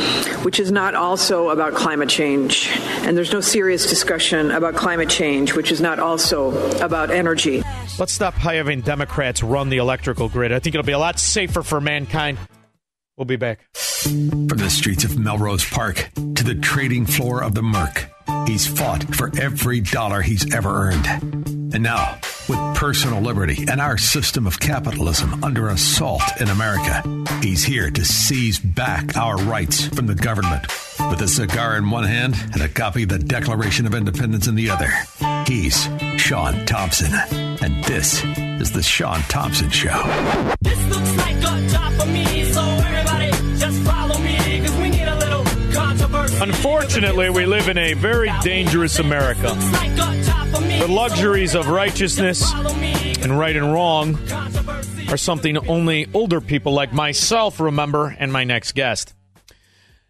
which 0.43 0.60
is 0.60 0.70
not 0.70 0.94
also 0.94 1.48
about 1.48 1.73
climate 1.74 2.10
change. 2.10 2.69
And 3.06 3.16
there's 3.16 3.32
no 3.32 3.40
serious 3.40 3.89
discussion 3.89 4.51
about 4.51 4.74
climate 4.74 5.09
change, 5.09 5.55
which 5.55 5.73
is 5.73 5.81
not 5.81 5.98
also 5.98 6.51
about 6.81 7.10
energy. 7.10 7.62
Let's 7.98 8.12
stop 8.12 8.35
having 8.35 8.82
Democrats 8.82 9.43
run 9.43 9.70
the 9.70 9.78
electrical 9.78 10.28
grid. 10.28 10.52
I 10.52 10.59
think 10.59 10.74
it'll 10.74 10.85
be 10.85 10.93
a 10.93 10.98
lot 10.98 11.19
safer 11.19 11.62
for 11.62 11.81
mankind. 11.81 12.36
We'll 13.17 13.27
be 13.27 13.37
back. 13.37 13.67
From 13.75 14.47
the 14.49 14.71
streets 14.71 15.05
of 15.05 15.19
Melrose 15.19 15.65
Park 15.65 16.11
to 16.15 16.45
the 16.45 16.55
trading 16.55 17.07
floor 17.07 17.43
of 17.43 17.55
the 17.55 17.63
Merc, 17.63 18.11
he's 18.47 18.67
fought 18.67 19.15
for 19.15 19.31
every 19.39 19.81
dollar 19.81 20.23
he's 20.23 20.53
ever 20.55 20.89
earned. 20.89 21.62
And 21.74 21.82
now, 21.82 22.19
with 22.49 22.59
personal 22.74 23.23
liberty 23.23 23.65
and 23.69 23.81
our 23.81 23.97
system 23.97 24.47
of 24.47 24.61
capitalism 24.61 25.43
under 25.43 25.69
assault 25.69 26.23
in 26.39 26.49
America, 26.49 27.03
he's 27.40 27.65
here 27.65 27.90
to 27.90 28.05
seize 28.05 28.59
back 28.59 29.16
our 29.16 29.39
rights 29.39 29.86
from 29.86 30.07
the 30.07 30.15
government. 30.15 30.66
With 31.11 31.23
a 31.23 31.28
cigar 31.28 31.78
in 31.78 31.90
one 31.90 32.05
hand 32.05 32.36
and 32.53 32.61
a 32.61 32.69
copy 32.69 33.05
of 33.05 33.09
the 33.09 33.19
Declaration 33.19 33.86
of 33.86 33.94
Independence 33.94 34.47
in 34.47 34.55
the 34.55 34.69
other, 34.69 34.93
he's 35.47 35.89
Shaun 36.20 36.66
Thompson. 36.66 37.12
And 37.62 37.82
this 37.85 38.23
is 38.24 38.73
The 38.73 38.82
Shaun 38.82 39.20
Thompson 39.23 39.70
Show. 39.70 40.03
This 40.61 40.85
looks 40.89 41.16
like 41.16 41.36
a 41.36 41.69
job 41.69 41.93
for 41.94 42.07
me, 42.07 42.53
so 42.53 42.61
everybody 42.61 43.32
Unfortunately, 46.43 47.31
we 47.31 47.47
live 47.47 47.69
in 47.69 47.78
a 47.78 47.94
very 47.94 48.28
dangerous 48.40 48.98
America. 48.98 49.55
The 50.81 50.89
luxuries 50.89 51.55
of 51.55 51.69
righteousness 51.69 52.52
and 53.23 53.39
right 53.39 53.55
and 53.55 53.73
wrong 53.73 54.19
are 55.09 55.16
something 55.16 55.56
only 55.69 56.09
older 56.12 56.40
people 56.40 56.73
like 56.73 56.93
myself 56.93 57.60
remember 57.60 58.16
and 58.19 58.32
my 58.32 58.43
next 58.43 58.73
guest. 58.73 59.14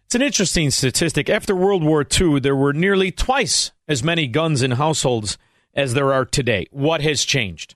It's 0.05 0.15
an 0.15 0.23
interesting 0.23 0.71
statistic. 0.71 1.29
After 1.29 1.55
World 1.55 1.83
War 1.83 2.03
II, 2.03 2.39
there 2.39 2.55
were 2.55 2.73
nearly 2.73 3.11
twice 3.11 3.71
as 3.87 4.03
many 4.03 4.25
guns 4.25 4.63
in 4.63 4.71
households 4.71 5.37
as 5.75 5.93
there 5.93 6.11
are 6.13 6.25
today. 6.25 6.65
What 6.71 7.01
has 7.01 7.25
changed? 7.25 7.75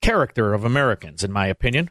Character 0.00 0.52
of 0.52 0.64
Americans, 0.64 1.22
in 1.22 1.30
my 1.30 1.46
opinion. 1.46 1.90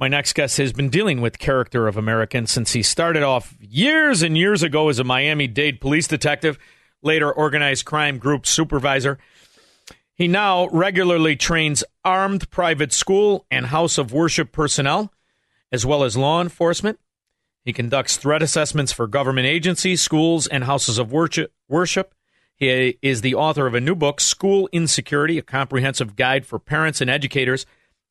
My 0.00 0.06
next 0.06 0.34
guest 0.34 0.58
has 0.58 0.72
been 0.72 0.90
dealing 0.90 1.20
with 1.20 1.40
character 1.40 1.88
of 1.88 1.96
Americans 1.96 2.52
since 2.52 2.72
he 2.72 2.84
started 2.84 3.24
off 3.24 3.56
years 3.60 4.22
and 4.22 4.38
years 4.38 4.62
ago 4.62 4.88
as 4.88 5.00
a 5.00 5.04
Miami 5.04 5.48
Dade 5.48 5.80
police 5.80 6.06
detective, 6.06 6.56
later 7.02 7.32
organized 7.32 7.84
crime 7.84 8.18
group 8.18 8.46
supervisor. 8.46 9.18
He 10.14 10.28
now 10.28 10.68
regularly 10.68 11.34
trains 11.34 11.82
armed 12.04 12.48
private 12.48 12.92
school 12.92 13.44
and 13.50 13.66
house 13.66 13.98
of 13.98 14.12
worship 14.12 14.52
personnel, 14.52 15.12
as 15.72 15.84
well 15.84 16.04
as 16.04 16.16
law 16.16 16.40
enforcement. 16.40 17.00
He 17.64 17.72
conducts 17.72 18.16
threat 18.16 18.42
assessments 18.42 18.92
for 18.92 19.08
government 19.08 19.48
agencies, 19.48 20.00
schools, 20.00 20.46
and 20.46 20.62
houses 20.62 20.98
of 20.98 21.10
worship. 21.10 21.52
worship. 21.68 22.14
He 22.54 22.98
is 23.02 23.20
the 23.20 23.34
author 23.34 23.66
of 23.66 23.74
a 23.74 23.80
new 23.80 23.96
book, 23.96 24.20
School 24.20 24.68
Insecurity, 24.70 25.38
a 25.38 25.42
comprehensive 25.42 26.14
guide 26.14 26.46
for 26.46 26.60
parents 26.60 27.00
and 27.00 27.10
educators 27.10 27.66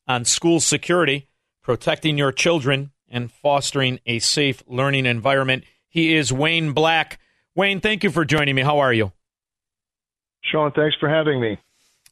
on 0.05 0.25
school 0.25 0.59
security, 0.59 1.26
protecting 1.67 2.17
your 2.17 2.31
children, 2.31 2.91
and 3.09 3.29
fostering 3.29 3.99
a 4.05 4.19
safe 4.19 4.63
learning 4.67 5.05
environment. 5.05 5.65
He 5.89 6.15
is 6.15 6.31
Wayne 6.31 6.71
Black. 6.71 7.19
Wayne, 7.55 7.81
thank 7.81 8.05
you 8.05 8.09
for 8.09 8.23
joining 8.23 8.55
me. 8.55 8.61
How 8.61 8.79
are 8.79 8.93
you? 8.93 9.11
Shaun, 10.45 10.71
thanks 10.71 10.95
for 10.97 11.09
having 11.09 11.41
me. 11.41 11.57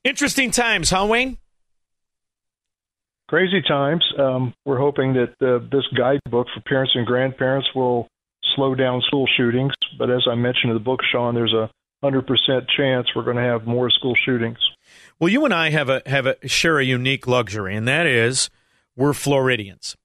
Interesting 0.04 0.52
times, 0.52 0.90
huh, 0.90 1.06
Wayne? 1.10 1.38
Crazy 3.30 3.62
times. 3.62 4.04
Um, 4.20 4.54
we're 4.66 4.78
hoping 4.78 5.14
that 5.14 5.36
uh, 5.42 5.66
this 5.72 5.86
guidebook 5.96 6.48
for 6.54 6.60
parents 6.68 6.92
and 6.94 7.08
grandparents 7.08 7.70
will 7.74 8.10
slow 8.56 8.76
down 8.76 9.02
school 9.08 9.26
shootings. 9.38 9.72
But 9.98 10.10
as 10.12 10.28
I 10.30 10.36
mentioned 10.36 10.72
in 10.72 10.74
the 10.74 10.84
book, 10.84 11.00
Shaun, 11.10 11.34
there's 11.34 11.54
a 11.54 11.72
hundred 12.04 12.28
percent 12.28 12.66
chance 12.76 13.08
we're 13.16 13.24
going 13.24 13.38
to 13.38 13.42
have 13.42 13.66
more 13.66 13.90
school 13.90 14.16
shootings. 14.26 14.58
Well, 15.18 15.30
you 15.30 15.46
and 15.46 15.54
I 15.54 15.70
have 15.70 15.88
a 15.88 16.02
have 16.06 16.26
a 16.26 16.46
share 16.46 16.78
a 16.78 16.84
unique 16.84 17.26
luxury, 17.26 17.74
and 17.74 17.88
that 17.88 18.06
is 18.06 18.50
we're 18.96 19.14
Floridians, 19.14 19.96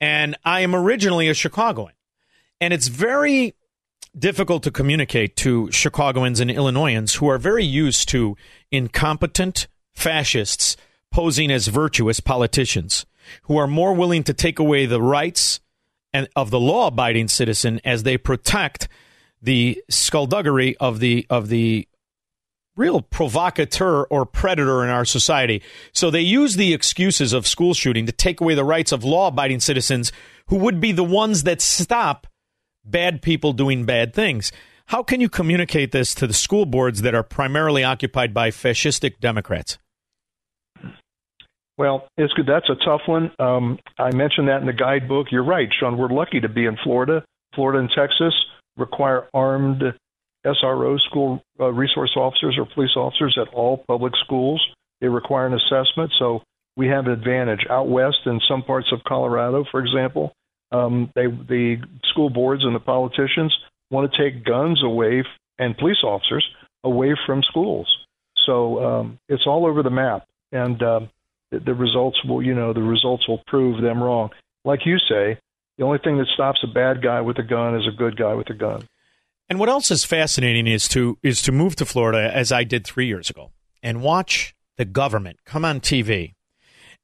and 0.00 0.36
I 0.44 0.60
am 0.60 0.74
originally 0.74 1.28
a 1.28 1.34
Chicagoan, 1.34 1.92
and 2.60 2.72
it's 2.72 2.88
very 2.88 3.54
difficult 4.18 4.62
to 4.64 4.70
communicate 4.70 5.36
to 5.36 5.70
Chicagoans 5.70 6.40
and 6.40 6.50
Illinoisans 6.50 7.14
who 7.14 7.28
are 7.28 7.38
very 7.38 7.64
used 7.64 8.08
to 8.08 8.36
incompetent 8.70 9.68
fascists 9.94 10.76
posing 11.10 11.50
as 11.50 11.68
virtuous 11.68 12.20
politicians 12.20 13.06
who 13.42 13.56
are 13.56 13.66
more 13.66 13.94
willing 13.94 14.24
to 14.24 14.34
take 14.34 14.58
away 14.58 14.86
the 14.86 15.02
rights 15.02 15.60
and 16.12 16.28
of 16.34 16.50
the 16.50 16.60
law-abiding 16.60 17.28
citizen 17.28 17.80
as 17.84 18.02
they 18.02 18.16
protect 18.16 18.88
the 19.42 19.82
skullduggery 19.88 20.76
of 20.78 21.00
the 21.00 21.26
of 21.30 21.48
the 21.48 21.86
real 22.78 23.02
provocateur 23.02 24.04
or 24.04 24.24
predator 24.24 24.84
in 24.84 24.88
our 24.88 25.04
society. 25.04 25.60
So 25.92 26.10
they 26.10 26.20
use 26.20 26.54
the 26.54 26.72
excuses 26.72 27.32
of 27.32 27.46
school 27.46 27.74
shooting 27.74 28.06
to 28.06 28.12
take 28.12 28.40
away 28.40 28.54
the 28.54 28.64
rights 28.64 28.92
of 28.92 29.04
law-abiding 29.04 29.60
citizens 29.60 30.12
who 30.46 30.56
would 30.56 30.80
be 30.80 30.92
the 30.92 31.04
ones 31.04 31.42
that 31.42 31.60
stop 31.60 32.26
bad 32.84 33.20
people 33.20 33.52
doing 33.52 33.84
bad 33.84 34.14
things. 34.14 34.52
How 34.86 35.02
can 35.02 35.20
you 35.20 35.28
communicate 35.28 35.92
this 35.92 36.14
to 36.14 36.26
the 36.26 36.32
school 36.32 36.64
boards 36.64 37.02
that 37.02 37.14
are 37.14 37.22
primarily 37.22 37.84
occupied 37.84 38.32
by 38.32 38.50
fascistic 38.50 39.20
Democrats? 39.20 39.76
Well, 41.76 42.08
it's 42.16 42.32
good. 42.32 42.46
That's 42.46 42.68
a 42.70 42.84
tough 42.84 43.02
one. 43.06 43.30
Um, 43.38 43.78
I 43.98 44.14
mentioned 44.14 44.48
that 44.48 44.60
in 44.60 44.66
the 44.66 44.72
guidebook. 44.72 45.26
You're 45.30 45.44
right, 45.44 45.68
Shaun. 45.78 45.98
We're 45.98 46.08
lucky 46.08 46.40
to 46.40 46.48
be 46.48 46.64
in 46.64 46.76
Florida. 46.82 47.22
Florida 47.54 47.80
and 47.80 47.90
Texas 47.94 48.34
require 48.76 49.28
armed 49.34 49.82
SRO 50.46 50.98
school 51.00 51.42
uh, 51.60 51.72
resource 51.72 52.12
officers 52.16 52.56
or 52.58 52.66
police 52.66 52.96
officers 52.96 53.36
at 53.40 53.52
all 53.52 53.84
public 53.88 54.14
schools. 54.24 54.64
They 55.00 55.08
require 55.08 55.46
an 55.46 55.54
assessment, 55.54 56.12
so 56.18 56.42
we 56.76 56.88
have 56.88 57.06
an 57.06 57.12
advantage. 57.12 57.66
Out 57.70 57.88
west, 57.88 58.18
in 58.26 58.40
some 58.48 58.62
parts 58.62 58.92
of 58.92 59.02
Colorado, 59.04 59.64
for 59.70 59.80
example, 59.80 60.32
um, 60.70 61.10
they, 61.14 61.26
the 61.26 61.76
school 62.04 62.30
boards 62.30 62.64
and 62.64 62.74
the 62.74 62.80
politicians 62.80 63.56
want 63.90 64.10
to 64.10 64.18
take 64.18 64.44
guns 64.44 64.82
away 64.82 65.20
f- 65.20 65.26
and 65.58 65.76
police 65.76 66.02
officers 66.04 66.46
away 66.84 67.14
from 67.26 67.42
schools. 67.42 67.88
So 68.46 68.84
um, 68.84 69.18
it's 69.28 69.46
all 69.46 69.66
over 69.66 69.82
the 69.82 69.90
map, 69.90 70.26
and 70.52 70.82
um, 70.82 71.10
the, 71.50 71.60
the 71.60 71.74
results 71.74 72.22
will, 72.24 72.42
you 72.42 72.54
know, 72.54 72.72
the 72.72 72.82
results 72.82 73.26
will 73.28 73.42
prove 73.46 73.82
them 73.82 74.02
wrong. 74.02 74.30
Like 74.64 74.86
you 74.86 74.98
say, 74.98 75.38
the 75.78 75.84
only 75.84 75.98
thing 75.98 76.18
that 76.18 76.26
stops 76.34 76.60
a 76.62 76.66
bad 76.66 77.02
guy 77.02 77.20
with 77.20 77.38
a 77.38 77.42
gun 77.42 77.76
is 77.76 77.86
a 77.86 77.96
good 77.96 78.16
guy 78.16 78.34
with 78.34 78.50
a 78.50 78.54
gun. 78.54 78.86
And 79.48 79.58
what 79.58 79.68
else 79.68 79.90
is 79.90 80.04
fascinating 80.04 80.66
is 80.66 80.88
to 80.88 81.18
is 81.22 81.40
to 81.42 81.52
move 81.52 81.76
to 81.76 81.86
Florida 81.86 82.30
as 82.34 82.52
I 82.52 82.64
did 82.64 82.86
three 82.86 83.06
years 83.06 83.30
ago 83.30 83.52
and 83.82 84.02
watch 84.02 84.54
the 84.76 84.84
government 84.84 85.38
come 85.44 85.64
on 85.64 85.80
TV 85.80 86.34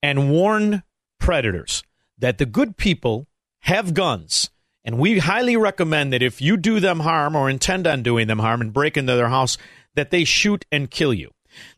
and 0.02 0.30
warn 0.30 0.82
predators 1.18 1.82
that 2.18 2.38
the 2.38 2.46
good 2.46 2.76
people 2.76 3.26
have 3.60 3.94
guns. 3.94 4.50
And 4.84 4.98
we 4.98 5.18
highly 5.18 5.56
recommend 5.56 6.12
that 6.12 6.22
if 6.22 6.42
you 6.42 6.58
do 6.58 6.78
them 6.78 7.00
harm 7.00 7.34
or 7.34 7.48
intend 7.48 7.86
on 7.86 8.02
doing 8.02 8.26
them 8.26 8.38
harm 8.38 8.60
and 8.60 8.72
break 8.72 8.98
into 8.98 9.16
their 9.16 9.28
house, 9.28 9.56
that 9.94 10.10
they 10.10 10.24
shoot 10.24 10.66
and 10.70 10.90
kill 10.90 11.14
you. 11.14 11.30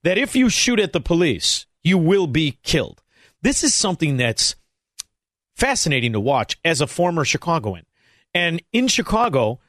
That 0.03 0.19
if 0.19 0.35
you 0.35 0.49
shoot 0.49 0.81
at 0.81 0.93
the 0.93 1.01
police, 1.01 1.67
you 1.85 1.99
will 1.99 2.27
be 2.27 2.59
killed. 2.65 3.03
This 3.43 3.63
is 3.63 3.75
something 3.75 4.17
that's 4.17 4.57
fascinating 5.55 6.13
to 6.15 6.21
watch 6.21 6.57
as 6.65 6.81
a 6.81 6.87
former 6.89 7.25
Chicagoan. 7.25 7.83
And 8.35 8.61
in 8.73 8.89
Chicago, 8.89 9.61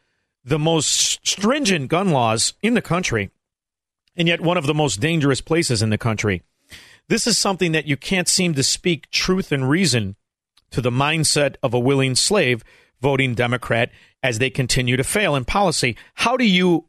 the 0.47 0.57
most 0.57 1.19
stringent 1.27 1.89
gun 1.89 2.11
laws 2.11 2.53
in 2.61 2.73
the 2.73 2.81
country, 2.81 3.31
and 4.15 4.29
yet 4.29 4.39
one 4.39 4.55
of 4.55 4.65
the 4.65 4.73
most 4.73 5.01
dangerous 5.01 5.41
places 5.41 5.81
in 5.81 5.89
the 5.89 5.97
country. 5.97 6.41
This 7.09 7.27
is 7.27 7.37
something 7.37 7.73
that 7.73 7.85
you 7.85 7.97
can't 7.97 8.29
seem 8.29 8.53
to 8.53 8.63
speak 8.63 9.11
truth 9.11 9.51
and 9.51 9.69
reason 9.69 10.15
to 10.71 10.79
the 10.79 10.89
mindset 10.89 11.55
of 11.61 11.73
a 11.73 11.79
willing 11.79 12.15
slave 12.15 12.63
voting 13.01 13.35
Democrat 13.35 13.91
as 14.23 14.39
they 14.39 14.49
continue 14.49 14.95
to 14.95 15.03
fail 15.03 15.35
in 15.35 15.43
policy. 15.43 15.97
How 16.15 16.37
do 16.37 16.45
you 16.45 16.85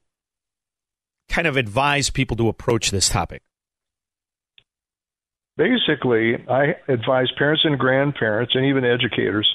kind 1.29 1.49
of 1.49 1.57
advise 1.57 2.11
people 2.11 2.37
to 2.37 2.49
approach 2.49 2.93
this 2.93 3.09
topic? 3.09 3.43
Basically, 5.57 6.37
I 6.49 6.77
advise 6.87 7.27
parents 7.37 7.65
and 7.65 7.77
grandparents 7.77 8.55
and 8.55 8.67
even 8.67 8.85
educators 8.85 9.49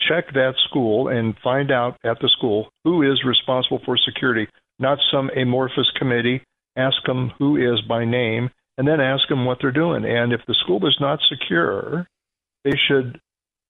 check 0.00 0.32
that 0.34 0.54
school 0.68 1.08
and 1.08 1.34
find 1.42 1.70
out 1.70 1.96
at 2.04 2.18
the 2.20 2.28
school 2.28 2.68
who 2.84 3.02
is 3.02 3.24
responsible 3.24 3.80
for 3.84 3.96
security, 3.96 4.48
not 4.78 4.98
some 5.10 5.30
amorphous 5.36 5.90
committee. 5.96 6.42
Ask 6.76 6.96
them 7.06 7.32
who 7.38 7.56
is 7.56 7.80
by 7.82 8.04
name 8.04 8.50
and 8.76 8.86
then 8.86 9.00
ask 9.00 9.28
them 9.28 9.44
what 9.44 9.58
they're 9.60 9.72
doing. 9.72 10.04
And 10.04 10.32
if 10.32 10.40
the 10.46 10.54
school 10.54 10.86
is 10.86 10.96
not 11.00 11.20
secure, 11.28 12.06
they 12.64 12.78
should 12.88 13.18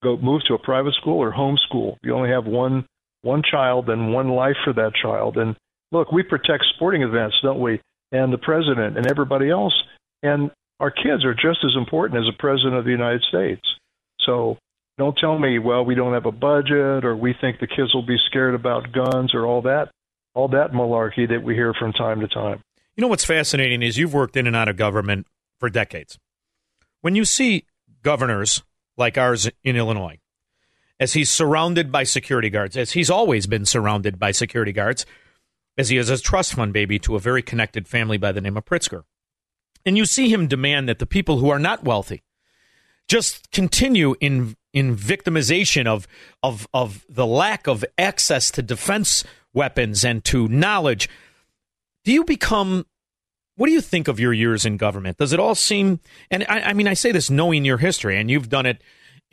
go 0.03 0.16
move 0.16 0.43
to 0.48 0.55
a 0.55 0.59
private 0.59 0.94
school 0.94 1.19
or 1.19 1.32
homeschool. 1.32 1.97
You 2.03 2.15
only 2.15 2.31
have 2.31 2.47
one 2.47 2.86
one 3.23 3.43
child 3.43 3.89
and 3.89 4.12
one 4.12 4.28
life 4.28 4.57
for 4.65 4.73
that 4.73 4.93
child. 5.01 5.36
And 5.36 5.57
look, 5.90 6.12
we 6.12 6.23
protect 6.23 6.65
sporting 6.74 7.03
events, 7.03 7.36
don't 7.43 7.61
we? 7.61 7.81
And 8.12 8.32
the 8.32 8.39
president 8.39 8.97
and 8.97 9.07
everybody 9.07 9.51
else. 9.51 9.74
And 10.23 10.51
our 10.78 10.90
kids 10.90 11.24
are 11.24 11.35
just 11.35 11.65
as 11.65 11.74
important 11.77 12.20
as 12.20 12.27
the 12.27 12.39
president 12.39 12.74
of 12.74 12.85
the 12.85 12.90
United 12.90 13.23
States. 13.23 13.62
So 14.20 14.59
don't 14.98 15.16
tell 15.18 15.39
me, 15.39 15.59
well, 15.59 15.85
we 15.85 15.94
don't 15.94 16.14
have 16.14 16.27
a 16.27 16.32
budget 16.32 17.05
or 17.05 17.16
we 17.16 17.35
think 17.40 17.60
the 17.60 17.66
kids 17.66 17.94
will 17.94 18.06
be 18.06 18.16
scared 18.27 18.55
about 18.55 18.93
guns 18.93 19.35
or 19.35 19.47
all 19.47 19.62
that 19.62 19.90
all 20.36 20.48
that 20.48 20.73
malarkey 20.73 21.27
that 21.27 21.43
we 21.43 21.55
hear 21.55 21.73
from 21.73 21.93
time 21.94 22.20
to 22.20 22.28
time. 22.28 22.62
You 22.94 23.01
know 23.01 23.09
what's 23.09 23.24
fascinating 23.24 23.82
is 23.82 23.97
you've 23.97 24.12
worked 24.12 24.36
in 24.36 24.47
and 24.47 24.55
out 24.55 24.68
of 24.68 24.77
government 24.77 25.27
for 25.59 25.70
decades. 25.70 26.18
When 27.01 27.16
you 27.16 27.24
see 27.24 27.64
governors 28.02 28.62
like 28.98 29.16
ours 29.16 29.48
in 29.64 29.77
Illinois, 29.77 30.18
as 31.01 31.14
he's 31.14 31.31
surrounded 31.31 31.90
by 31.90 32.05
security 32.05 32.51
guards, 32.51 32.77
as 32.77 32.93
he's 32.93 33.09
always 33.09 33.47
been 33.47 33.64
surrounded 33.64 34.18
by 34.18 34.31
security 34.31 34.73
guards, 34.73 35.06
as 35.78 35.89
he 35.89 35.97
is 35.97 36.10
a 36.10 36.18
trust 36.18 36.55
fund 36.55 36.74
baby 36.74 36.98
to 36.98 37.16
a 37.16 37.20
very 37.20 37.43
connected 37.43 37.89
family 37.89 38.18
by 38.18 38.31
the 38.31 38.40
name 38.43 38.59
of 38.59 38.64
Pritzker. 38.66 39.05
And 39.86 39.97
you 39.97 40.05
see 40.05 40.31
him 40.31 40.48
demand 40.48 40.86
that 40.89 40.98
the 40.98 41.06
people 41.06 41.39
who 41.39 41.48
are 41.48 41.59
not 41.59 41.85
wealthy 41.85 42.23
just 43.09 43.51
continue 43.52 44.16
in 44.20 44.56
in 44.77 44.94
victimization 44.94 45.86
of 45.86 46.07
of 46.43 46.69
of 46.74 47.07
the 47.09 47.27
lack 47.27 47.66
of 47.66 47.82
access 47.97 48.51
to 48.51 48.62
defense 48.62 49.24
weapons 49.55 50.05
and 50.05 50.23
to 50.23 50.47
knowledge. 50.48 51.09
Do 52.05 52.12
you 52.12 52.24
become 52.24 52.85
what 53.57 53.69
do 53.69 53.73
you 53.73 53.81
think 53.81 54.07
of 54.07 54.20
your 54.20 54.35
years 54.35 54.66
in 54.66 54.77
government? 54.77 55.16
Does 55.16 55.32
it 55.32 55.40
all 55.40 55.55
seem 55.55 56.01
and 56.31 56.44
I, 56.47 56.61
I 56.61 56.73
mean 56.74 56.86
I 56.86 56.93
say 56.93 57.11
this 57.11 57.31
knowing 57.31 57.65
your 57.65 57.78
history 57.78 58.19
and 58.19 58.31
you've 58.31 58.51
done 58.51 58.66
it 58.66 58.82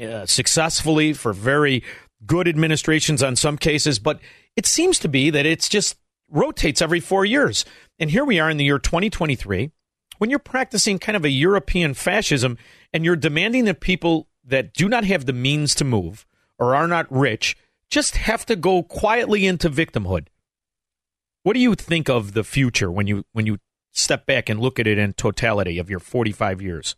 uh, 0.02 0.26
successfully 0.26 1.12
for 1.12 1.34
very 1.34 1.84
good 2.26 2.48
administrations 2.48 3.22
on 3.22 3.36
some 3.36 3.58
cases, 3.58 4.00
but 4.00 4.22
it 4.56 4.66
seems 4.66 4.98
to 5.00 5.10
be 5.10 5.30
that 5.30 5.46
it's 5.46 5.68
just 5.68 5.98
rotates 6.32 6.82
every 6.82 7.02
4 7.02 7.26
years. 7.26 7.66
And 8.00 8.10
here 8.10 8.24
we 8.24 8.40
are 8.40 8.50
in 8.50 8.56
the 8.56 8.64
year 8.64 8.80
2023 8.80 9.72
when 10.20 10.30
you're 10.30 10.40
practicing 10.40 11.00
kind 11.00 11.18
of 11.18 11.26
a 11.26 11.30
European 11.30 11.94
fascism 11.94 12.58
and 12.94 13.04
you're 13.04 13.18
demanding 13.18 13.66
that 13.66 13.82
people 13.82 14.30
that 14.44 14.74
do 14.74 14.90
not 14.90 15.04
have 15.06 15.26
the 15.26 15.34
means 15.34 15.76
to 15.76 15.84
move 15.84 16.26
or 16.60 16.76
are 16.76 16.88
not 16.88 17.12
rich 17.12 17.56
just 17.90 18.18
have 18.18 18.46
to 18.48 18.56
go 18.56 18.84
quietly 18.84 19.46
into 19.46 19.70
victimhood. 19.70 20.28
What 21.44 21.54
do 21.54 21.60
you 21.60 21.76
think 21.76 22.10
of 22.10 22.34
the 22.34 22.44
future 22.44 22.92
when 22.92 23.08
you 23.08 23.26
when 23.34 23.46
you 23.46 23.60
step 23.92 24.26
back 24.26 24.50
and 24.50 24.60
look 24.60 24.80
at 24.80 24.88
it 24.88 24.98
in 24.98 25.14
totality 25.14 25.78
of 25.78 25.90
your 25.90 26.00
45 26.00 26.62
years? 26.62 26.96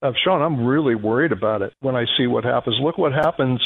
Uh, 0.00 0.12
Shaun, 0.24 0.40
I'm 0.40 0.64
really 0.64 0.94
worried 0.94 1.32
about 1.32 1.60
it 1.60 1.74
when 1.80 1.96
I 1.96 2.04
see 2.16 2.26
what 2.26 2.44
happens. 2.44 2.76
Look 2.80 2.96
what 2.96 3.12
happens 3.12 3.60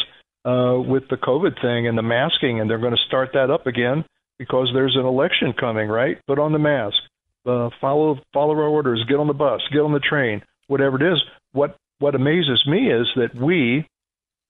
uh, 0.44 0.78
with 0.78 1.04
the 1.10 1.16
COVID 1.16 1.60
thing 1.60 1.86
and 1.86 1.96
the 1.96 2.02
masking, 2.02 2.58
and 2.58 2.68
they're 2.68 2.78
going 2.78 2.96
to 2.96 3.06
start 3.06 3.30
that 3.34 3.50
up 3.50 3.66
again 3.66 4.04
because 4.38 4.70
there's 4.72 4.96
an 4.96 5.04
election 5.04 5.52
coming, 5.52 5.88
right? 5.88 6.18
Put 6.26 6.38
on 6.38 6.52
the 6.52 6.58
mask 6.58 6.96
uh, 7.46 7.70
follow 7.80 8.18
follow 8.32 8.54
our 8.54 8.68
orders, 8.68 9.04
get 9.08 9.18
on 9.18 9.26
the 9.26 9.32
bus, 9.32 9.60
get 9.72 9.80
on 9.80 9.92
the 9.92 10.00
train, 10.00 10.42
whatever 10.68 10.96
it 10.96 11.12
is. 11.12 11.22
What 11.52 11.76
what 12.02 12.14
amazes 12.16 12.62
me 12.66 12.90
is 12.92 13.06
that 13.14 13.34
we, 13.34 13.86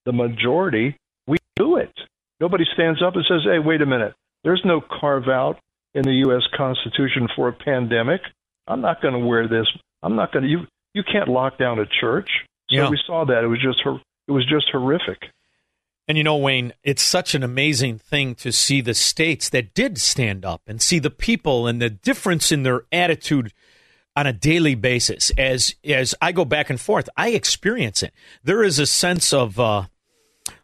the 0.07 0.12
majority, 0.12 0.97
we 1.27 1.37
do 1.55 1.77
it. 1.77 1.93
Nobody 2.41 2.65
stands 2.74 3.03
up 3.03 3.15
and 3.15 3.24
says, 3.29 3.43
"Hey, 3.45 3.59
wait 3.59 3.83
a 3.83 3.87
minute. 3.87 4.15
There's 4.43 4.62
no 4.65 4.81
carve 4.81 5.29
out 5.29 5.61
in 5.95 6.03
the 6.03 6.15
U.S. 6.27 6.43
Constitution 6.57 7.29
for 7.37 7.49
a 7.49 7.53
pandemic. 7.53 8.23
I'm 8.66 8.81
not 8.81 9.03
going 9.03 9.15
to 9.15 9.20
wear 9.20 9.47
this. 9.47 9.66
I'm 10.03 10.16
not 10.16 10.33
going 10.33 10.45
to. 10.45 10.49
You 10.49 10.61
you 10.95 11.03
can't 11.05 11.29
lock 11.29 11.59
down 11.59 11.79
a 11.79 11.87
church." 12.01 12.29
So 12.70 12.77
Yeah. 12.77 12.89
we 12.89 12.99
saw 13.07 13.27
that. 13.27 13.45
It 13.45 13.49
was 13.49 13.61
just 13.62 13.81
it 14.27 14.33
was 14.33 14.47
just 14.47 14.70
horrific. 14.73 15.19
And 16.09 16.19
you 16.19 16.24
know, 16.24 16.37
Wayne, 16.37 16.73
it's 16.83 17.03
such 17.03 17.35
an 17.35 17.43
amazing 17.43 17.99
thing 17.99 18.35
to 18.37 18.51
see 18.51 18.81
the 18.81 18.95
states 18.95 19.49
that 19.51 19.73
did 19.74 19.99
stand 19.99 20.45
up 20.45 20.62
and 20.66 20.83
see 20.83 20.99
the 20.99 21.11
people 21.11 21.66
and 21.66 21.81
the 21.81 21.91
difference 21.91 22.51
in 22.51 22.65
their 22.65 22.83
attitude 22.91 23.53
on 24.17 24.27
a 24.27 24.33
daily 24.33 24.75
basis. 24.75 25.31
As 25.39 25.75
as 25.85 26.15
I 26.21 26.33
go 26.33 26.45
back 26.45 26.71
and 26.71 26.81
forth, 26.81 27.09
I 27.17 27.31
experience 27.31 28.03
it. 28.03 28.13
There 28.43 28.63
is 28.63 28.79
a 28.79 28.87
sense 28.87 29.33
of 29.33 29.59
uh, 29.59 29.85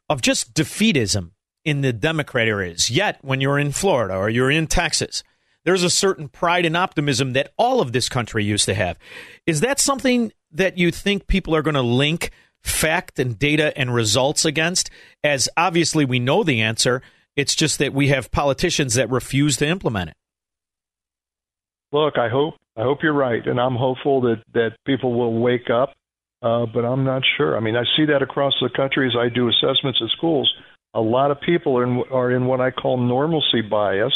of 0.09 0.23
just 0.23 0.55
defeatism 0.55 1.31
in 1.65 1.81
the 1.83 1.93
Democrat 1.93 2.49
areas. 2.49 2.91
Yet, 2.91 3.19
when 3.23 3.41
you're 3.41 3.59
in 3.59 3.73
Florida 3.73 4.17
or 4.17 4.31
you're 4.31 4.51
in 4.51 4.67
Texas, 4.67 5.23
there's 5.65 5.83
a 5.83 5.91
certain 5.91 6.29
pride 6.29 6.65
and 6.65 6.77
optimism 6.77 7.33
that 7.35 7.53
all 7.59 7.81
of 7.81 7.93
this 7.93 8.09
country 8.09 8.45
used 8.45 8.65
to 8.67 8.75
have. 8.75 8.99
Is 9.47 9.61
that 9.61 9.81
something 9.81 10.33
that 10.53 10.79
you 10.79 10.91
think 10.91 11.27
people 11.27 11.55
are 11.55 11.63
going 11.63 11.75
to 11.75 11.83
link 11.83 12.31
fact 12.63 13.19
and 13.19 13.39
data 13.39 13.77
and 13.77 13.95
results 13.95 14.45
against? 14.45 14.91
As 15.23 15.49
obviously 15.57 16.05
we 16.05 16.19
know 16.19 16.43
the 16.43 16.63
answer, 16.63 17.03
it's 17.37 17.55
just 17.55 17.79
that 17.81 17.93
we 17.93 18.09
have 18.09 18.31
politicians 18.31 18.95
that 18.95 19.11
refuse 19.11 19.59
to 19.59 19.67
implement 19.67 20.11
it. 20.11 20.17
Look, 21.93 22.19
I 22.19 22.29
hope 22.29 22.55
I 22.79 22.83
hope 22.83 23.03
you're 23.03 23.13
right, 23.13 23.45
and 23.45 23.61
I'm 23.61 23.75
hopeful 23.75 24.21
that 24.23 24.43
that 24.55 24.77
people 24.87 25.13
will 25.19 25.41
wake 25.41 25.69
up. 25.71 25.95
Uh, 26.41 26.67
but 26.67 26.85
I'm 26.85 27.05
not 27.05 27.23
sure. 27.37 27.57
I 27.57 27.61
mean, 27.61 27.75
I 27.75 27.83
see 27.97 28.05
that 28.07 28.23
across 28.23 28.55
the 28.61 28.71
country 28.75 29.09
as 29.09 29.17
I 29.19 29.29
do 29.29 29.49
assessments 29.49 30.01
at 30.01 30.09
schools. 30.17 30.53
A 30.95 31.01
lot 31.01 31.33
of 31.33 31.41
people 31.41 31.77
are 31.77 31.83
in, 31.83 32.05
are 32.13 32.31
in 32.31 32.47
what 32.47 32.61
I 32.61 32.71
call 32.71 32.97
normalcy 32.97 33.61
bias, 33.61 34.15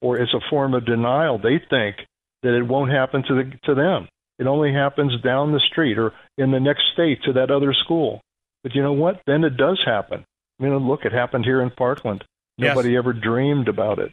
or 0.00 0.16
it's 0.16 0.32
a 0.34 0.50
form 0.50 0.74
of 0.74 0.86
denial. 0.86 1.38
They 1.38 1.60
think 1.68 1.96
that 2.44 2.56
it 2.56 2.62
won't 2.62 2.92
happen 2.92 3.24
to 3.26 3.34
the, 3.34 3.52
to 3.64 3.74
them. 3.74 4.08
It 4.38 4.46
only 4.46 4.72
happens 4.72 5.20
down 5.22 5.52
the 5.52 5.60
street 5.60 5.98
or 5.98 6.12
in 6.38 6.52
the 6.52 6.60
next 6.60 6.84
state 6.92 7.22
to 7.24 7.32
that 7.34 7.50
other 7.50 7.72
school. 7.72 8.20
But 8.62 8.74
you 8.74 8.82
know 8.82 8.92
what? 8.92 9.20
Then 9.26 9.42
it 9.44 9.56
does 9.56 9.80
happen. 9.84 10.24
I 10.58 10.62
mean, 10.62 10.76
look, 10.76 11.04
it 11.04 11.12
happened 11.12 11.44
here 11.44 11.60
in 11.60 11.70
Parkland. 11.70 12.24
Yes. 12.56 12.76
Nobody 12.76 12.96
ever 12.96 13.12
dreamed 13.12 13.68
about 13.68 13.98
it. 13.98 14.12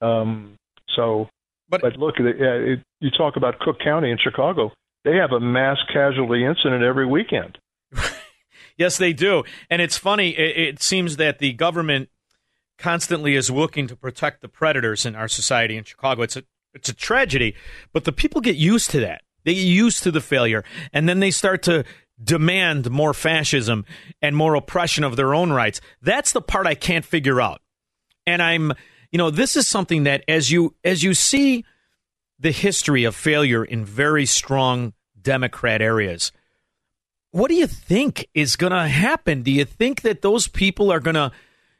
Um, 0.00 0.56
so, 0.94 1.28
but, 1.68 1.96
look, 1.96 2.14
it, 2.18 2.40
it, 2.40 2.80
you 3.00 3.10
talk 3.10 3.36
about 3.36 3.58
Cook 3.58 3.78
County 3.80 4.10
in 4.10 4.18
Chicago. 4.18 4.72
They 5.04 5.16
have 5.16 5.32
a 5.32 5.40
mass 5.40 5.78
casualty 5.92 6.44
incident 6.44 6.82
every 6.82 7.06
weekend. 7.06 7.58
Yes, 8.76 8.98
they 8.98 9.12
do. 9.12 9.42
And 9.70 9.80
it's 9.80 9.96
funny. 9.96 10.30
It, 10.30 10.68
it 10.68 10.82
seems 10.82 11.16
that 11.16 11.38
the 11.38 11.52
government 11.52 12.10
constantly 12.78 13.34
is 13.34 13.50
looking 13.50 13.86
to 13.86 13.96
protect 13.96 14.42
the 14.42 14.48
predators 14.48 15.06
in 15.06 15.14
our 15.14 15.28
society 15.28 15.76
in 15.76 15.84
Chicago. 15.84 16.22
It's 16.22 16.36
a 16.36 16.44
it's 16.74 16.90
a 16.90 16.94
tragedy, 16.94 17.54
but 17.94 18.04
the 18.04 18.12
people 18.12 18.42
get 18.42 18.56
used 18.56 18.90
to 18.90 19.00
that. 19.00 19.22
They 19.44 19.54
get 19.54 19.62
used 19.62 20.02
to 20.02 20.10
the 20.10 20.20
failure, 20.20 20.62
and 20.92 21.08
then 21.08 21.20
they 21.20 21.30
start 21.30 21.62
to 21.62 21.84
demand 22.22 22.90
more 22.90 23.14
fascism 23.14 23.86
and 24.20 24.36
more 24.36 24.54
oppression 24.54 25.02
of 25.02 25.16
their 25.16 25.34
own 25.34 25.52
rights. 25.52 25.80
That's 26.02 26.32
the 26.32 26.42
part 26.42 26.66
I 26.66 26.74
can't 26.74 27.04
figure 27.04 27.40
out. 27.40 27.62
And 28.26 28.42
I'm, 28.42 28.74
you 29.10 29.18
know, 29.18 29.30
this 29.30 29.56
is 29.56 29.66
something 29.66 30.04
that 30.04 30.24
as 30.28 30.50
you 30.50 30.74
as 30.84 31.02
you 31.02 31.14
see 31.14 31.64
the 32.38 32.52
history 32.52 33.04
of 33.04 33.14
failure 33.14 33.64
in 33.64 33.84
very 33.84 34.26
strong 34.26 34.92
Democrat 35.20 35.80
areas, 35.80 36.32
what 37.30 37.48
do 37.48 37.54
you 37.54 37.66
think 37.66 38.28
is 38.34 38.56
going 38.56 38.72
to 38.72 38.88
happen? 38.88 39.42
Do 39.42 39.50
you 39.50 39.64
think 39.64 40.02
that 40.02 40.22
those 40.22 40.48
people 40.48 40.90
are 40.92 41.00
going 41.00 41.14
to 41.14 41.32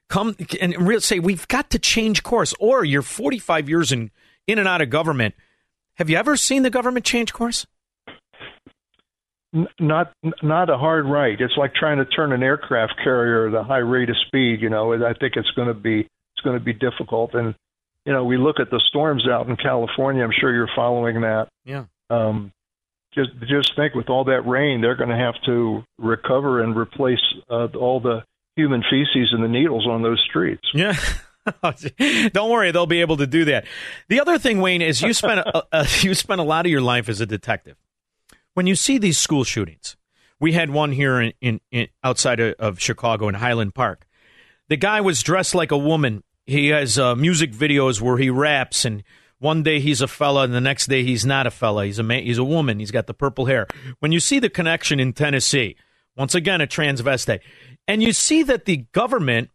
come 0.09 0.37
and 0.61 1.03
say 1.03 1.19
we've 1.19 1.49
got 1.49 1.71
to 1.71 1.79
change 1.79 2.23
course? 2.23 2.55
Or 2.61 2.85
you're 2.85 3.03
45 3.03 3.69
years 3.69 3.93
in 3.93 4.11
in 4.47 4.59
and 4.59 4.69
out 4.69 4.81
of 4.81 4.91
government. 4.91 5.35
Have 5.95 6.11
you 6.11 6.17
ever 6.17 6.37
seen 6.37 6.63
the 6.63 6.71
government 6.71 7.05
change 7.05 7.33
course? 7.33 7.67
Not 9.81 10.13
not 10.43 10.69
a 10.69 10.77
hard 10.77 11.07
right. 11.07 11.41
It's 11.41 11.57
like 11.57 11.75
trying 11.75 11.99
to 11.99 12.05
turn 12.05 12.33
an 12.33 12.43
aircraft 12.43 12.95
carrier 13.03 13.49
at 13.49 13.55
a 13.55 13.63
high 13.63 13.79
rate 13.79 14.11
of 14.11 14.17
speed. 14.27 14.61
You 14.61 14.69
know, 14.69 14.93
I 14.93 15.15
think 15.15 15.35
it's 15.37 15.51
going 15.53 15.69
to 15.69 15.75
be 15.75 16.07
it's 16.37 16.45
going 16.45 16.59
to 16.59 16.65
be 16.65 16.73
difficult. 16.73 17.35
And 17.35 17.55
you 18.05 18.13
know, 18.13 18.25
we 18.25 18.37
look 18.37 18.61
at 18.61 18.71
the 18.71 18.81
storms 18.89 19.27
out 19.29 19.49
in 19.49 19.57
California. 19.57 20.23
I'm 20.23 20.33
sure 20.39 20.55
you're 20.55 20.71
following 20.77 21.23
that. 21.23 21.49
Yeah. 21.65 21.87
Um, 22.09 22.53
just 23.15 23.31
just 23.49 23.75
think, 23.75 23.95
with 23.95 24.11
all 24.11 24.25
that 24.25 24.43
rain, 24.47 24.81
they're 24.81 24.95
going 24.95 25.11
to 25.11 25.17
have 25.17 25.35
to 25.47 25.83
recover 25.99 26.63
and 26.63 26.77
replace 26.77 27.23
uh, 27.51 27.67
all 27.79 27.99
the 27.99 28.23
human 28.55 28.83
feces 28.83 29.31
and 29.33 29.43
the 29.43 29.49
needles 29.49 29.87
on 29.87 30.03
those 30.03 30.23
streets. 30.29 30.69
Yeah. 30.73 30.95
Don't 32.33 32.51
worry, 32.51 32.73
they'll 32.73 32.87
be 32.87 33.01
able 33.01 33.19
to 33.19 33.27
do 33.27 33.45
that. 33.47 33.67
The 34.09 34.21
other 34.21 34.39
thing, 34.39 34.61
Wayne, 34.61 34.83
is 34.83 35.01
you 35.01 35.13
spent 35.13 35.41
a, 35.41 35.65
a, 35.73 35.87
you 36.01 36.15
spent 36.15 36.41
a 36.41 36.45
lot 36.45 36.67
of 36.67 36.73
your 36.73 36.81
life 36.81 37.09
as 37.09 37.21
a 37.21 37.27
detective. 37.27 37.77
When 38.55 38.67
you 38.67 38.75
see 38.75 38.99
these 38.99 39.19
school 39.19 39.45
shootings, 39.45 39.97
we 40.41 40.53
had 40.53 40.71
one 40.71 40.93
here 40.93 41.21
in, 41.21 41.33
in, 41.41 41.61
in 41.71 41.89
outside 42.03 42.41
of, 42.41 42.55
of 42.59 42.81
Chicago 42.81 43.29
in 43.29 43.37
Highland 43.37 43.75
Park. 43.75 44.07
The 44.69 44.77
guy 44.77 45.01
was 45.01 45.23
dressed 45.23 45.55
like 45.55 45.71
a 45.71 45.79
woman. 45.79 46.25
He 46.47 46.69
has 46.69 46.99
uh, 46.99 47.15
music 47.17 47.53
videos 47.53 48.01
where 48.01 48.19
he 48.19 48.31
raps 48.31 48.85
and 48.85 49.03
One 49.39 49.63
day 49.63 49.81
he's 49.81 50.01
a 50.01 50.09
fella, 50.09 50.45
and 50.45 50.55
the 50.55 50.61
next 50.61 50.87
day 50.87 51.03
he's 51.03 51.27
not 51.27 51.47
a 51.47 51.51
fella. 51.51 51.85
He's 51.85 51.99
a 51.99 52.03
man, 52.03 52.23
he's 52.23 52.39
a 52.39 52.45
woman. 52.45 52.79
He's 52.79 52.91
got 52.91 53.07
the 53.07 53.15
purple 53.15 53.47
hair. 53.47 53.67
When 53.99 54.13
you 54.13 54.21
see 54.21 54.39
the 54.39 54.49
connection 54.49 54.99
in 54.99 55.13
Tennessee, 55.13 55.77
once 56.17 56.35
again 56.35 56.61
a 56.63 56.67
transvestite, 56.67 57.41
and 57.87 58.03
you 58.03 58.13
see 58.13 58.43
that 58.45 58.65
the 58.65 58.87
government, 58.93 59.51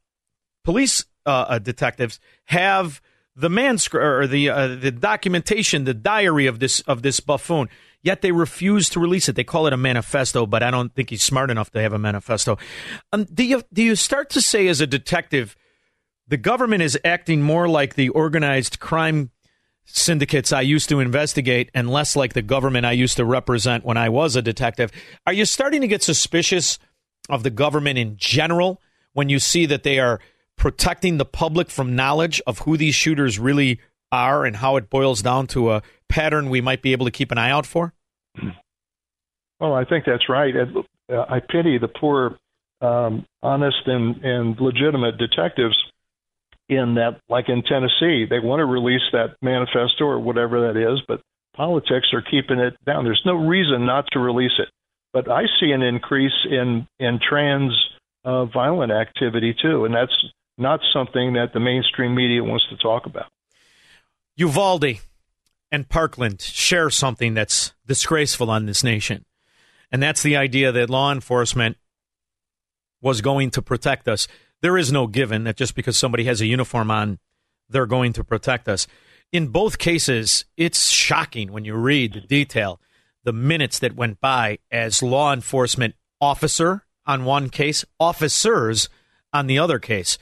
police 0.63 1.05
uh, 1.25 1.45
uh, 1.49 1.59
detectives 1.59 2.19
have 2.45 3.01
the 3.35 3.49
manuscript 3.49 4.03
or 4.03 4.27
the 4.27 4.49
uh, 4.49 4.67
the 4.75 4.91
documentation, 4.91 5.85
the 5.85 5.95
diary 5.95 6.45
of 6.45 6.59
this 6.59 6.81
of 6.81 7.01
this 7.01 7.19
buffoon. 7.19 7.67
Yet 8.03 8.21
they 8.21 8.31
refuse 8.31 8.89
to 8.89 8.99
release 8.99 9.29
it. 9.29 9.35
They 9.35 9.43
call 9.43 9.67
it 9.67 9.73
a 9.73 9.77
manifesto, 9.77 10.47
but 10.47 10.63
I 10.63 10.71
don't 10.71 10.93
think 10.93 11.11
he's 11.11 11.21
smart 11.23 11.51
enough 11.51 11.71
to 11.71 11.81
have 11.81 11.93
a 11.93 11.99
manifesto. 11.99 12.57
Um, 13.11 13.25
do 13.25 13.43
you 13.43 13.63
do 13.73 13.81
you 13.81 13.95
start 13.95 14.29
to 14.31 14.41
say 14.41 14.67
as 14.67 14.81
a 14.81 14.87
detective, 14.87 15.55
the 16.31 16.37
government 16.37 16.81
is 16.81 16.97
acting 17.03 17.41
more 17.41 17.67
like 17.67 17.95
the 17.95 18.07
organized 18.07 18.79
crime 18.79 19.31
syndicates 19.83 20.53
I 20.53 20.61
used 20.61 20.87
to 20.87 21.01
investigate 21.01 21.69
and 21.73 21.89
less 21.89 22.15
like 22.15 22.31
the 22.31 22.41
government 22.41 22.85
I 22.85 22.93
used 22.93 23.17
to 23.17 23.25
represent 23.25 23.83
when 23.83 23.97
I 23.97 24.07
was 24.07 24.37
a 24.37 24.41
detective? 24.41 24.91
Are 25.27 25.33
you 25.33 25.43
starting 25.43 25.81
to 25.81 25.89
get 25.89 26.01
suspicious 26.01 26.79
of 27.29 27.43
the 27.43 27.49
government 27.49 27.99
in 27.99 28.15
general 28.15 28.81
when 29.11 29.27
you 29.27 29.39
see 29.39 29.65
that 29.65 29.83
they 29.83 29.99
are 29.99 30.21
protecting 30.55 31.17
the 31.17 31.25
public 31.25 31.69
from 31.69 31.97
knowledge 31.97 32.41
of 32.47 32.59
who 32.59 32.77
these 32.77 32.95
shooters 32.95 33.37
really 33.37 33.81
are 34.09 34.45
and 34.45 34.55
how 34.55 34.77
it 34.77 34.89
boils 34.89 35.21
down 35.21 35.47
to 35.47 35.71
a 35.71 35.81
pattern 36.07 36.49
we 36.49 36.61
might 36.61 36.81
be 36.81 36.93
able 36.93 37.05
to 37.05 37.11
keep 37.11 37.33
an 37.33 37.37
eye 37.37 37.51
out 37.51 37.65
for? 37.65 37.93
Well, 39.59 39.73
I 39.73 39.83
think 39.83 40.05
that's 40.05 40.29
right. 40.29 40.53
Uh, 40.55 41.25
I 41.27 41.41
pity 41.41 41.77
the 41.77 41.89
poor, 41.89 42.37
um, 42.79 43.25
honest 43.43 43.85
and, 43.85 44.23
and 44.23 44.57
legitimate 44.61 45.17
detectives 45.17 45.75
in 46.71 46.95
that, 46.95 47.19
like 47.29 47.49
in 47.49 47.61
Tennessee, 47.63 48.25
they 48.27 48.39
want 48.39 48.61
to 48.61 48.65
release 48.65 49.01
that 49.11 49.35
manifesto 49.41 50.05
or 50.05 50.19
whatever 50.19 50.71
that 50.71 50.79
is, 50.79 51.01
but 51.07 51.21
politics 51.53 52.07
are 52.13 52.21
keeping 52.21 52.59
it 52.59 52.73
down. 52.85 53.03
There's 53.03 53.21
no 53.25 53.35
reason 53.35 53.85
not 53.85 54.05
to 54.13 54.19
release 54.19 54.57
it. 54.57 54.69
But 55.11 55.29
I 55.29 55.43
see 55.59 55.71
an 55.71 55.81
increase 55.81 56.47
in 56.49 56.87
in 56.97 57.19
trans 57.19 57.73
uh, 58.23 58.45
violent 58.45 58.93
activity 58.93 59.53
too, 59.61 59.83
and 59.83 59.93
that's 59.93 60.15
not 60.57 60.79
something 60.93 61.33
that 61.33 61.51
the 61.53 61.59
mainstream 61.59 62.15
media 62.15 62.41
wants 62.43 62.65
to 62.69 62.77
talk 62.77 63.05
about. 63.05 63.27
Uvalde 64.37 65.01
and 65.71 65.89
Parkland 65.89 66.39
share 66.39 66.89
something 66.89 67.33
that's 67.33 67.73
disgraceful 67.85 68.49
on 68.49 68.65
this 68.65 68.83
nation. 68.83 69.25
And 69.91 70.01
that's 70.01 70.23
the 70.23 70.37
idea 70.37 70.71
that 70.71 70.89
law 70.89 71.11
enforcement 71.11 71.77
was 73.01 73.19
going 73.19 73.51
to 73.51 73.61
protect 73.61 74.07
us. 74.07 74.27
There 74.61 74.77
is 74.77 74.91
no 74.91 75.07
given 75.07 75.43
that 75.45 75.57
just 75.57 75.75
because 75.75 75.97
somebody 75.97 76.25
has 76.25 76.41
a 76.41 76.45
uniform 76.45 76.91
on, 76.91 77.19
they're 77.69 77.85
going 77.85 78.13
to 78.13 78.23
protect 78.23 78.67
us. 78.67 78.87
In 79.31 79.47
both 79.47 79.77
cases, 79.77 80.45
it's 80.57 80.89
shocking 80.89 81.51
when 81.51 81.65
you 81.65 81.75
read 81.75 82.13
the 82.13 82.21
detail, 82.21 82.79
the 83.23 83.33
minutes 83.33 83.79
that 83.79 83.95
went 83.95 84.19
by 84.19 84.59
as 84.69 85.01
law 85.01 85.33
enforcement 85.33 85.95
officer 86.19 86.85
on 87.05 87.25
one 87.25 87.49
case, 87.49 87.83
officers 87.99 88.89
on 89.33 89.47
the 89.47 89.57
other 89.57 89.79
case. 89.79 90.17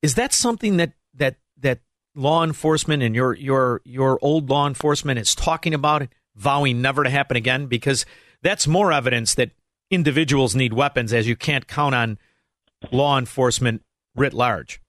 Is 0.00 0.14
that 0.14 0.32
something 0.32 0.78
that 0.78 0.92
that 1.14 1.36
that 1.58 1.80
law 2.14 2.44
enforcement 2.44 3.02
and 3.02 3.14
your 3.14 3.34
your 3.34 3.80
your 3.84 4.18
old 4.22 4.48
law 4.48 4.66
enforcement 4.66 5.18
is 5.18 5.34
talking 5.34 5.74
about 5.74 6.08
vowing 6.34 6.80
never 6.80 7.04
to 7.04 7.10
happen 7.10 7.36
again? 7.36 7.66
Because 7.66 8.06
that's 8.40 8.66
more 8.66 8.92
evidence 8.92 9.34
that 9.34 9.50
individuals 9.90 10.54
need 10.54 10.72
weapons, 10.72 11.12
as 11.12 11.28
you 11.28 11.36
can't 11.36 11.66
count 11.68 11.94
on 11.94 12.18
law 12.90 13.18
enforcement 13.18 13.82
writ 14.14 14.32
large. 14.32 14.80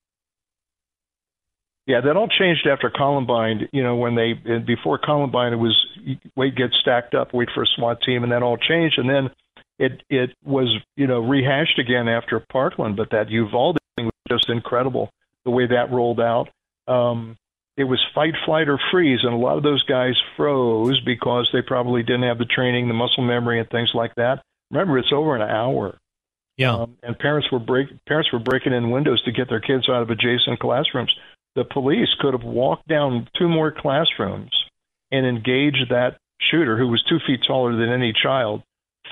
Yeah, 1.86 2.00
that 2.02 2.16
all 2.16 2.30
changed 2.30 2.66
after 2.66 2.90
Columbine. 2.90 3.68
You 3.74 3.84
know, 3.84 3.96
when 3.98 4.16
they 4.16 4.34
before 4.60 4.98
Columbine, 4.98 5.52
it 5.52 5.58
was 5.58 5.76
wait 6.36 6.56
get 6.56 6.72
stacked 6.80 7.14
up, 7.14 7.34
wait 7.34 7.50
for 7.54 7.64
a 7.64 7.68
SWAT 7.76 8.02
team, 8.02 8.24
and 8.24 8.32
that 8.32 8.42
all 8.42 8.58
changed, 8.58 8.98
and 8.98 9.10
then 9.10 9.30
it 9.80 10.02
it 10.10 10.34
was 10.46 10.74
you 10.96 11.08
know 11.08 11.20
rehashed 11.20 11.80
again 11.80 12.08
after 12.08 12.40
Parkland. 12.40 12.96
But 12.96 13.10
that 13.12 13.30
Uvalde 13.30 13.78
thing 13.98 14.06
was 14.06 14.14
just 14.30 14.50
incredible 14.50 15.10
the 15.44 15.52
way 15.52 15.68
that 15.68 15.92
rolled 15.92 16.22
out. 16.22 16.50
Um, 16.88 17.38
it 17.76 17.86
was 17.86 18.00
fight, 18.14 18.36
flight, 18.46 18.70
or 18.70 18.80
freeze, 18.92 19.20
and 19.24 19.34
a 19.34 19.38
lot 19.38 19.58
of 19.58 19.64
those 19.64 19.84
guys 19.84 20.14
froze 20.38 21.02
because 21.02 21.50
they 21.52 21.62
probably 21.62 22.04
didn't 22.04 22.24
have 22.24 22.38
the 22.38 22.46
training, 22.46 22.88
the 22.88 22.94
muscle 22.94 23.24
memory, 23.24 23.60
and 23.60 23.70
things 23.70 23.92
like 23.94 24.14
that. 24.16 24.44
Remember, 24.70 24.98
it's 24.98 25.12
over 25.12 25.36
an 25.36 25.42
hour. 25.42 25.98
Yeah. 26.58 26.76
Um, 26.76 26.98
and 27.02 27.18
parents 27.18 27.52
were 27.52 27.60
break 27.60 27.88
parents 28.06 28.32
were 28.32 28.40
breaking 28.40 28.74
in 28.74 28.92
windows 28.92 29.22
to 29.24 29.32
get 29.32 29.50
their 29.50 29.60
kids 29.60 29.90
out 29.90 30.02
of 30.02 30.10
adjacent 30.10 30.60
classrooms. 30.60 31.14
The 31.56 31.64
police 31.64 32.10
could 32.20 32.34
have 32.34 32.44
walked 32.44 32.88
down 32.88 33.28
two 33.38 33.48
more 33.48 33.72
classrooms 33.72 34.52
and 35.12 35.26
engaged 35.26 35.90
that 35.90 36.18
shooter, 36.52 36.78
who 36.78 36.88
was 36.88 37.04
two 37.08 37.20
feet 37.26 37.42
taller 37.46 37.76
than 37.76 37.90
any 37.90 38.14
child, 38.14 38.64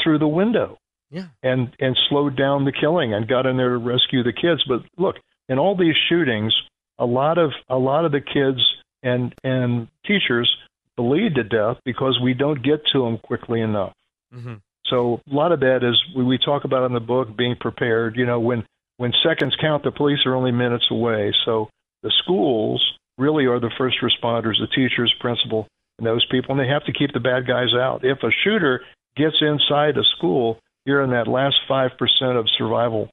through 0.03 0.19
the 0.19 0.27
window. 0.27 0.77
Yeah. 1.09 1.25
And 1.43 1.75
and 1.79 1.97
slowed 2.09 2.37
down 2.37 2.65
the 2.65 2.71
killing 2.71 3.13
and 3.13 3.27
got 3.27 3.45
in 3.45 3.57
there 3.57 3.69
to 3.69 3.77
rescue 3.77 4.23
the 4.23 4.33
kids. 4.33 4.63
But 4.67 4.83
look, 4.97 5.17
in 5.49 5.59
all 5.59 5.75
these 5.75 5.95
shootings, 6.09 6.55
a 6.97 7.05
lot 7.05 7.37
of 7.37 7.51
a 7.69 7.77
lot 7.77 8.05
of 8.05 8.11
the 8.11 8.21
kids 8.21 8.59
and 9.03 9.33
and 9.43 9.87
teachers 10.05 10.49
bleed 10.95 11.35
to 11.35 11.43
death 11.43 11.77
because 11.83 12.19
we 12.23 12.33
don't 12.33 12.63
get 12.63 12.85
to 12.93 13.03
them 13.03 13.17
quickly 13.17 13.61
enough. 13.61 13.93
Mm-hmm. 14.33 14.55
So 14.91 15.21
a 15.31 15.33
lot 15.33 15.51
of 15.51 15.61
that 15.61 15.83
is 15.83 15.99
we, 16.15 16.23
we 16.23 16.37
talk 16.37 16.63
about 16.65 16.85
in 16.85 16.93
the 16.93 16.99
book 16.99 17.35
being 17.35 17.55
prepared. 17.59 18.15
You 18.15 18.27
know, 18.27 18.39
when 18.39 18.63
when 18.97 19.11
seconds 19.27 19.55
count, 19.59 19.83
the 19.83 19.91
police 19.91 20.19
are 20.27 20.35
only 20.35 20.51
minutes 20.51 20.85
away. 20.91 21.33
So 21.45 21.69
the 22.03 22.11
schools 22.23 22.79
really 23.17 23.45
are 23.45 23.59
the 23.59 23.71
first 23.77 23.97
responders, 24.03 24.59
the 24.59 24.67
teachers, 24.67 25.11
principal, 25.19 25.67
and 25.97 26.05
those 26.05 26.25
people, 26.29 26.51
and 26.51 26.59
they 26.59 26.71
have 26.71 26.85
to 26.85 26.93
keep 26.93 27.11
the 27.13 27.19
bad 27.19 27.47
guys 27.47 27.73
out. 27.73 28.01
If 28.03 28.21
a 28.21 28.29
shooter 28.43 28.81
gets 29.15 29.37
inside 29.41 29.97
a 29.97 30.03
school, 30.17 30.59
you're 30.85 31.01
in 31.01 31.11
that 31.11 31.27
last 31.27 31.55
five 31.67 31.91
percent 31.97 32.37
of 32.37 32.47
survival. 32.57 33.09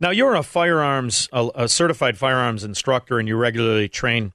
Now 0.00 0.10
you're 0.10 0.34
a 0.34 0.42
firearms, 0.42 1.28
a, 1.32 1.48
a 1.54 1.68
certified 1.68 2.18
firearms 2.18 2.64
instructor, 2.64 3.18
and 3.18 3.28
you 3.28 3.36
regularly 3.36 3.88
train 3.88 4.32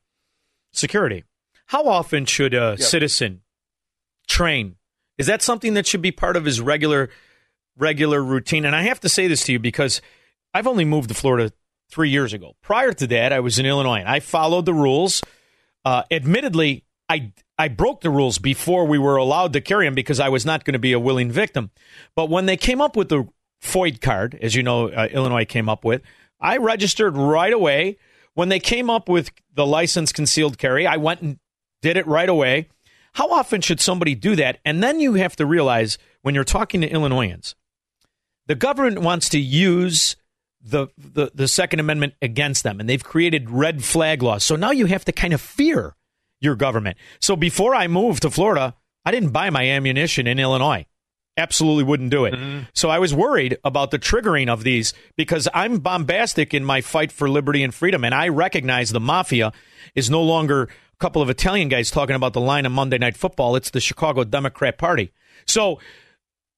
security. 0.72 1.23
How 1.68 1.85
often 1.88 2.26
should 2.26 2.53
a 2.53 2.77
Yep. 2.77 2.80
citizen 2.80 3.41
train? 4.27 4.76
Is 5.18 5.27
that 5.27 5.41
something 5.41 5.73
that 5.73 5.88
should 5.88 6.02
be 6.02 6.11
part 6.11 6.35
of 6.35 6.45
his 6.45 6.61
regular 6.61 7.10
regular 7.77 8.23
routine? 8.23 8.65
And 8.65 8.76
I 8.76 8.84
have 8.84 8.99
to 9.02 9.10
say 9.10 9.27
this 9.27 9.44
to 9.45 9.53
you 9.53 9.60
because 9.60 10.02
I've 10.53 10.68
only 10.68 10.85
moved 10.85 11.10
to 11.10 11.15
Florida 11.15 11.52
three 11.89 12.10
years 12.10 12.34
ago. 12.34 12.56
Prior 12.61 12.94
to 12.94 13.07
that, 13.07 13.34
I 13.34 13.39
was 13.39 13.60
in 13.60 13.65
Illinois 13.65 13.99
and 13.99 14.10
I 14.10 14.19
followed 14.19 14.65
the 14.65 14.73
rules. 14.73 15.22
Uh, 15.85 16.03
admittedly, 16.11 16.84
I 17.10 17.31
I 17.57 17.69
broke 17.69 18.02
the 18.02 18.10
rules 18.10 18.38
before 18.38 18.85
we 18.85 18.99
were 18.99 19.15
allowed 19.15 19.53
to 19.53 19.61
carry 19.61 19.88
them 19.88 19.95
because 19.95 20.19
I 20.19 20.30
was 20.30 20.45
not 20.45 20.64
going 20.64 20.73
to 20.73 20.80
be 20.80 20.94
a 20.94 20.99
willing 20.99 21.31
victim. 21.31 21.72
But 22.15 22.30
when 22.30 22.45
they 22.45 22.57
came 22.57 22.81
up 22.81 22.95
with 22.95 23.10
the 23.10 23.27
FOID 23.64 24.02
card, 24.02 24.38
as 24.41 24.53
you 24.53 24.61
know, 24.61 24.89
uh, 24.89 25.07
Illinois 25.11 25.45
came 25.45 25.68
up 25.68 25.84
with, 25.84 26.02
I 26.39 26.57
registered 26.57 27.18
right 27.18 27.53
away. 27.53 27.98
When 28.35 28.49
they 28.49 28.60
came 28.60 28.89
up 28.89 29.10
with 29.10 29.31
the 29.56 29.65
license 29.65 30.11
concealed 30.11 30.60
carry, 30.60 30.85
I 30.85 30.98
went 30.98 31.22
and 31.22 31.39
did 31.81 31.98
it 31.98 32.06
right 32.06 32.30
away. 32.30 32.69
How 33.18 33.30
often 33.31 33.61
should 33.61 33.80
somebody 33.80 34.14
do 34.14 34.35
that? 34.35 34.60
And 34.64 34.84
then 34.84 34.99
you 34.99 35.15
have 35.15 35.35
to 35.38 35.45
realize 35.48 35.98
when 36.22 36.35
you're 36.35 36.44
talking 36.44 36.81
to 36.81 36.88
Illinoisans, 36.88 37.56
the 38.45 38.53
government 38.53 38.99
wants 38.99 39.27
to 39.30 39.39
use 39.39 40.15
the, 40.61 40.89
the 40.99 41.31
the 41.34 41.48
Second 41.48 41.80
Amendment 41.80 42.14
against 42.22 42.61
them, 42.61 42.80
and 42.80 42.88
they've 42.88 43.03
created 43.03 43.49
red 43.49 43.84
flag 43.84 44.22
laws. 44.22 44.44
So 44.44 44.56
now 44.56 44.69
you 44.69 44.85
have 44.85 45.03
to 45.06 45.11
kind 45.11 45.34
of 45.34 45.41
fear 45.41 45.95
your 46.39 46.56
government. 46.56 46.98
So 47.19 47.35
before 47.35 47.73
I 47.73 47.88
moved 47.88 48.22
to 48.22 48.30
Florida, 48.30 48.76
I 49.03 49.10
didn't 49.10 49.31
buy 49.31 49.49
my 49.49 49.68
ammunition 49.68 50.27
in 50.27 50.38
Illinois. 50.38 50.85
Absolutely 51.38 51.85
wouldn't 51.85 52.11
do 52.11 52.26
it. 52.26 52.35
Mm-hmm. 52.35 52.65
So 52.76 52.89
I 52.89 52.99
was 52.99 53.15
worried 53.15 53.57
about 53.64 53.89
the 53.89 53.98
triggering 53.98 54.48
of 54.48 54.64
these 54.64 54.94
because 55.15 55.48
I'm 55.56 55.80
bombastic 55.80 56.53
in 56.53 56.64
my 56.64 56.81
fight 56.81 57.11
for 57.11 57.27
liberty 57.27 57.64
and 57.64 57.73
freedom, 57.73 58.03
and 58.03 58.14
I 58.14 58.27
recognize 58.27 58.91
the 58.91 58.99
mafia 58.99 59.53
is 59.95 60.07
no 60.07 60.22
longer 60.22 60.69
couple 60.99 61.22
of 61.22 61.30
Italian 61.30 61.69
guys 61.69 61.91
talking 61.91 62.15
about 62.15 62.34
the 62.34 62.41
line 62.41 62.65
of 62.65 62.72
Monday 62.72 62.98
Night 62.98 63.15
Football. 63.15 63.56
It's 63.56 63.69
the 63.69 63.80
Chicago 63.80 64.24
Democrat 64.24 64.78
Party. 64.78 65.11
So 65.45 65.80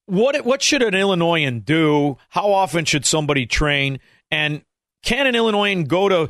what 0.05 0.43
what 0.45 0.61
should 0.61 0.81
an 0.81 0.95
Illinoisan 0.95 1.59
do? 1.59 2.17
How 2.29 2.51
often 2.51 2.85
should 2.85 3.05
somebody 3.05 3.45
train? 3.45 3.99
And 4.31 4.63
can 5.03 5.27
an 5.27 5.35
Illinoisan 5.35 5.85
go 5.85 6.09
to 6.09 6.29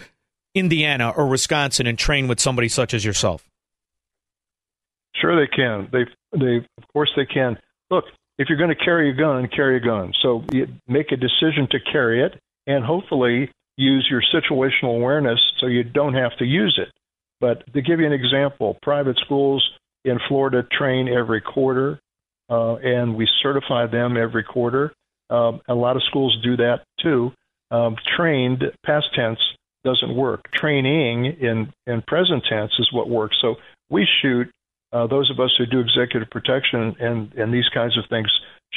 Indiana 0.53 1.10
or 1.10 1.27
Wisconsin 1.27 1.88
and 1.88 1.98
train 1.98 2.27
with 2.27 2.40
somebody 2.40 2.68
such 2.68 2.94
as 2.94 3.06
yourself? 3.06 3.48
Sure, 5.15 5.40
they 5.40 5.48
can. 5.48 5.90
They 5.91 6.06
they 6.38 6.57
of 6.57 6.88
course 6.94 7.11
they 7.15 7.26
can. 7.26 7.57
Look, 7.90 8.06
if 8.38 8.49
you're 8.49 8.57
going 8.57 8.76
to 8.76 8.84
carry 8.84 9.10
a 9.10 9.14
gun, 9.14 9.48
carry 9.53 9.77
a 9.77 9.80
gun. 9.80 10.14
So 10.22 10.44
make 10.88 11.11
a 11.11 11.18
decision 11.18 11.68
to 11.72 11.80
carry 11.91 12.23
it, 12.23 12.40
and 12.68 12.84
hopefully 12.84 13.52
use 13.77 14.07
your 14.10 14.22
situational 14.34 14.95
awareness 14.95 15.40
so 15.60 15.68
you 15.68 15.84
don't 15.84 16.14
have 16.14 16.38
to 16.38 16.45
use 16.45 16.77
it. 16.81 16.90
But 17.39 17.71
to 17.73 17.81
give 17.81 17.99
you 17.99 18.05
an 18.05 18.13
example, 18.13 18.77
private 18.81 19.17
schools 19.23 19.67
in 20.05 20.19
Florida 20.27 20.63
train 20.71 21.07
every 21.07 21.41
quarter, 21.41 21.99
uh, 22.49 22.75
and 22.75 23.15
we 23.15 23.27
certify 23.41 23.87
them 23.87 24.17
every 24.17 24.43
quarter. 24.43 24.93
Um, 25.29 25.61
a 25.67 25.75
lot 25.75 25.95
of 25.95 26.03
schools 26.03 26.37
do 26.43 26.57
that 26.57 26.81
too. 27.01 27.31
Um, 27.71 27.95
trained, 28.17 28.63
past 28.85 29.07
tense, 29.15 29.39
doesn't 29.83 30.15
work. 30.15 30.51
Training 30.53 31.25
in 31.25 31.71
in 31.87 32.01
present 32.01 32.43
tense 32.49 32.71
is 32.79 32.91
what 32.91 33.09
works. 33.09 33.37
So 33.41 33.55
we 33.89 34.07
shoot. 34.21 34.49
Uh, 34.91 35.05
those 35.05 35.29
of 35.29 35.39
us 35.39 35.53
who 35.57 35.67
do 35.67 35.79
executive 35.79 36.29
protection 36.31 36.95
and 36.99 37.31
and 37.33 37.53
these 37.53 37.69
kinds 37.73 37.97
of 37.97 38.05
things 38.09 38.29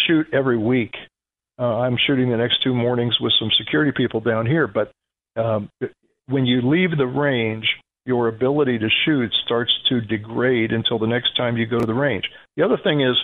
shoot 0.07 0.27
every 0.33 0.59
week. 0.59 0.95
Uh, 1.59 1.79
I'm 1.81 1.97
shooting 2.07 2.31
the 2.31 2.37
next 2.37 2.63
two 2.63 2.75
mornings 2.75 3.19
with 3.21 3.33
some 3.39 3.51
security 3.57 3.93
people 3.97 4.21
down 4.21 4.47
here, 4.47 4.67
but 4.67 4.91
um, 5.37 5.71
when 6.27 6.47
you 6.47 6.63
leave 6.63 6.97
the 6.97 7.07
range, 7.07 7.67
your 8.05 8.29
ability 8.29 8.79
to 8.79 8.89
shoot 9.05 9.33
starts 9.45 9.73
to 9.89 10.01
degrade 10.01 10.73
until 10.73 10.99
the 10.99 11.07
next 11.07 11.37
time 11.37 11.57
you 11.57 11.67
go 11.67 11.79
to 11.79 11.87
the 11.87 11.95
range. 11.95 12.25
The 12.57 12.65
other 12.65 12.79
thing 12.83 13.01
is, 13.01 13.17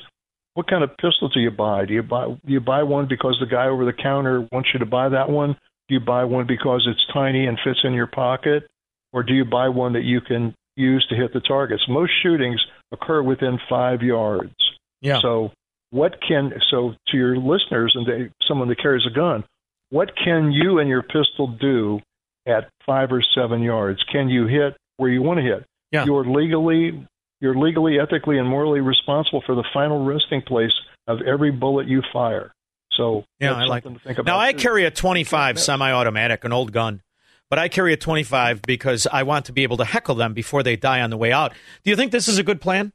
what 0.55 0.69
kind 0.69 0.83
of 0.83 0.97
pistol 0.97 1.29
do 1.29 1.41
you 1.41 1.51
buy? 1.51 1.85
Do 1.85 1.95
you 1.95 2.03
buy 2.03 2.27
do 2.27 2.53
you 2.53 2.61
buy 2.61 2.83
one 2.83 3.07
because 3.09 3.37
the 3.41 3.47
guy 3.47 3.67
over 3.67 3.85
the 3.85 3.93
counter 3.93 4.47
wants 4.53 4.71
you 4.73 4.81
to 4.81 4.87
buy 4.87 5.09
that 5.09 5.31
one? 5.31 5.57
Do 5.89 5.95
you 5.95 6.01
buy 6.01 6.25
one 6.25 6.47
because 6.47 6.87
it's 6.91 7.05
tiny 7.13 7.47
and 7.47 7.59
fits 7.63 7.81
in 7.85 7.93
your 7.93 8.07
pocket, 8.07 8.67
or 9.13 9.23
do 9.23 9.35
you 9.35 9.45
buy 9.45 9.69
one 9.69 9.93
that 9.95 10.03
you 10.03 10.21
can 10.21 10.55
use 10.77 11.07
to 11.09 11.17
hit 11.17 11.33
the 11.33 11.41
targets? 11.41 11.85
Most 11.89 12.13
shootings 12.23 12.61
occur 12.93 13.23
within 13.23 13.59
five 13.69 14.03
yards. 14.03 14.55
Yeah. 15.01 15.21
So 15.21 15.53
what 15.91 16.19
can 16.27 16.53
so 16.71 16.95
to 17.09 17.17
your 17.17 17.37
listeners 17.37 17.95
and 17.95 18.07
they, 18.07 18.31
someone 18.47 18.69
that 18.69 18.81
carries 18.81 19.07
a 19.07 19.15
gun, 19.15 19.45
what 19.91 20.11
can 20.17 20.53
you 20.53 20.79
and 20.79 20.89
your 20.89 21.03
pistol 21.03 21.47
do 21.47 22.01
at 22.49 22.71
five 22.85 23.13
or 23.13 23.23
seven 23.35 23.63
yards? 23.63 24.03
Can 24.11 24.29
you 24.29 24.47
hit 24.47 24.77
where 24.97 25.11
you 25.11 25.23
want 25.23 25.39
to 25.39 25.45
hit? 25.45 25.65
Yeah. 25.93 26.05
You're 26.05 26.25
legally 26.25 27.07
you're 27.41 27.55
legally, 27.55 28.01
ethically, 28.01 28.39
and 28.39 28.49
morally 28.49 28.81
responsible 28.81 29.43
for 29.47 29.55
the 29.55 29.65
final 29.73 30.05
resting 30.05 30.43
place 30.43 30.73
of 31.07 31.23
every 31.23 31.53
bullet 31.53 31.87
you 31.87 32.03
fire. 32.13 32.53
So 32.93 33.25
Yeah, 33.39 33.55
I 33.55 33.65
like 33.65 33.85
to 33.85 33.91
think 33.91 34.19
about. 34.19 34.27
Now 34.27 34.41
I 34.41 34.53
too. 34.53 34.59
carry 34.59 34.85
a 34.85 34.91
25 34.91 35.61
semi-automatic, 35.61 36.45
an 36.45 36.53
old 36.53 36.73
gun, 36.73 37.01
but 37.49 37.59
I 37.59 37.69
carry 37.69 37.93
a 37.93 37.97
25 37.97 38.63
because 38.63 39.07
I 39.07 39.23
want 39.23 39.47
to 39.47 39.53
be 39.53 39.63
able 39.63 39.77
to 39.77 39.85
heckle 39.85 40.17
them 40.17 40.35
before 40.35 40.65
they 40.65 40.75
die 40.75 41.01
on 41.01 41.11
the 41.11 41.17
way 41.17 41.31
out. 41.31 41.53
Do 41.85 41.91
you 41.91 41.97
think 41.97 42.11
this 42.11 42.27
is 42.27 42.39
a 42.39 42.43
good 42.43 42.61
plan? 42.61 42.93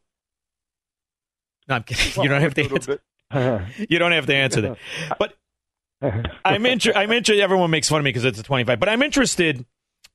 No, 1.69 1.75
I'm 1.75 1.83
kidding. 1.83 2.23
you 2.23 2.29
don't 2.29 2.41
have 2.41 2.53
to 2.55 2.63
answer. 2.63 2.99
You 3.89 3.97
don't 3.97 4.11
have 4.11 4.27
to 4.27 4.35
answer 4.35 4.61
that. 4.61 4.77
But 5.17 5.33
I'm 6.45 6.65
inter- 6.65 6.93
I'm 6.95 7.11
interested. 7.11 7.41
Everyone 7.41 7.69
makes 7.71 7.89
fun 7.89 7.99
of 7.99 8.03
me 8.03 8.09
because 8.09 8.25
it's 8.25 8.39
a 8.39 8.43
25, 8.43 8.79
but 8.79 8.89
I'm 8.89 9.01
interested 9.01 9.65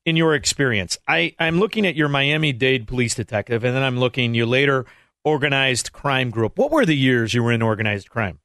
in 0.04 0.16
your 0.16 0.34
experience. 0.34 0.98
I 1.06 1.34
I'm 1.38 1.58
looking 1.58 1.86
at 1.86 1.94
your 1.94 2.08
Miami 2.08 2.52
Dade 2.52 2.86
police 2.86 3.14
detective, 3.14 3.64
and 3.64 3.74
then 3.74 3.82
I'm 3.82 3.98
looking 3.98 4.34
you 4.34 4.46
later 4.46 4.86
organized 5.24 5.92
crime 5.92 6.30
group. 6.30 6.58
What 6.58 6.70
were 6.70 6.86
the 6.86 6.96
years 6.96 7.34
you 7.34 7.42
were 7.42 7.52
in 7.52 7.62
organized 7.62 8.08
crime? 8.10 8.38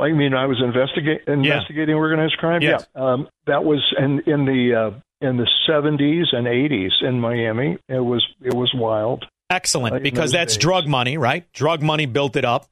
I 0.00 0.12
mean, 0.12 0.32
I 0.32 0.46
was 0.46 0.62
investigate, 0.62 1.22
investigating 1.26 1.94
organized 1.96 2.36
crime. 2.38 2.62
Yes. 2.62 2.86
Yeah, 2.94 3.02
um, 3.02 3.28
that 3.46 3.64
was 3.64 3.82
in 3.98 4.20
in 4.26 4.44
the 4.44 4.74
uh, 4.74 5.00
in 5.20 5.36
the 5.36 5.48
70s 5.68 6.26
and 6.32 6.46
80s 6.46 7.02
in 7.02 7.20
Miami. 7.20 7.78
It 7.88 7.98
was 7.98 8.24
it 8.40 8.54
was 8.54 8.72
wild. 8.74 9.24
Excellent, 9.50 9.96
Uh, 9.96 9.98
because 9.98 10.30
that's 10.30 10.54
days. 10.54 10.62
drug 10.62 10.86
money, 10.86 11.16
right? 11.16 11.50
Drug 11.52 11.82
money 11.82 12.06
built 12.06 12.36
it 12.36 12.44
up. 12.44 12.66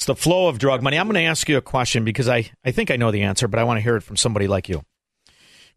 It's 0.00 0.06
the 0.06 0.14
flow 0.14 0.48
of 0.48 0.58
drug 0.58 0.82
money. 0.82 0.98
I'm 0.98 1.08
going 1.08 1.22
to 1.22 1.28
ask 1.28 1.46
you 1.46 1.58
a 1.58 1.60
question 1.60 2.06
because 2.06 2.26
I, 2.26 2.50
I 2.64 2.70
think 2.70 2.90
I 2.90 2.96
know 2.96 3.10
the 3.10 3.20
answer, 3.20 3.46
but 3.46 3.60
I 3.60 3.64
want 3.64 3.76
to 3.76 3.82
hear 3.82 3.96
it 3.96 4.02
from 4.02 4.16
somebody 4.16 4.48
like 4.48 4.66
you. 4.66 4.82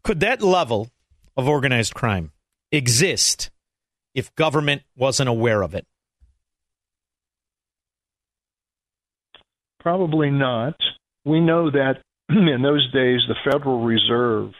Could 0.02 0.20
that 0.20 0.40
level 0.40 0.88
of 1.36 1.46
organized 1.46 1.92
crime 1.92 2.32
exist 2.72 3.50
if 4.14 4.34
government 4.34 4.80
wasn't 4.96 5.28
aware 5.28 5.60
of 5.60 5.74
it? 5.74 5.86
Probably 9.80 10.30
not. 10.30 10.76
We 11.26 11.40
know 11.40 11.70
that 11.70 11.96
in 12.30 12.62
those 12.62 12.90
days, 12.92 13.20
the 13.28 13.36
Federal 13.44 13.84
Reserve, 13.84 14.52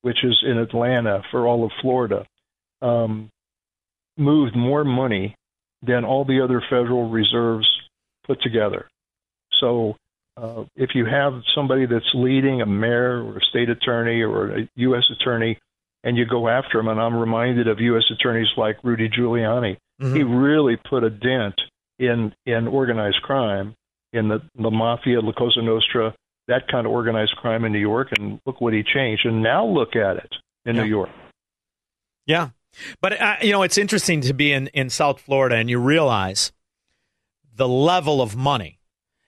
which 0.00 0.24
is 0.24 0.42
in 0.42 0.56
Atlanta 0.56 1.20
for 1.30 1.46
all 1.46 1.66
of 1.66 1.72
Florida, 1.82 2.24
um, 2.80 3.28
moved 4.16 4.56
more 4.56 4.84
money 4.84 5.34
than 5.82 6.06
all 6.06 6.24
the 6.24 6.42
other 6.42 6.62
Federal 6.70 7.10
Reserves 7.10 7.68
put 8.26 8.40
together. 8.40 8.88
So, 9.62 9.96
uh, 10.36 10.64
if 10.76 10.90
you 10.94 11.04
have 11.06 11.42
somebody 11.54 11.86
that's 11.86 12.10
leading 12.14 12.62
a 12.62 12.66
mayor 12.66 13.22
or 13.22 13.38
a 13.38 13.40
state 13.50 13.68
attorney 13.68 14.22
or 14.22 14.58
a 14.58 14.68
U.S. 14.76 15.04
attorney, 15.20 15.58
and 16.04 16.16
you 16.16 16.26
go 16.26 16.48
after 16.48 16.80
him, 16.80 16.88
and 16.88 17.00
I'm 17.00 17.14
reminded 17.16 17.68
of 17.68 17.78
U.S. 17.80 18.04
attorneys 18.10 18.48
like 18.56 18.76
Rudy 18.82 19.08
Giuliani, 19.08 19.76
Mm-hmm. 20.00 20.16
he 20.16 20.22
really 20.24 20.76
put 20.76 21.04
a 21.04 21.10
dent 21.10 21.54
in 22.00 22.34
in 22.44 22.66
organized 22.66 23.22
crime, 23.22 23.74
in 24.12 24.28
the 24.28 24.40
the 24.56 24.70
mafia, 24.70 25.20
La 25.20 25.32
Cosa 25.32 25.62
Nostra, 25.62 26.12
that 26.48 26.66
kind 26.66 26.86
of 26.86 26.92
organized 26.92 27.36
crime 27.36 27.64
in 27.64 27.72
New 27.72 27.78
York, 27.78 28.08
and 28.18 28.40
look 28.44 28.60
what 28.60 28.72
he 28.72 28.82
changed. 28.82 29.26
And 29.26 29.42
now 29.44 29.64
look 29.64 29.94
at 29.94 30.16
it 30.16 30.32
in 30.64 30.74
New 30.76 30.84
York. 30.86 31.10
Yeah. 32.26 32.48
But, 33.00 33.20
uh, 33.20 33.36
you 33.42 33.52
know, 33.52 33.62
it's 33.62 33.78
interesting 33.78 34.22
to 34.22 34.32
be 34.32 34.52
in, 34.52 34.68
in 34.68 34.88
South 34.90 35.20
Florida 35.20 35.56
and 35.56 35.68
you 35.68 35.78
realize 35.78 36.52
the 37.54 37.68
level 37.68 38.22
of 38.22 38.34
money. 38.34 38.78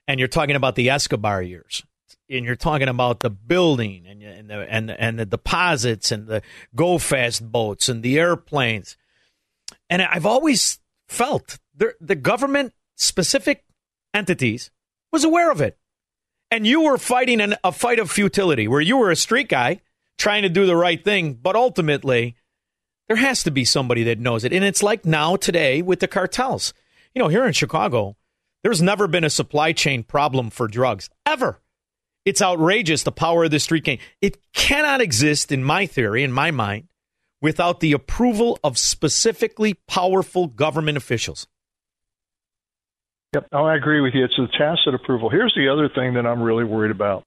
And 0.06 0.18
you're 0.18 0.28
talking 0.28 0.56
about 0.56 0.74
the 0.74 0.90
Escobar 0.90 1.42
years. 1.42 1.82
And 2.30 2.44
you're 2.44 2.56
talking 2.56 2.88
about 2.88 3.20
the 3.20 3.30
building 3.30 4.06
and, 4.08 4.22
and, 4.22 4.50
the, 4.50 4.56
and, 4.70 4.90
and 4.90 5.18
the 5.18 5.26
deposits 5.26 6.10
and 6.10 6.26
the 6.26 6.42
go 6.74 6.98
fast 6.98 7.50
boats 7.50 7.88
and 7.88 8.02
the 8.02 8.18
airplanes. 8.18 8.96
And 9.90 10.02
I've 10.02 10.26
always 10.26 10.78
felt 11.08 11.58
the, 11.76 11.94
the 12.00 12.14
government 12.14 12.72
specific 12.96 13.64
entities 14.14 14.70
was 15.12 15.24
aware 15.24 15.50
of 15.50 15.60
it. 15.60 15.78
And 16.50 16.66
you 16.66 16.82
were 16.82 16.98
fighting 16.98 17.40
an, 17.40 17.56
a 17.62 17.72
fight 17.72 17.98
of 17.98 18.10
futility 18.10 18.68
where 18.68 18.80
you 18.80 18.96
were 18.96 19.10
a 19.10 19.16
street 19.16 19.48
guy 19.48 19.80
trying 20.16 20.42
to 20.42 20.48
do 20.48 20.66
the 20.66 20.76
right 20.76 21.02
thing, 21.02 21.34
but 21.34 21.56
ultimately 21.56 22.36
there 23.08 23.16
has 23.16 23.42
to 23.42 23.50
be 23.50 23.64
somebody 23.64 24.04
that 24.04 24.18
knows 24.18 24.44
it. 24.44 24.52
And 24.52 24.64
it's 24.64 24.82
like 24.82 25.04
now 25.04 25.36
today 25.36 25.82
with 25.82 26.00
the 26.00 26.08
cartels. 26.08 26.72
You 27.14 27.20
know, 27.20 27.28
here 27.28 27.46
in 27.46 27.52
Chicago, 27.52 28.16
there's 28.64 28.82
never 28.82 29.06
been 29.06 29.22
a 29.22 29.30
supply 29.30 29.72
chain 29.72 30.02
problem 30.02 30.50
for 30.50 30.66
drugs 30.66 31.08
ever. 31.24 31.60
It's 32.24 32.42
outrageous 32.42 33.02
the 33.02 33.12
power 33.12 33.44
of 33.44 33.50
the 33.50 33.60
street 33.60 33.84
gang. 33.84 33.98
It 34.22 34.38
cannot 34.54 35.00
exist 35.00 35.52
in 35.52 35.62
my 35.62 35.86
theory, 35.86 36.24
in 36.24 36.32
my 36.32 36.50
mind, 36.50 36.88
without 37.42 37.80
the 37.80 37.92
approval 37.92 38.58
of 38.64 38.78
specifically 38.78 39.74
powerful 39.86 40.46
government 40.46 40.96
officials. 40.96 41.46
Yep, 43.34 43.48
I 43.52 43.74
agree 43.76 44.00
with 44.00 44.14
you. 44.14 44.24
It's 44.24 44.38
a 44.38 44.46
tacit 44.56 44.94
approval. 44.94 45.28
Here's 45.28 45.54
the 45.54 45.68
other 45.68 45.88
thing 45.88 46.14
that 46.14 46.24
I'm 46.26 46.40
really 46.40 46.64
worried 46.64 46.92
about. 46.92 47.24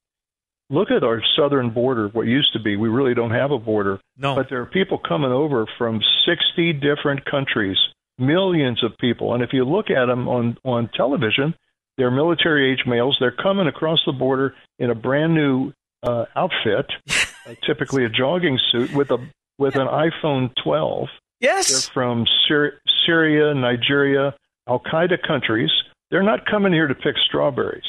Look 0.70 0.90
at 0.90 1.04
our 1.04 1.22
southern 1.38 1.70
border, 1.70 2.10
what 2.10 2.28
used 2.28 2.52
to 2.54 2.60
be. 2.60 2.76
We 2.76 2.90
really 2.90 3.14
don't 3.14 3.32
have 3.32 3.52
a 3.52 3.60
border. 3.60 4.00
No. 4.18 4.36
But 4.36 4.48
there 4.50 4.62
are 4.62 4.66
people 4.66 4.98
coming 4.98 5.32
over 5.32 5.66
from 5.78 6.02
60 6.26 6.74
different 6.74 7.24
countries, 7.26 7.78
millions 8.18 8.84
of 8.84 8.98
people. 8.98 9.34
And 9.34 9.44
if 9.44 9.54
you 9.54 9.64
look 9.64 9.90
at 9.90 10.06
them 10.06 10.28
on, 10.28 10.58
on 10.64 10.90
television, 10.96 11.54
they're 11.98 12.12
military 12.12 12.72
age 12.72 12.84
males. 12.86 13.18
They're 13.20 13.32
coming 13.32 13.68
across 13.68 14.00
the 14.06 14.14
border 14.14 14.56
in 14.80 14.90
a 14.90 14.96
brand 14.96 15.34
new 15.34 15.74
uh, 16.04 16.26
outfit, 16.36 16.86
uh, 17.10 17.56
typically 17.66 18.06
a 18.06 18.10
jogging 18.10 18.60
suit 18.72 18.94
with 18.94 19.12
a 19.12 19.18
with 19.58 19.76
an 19.76 19.88
iPhone 19.88 20.52
12. 20.64 21.08
Yes. 21.40 21.70
They're 21.70 21.94
from 21.94 22.26
Syri- 22.48 22.74
Syria, 23.06 23.56
Nigeria, 23.56 24.36
Al 24.68 24.80
Qaeda 24.80 25.26
countries. 25.26 25.72
They're 26.12 26.24
not 26.24 26.46
coming 26.46 26.72
here 26.72 26.88
to 26.88 26.94
pick 26.94 27.16
strawberries. 27.26 27.84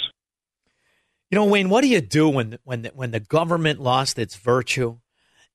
You 1.31 1.37
know, 1.37 1.45
Wayne, 1.45 1.69
what 1.69 1.83
do 1.83 1.89
you 1.89 2.01
do 2.01 2.29
when 2.29 2.59
when 2.65 2.83
the, 2.83 2.89
when 2.95 3.11
the 3.11 3.21
government 3.21 3.81
lost 3.81 4.19
its 4.19 4.37
virtue 4.37 4.99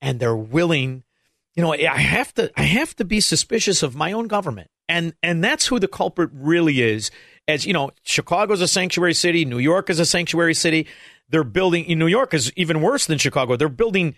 and 0.01 0.19
they're 0.19 0.35
willing? 0.35 1.03
You 1.55 1.63
know, 1.63 1.73
I 1.73 1.99
have 1.99 2.33
to 2.35 2.51
I 2.59 2.63
have 2.63 2.95
to 2.95 3.05
be 3.05 3.19
suspicious 3.19 3.83
of 3.83 3.95
my 3.95 4.11
own 4.11 4.27
government, 4.27 4.69
and 4.89 5.13
and 5.21 5.43
that's 5.43 5.67
who 5.67 5.79
the 5.79 5.87
culprit 5.87 6.31
really 6.33 6.81
is. 6.81 7.11
As 7.47 7.65
you 7.65 7.73
know, 7.73 7.91
Chicago's 8.03 8.61
a 8.61 8.67
sanctuary 8.67 9.13
city. 9.13 9.45
New 9.45 9.59
York 9.59 9.89
is 9.89 9.99
a 9.99 10.05
sanctuary 10.05 10.55
city. 10.55 10.87
They're 11.29 11.43
building. 11.43 11.85
In 11.85 11.99
New 11.99 12.07
York 12.07 12.33
is 12.33 12.51
even 12.55 12.81
worse 12.81 13.05
than 13.05 13.17
Chicago. 13.17 13.55
They're 13.55 13.69
building 13.69 14.15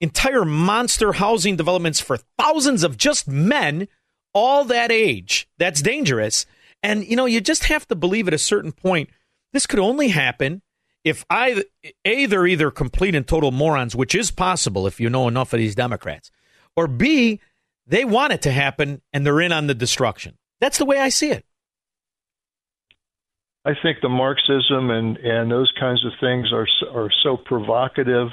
entire 0.00 0.44
monster 0.44 1.14
housing 1.14 1.56
developments 1.56 2.00
for 2.00 2.18
thousands 2.38 2.82
of 2.82 2.98
just 2.98 3.26
men, 3.26 3.88
all 4.34 4.64
that 4.64 4.92
age. 4.92 5.48
That's 5.58 5.80
dangerous. 5.80 6.44
And 6.82 7.06
you 7.06 7.16
know, 7.16 7.26
you 7.26 7.40
just 7.40 7.64
have 7.64 7.88
to 7.88 7.94
believe 7.94 8.28
at 8.28 8.34
a 8.34 8.38
certain 8.38 8.72
point 8.72 9.08
this 9.54 9.66
could 9.66 9.78
only 9.78 10.08
happen 10.08 10.60
if 11.04 11.24
I 11.30 11.64
a 12.04 12.26
they're 12.26 12.46
either 12.46 12.70
complete 12.70 13.14
and 13.14 13.26
total 13.26 13.52
morons, 13.52 13.94
which 13.94 14.14
is 14.14 14.30
possible 14.30 14.86
if 14.86 14.98
you 15.00 15.08
know 15.08 15.28
enough 15.28 15.52
of 15.52 15.58
these 15.58 15.74
Democrats, 15.74 16.30
or 16.76 16.86
b 16.86 17.40
they 17.86 18.04
want 18.04 18.32
it 18.32 18.42
to 18.42 18.50
happen 18.50 19.02
and 19.12 19.26
they're 19.26 19.40
in 19.40 19.52
on 19.52 19.66
the 19.66 19.74
destruction. 19.74 20.36
That's 20.60 20.78
the 20.78 20.86
way 20.86 20.98
I 20.98 21.10
see 21.10 21.30
it. 21.30 21.44
I 23.66 23.72
think 23.82 23.98
the 24.02 24.08
Marxism 24.08 24.90
and, 24.90 25.16
and 25.18 25.50
those 25.50 25.72
kinds 25.78 26.04
of 26.04 26.12
things 26.20 26.52
are 26.52 26.66
so- 26.80 26.94
are 26.94 27.10
so 27.22 27.36
provocative 27.36 28.28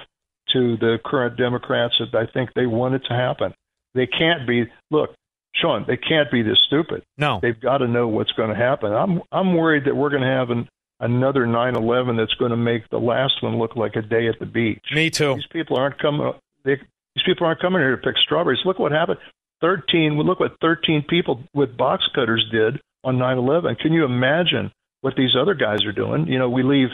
to 0.53 0.75
the 0.77 0.99
current 1.05 1.37
Democrats 1.37 1.95
that 1.99 2.13
I 2.15 2.25
think 2.31 2.53
they 2.53 2.65
want 2.65 2.95
it 2.95 3.03
to 3.05 3.13
happen. 3.13 3.53
They 3.93 4.07
can't 4.07 4.45
be 4.47 4.65
look, 4.89 5.15
Shaun. 5.55 5.85
They 5.87 5.97
can't 5.97 6.29
be 6.31 6.41
this 6.41 6.59
stupid. 6.67 7.03
No, 7.17 7.39
they've 7.41 7.59
got 7.59 7.77
to 7.79 7.87
know 7.87 8.07
what's 8.07 8.31
going 8.33 8.49
to 8.49 8.55
happen. 8.55 8.91
I'm 8.93 9.21
I'm 9.31 9.55
worried 9.55 9.85
that 9.85 9.95
we're 9.95 10.09
going 10.09 10.23
to 10.23 10.27
have 10.27 10.49
an, 10.49 10.67
another 10.99 11.45
9/11 11.45 12.17
that's 12.17 12.33
going 12.35 12.51
to 12.51 12.57
make 12.57 12.89
the 12.89 12.99
last 12.99 13.41
one 13.41 13.57
look 13.57 13.75
like 13.77 13.95
a 13.95 14.01
day 14.01 14.27
at 14.27 14.39
the 14.39 14.45
beach. 14.45 14.83
Me 14.93 15.09
too. 15.09 15.35
These 15.35 15.47
people 15.51 15.77
aren't 15.77 15.99
coming. 15.99 16.33
They, 16.63 16.77
these 17.15 17.23
people 17.25 17.45
aren't 17.45 17.61
coming 17.61 17.81
here 17.81 17.95
to 17.95 18.01
pick 18.01 18.17
strawberries. 18.17 18.59
Look 18.65 18.79
what 18.79 18.91
happened. 18.91 19.19
13. 19.61 20.17
Look 20.17 20.39
what 20.39 20.53
13 20.61 21.05
people 21.09 21.43
with 21.53 21.77
box 21.77 22.03
cutters 22.15 22.45
did 22.51 22.79
on 23.03 23.17
9/11. 23.17 23.79
Can 23.79 23.93
you 23.93 24.05
imagine 24.05 24.71
what 25.01 25.15
these 25.15 25.35
other 25.39 25.53
guys 25.53 25.83
are 25.85 25.91
doing? 25.91 26.27
You 26.27 26.39
know, 26.39 26.49
we 26.49 26.63
leave 26.63 26.89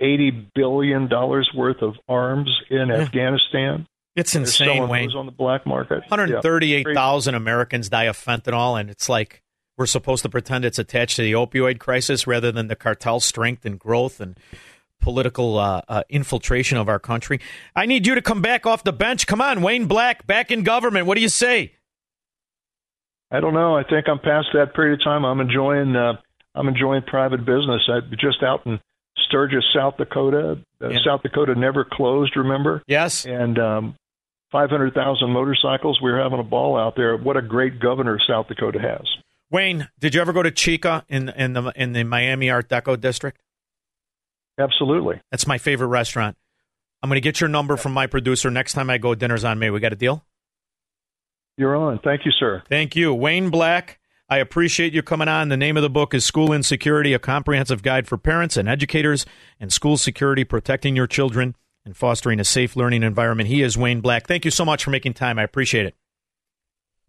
80 0.00 0.48
billion 0.54 1.08
dollars 1.08 1.50
worth 1.54 1.82
of 1.82 1.94
arms 2.08 2.50
in 2.70 2.90
Afghanistan. 2.90 3.86
It's 4.16 4.34
insane, 4.34 4.88
Wayne. 4.88 5.12
on 5.12 5.26
the 5.26 5.32
black 5.32 5.64
market. 5.64 6.02
Yeah. 6.02 6.08
138,000 6.10 7.34
Americans 7.36 7.88
die 7.88 8.04
of 8.04 8.16
fentanyl, 8.16 8.80
and 8.80 8.90
it's 8.90 9.08
like 9.08 9.42
we're 9.76 9.86
supposed 9.86 10.24
to 10.24 10.28
pretend 10.28 10.64
it's 10.64 10.78
attached 10.78 11.16
to 11.16 11.22
the 11.22 11.32
opioid 11.32 11.78
crisis 11.78 12.26
rather 12.26 12.50
than 12.50 12.66
the 12.66 12.74
cartel 12.74 13.20
strength 13.20 13.64
and 13.64 13.78
growth 13.78 14.20
and 14.20 14.36
political 15.00 15.58
uh, 15.58 15.82
uh, 15.88 16.02
infiltration 16.08 16.78
of 16.78 16.88
our 16.88 16.98
country. 16.98 17.40
I 17.74 17.86
need 17.86 18.06
you 18.06 18.14
to 18.14 18.22
come 18.22 18.42
back 18.42 18.66
off 18.66 18.84
the 18.84 18.92
bench. 18.92 19.26
Come 19.26 19.40
on, 19.40 19.62
Wayne 19.62 19.86
Black, 19.86 20.26
back 20.26 20.50
in 20.50 20.62
government. 20.62 21.06
What 21.06 21.16
do 21.16 21.20
you 21.20 21.28
say? 21.28 21.72
I 23.30 23.40
don't 23.40 23.54
know. 23.54 23.76
I 23.76 23.84
think 23.84 24.08
I'm 24.08 24.18
past 24.18 24.48
that 24.54 24.74
period 24.74 25.00
of 25.00 25.04
time. 25.04 25.24
I'm 25.24 25.40
enjoying. 25.40 25.94
Uh, 25.94 26.14
I'm 26.54 26.68
enjoying 26.68 27.02
private 27.02 27.44
business. 27.44 27.82
I 27.88 28.00
just 28.18 28.42
out 28.42 28.66
in 28.66 28.80
Sturgis, 29.26 29.64
South 29.74 29.96
Dakota. 29.98 30.58
Uh, 30.80 30.90
South 31.04 31.22
Dakota 31.22 31.54
never 31.54 31.84
closed. 31.84 32.36
Remember? 32.36 32.82
Yes. 32.86 33.26
And 33.26 33.58
um, 33.58 33.96
500,000 34.50 35.30
motorcycles. 35.30 36.00
We 36.00 36.10
were 36.10 36.20
having 36.20 36.38
a 36.40 36.44
ball 36.44 36.78
out 36.78 36.96
there. 36.96 37.16
What 37.16 37.36
a 37.36 37.42
great 37.42 37.80
governor 37.80 38.18
South 38.26 38.48
Dakota 38.48 38.80
has. 38.80 39.06
Wayne, 39.50 39.88
did 39.98 40.14
you 40.14 40.20
ever 40.20 40.32
go 40.32 40.42
to 40.42 40.50
Chica 40.50 41.04
in 41.08 41.30
in 41.30 41.54
the 41.54 41.72
in 41.74 41.92
the 41.92 42.04
Miami 42.04 42.50
Art 42.50 42.68
Deco 42.68 43.00
district? 43.00 43.40
Absolutely. 44.58 45.20
That's 45.30 45.46
my 45.46 45.58
favorite 45.58 45.88
restaurant. 45.88 46.36
I'm 47.02 47.08
going 47.08 47.16
to 47.16 47.20
get 47.20 47.40
your 47.40 47.48
number 47.48 47.76
from 47.76 47.92
my 47.92 48.06
producer 48.06 48.50
next 48.50 48.72
time 48.72 48.90
I 48.90 48.98
go. 48.98 49.14
Dinner's 49.14 49.44
on 49.44 49.58
me. 49.58 49.70
We 49.70 49.78
got 49.80 49.92
a 49.92 49.96
deal? 49.96 50.24
You're 51.56 51.76
on. 51.76 52.00
Thank 52.00 52.24
you, 52.24 52.32
sir. 52.32 52.62
Thank 52.68 52.96
you, 52.96 53.14
Wayne 53.14 53.50
Black. 53.50 53.98
I 54.28 54.38
appreciate 54.38 54.92
you 54.92 55.02
coming 55.02 55.28
on. 55.28 55.48
The 55.48 55.56
name 55.56 55.76
of 55.76 55.82
the 55.82 55.90
book 55.90 56.12
is 56.12 56.24
School 56.24 56.52
Insecurity: 56.52 57.14
A 57.14 57.18
Comprehensive 57.18 57.82
Guide 57.82 58.06
for 58.06 58.18
Parents 58.18 58.56
and 58.56 58.68
Educators 58.68 59.24
and 59.58 59.72
School 59.72 59.96
Security, 59.96 60.44
Protecting 60.44 60.94
Your 60.94 61.06
Children 61.06 61.56
and 61.84 61.96
Fostering 61.96 62.38
a 62.38 62.44
Safe 62.44 62.76
Learning 62.76 63.02
Environment. 63.02 63.48
He 63.48 63.62
is 63.62 63.78
Wayne 63.78 64.00
Black. 64.00 64.26
Thank 64.26 64.44
you 64.44 64.50
so 64.50 64.64
much 64.64 64.84
for 64.84 64.90
making 64.90 65.14
time. 65.14 65.38
I 65.38 65.44
appreciate 65.44 65.86
it. 65.86 65.94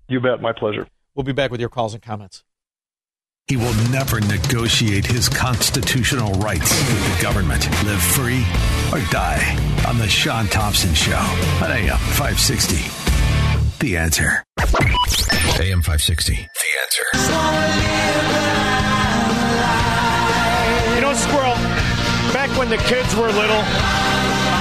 You 0.07 0.19
bet. 0.19 0.41
My 0.41 0.53
pleasure. 0.53 0.88
We'll 1.13 1.26
be 1.26 1.34
back 1.34 1.51
with 1.51 1.59
your 1.59 1.69
calls 1.69 1.93
and 1.93 2.01
comments. 2.01 2.43
He 3.49 3.57
will 3.57 3.73
never 3.89 4.21
negotiate 4.21 5.07
his 5.07 5.27
constitutional 5.27 6.31
rights 6.34 6.69
with 6.88 7.17
the 7.17 7.23
government. 7.23 7.67
Live 7.84 7.99
free 7.99 8.45
or 8.93 9.03
die 9.09 9.57
on 9.88 9.97
The 9.97 10.07
Shaun 10.07 10.45
Thompson 10.49 10.93
Show 10.93 11.17
on 11.17 11.71
AM 11.71 11.97
560. 11.97 12.76
The 13.80 13.97
answer. 13.97 14.43
AM 15.59 15.81
560. 15.81 16.35
The 16.35 16.41
answer. 16.84 17.05
You 20.93 21.01
know, 21.01 21.13
Squirrel, 21.15 21.55
back 22.31 22.55
when 22.55 22.69
the 22.69 22.77
kids 22.77 23.15
were 23.15 23.31
little 23.31 23.63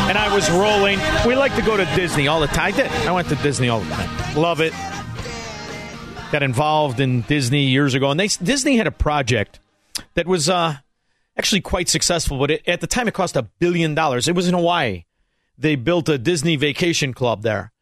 and 0.09 0.17
I 0.17 0.35
was 0.35 0.51
rolling, 0.51 0.99
we 1.27 1.37
like 1.37 1.55
to 1.57 1.63
go 1.63 1.77
to 1.77 1.85
Disney 1.95 2.27
all 2.27 2.41
the 2.41 2.47
time. 2.47 2.69
I 2.69 2.71
did. 2.71 2.91
I 3.07 3.13
went 3.13 3.29
to 3.29 3.35
Disney 3.37 3.69
all 3.69 3.81
the 3.81 3.91
time. 3.91 4.35
Love 4.35 4.63
it. 4.63 4.73
Got 6.31 6.43
involved 6.43 7.01
in 7.01 7.23
Disney 7.23 7.65
years 7.69 7.95
ago, 7.95 8.11
and 8.11 8.21
they 8.21 8.29
Disney 8.29 8.77
had 8.77 8.87
a 8.87 8.91
project 8.91 9.61
that 10.13 10.27
was 10.27 10.51
uh, 10.51 10.77
actually 11.39 11.63
quite 11.63 11.89
successful, 11.89 12.39
but 12.39 12.51
it, 12.51 12.69
at 12.69 12.83
the 12.83 12.87
time 12.87 13.09
it 13.09 13.15
cost 13.15 13.35
a 13.35 13.45
billion 13.45 13.95
dollars. 13.95 14.29
It 14.29 14.35
was 14.35 14.47
in 14.47 14.55
Hawaii. 14.55 15.05
They 15.57 15.75
built 15.75 16.07
a 16.11 16.19
Disney 16.19 16.57
vacation 16.57 17.15
club 17.15 17.41
there, 17.41 17.73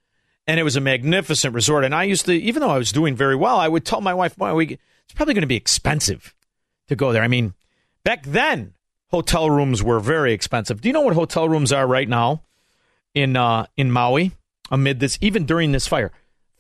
and 0.47 0.61
it 0.61 0.63
was 0.63 0.77
a 0.77 0.81
magnificent 0.81 1.55
resort. 1.55 1.85
And 1.85 1.93
I 1.93 2.05
used 2.05 2.25
to, 2.27 2.33
even 2.33 2.61
though 2.61 2.71
I 2.71 2.79
was 2.79 2.93
doing 2.93 3.17
very 3.17 3.35
well, 3.35 3.57
I 3.59 3.67
would 3.67 3.85
tell 3.85 4.01
my 4.01 4.15
wife, 4.15 4.37
"Boy, 4.37 4.55
we, 4.55 4.67
it's 4.67 5.15
probably 5.15 5.35
going 5.35 5.43
to 5.43 5.49
be 5.49 5.57
expensive 5.57 6.33
to 6.87 6.95
go 6.95 7.13
there." 7.13 7.25
I 7.25 7.29
mean, 7.29 7.53
back 8.05 8.23
then, 8.23 8.75
hotel 9.11 9.51
rooms 9.51 9.83
were 9.83 9.99
very 9.99 10.33
expensive. 10.33 10.81
Do 10.81 10.89
you 10.89 10.93
know 10.93 11.01
what 11.01 11.15
hotel 11.15 11.49
rooms 11.49 11.73
are 11.73 11.87
right 11.87 12.09
now 12.09 12.43
in 13.13 13.37
uh, 13.37 13.67
in 13.77 13.91
Maui 13.91 14.31
amid 14.71 15.01
this, 15.01 15.19
even 15.21 15.47
during 15.47 15.73
this 15.73 15.89
fire? 15.89 16.13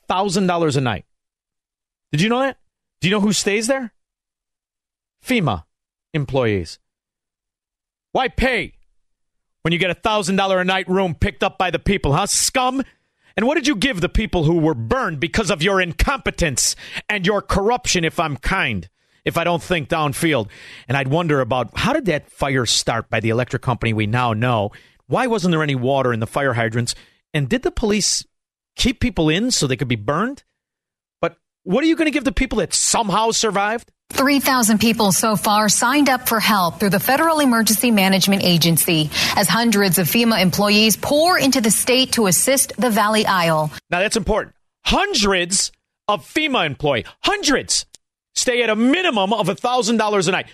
Thousand 0.08 0.48
dollars 0.48 0.76
a 0.76 0.80
night. 0.80 1.05
Did 2.12 2.20
you 2.20 2.28
know 2.28 2.40
that? 2.40 2.58
Do 3.00 3.08
you 3.08 3.14
know 3.14 3.20
who 3.20 3.32
stays 3.32 3.66
there? 3.66 3.92
FEMA 5.24 5.64
employees. 6.14 6.78
Why 8.12 8.28
pay 8.28 8.74
when 9.62 9.72
you 9.72 9.78
get 9.78 9.90
a 9.90 9.94
thousand 9.94 10.36
dollar 10.36 10.60
a 10.60 10.64
night 10.64 10.88
room 10.88 11.14
picked 11.14 11.42
up 11.42 11.58
by 11.58 11.70
the 11.70 11.78
people, 11.78 12.12
huh? 12.12 12.26
Scum. 12.26 12.82
And 13.36 13.46
what 13.46 13.56
did 13.56 13.66
you 13.66 13.76
give 13.76 14.00
the 14.00 14.08
people 14.08 14.44
who 14.44 14.58
were 14.58 14.74
burned 14.74 15.20
because 15.20 15.50
of 15.50 15.62
your 15.62 15.80
incompetence 15.80 16.74
and 17.08 17.26
your 17.26 17.42
corruption, 17.42 18.04
if 18.04 18.18
I'm 18.18 18.36
kind, 18.38 18.88
if 19.24 19.36
I 19.36 19.44
don't 19.44 19.62
think 19.62 19.88
downfield? 19.88 20.48
And 20.88 20.96
I'd 20.96 21.08
wonder 21.08 21.40
about 21.40 21.76
how 21.76 21.92
did 21.92 22.06
that 22.06 22.30
fire 22.30 22.64
start 22.64 23.10
by 23.10 23.20
the 23.20 23.28
electric 23.28 23.60
company 23.60 23.92
we 23.92 24.06
now 24.06 24.32
know? 24.32 24.70
Why 25.08 25.26
wasn't 25.26 25.52
there 25.52 25.62
any 25.62 25.74
water 25.74 26.12
in 26.12 26.20
the 26.20 26.26
fire 26.26 26.54
hydrants? 26.54 26.94
And 27.34 27.48
did 27.48 27.62
the 27.62 27.70
police 27.70 28.24
keep 28.76 29.00
people 29.00 29.28
in 29.28 29.50
so 29.50 29.66
they 29.66 29.76
could 29.76 29.88
be 29.88 29.96
burned? 29.96 30.44
What 31.66 31.82
are 31.82 31.88
you 31.88 31.96
going 31.96 32.06
to 32.06 32.12
give 32.12 32.22
the 32.22 32.30
people 32.30 32.58
that 32.58 32.72
somehow 32.72 33.32
survived? 33.32 33.90
3,000 34.10 34.78
people 34.78 35.10
so 35.10 35.34
far 35.34 35.68
signed 35.68 36.08
up 36.08 36.28
for 36.28 36.38
help 36.38 36.78
through 36.78 36.90
the 36.90 37.00
Federal 37.00 37.40
Emergency 37.40 37.90
Management 37.90 38.44
Agency 38.44 39.10
as 39.34 39.48
hundreds 39.48 39.98
of 39.98 40.06
FEMA 40.06 40.40
employees 40.40 40.96
pour 40.96 41.36
into 41.36 41.60
the 41.60 41.72
state 41.72 42.12
to 42.12 42.28
assist 42.28 42.72
the 42.78 42.88
Valley 42.88 43.26
Isle. 43.26 43.72
Now 43.90 43.98
that's 43.98 44.16
important. 44.16 44.54
Hundreds 44.84 45.72
of 46.06 46.24
FEMA 46.24 46.66
employee, 46.66 47.04
hundreds 47.24 47.84
stay 48.36 48.62
at 48.62 48.70
a 48.70 48.76
minimum 48.76 49.32
of 49.32 49.48
$1,000 49.48 50.28
a 50.28 50.30
night. 50.30 50.46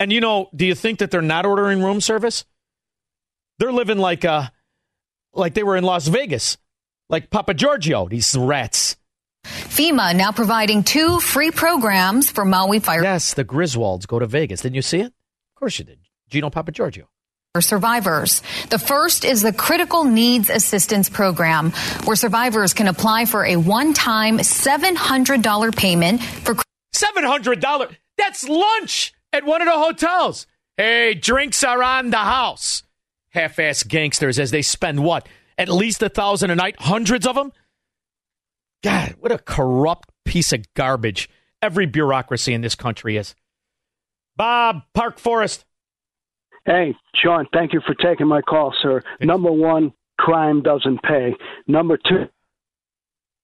And 0.00 0.12
you 0.12 0.20
know, 0.20 0.48
do 0.52 0.66
you 0.66 0.74
think 0.74 0.98
that 0.98 1.12
they're 1.12 1.22
not 1.22 1.46
ordering 1.46 1.80
room 1.80 2.00
service? 2.00 2.44
They're 3.60 3.72
living 3.72 3.98
like 3.98 4.24
uh 4.24 4.48
like 5.32 5.54
they 5.54 5.62
were 5.62 5.76
in 5.76 5.84
Las 5.84 6.08
Vegas, 6.08 6.58
like 7.08 7.30
Papa 7.30 7.54
Giorgio, 7.54 8.08
these 8.08 8.34
rats. 8.36 8.95
FEMA 9.46 10.14
now 10.16 10.32
providing 10.32 10.82
two 10.84 11.20
free 11.20 11.50
programs 11.50 12.30
for 12.30 12.44
Maui 12.44 12.80
fire. 12.80 13.02
Yes, 13.02 13.34
the 13.34 13.44
Griswolds 13.44 14.06
go 14.06 14.18
to 14.18 14.26
Vegas. 14.26 14.60
Didn't 14.62 14.76
you 14.76 14.82
see 14.82 15.00
it? 15.00 15.06
Of 15.06 15.54
course 15.58 15.78
you 15.78 15.84
did. 15.84 15.98
Gino 16.28 16.50
Papa 16.50 16.72
Giorgio. 16.72 17.08
survivors. 17.60 18.42
The 18.68 18.78
first 18.78 19.24
is 19.24 19.40
the 19.42 19.52
Critical 19.52 20.04
Needs 20.04 20.50
Assistance 20.50 21.08
Program, 21.08 21.70
where 22.04 22.16
survivors 22.16 22.74
can 22.74 22.86
apply 22.88 23.24
for 23.24 23.44
a 23.46 23.56
one-time 23.56 24.38
$700 24.38 25.74
payment 25.76 26.22
for 26.22 26.54
$700. 26.94 27.96
That's 28.18 28.48
lunch 28.48 29.14
at 29.32 29.44
one 29.46 29.62
of 29.62 29.66
the 29.66 29.72
hotels. 29.78 30.46
Hey, 30.76 31.14
drinks 31.14 31.64
are 31.64 31.82
on 31.82 32.10
the 32.10 32.18
house. 32.18 32.82
Half-ass 33.30 33.82
gangsters 33.84 34.38
as 34.38 34.50
they 34.50 34.62
spend 34.62 35.02
what? 35.02 35.26
At 35.58 35.68
least 35.70 36.02
a 36.02 36.08
thousand 36.10 36.50
a 36.50 36.54
night, 36.56 36.76
hundreds 36.78 37.26
of 37.26 37.34
them? 37.34 37.52
God, 38.82 39.14
what 39.20 39.32
a 39.32 39.38
corrupt 39.38 40.10
piece 40.24 40.52
of 40.52 40.62
garbage 40.74 41.28
every 41.62 41.86
bureaucracy 41.86 42.52
in 42.54 42.60
this 42.60 42.74
country 42.74 43.16
is. 43.16 43.34
Bob 44.36 44.82
Park 44.94 45.18
Forest. 45.18 45.64
Hey, 46.64 46.94
Shaun, 47.14 47.46
thank 47.52 47.72
you 47.72 47.80
for 47.86 47.94
taking 47.94 48.26
my 48.26 48.40
call, 48.42 48.74
sir. 48.82 49.00
Number 49.20 49.50
one, 49.52 49.92
crime 50.18 50.62
doesn't 50.62 51.02
pay. 51.02 51.34
Number 51.66 51.96
two, 51.96 52.26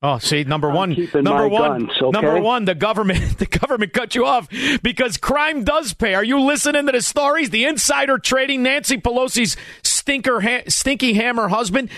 Oh, 0.05 0.19
see, 0.19 0.43
number 0.43 0.69
one, 0.69 0.97
number 1.15 1.47
one, 1.47 1.87
guns, 1.87 1.91
okay? 2.03 2.11
number 2.11 2.41
one, 2.41 2.65
the 2.65 2.75
government, 2.75 3.21
the 3.39 3.47
government 3.47 3.93
cut 3.93 4.17
you 4.17 4.27
off 4.27 4.49
because 4.83 5.17
crime 5.17 5.63
does 5.63 5.95
pay. 5.95 6.15
Are 6.17 6.25
you 6.25 6.41
listening 6.41 6.87
to 6.87 6.93
the 6.93 7.01
stories? 7.01 7.51
The 7.51 7.67
insider 7.67 8.19
trading, 8.19 8.65
Nancy 8.65 8.97
Pelosi's 8.99 9.57
stinker, 9.85 10.41
ha- 10.41 10.65
stinky 10.67 11.13
hammer 11.13 11.47
husband, 11.47 11.89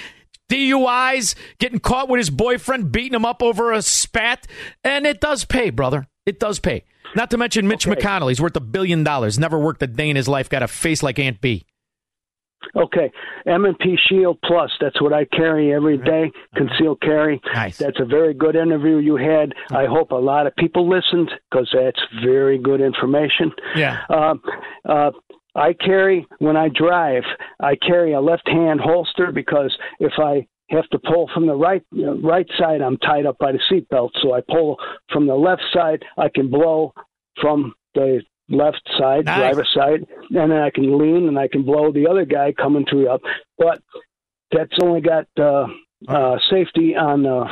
DUIs, 0.54 1.34
getting 1.58 1.80
caught 1.80 2.08
with 2.08 2.18
his 2.18 2.30
boyfriend, 2.30 2.92
beating 2.92 3.14
him 3.14 3.24
up 3.24 3.42
over 3.42 3.72
a 3.72 3.82
spat, 3.82 4.46
and 4.82 5.06
it 5.06 5.20
does 5.20 5.44
pay, 5.44 5.70
brother. 5.70 6.06
It 6.26 6.38
does 6.38 6.58
pay. 6.58 6.84
Not 7.14 7.30
to 7.30 7.38
mention 7.38 7.68
Mitch 7.68 7.86
Okay. 7.86 8.00
McConnell. 8.00 8.28
He's 8.28 8.40
worth 8.40 8.56
a 8.56 8.60
billion 8.60 9.04
dollars. 9.04 9.38
Never 9.38 9.58
worked 9.58 9.82
a 9.82 9.86
day 9.86 10.10
in 10.10 10.16
his 10.16 10.28
life. 10.28 10.48
Got 10.48 10.62
a 10.62 10.68
face 10.68 11.02
like 11.02 11.18
Aunt 11.18 11.40
Bee 11.40 11.64
okay, 12.76 13.10
M&P 13.46 13.96
Shield 14.08 14.38
Plus, 14.44 14.70
that's 14.80 15.00
what 15.00 15.12
I 15.12 15.24
carry 15.24 15.72
every 15.72 15.98
day, 15.98 16.30
concealed 16.56 17.00
carry. 17.00 17.40
Nice. 17.52 17.78
That's 17.78 17.98
a 18.00 18.04
very 18.04 18.34
good 18.34 18.56
interview 18.56 18.98
you 18.98 19.16
had. 19.16 19.52
I 19.70 19.86
hope 19.86 20.10
a 20.10 20.16
lot 20.16 20.46
of 20.46 20.54
people 20.56 20.88
listened 20.88 21.30
because 21.50 21.68
that's 21.74 22.00
very 22.24 22.58
good 22.58 22.80
information. 22.80 23.52
Yeah. 23.74 24.00
Um, 24.08 24.40
uh, 24.88 25.10
I 25.54 25.72
carry 25.72 26.26
when 26.38 26.56
I 26.56 26.68
drive. 26.68 27.22
I 27.60 27.76
carry 27.76 28.12
a 28.12 28.20
left-hand 28.20 28.80
holster 28.80 29.30
because 29.32 29.76
if 30.00 30.12
I 30.18 30.46
have 30.70 30.88
to 30.90 30.98
pull 30.98 31.30
from 31.32 31.46
the 31.46 31.54
right 31.54 31.82
you 31.92 32.06
know, 32.06 32.18
right 32.22 32.46
side, 32.58 32.80
I'm 32.80 32.96
tied 32.98 33.26
up 33.26 33.38
by 33.38 33.52
the 33.52 33.60
seatbelt. 33.70 34.10
So 34.22 34.34
I 34.34 34.40
pull 34.40 34.78
from 35.12 35.26
the 35.26 35.34
left 35.34 35.62
side. 35.72 36.04
I 36.16 36.28
can 36.34 36.50
blow 36.50 36.92
from 37.40 37.74
the 37.94 38.22
left 38.48 38.82
side, 38.98 39.24
Nice. 39.26 39.38
driver's 39.38 39.70
side, 39.74 40.06
and 40.30 40.50
then 40.50 40.58
I 40.58 40.70
can 40.70 40.98
lean 40.98 41.28
and 41.28 41.38
I 41.38 41.48
can 41.48 41.62
blow 41.62 41.92
the 41.92 42.08
other 42.08 42.24
guy 42.24 42.52
coming 42.52 42.84
through 42.88 43.08
up. 43.08 43.20
But 43.58 43.82
that's 44.50 44.76
only 44.82 45.00
got 45.00 45.26
uh, 45.38 45.66
uh, 46.08 46.36
safety 46.50 46.94
on 46.96 47.22
the 47.22 47.46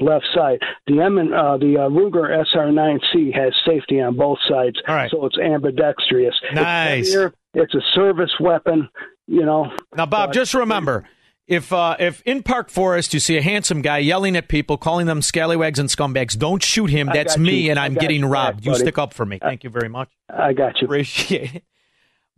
left 0.00 0.26
side. 0.34 0.58
The 0.86 1.00
M 1.00 1.18
and 1.18 1.32
uh, 1.32 1.56
the 1.56 1.76
uh, 1.78 1.88
Ruger 1.88 2.44
SR9C 2.54 3.34
has 3.34 3.52
safety 3.66 4.00
on 4.00 4.16
both 4.16 4.38
sides, 4.48 4.80
right. 4.86 5.10
so 5.10 5.24
it's 5.26 5.38
ambidextrous. 5.38 6.34
Nice. 6.52 7.06
It's, 7.06 7.14
heavier, 7.14 7.34
it's 7.54 7.74
a 7.74 7.80
service 7.94 8.32
weapon, 8.40 8.88
you 9.26 9.44
know. 9.44 9.70
Now, 9.96 10.06
Bob, 10.06 10.30
but- 10.30 10.34
just 10.34 10.54
remember. 10.54 11.04
If 11.46 11.74
uh, 11.74 11.96
if 12.00 12.22
in 12.22 12.42
Park 12.42 12.70
Forest 12.70 13.12
you 13.12 13.20
see 13.20 13.36
a 13.36 13.42
handsome 13.42 13.82
guy 13.82 13.98
yelling 13.98 14.34
at 14.34 14.48
people, 14.48 14.78
calling 14.78 15.06
them 15.06 15.20
scallywags 15.20 15.78
and 15.78 15.90
scumbags, 15.90 16.38
don't 16.38 16.62
shoot 16.62 16.88
him. 16.88 17.10
That's 17.12 17.36
me, 17.36 17.66
you. 17.66 17.70
and 17.70 17.78
I 17.78 17.84
I'm 17.84 17.92
getting 17.92 18.20
you 18.20 18.26
back, 18.26 18.32
robbed. 18.32 18.64
You 18.64 18.74
stick 18.74 18.96
up 18.96 19.12
for 19.12 19.26
me. 19.26 19.40
Thank 19.42 19.62
you 19.62 19.68
very 19.68 19.90
much. 19.90 20.08
I 20.30 20.54
got 20.54 20.80
you. 20.80 20.86
Appreciate 20.86 21.56
it. 21.56 21.64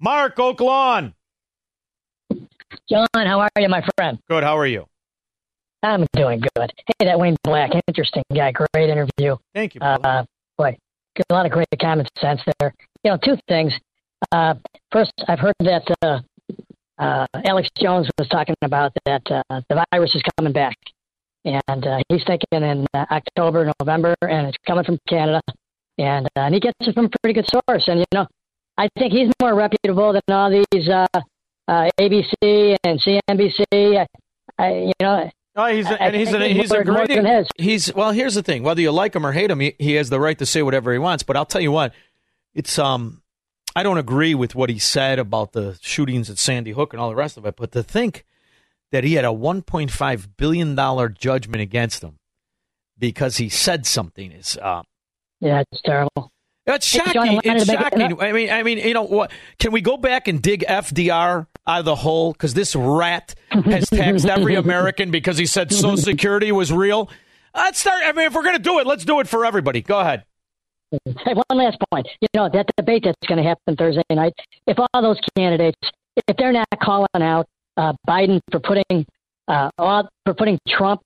Mark 0.01 0.37
Oak 0.41 0.61
Lawn. 0.61 1.15
John, 2.91 3.07
how 3.15 3.39
are 3.39 3.51
you, 3.57 3.69
my 3.69 3.87
friend? 3.97 4.19
Good. 4.29 4.43
How 4.43 4.59
are 4.59 4.67
you? 4.67 4.87
I'm 5.85 6.05
doing 6.13 6.43
good. 6.57 6.73
Hey, 6.99 7.07
that 7.07 7.21
Wayne 7.21 7.37
Black, 7.45 7.71
interesting 7.87 8.25
guy. 8.35 8.51
Great 8.51 8.91
interview. 8.91 9.37
Thank 9.55 9.77
you. 9.77 9.81
Uh, 9.81 10.25
boy, 10.59 10.77
Got 11.17 11.27
a 11.31 11.35
lot 11.35 11.47
of 11.47 11.53
great 11.53 11.69
common 11.81 12.07
sense 12.21 12.41
there. 12.59 12.75
You 13.03 13.13
know, 13.13 13.19
two 13.25 13.37
things. 13.49 13.73
Uh, 14.33 14.55
first, 14.93 15.13
I've 15.29 15.39
heard 15.39 15.55
that 15.61 15.83
uh, 16.03 16.21
uh, 16.99 17.27
Alex 17.45 17.69
Jones 17.79 18.09
was 18.19 18.29
talking 18.29 18.55
about 18.63 18.93
that 19.05 19.23
uh, 19.31 19.61
the 19.69 19.85
virus 19.93 20.15
is 20.15 20.23
coming 20.39 20.53
back, 20.53 20.77
and 21.45 21.87
uh, 21.87 21.99
he's 22.09 22.25
thinking 22.27 22.47
in 22.53 22.87
uh, 22.95 23.05
October, 23.11 23.71
November, 23.81 24.15
and 24.23 24.49
it's 24.49 24.57
coming 24.67 24.85
from 24.85 24.99
Canada, 25.09 25.41
and, 25.99 26.27
uh, 26.37 26.41
and 26.41 26.55
he 26.55 26.61
gets 26.61 26.77
it 26.81 26.95
from 26.95 27.07
a 27.07 27.11
pretty 27.23 27.41
good 27.41 27.49
source. 27.51 27.89
And 27.89 28.01
you 28.01 28.07
know, 28.13 28.27
I 28.79 28.89
think 28.99 29.13
he's 29.13 29.31
more 29.41 29.55
reputable 29.55 30.13
than 30.13 30.23
all 30.35 30.51
these 30.51 30.89
uh, 30.89 31.07
uh, 31.69 31.91
ABC 32.01 32.77
and 32.85 33.01
CNBC. 33.01 33.99
I, 33.99 34.07
I, 34.59 34.73
you 34.73 34.93
know, 35.01 35.31
Oh, 35.59 35.75
he's 35.75 35.87
a, 35.87 36.11
he's 36.11 36.35
a, 36.35 36.49
he's 36.49 36.71
a 36.71 36.85
great 36.85 37.11
he's 37.57 37.95
well. 37.95 38.13
Here's 38.13 38.35
the 38.35 38.43
thing: 38.43 38.63
whether 38.63 38.83
you 38.83 38.93
like 38.93 39.17
him 39.17 39.27
or 39.27 39.33
hate 39.33 39.51
him, 39.51 39.61
he, 39.61 39.75
he 39.79 39.95
has 39.95 40.11
the 40.11 40.21
right 40.21 40.37
to 40.39 40.45
say 40.45 40.63
whatever 40.63 40.93
he 40.93 40.99
wants. 40.99 41.23
But 41.23 41.37
I'll 41.37 41.47
tell 41.47 41.63
you 41.63 41.73
what, 41.73 41.95
it's 42.55 42.79
um, 42.79 43.23
I 43.77 43.83
don't 43.83 43.99
agree 43.99 44.35
with 44.35 44.55
what 44.55 44.71
he 44.71 44.79
said 44.79 45.19
about 45.19 45.53
the 45.53 45.79
shootings 45.83 46.31
at 46.31 46.39
Sandy 46.39 46.71
Hook 46.71 46.95
and 46.95 47.01
all 47.01 47.11
the 47.11 47.15
rest 47.15 47.37
of 47.37 47.45
it. 47.45 47.57
But 47.57 47.73
to 47.73 47.83
think 47.83 48.25
that 48.91 49.05
he 49.05 49.15
had 49.15 49.27
a 49.27 49.29
1.5 49.29 50.29
billion 50.39 50.75
dollar 50.75 51.11
judgment 51.11 51.61
against 51.61 52.03
him 52.03 52.19
because 52.99 53.37
he 53.37 53.51
said 53.51 53.85
something 53.85 54.33
is 54.33 54.57
uh, 54.57 54.83
yeah, 55.41 55.63
it's 55.71 55.83
terrible. 55.83 56.33
That's 56.65 56.87
shocking. 56.87 57.41
It's 57.45 57.67
to 57.67 57.73
make 57.73 57.81
it- 57.81 57.99
shocking. 57.99 58.21
I 58.21 58.33
mean, 58.33 58.51
I 58.51 58.63
mean, 58.63 58.79
you 58.79 58.95
know 58.95 59.03
what? 59.03 59.31
Can 59.59 59.73
we 59.73 59.83
go 59.83 59.99
back 59.99 60.27
and 60.27 60.41
dig 60.41 60.65
FDR 60.67 61.47
out 61.67 61.79
of 61.79 61.85
the 61.85 61.95
hole? 61.97 62.33
Because 62.33 62.55
this 62.55 62.75
rat 62.75 63.35
has 63.51 63.91
taxed 63.91 64.25
every 64.25 64.55
American 64.65 65.11
because 65.11 65.37
he 65.37 65.45
said 65.45 65.71
Social 65.71 65.99
Security 65.99 66.51
was 66.51 66.73
real. 66.73 67.11
Let's 67.55 67.79
start. 67.79 68.03
I 68.05 68.13
mean, 68.13 68.27
if 68.27 68.35
we're 68.35 68.43
going 68.43 68.57
to 68.57 68.63
do 68.63 68.79
it, 68.79 68.87
let's 68.87 69.05
do 69.05 69.21
it 69.21 69.29
for 69.29 69.45
everybody. 69.45 69.83
Go 69.83 70.01
ahead. 70.01 70.25
Hey, 70.93 71.35
one 71.35 71.59
last 71.59 71.79
point. 71.91 72.07
You 72.21 72.29
know, 72.35 72.49
that 72.53 72.67
debate 72.77 73.03
that's 73.05 73.27
going 73.27 73.43
to 73.43 73.49
happen 73.49 73.77
Thursday 73.77 74.03
night, 74.11 74.33
if 74.67 74.79
all 74.79 75.03
those 75.03 75.19
candidates, 75.37 75.79
if 76.29 76.37
they're 76.37 76.53
not 76.53 76.67
calling 76.83 77.09
out 77.21 77.47
uh, 77.77 77.93
Biden 78.09 78.41
for 78.51 78.61
putting, 78.61 79.05
uh, 79.49 79.71
all, 79.79 80.09
for 80.25 80.35
putting 80.35 80.59
Trump, 80.69 81.01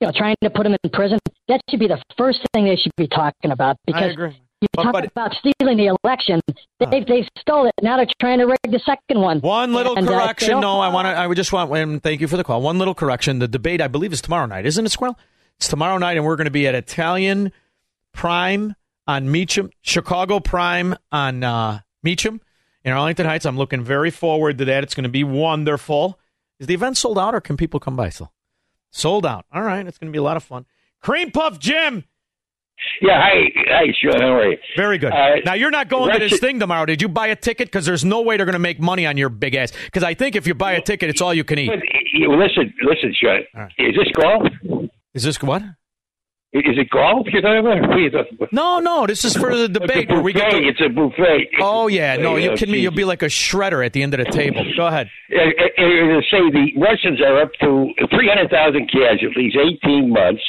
you 0.00 0.06
know, 0.06 0.12
trying 0.14 0.36
to 0.42 0.50
put 0.50 0.66
him 0.66 0.76
in 0.84 0.90
prison, 0.90 1.18
that 1.48 1.60
should 1.70 1.80
be 1.80 1.88
the 1.88 2.00
first 2.18 2.40
thing 2.52 2.64
they 2.64 2.76
should 2.76 2.92
be 2.96 3.08
talking 3.08 3.50
about. 3.52 3.76
Because 3.86 4.12
agree. 4.12 4.36
you 4.60 4.68
But- 4.74 4.82
talk 4.82 4.92
but- 4.92 5.06
about 5.06 5.32
stealing 5.34 5.78
the 5.78 5.96
election. 6.04 6.40
They, 6.78 7.04
they 7.04 7.26
stole 7.38 7.66
it. 7.66 7.72
Now 7.80 7.96
they're 7.96 8.06
trying 8.20 8.38
to 8.40 8.46
rig 8.46 8.58
the 8.64 8.80
second 8.80 9.20
one. 9.22 9.40
One 9.40 9.72
little 9.72 9.96
And, 9.96 10.06
uh, 10.08 10.12
correction. 10.12 10.50
don't- 10.50 10.60
no, 10.60 10.80
I 10.80 10.88
want 10.88 11.06
to. 11.06 11.10
I 11.10 11.26
would 11.26 11.36
just 11.36 11.52
want. 11.52 11.72
And 11.74 12.02
thank 12.02 12.20
you 12.20 12.28
for 12.28 12.36
the 12.36 12.44
call. 12.44 12.60
One 12.60 12.78
little 12.78 12.94
correction. 12.94 13.38
The 13.38 13.48
debate, 13.48 13.80
I 13.80 13.88
believe, 13.88 14.12
is 14.12 14.20
tomorrow 14.20 14.46
night, 14.46 14.66
isn't 14.66 14.84
it, 14.84 14.90
Squirrel? 14.90 15.16
It's 15.56 15.68
tomorrow 15.68 15.96
night, 15.98 16.16
and 16.16 16.26
we're 16.26 16.36
going 16.36 16.46
to 16.46 16.50
be 16.50 16.66
at 16.66 16.74
Italian 16.74 17.52
Prime 18.12 18.74
on 19.06 19.30
Meacham, 19.30 19.70
Chicago 19.82 20.40
Prime 20.40 20.96
on 21.10 21.42
uh, 21.44 21.80
Meacham 22.02 22.40
in 22.84 22.92
Arlington 22.92 23.26
Heights. 23.26 23.44
I'm 23.46 23.58
looking 23.58 23.82
very 23.82 24.10
forward 24.10 24.58
to 24.58 24.64
that. 24.66 24.82
It's 24.82 24.94
going 24.94 25.04
to 25.04 25.10
be 25.10 25.24
wonderful. 25.24 26.18
Is 26.60 26.66
the 26.66 26.74
event 26.74 26.96
sold 26.96 27.18
out, 27.18 27.34
or 27.34 27.40
can 27.40 27.56
people 27.56 27.80
come 27.80 27.96
by 27.96 28.08
still? 28.08 28.32
Sold 28.90 29.26
out. 29.26 29.46
All 29.52 29.62
right, 29.62 29.86
it's 29.86 29.98
going 29.98 30.10
to 30.10 30.12
be 30.12 30.18
a 30.18 30.22
lot 30.22 30.36
of 30.36 30.44
fun. 30.44 30.66
Cream 31.00 31.30
Puff 31.30 31.58
Jim. 31.58 32.04
Yeah, 33.00 33.20
hi, 33.20 33.52
hi, 33.68 33.84
Shaun. 34.00 34.20
How 34.20 34.34
are 34.34 34.50
you? 34.50 34.58
Very 34.76 34.98
good. 34.98 35.12
Uh, 35.12 35.36
now 35.44 35.54
you're 35.54 35.70
not 35.70 35.88
going 35.88 36.12
to 36.12 36.18
this 36.18 36.40
thing 36.40 36.58
tomorrow. 36.58 36.84
Did 36.84 37.00
you 37.00 37.08
buy 37.08 37.28
a 37.28 37.36
ticket? 37.36 37.68
Because 37.68 37.86
there's 37.86 38.04
no 38.04 38.22
way 38.22 38.36
they're 38.36 38.46
going 38.46 38.54
to 38.54 38.58
make 38.58 38.80
money 38.80 39.06
on 39.06 39.16
your 39.16 39.28
big 39.28 39.54
ass. 39.54 39.72
Because 39.84 40.02
I 40.02 40.14
think 40.14 40.34
if 40.36 40.46
you 40.46 40.54
buy 40.54 40.72
a 40.72 40.80
ticket, 40.80 41.08
it's 41.08 41.20
all 41.20 41.32
you 41.32 41.44
can 41.44 41.58
eat. 41.58 41.68
But, 41.68 41.78
listen, 42.36 42.74
listen, 42.82 43.14
Shaun. 43.14 43.68
Is 43.78 43.94
this 43.96 44.08
golf? 44.14 44.42
Is 45.14 45.22
this 45.22 45.40
what? 45.42 45.62
Is 46.52 46.76
it 46.76 46.90
golf 46.90 47.26
you're 47.32 47.40
talking 47.40 47.60
about? 47.60 47.80
What 47.88 47.96
are 47.98 48.10
talking 48.10 48.34
about? 48.36 48.52
No, 48.52 48.78
no. 48.78 49.06
This 49.06 49.24
is 49.24 49.34
for 49.34 49.56
the 49.56 49.68
debate 49.68 50.04
It's 50.04 50.10
a 50.10 50.14
where 50.14 50.22
we 50.22 50.32
get. 50.34 50.50
buffet. 50.50 50.60
To, 50.60 50.68
It's 50.68 50.80
a 50.84 50.88
buffet. 50.90 51.48
oh 51.60 51.88
yeah, 51.88 52.16
no. 52.16 52.36
You 52.36 52.50
kidding 52.50 52.72
me? 52.72 52.80
You'll 52.80 52.92
be 52.92 53.04
like 53.06 53.22
a 53.22 53.26
shredder 53.32 53.84
at 53.84 53.94
the 53.94 54.02
end 54.02 54.12
of 54.12 54.18
the 54.24 54.30
table. 54.30 54.62
Go 54.76 54.86
ahead. 54.86 55.08
Uh, 55.32 55.38
uh, 55.40 55.46
uh, 55.46 56.20
say 56.30 56.44
the 56.52 56.72
Russians 56.76 57.22
are 57.22 57.40
up 57.40 57.52
to 57.60 57.88
300,000 58.10 58.90
casualties, 58.90 59.54
18 59.82 60.10
months. 60.10 60.42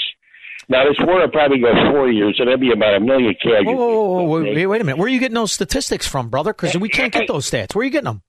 Now, 0.68 0.84
this 0.86 0.98
war 1.00 1.22
will 1.22 1.30
probably 1.30 1.60
go 1.60 1.72
four 1.92 2.10
years, 2.10 2.36
so 2.38 2.44
that'll 2.46 2.60
be 2.60 2.72
about 2.72 2.96
a 2.96 3.00
million 3.00 3.34
casualties. 3.42 3.68
Whoa, 3.68 3.76
whoa, 3.76 4.12
whoa, 4.12 4.24
whoa, 4.24 4.44
wait, 4.44 4.66
wait 4.66 4.82
a 4.82 4.84
minute. 4.84 4.98
Where 4.98 5.06
are 5.06 5.10
you 5.10 5.20
getting 5.20 5.36
those 5.36 5.52
statistics 5.54 6.06
from, 6.08 6.30
brother? 6.30 6.52
Because 6.54 6.78
we 6.78 6.90
can't 6.90 7.14
get 7.14 7.28
those 7.28 7.50
stats. 7.50 7.76
Where 7.76 7.82
are 7.82 7.86
you 7.86 7.92
getting 7.92 8.06
them? 8.06 8.22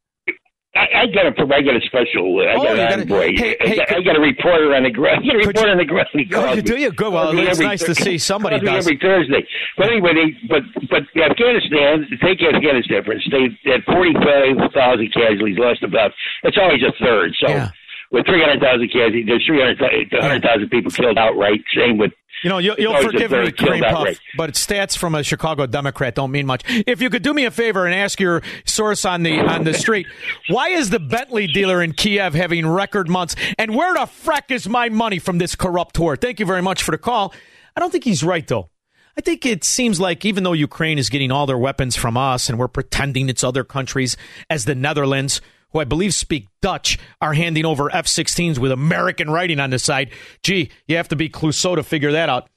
I, 0.77 1.03
I 1.03 1.07
got 1.07 1.27
a, 1.27 1.55
I 1.55 1.63
got 1.63 1.77
a 1.77 1.81
special, 1.87 2.35
uh, 2.41 2.51
I 2.51 2.55
Oh, 2.55 2.63
got 2.65 2.65
you 2.65 2.71
an 2.71 2.77
got 2.77 2.99
a- 2.99 3.03
envoy. 3.03 3.37
hey, 3.37 3.57
I, 3.61 3.69
hey, 3.69 3.77
got, 3.77 3.89
could- 3.89 3.97
I 3.97 4.03
got 4.03 4.17
a 4.17 4.21
reporter 4.21 4.75
on 4.75 4.83
the 4.83 4.91
ground. 4.91 5.23
I 5.23 5.27
got 5.27 5.35
a 5.37 5.47
reporter 5.47 5.71
on 5.71 5.79
the 5.79 5.85
ground. 5.85 6.09
Oh, 6.15 6.51
you 6.51 6.57
me. 6.57 6.63
do 6.63 6.77
you? 6.77 6.91
Good. 6.91 7.13
Well, 7.13 7.31
it's 7.39 7.51
every- 7.51 7.67
nice 7.67 7.83
to 7.85 7.95
see 8.07 8.19
somebody 8.19 8.59
does. 8.59 8.85
every 8.87 8.99
Thursday. 8.99 9.47
But 9.79 9.87
anyway, 9.87 10.15
they, 10.15 10.49
but 10.49 10.63
but 10.91 11.03
Afghanistan, 11.23 12.07
take 12.21 12.43
Afghanistan 12.43 13.05
for 13.05 13.13
instance, 13.13 13.55
they 13.65 13.71
had 13.71 13.85
forty 13.85 14.15
five 14.15 14.73
thousand 14.75 15.13
casualties, 15.13 15.59
lost 15.59 15.83
about. 15.85 16.11
It's 16.43 16.59
always 16.61 16.83
a 16.83 16.93
third. 17.03 17.35
So. 17.39 17.69
With 18.13 18.27
300,000 18.27 18.63
casualties, 18.93 19.27
there's 19.27 19.45
300,000 19.45 20.69
people 20.71 20.93
killed 20.93 21.19
outright. 21.19 21.59
Same 21.75 21.99
with 21.99 22.13
You 22.45 22.51
know, 22.51 22.59
you'll, 22.59 22.77
you'll 22.79 23.03
forgive 23.03 23.31
me, 23.31 23.51
Cream 23.53 23.83
Puff, 23.83 24.19
but 24.37 24.51
stats 24.51 24.99
from 24.99 25.15
a 25.15 25.23
Chicago 25.23 25.65
Democrat 25.65 26.15
don't 26.15 26.31
mean 26.31 26.45
much. 26.45 26.63
If 26.69 27.01
you 27.01 27.09
could 27.09 27.23
do 27.23 27.33
me 27.33 27.47
a 27.47 27.51
favor 27.51 27.87
and 27.87 27.95
ask 27.95 28.21
your 28.21 28.43
source 28.67 29.07
on 29.07 29.23
the 29.23 29.41
on 29.41 29.65
the 29.65 29.73
street, 29.73 30.07
why 30.49 30.69
is 30.69 30.91
the 30.91 31.01
Bentley 31.01 31.47
dealer 31.47 31.83
in 31.83 31.95
Kiev 31.95 32.35
having 32.35 32.67
record 32.67 33.09
months? 33.09 33.35
And 33.59 33.75
where 33.75 33.95
the 33.95 34.01
frack 34.01 34.51
is 34.51 34.69
my 34.69 34.91
money 34.91 35.19
from 35.19 35.39
this 35.39 35.55
corrupt 35.55 35.95
tour? 35.95 36.17
Thank 36.17 36.39
you 36.39 36.45
very 36.45 36.61
much 36.61 36.83
for 36.83 36.91
the 36.91 36.99
call. 36.99 37.33
I 37.75 37.81
don't 37.81 37.91
think 37.91 38.05
he's 38.05 38.23
right 38.23 38.47
though. 38.47 38.69
I 39.17 39.23
think 39.23 39.47
it 39.47 39.65
seems 39.65 39.99
like 39.99 40.27
even 40.27 40.45
though 40.45 40.53
Ukraine 40.53 40.99
is 40.99 41.09
getting 41.09 41.33
all 41.33 41.47
their 41.47 41.57
weapons 41.57 41.97
from 41.97 42.17
us 42.19 42.51
and 42.51 42.59
we're 42.59 42.69
pretending 42.69 43.31
it's 43.31 43.45
other 43.45 43.65
countries, 43.65 44.19
as 44.51 44.67
the 44.67 44.75
Netherlands, 44.75 45.41
who 45.75 45.81
I 45.81 45.85
believe 45.85 46.15
speak 46.15 46.47
Dutch, 46.63 46.99
are 47.21 47.35
handing 47.35 47.67
over 47.67 47.95
F 47.95 48.07
16s 48.07 48.59
with 48.59 48.73
American 48.73 49.29
writing 49.29 49.61
on 49.61 49.71
the 49.71 49.79
side. 49.79 50.11
Gee, 50.43 50.71
you 50.87 50.97
have 50.97 51.09
to 51.09 51.17
be 51.17 51.29
Clouseau 51.29 51.75
to 51.75 51.83
figure 51.83 52.13
that 52.13 52.31
out. 52.31 52.49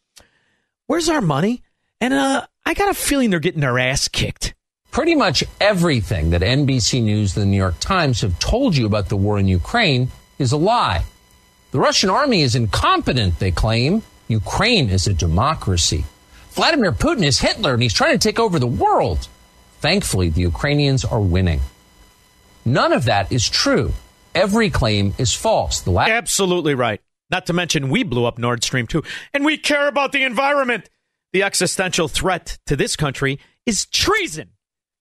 Where's 0.85 1.09
our 1.09 1.19
money? 1.19 1.63
And 1.99 2.13
uh, 2.13 2.45
I 2.65 2.75
got 2.75 2.89
a 2.89 2.93
feeling 2.93 3.31
they're 3.31 3.39
getting 3.39 3.61
their 3.61 3.79
ass 3.79 4.07
kicked. 4.07 4.53
Pretty 4.91 5.15
much 5.15 5.43
everything 5.59 6.29
that 6.29 6.41
NBC 6.41 7.03
News 7.03 7.35
and 7.35 7.41
the 7.41 7.47
New 7.47 7.57
York 7.57 7.79
Times 7.79 8.21
have 8.21 8.39
told 8.39 8.77
you 8.77 8.85
about 8.85 9.09
the 9.09 9.17
war 9.17 9.37
in 9.39 9.47
Ukraine 9.47 10.11
is 10.37 10.51
a 10.51 10.57
lie. 10.57 11.03
The 11.71 11.79
Russian 11.79 12.09
army 12.09 12.43
is 12.43 12.55
incompetent, 12.55 13.39
they 13.39 13.51
claim. 13.51 14.03
Ukraine 14.27 14.89
is 14.89 15.07
a 15.07 15.13
democracy. 15.13 16.05
Vladimir 16.51 16.91
Putin 16.91 17.23
is 17.23 17.39
Hitler 17.39 17.73
and 17.73 17.81
he's 17.81 17.93
trying 17.93 18.17
to 18.17 18.19
take 18.19 18.39
over 18.39 18.59
the 18.59 18.67
world. 18.67 19.27
Thankfully, 19.81 20.29
the 20.29 20.41
Ukrainians 20.41 21.03
are 21.03 21.19
winning. 21.19 21.61
None 22.67 22.91
of 22.91 23.05
that 23.05 23.31
is 23.31 23.47
true. 23.47 23.93
Every 24.35 24.69
claim 24.69 25.13
is 25.17 25.33
false. 25.33 25.79
The 25.79 25.91
last 25.91 26.09
Absolutely 26.09 26.75
right. 26.75 26.99
Not 27.31 27.45
to 27.45 27.53
mention, 27.53 27.89
we 27.89 28.03
blew 28.03 28.25
up 28.25 28.37
Nord 28.37 28.61
Stream 28.61 28.87
2, 28.87 29.03
and 29.33 29.45
we 29.45 29.57
care 29.57 29.87
about 29.87 30.11
the 30.11 30.23
environment. 30.23 30.89
The 31.31 31.43
existential 31.43 32.09
threat 32.09 32.57
to 32.65 32.75
this 32.75 32.97
country 32.97 33.39
is 33.65 33.85
treason 33.85 34.49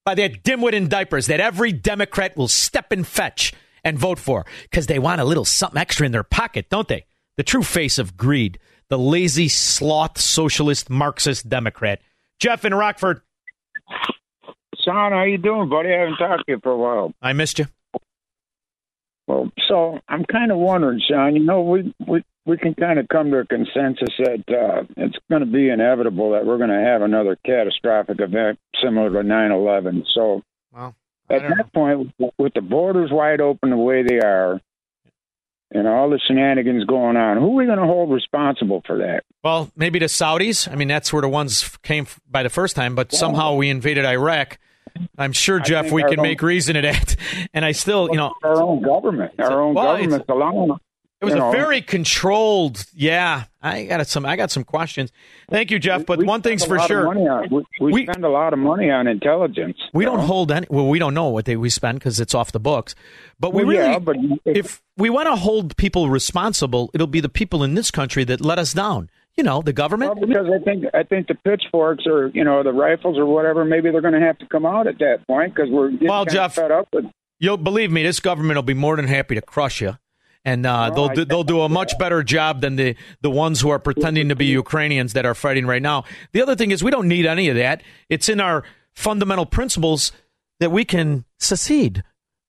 by 0.05 0.15
that 0.15 0.45
dimwit 0.45 0.75
in 0.75 0.89
diapers 0.89 1.27
that 1.27 1.41
every 1.41 1.73
Democrat 1.73 2.37
will 2.37 2.47
step 2.47 2.93
and 2.93 3.05
fetch 3.05 3.53
and 3.83 3.99
vote 3.99 4.21
for 4.21 4.47
because 4.63 4.87
they 4.87 5.01
want 5.01 5.21
a 5.21 5.25
little 5.25 5.45
something 5.45 5.81
extra 5.81 6.07
in 6.07 6.13
their 6.13 6.23
pocket, 6.23 6.71
don't 6.71 6.87
they? 6.87 7.05
The 7.37 7.43
true 7.43 7.65
face 7.65 7.99
of 7.99 8.17
greed, 8.17 8.61
the 8.91 8.99
lazy, 8.99 9.49
sloth, 9.49 10.21
socialist, 10.21 10.89
Marxist 10.89 11.49
Democrat. 11.49 12.01
Jeff 12.39 12.65
in 12.65 12.73
Rockford, 12.73 13.23
Son, 14.87 15.13
how 15.13 15.25
you 15.25 15.39
doing, 15.39 15.69
buddy? 15.69 15.93
I 15.93 16.01
haven't 16.01 16.17
talked 16.17 16.47
to 16.47 16.53
you 16.53 16.61
for 16.63 16.73
a 16.73 16.77
while. 16.77 17.13
I 17.21 17.33
missed 17.33 17.59
you. 17.59 17.67
Well, 19.27 19.51
so 19.69 19.99
I'm 20.09 20.25
kind 20.25 20.53
of 20.53 20.59
wondering, 20.59 21.01
Shaun. 21.07 21.35
You 21.35 21.45
know, 21.45 21.63
we 21.63 21.93
we 22.07 22.23
we 22.45 22.57
can 22.57 22.75
kind 22.75 22.99
of 23.01 23.09
come 23.09 23.33
to 23.33 23.39
a 23.39 23.47
consensus 23.47 24.15
that 24.19 24.45
uh, 24.49 24.85
it's 24.97 25.17
going 25.29 25.41
to 25.41 25.47
be 25.47 25.69
inevitable 25.69 26.31
that 26.33 26.47
we're 26.47 26.59
going 26.59 26.71
to 26.71 26.81
have 26.81 27.03
another 27.03 27.37
catastrophic 27.45 28.21
event 28.21 28.61
similar 28.81 29.11
to 29.11 29.29
9/11. 29.29 30.05
So, 30.15 30.43
Well, 30.73 30.95
at 31.29 31.43
that 31.43 31.73
point, 31.75 32.15
with 32.39 32.55
the 32.55 32.61
borders 32.61 33.11
wide 33.11 33.41
open 33.41 33.71
the 33.71 33.77
way 33.77 34.05
they 34.05 34.21
are, 34.21 34.61
and 35.73 35.89
all 35.89 36.09
the 36.09 36.21
shenanigans 36.25 36.85
going 36.85 37.17
on, 37.17 37.39
who 37.39 37.47
are 37.47 37.55
we 37.57 37.67
going 37.67 37.81
to 37.81 37.85
hold 37.85 38.13
responsible 38.13 38.83
for 38.87 38.99
that? 38.99 39.25
Well, 39.43 39.73
maybe 39.75 39.99
the 39.99 40.07
Saudis. 40.07 40.71
I 40.71 40.77
mean, 40.77 40.87
that's 40.87 41.13
where 41.13 41.23
the 41.23 41.29
ones 41.29 41.77
came 41.83 42.07
by 42.31 42.45
the 42.45 42.49
first 42.51 42.77
time, 42.77 42.95
but 42.95 43.13
somehow 43.13 43.55
we 43.55 43.71
invaded 43.71 44.05
Iraq. 44.05 44.59
I'm 45.19 45.33
sure, 45.33 45.59
Jeff, 45.61 45.91
we 45.93 46.03
can 46.03 46.19
own- 46.19 46.23
make 46.23 46.43
reason 46.43 46.77
at 46.77 46.85
it. 46.85 47.17
And 47.55 47.65
I 47.65 47.73
still, 47.73 48.09
you 48.11 48.17
know, 48.17 48.35
Our 48.43 48.61
own 48.63 48.83
government, 48.83 49.33
our 49.39 49.61
own 49.63 49.75
Well, 49.75 49.97
government 49.97 50.25
alone. 50.29 50.79
it 51.21 51.25
was 51.25 51.35
a 51.35 51.39
know, 51.39 51.51
very 51.51 51.81
controlled. 51.81 52.85
Yeah, 52.95 53.45
I 53.63 53.85
got 53.85 54.07
some. 54.07 54.27
I 54.27 54.37
got 54.37 54.51
some 54.51 54.65
questions. 54.65 55.11
Thank 55.51 55.71
you, 55.71 55.79
Jeff. 55.79 56.05
But 56.07 56.19
we 56.19 56.25
one 56.25 56.43
thing's 56.43 56.65
for 56.65 56.79
sure. 56.81 57.09
on- 57.09 57.49
we, 57.81 57.93
we, 57.93 58.07
spend 58.07 58.25
a 58.25 58.29
lot 58.29 58.53
of 58.53 58.59
money 58.59 58.91
on 58.91 59.07
intelligence. 59.07 59.79
We 59.95 60.05
don't 60.05 60.21
hold 60.21 60.51
any. 60.53 60.67
Well, 60.71 60.89
we 60.89 60.99
don't 60.99 61.15
know 61.15 61.29
what 61.29 61.45
they 61.47 61.57
we 61.57 61.71
spend 61.71 61.99
because 61.99 62.21
it's 62.21 62.35
off 62.35 62.53
the 62.53 62.61
books. 62.61 62.95
But 63.41 63.53
we 63.55 63.65
Well, 63.65 63.77
really, 63.77 63.93
yeah, 63.93 63.99
but 63.99 64.17
if, 64.45 64.83
we 64.97 65.09
want 65.11 65.27
to 65.29 65.37
hold 65.37 65.77
people 65.77 66.09
responsible, 66.11 66.91
it'll 66.95 67.07
be 67.07 67.21
the 67.21 67.29
people 67.29 67.63
in 67.65 67.75
this 67.75 67.91
country 67.91 68.25
that 68.25 68.41
let 68.41 68.59
us 68.59 68.73
down. 68.73 69.11
You 69.37 69.45
know, 69.45 69.61
the 69.61 69.73
government. 69.73 70.17
Well, 70.17 70.27
because 70.27 70.47
I 70.47 70.65
think 70.65 70.85
I 70.95 71.03
think 71.03 71.29
the 71.29 71.35
pitchforks 71.35 72.05
or 72.07 72.29
you 72.29 72.43
know 72.43 72.63
the 72.63 72.73
rifles 72.73 73.19
or 73.19 73.27
whatever, 73.27 73.65
maybe 73.65 73.91
they're 73.91 74.01
going 74.01 74.15
to 74.15 74.21
have 74.21 74.39
to 74.39 74.47
come 74.47 74.65
out 74.65 74.87
at 74.87 74.99
that 74.99 75.27
point 75.27 75.55
because 75.55 75.71
we're 75.71 75.91
getting 75.91 76.09
Well, 76.09 76.25
Jeff, 76.25 76.55
fed 76.55 76.71
up 76.71 76.89
with. 76.93 77.05
You'll 77.39 77.59
believe 77.59 77.91
me, 77.91 78.03
this 78.03 78.19
government 78.19 78.57
will 78.57 78.63
be 78.63 78.73
more 78.73 78.97
than 78.97 79.07
happy 79.07 79.35
to 79.35 79.43
crush 79.43 79.83
you, 79.83 79.99
and 80.43 80.65
uh, 80.65 80.91
Well, 80.95 81.09
they'll 81.09 81.15
do, 81.15 81.25
they'll 81.27 81.45
do 81.45 81.61
a 81.61 81.69
much 81.69 81.99
better 81.99 82.23
job 82.23 82.63
than 82.63 82.77
the 82.77 82.97
the 83.21 83.31
ones 83.31 83.61
who 83.61 83.69
are 83.69 83.79
pretending 83.79 84.31
to 84.31 84.37
be 84.37 84.47
Ukrainians 84.47 85.13
that 85.13 85.27
are 85.27 85.35
fighting 85.35 85.67
right 85.67 85.83
now. 85.83 86.05
The 86.33 86.41
other 86.41 86.57
thing 86.57 86.71
is 86.71 86.83
we 86.83 86.91
don't 86.91 87.09
need 87.09 87.27
any 87.27 87.51
of 87.51 87.57
that. 87.57 87.83
It's 88.09 88.31
in 88.31 88.41
our 88.41 88.65
fundamental 88.95 89.45
principles 89.45 90.13
that 90.61 90.73
we 90.73 90.87
can 90.87 91.27
secede 91.39 92.03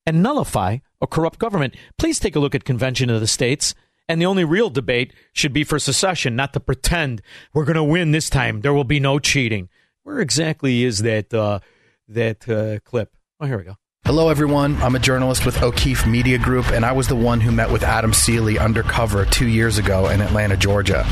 and 0.05 0.23
nullify 0.23 0.77
a 1.01 1.07
corrupt 1.07 1.37
government. 1.37 1.75
Please 1.97 2.19
take 2.19 2.35
a 2.35 2.39
look 2.39 2.55
at 2.55 2.63
Convention 2.63 3.09
of 3.09 3.19
the 3.19 3.27
States. 3.27 3.75
And 4.09 4.21
the 4.21 4.25
only 4.25 4.45
real 4.45 4.69
debate 4.69 5.13
should 5.33 5.51
be 5.51 5.65
for 5.65 5.79
secession, 5.79 6.35
not 6.35 6.53
to 6.53 6.59
pretend 6.59 7.21
we're 7.53 7.65
going 7.65 7.75
to 7.75 7.83
win 7.83 8.11
this 8.11 8.29
time. 8.29 8.61
There 8.61 8.73
will 8.73 8.85
be 8.85 9.01
no 9.01 9.19
cheating. 9.19 9.67
Where 10.03 10.19
exactly 10.19 10.85
is 10.85 10.99
that 10.99 11.33
uh, 11.33 11.59
that 12.07 12.47
uh, 12.47 12.79
clip? 12.85 13.13
Oh, 13.41 13.45
here 13.45 13.57
we 13.57 13.65
go. 13.65 13.75
Hello, 14.05 14.29
everyone. 14.29 14.81
I'm 14.81 14.95
a 14.95 14.99
journalist 14.99 15.45
with 15.45 15.61
O'Keefe 15.61 16.07
Media 16.07 16.37
Group, 16.37 16.67
and 16.71 16.85
I 16.85 16.93
was 16.93 17.09
the 17.09 17.15
one 17.17 17.41
who 17.41 17.51
met 17.51 17.69
with 17.69 17.83
Adam 17.83 18.13
Seeley 18.13 18.57
undercover 18.57 19.25
two 19.25 19.49
years 19.49 19.77
ago 19.77 20.07
in 20.07 20.21
Atlanta, 20.21 20.55
Georgia. 20.55 21.05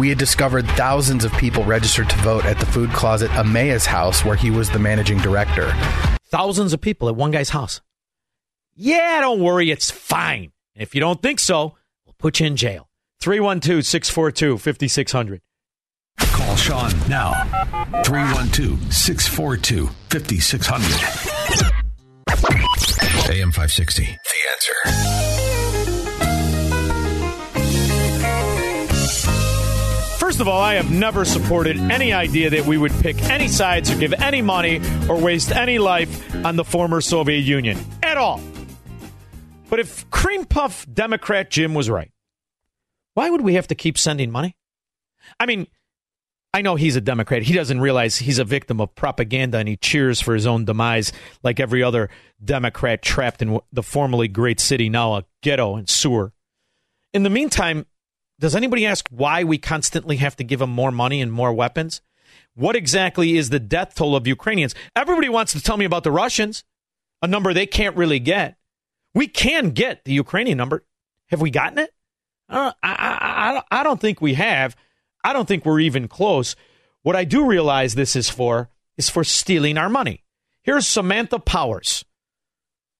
We 0.00 0.08
had 0.08 0.18
discovered 0.18 0.66
thousands 0.70 1.24
of 1.24 1.32
people 1.34 1.62
registered 1.62 2.10
to 2.10 2.16
vote 2.16 2.44
at 2.44 2.58
the 2.58 2.66
food 2.66 2.90
closet 2.90 3.32
Emmaus 3.36 3.86
House, 3.86 4.24
where 4.24 4.34
he 4.34 4.50
was 4.50 4.68
the 4.70 4.80
managing 4.80 5.18
director. 5.18 5.72
Thousands 6.24 6.72
of 6.72 6.80
people 6.80 7.08
at 7.08 7.14
one 7.14 7.30
guy's 7.30 7.50
house. 7.50 7.80
Yeah, 8.74 9.20
don't 9.20 9.40
worry, 9.40 9.70
it's 9.70 9.92
fine. 9.92 10.50
If 10.74 10.96
you 10.96 11.00
don't 11.00 11.22
think 11.22 11.38
so, 11.38 11.76
put 12.24 12.40
you 12.40 12.46
in 12.46 12.56
jail. 12.56 12.88
312 13.20 13.84
642 13.84 14.56
5600. 14.56 15.42
Call 16.18 16.56
Shaun 16.56 16.90
now. 17.06 17.34
312 18.02 18.94
642 18.94 19.90
5600. 20.08 20.86
AM 23.28 23.52
560. 23.52 24.04
The 24.04 24.10
answer. 24.52 24.72
First 30.18 30.40
of 30.40 30.48
all, 30.48 30.62
I 30.62 30.76
have 30.76 30.90
never 30.90 31.26
supported 31.26 31.76
any 31.76 32.14
idea 32.14 32.48
that 32.48 32.64
we 32.64 32.78
would 32.78 32.92
pick 33.02 33.22
any 33.24 33.48
sides 33.48 33.90
or 33.90 33.98
give 33.98 34.14
any 34.14 34.40
money 34.40 34.80
or 35.10 35.20
waste 35.20 35.52
any 35.52 35.78
life 35.78 36.34
on 36.42 36.56
the 36.56 36.64
former 36.64 37.02
Soviet 37.02 37.40
Union 37.40 37.78
at 38.02 38.16
all. 38.16 38.40
But 39.68 39.80
if 39.80 40.08
cream 40.10 40.44
puff 40.44 40.86
Democrat 40.92 41.50
Jim 41.50 41.74
was 41.74 41.90
right, 41.90 42.10
why 43.14 43.30
would 43.30 43.40
we 43.40 43.54
have 43.54 43.68
to 43.68 43.74
keep 43.74 43.96
sending 43.96 44.30
money? 44.30 44.56
I 45.40 45.46
mean, 45.46 45.66
I 46.52 46.62
know 46.62 46.76
he's 46.76 46.94
a 46.94 47.00
Democrat. 47.00 47.42
He 47.42 47.52
doesn't 47.52 47.80
realize 47.80 48.16
he's 48.16 48.38
a 48.38 48.44
victim 48.44 48.80
of 48.80 48.94
propaganda 48.94 49.58
and 49.58 49.68
he 49.68 49.76
cheers 49.76 50.20
for 50.20 50.34
his 50.34 50.46
own 50.46 50.64
demise 50.64 51.12
like 51.42 51.58
every 51.58 51.82
other 51.82 52.10
Democrat 52.44 53.02
trapped 53.02 53.42
in 53.42 53.58
the 53.72 53.82
formerly 53.82 54.28
great 54.28 54.60
city, 54.60 54.88
now 54.88 55.16
a 55.16 55.24
ghetto 55.42 55.74
and 55.74 55.88
sewer. 55.88 56.32
In 57.12 57.24
the 57.24 57.30
meantime, 57.30 57.86
does 58.38 58.54
anybody 58.54 58.86
ask 58.86 59.08
why 59.08 59.42
we 59.42 59.58
constantly 59.58 60.16
have 60.18 60.36
to 60.36 60.44
give 60.44 60.60
them 60.60 60.70
more 60.70 60.92
money 60.92 61.20
and 61.20 61.32
more 61.32 61.52
weapons? 61.52 62.02
What 62.54 62.76
exactly 62.76 63.36
is 63.36 63.50
the 63.50 63.58
death 63.58 63.96
toll 63.96 64.14
of 64.14 64.26
Ukrainians? 64.26 64.76
Everybody 64.94 65.28
wants 65.28 65.52
to 65.52 65.60
tell 65.60 65.76
me 65.76 65.84
about 65.84 66.04
the 66.04 66.12
Russians, 66.12 66.62
a 67.20 67.26
number 67.26 67.52
they 67.52 67.66
can't 67.66 67.96
really 67.96 68.20
get. 68.20 68.56
We 69.12 69.26
can 69.26 69.70
get 69.70 70.04
the 70.04 70.12
Ukrainian 70.12 70.58
number. 70.58 70.84
Have 71.30 71.40
we 71.40 71.50
gotten 71.50 71.78
it? 71.78 71.92
I, 72.48 72.72
I, 72.82 73.62
I, 73.70 73.82
don't 73.82 74.00
think 74.00 74.20
we 74.20 74.34
have. 74.34 74.76
I 75.22 75.32
don't 75.32 75.46
think 75.46 75.64
we're 75.64 75.80
even 75.80 76.08
close. 76.08 76.56
What 77.02 77.16
I 77.16 77.24
do 77.24 77.46
realize 77.46 77.94
this 77.94 78.16
is 78.16 78.28
for 78.28 78.70
is 78.96 79.10
for 79.10 79.24
stealing 79.24 79.78
our 79.78 79.88
money. 79.88 80.22
Here's 80.62 80.86
Samantha 80.86 81.38
Powers, 81.38 82.04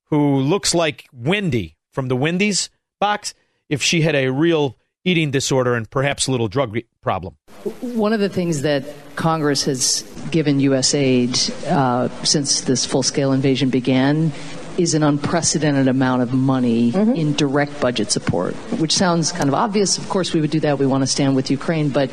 who 0.07 0.39
looks 0.39 0.75
like 0.75 1.07
Wendy 1.13 1.77
from 1.93 2.09
the 2.09 2.17
Wendy's 2.17 2.71
box 3.01 3.35
if 3.69 3.83
she 3.83 4.03
had 4.03 4.15
a 4.15 4.29
real 4.29 4.79
eating 5.05 5.31
disorder 5.31 5.75
and 5.75 5.89
perhaps 5.89 6.27
a 6.27 6.31
little 6.31 6.49
drug 6.49 6.79
problem. 7.01 7.37
One 7.81 8.13
of 8.13 8.21
the 8.21 8.29
things 8.29 8.63
that 8.63 8.85
Congress 9.17 9.65
has 9.65 10.03
given 10.31 10.61
U.S. 10.61 10.95
aid 10.95 11.39
uh, 11.67 12.09
since 12.25 12.63
this 12.63 12.87
full 12.87 13.03
scale 13.03 13.33
invasion 13.33 13.71
began 13.71 14.33
is 14.79 14.95
an 14.95 15.03
unprecedented 15.03 15.89
amount 15.89 16.23
of 16.23 16.33
money 16.33 16.93
mm-hmm. 16.93 17.13
in 17.13 17.33
direct 17.35 17.81
budget 17.81 18.11
support, 18.11 18.55
which 18.79 18.93
sounds 18.93 19.33
kind 19.33 19.49
of 19.49 19.55
obvious. 19.55 19.99
Of 19.99 20.09
course, 20.09 20.33
we 20.33 20.41
would 20.41 20.51
do 20.51 20.61
that. 20.61 20.79
We 20.79 20.87
want 20.87 21.03
to 21.03 21.07
stand 21.07 21.37
with 21.37 21.51
Ukraine, 21.51 21.89
but 21.91 22.11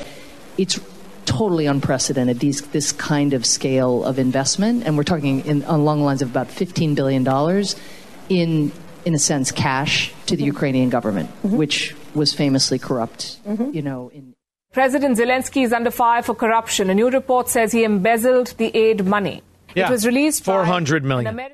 it's 0.57 0.79
totally 1.25 1.65
unprecedented. 1.65 2.39
These 2.39 2.61
this 2.67 2.91
kind 2.91 3.33
of 3.33 3.45
scale 3.45 4.03
of 4.03 4.19
investment, 4.19 4.85
and 4.85 4.97
we're 4.97 5.03
talking 5.03 5.45
in, 5.45 5.63
along 5.63 5.99
the 5.99 6.05
lines 6.05 6.21
of 6.21 6.29
about 6.29 6.49
fifteen 6.49 6.95
billion 6.95 7.23
dollars 7.23 7.75
in 8.29 8.71
in 9.05 9.13
a 9.13 9.19
sense 9.19 9.51
cash 9.51 10.13
to 10.27 10.35
the 10.35 10.43
mm-hmm. 10.43 10.47
Ukrainian 10.47 10.89
government, 10.89 11.29
mm-hmm. 11.29 11.57
which 11.57 11.95
was 12.13 12.33
famously 12.33 12.77
corrupt. 12.77 13.39
You 13.45 13.81
know, 13.81 14.09
in 14.13 14.35
President 14.73 15.17
Zelensky 15.17 15.63
is 15.63 15.73
under 15.73 15.91
fire 15.91 16.21
for 16.21 16.35
corruption. 16.35 16.89
A 16.89 16.95
new 16.95 17.09
report 17.09 17.49
says 17.49 17.71
he 17.71 17.83
embezzled 17.83 18.53
the 18.57 18.75
aid 18.75 19.05
money. 19.05 19.41
Yeah, 19.75 19.87
it 19.87 19.91
was 19.91 20.05
released 20.05 20.45
by 20.45 20.53
400 20.53 21.03
an 21.03 21.07
million. 21.07 21.53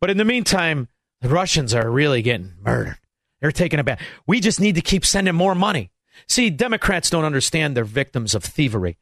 But 0.00 0.10
in 0.10 0.16
the 0.16 0.24
meantime, 0.24 0.88
the 1.20 1.28
Russians 1.28 1.74
are 1.74 1.90
really 1.90 2.22
getting 2.22 2.54
murdered. 2.60 2.98
They're 3.40 3.52
taking 3.52 3.78
it 3.78 3.84
back. 3.84 4.00
We 4.26 4.40
just 4.40 4.60
need 4.60 4.74
to 4.76 4.80
keep 4.80 5.04
sending 5.04 5.34
more 5.34 5.54
money. 5.54 5.90
See, 6.28 6.50
Democrats 6.50 7.10
don't 7.10 7.24
understand 7.24 7.76
they're 7.76 7.84
victims 7.84 8.34
of 8.34 8.42
thievery. 8.42 8.96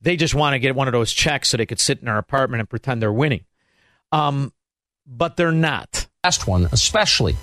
They 0.00 0.16
just 0.16 0.34
want 0.34 0.54
to 0.54 0.58
get 0.58 0.74
one 0.74 0.88
of 0.88 0.92
those 0.92 1.12
checks 1.12 1.48
so 1.48 1.56
they 1.56 1.66
could 1.66 1.80
sit 1.80 1.98
in 1.98 2.06
their 2.06 2.18
apartment 2.18 2.60
and 2.60 2.68
pretend 2.70 3.02
they're 3.02 3.12
winning. 3.12 3.44
Um, 4.12 4.52
but 5.06 5.36
they're 5.36 5.52
not. 5.52 6.06
Last 6.24 6.46
one, 6.46 6.68
especially. 6.72 7.36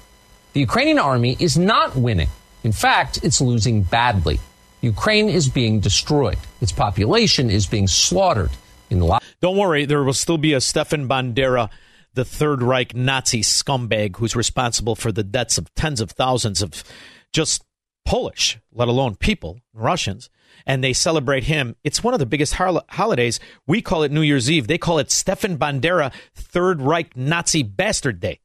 The 0.53 0.61
Ukrainian 0.61 0.97
army 0.97 1.37
is 1.39 1.57
not 1.57 1.95
winning. 1.95 2.29
In 2.63 2.71
fact, 2.71 3.19
it's 3.23 3.41
losing 3.41 3.83
badly. 3.83 4.39
Ukraine 4.81 5.29
is 5.29 5.47
being 5.47 5.79
destroyed. 5.79 6.37
Its 6.61 6.71
population 6.71 7.49
is 7.49 7.67
being 7.67 7.87
slaughtered. 7.87 8.51
In 8.89 8.99
the 8.99 9.19
Don't 9.41 9.57
worry, 9.57 9.85
there 9.85 10.03
will 10.03 10.13
still 10.13 10.37
be 10.37 10.53
a 10.53 10.61
Stefan 10.61 11.07
Bandera, 11.07 11.69
the 12.13 12.25
Third 12.25 12.61
Reich 12.63 12.95
Nazi 12.95 13.41
scumbag 13.41 14.17
who's 14.17 14.35
responsible 14.35 14.95
for 14.95 15.11
the 15.11 15.23
deaths 15.23 15.57
of 15.57 15.73
tens 15.75 16.01
of 16.01 16.11
thousands 16.11 16.61
of 16.61 16.83
just 17.31 17.63
Polish, 18.05 18.57
let 18.71 18.87
alone 18.87 19.15
people, 19.15 19.59
Russians, 19.73 20.29
and 20.65 20.83
they 20.83 20.93
celebrate 20.93 21.43
him. 21.43 21.75
It's 21.83 22.03
one 22.03 22.13
of 22.13 22.19
the 22.19 22.25
biggest 22.25 22.53
har- 22.53 22.83
holidays. 22.89 23.39
We 23.67 23.81
call 23.81 24.03
it 24.03 24.11
New 24.11 24.21
Year's 24.21 24.49
Eve. 24.49 24.67
They 24.67 24.77
call 24.77 24.97
it 24.99 25.11
Stefan 25.11 25.57
Bandera 25.57 26.13
Third 26.33 26.81
Reich 26.81 27.15
Nazi 27.17 27.63
Bastard 27.63 28.19
Day. 28.19 28.39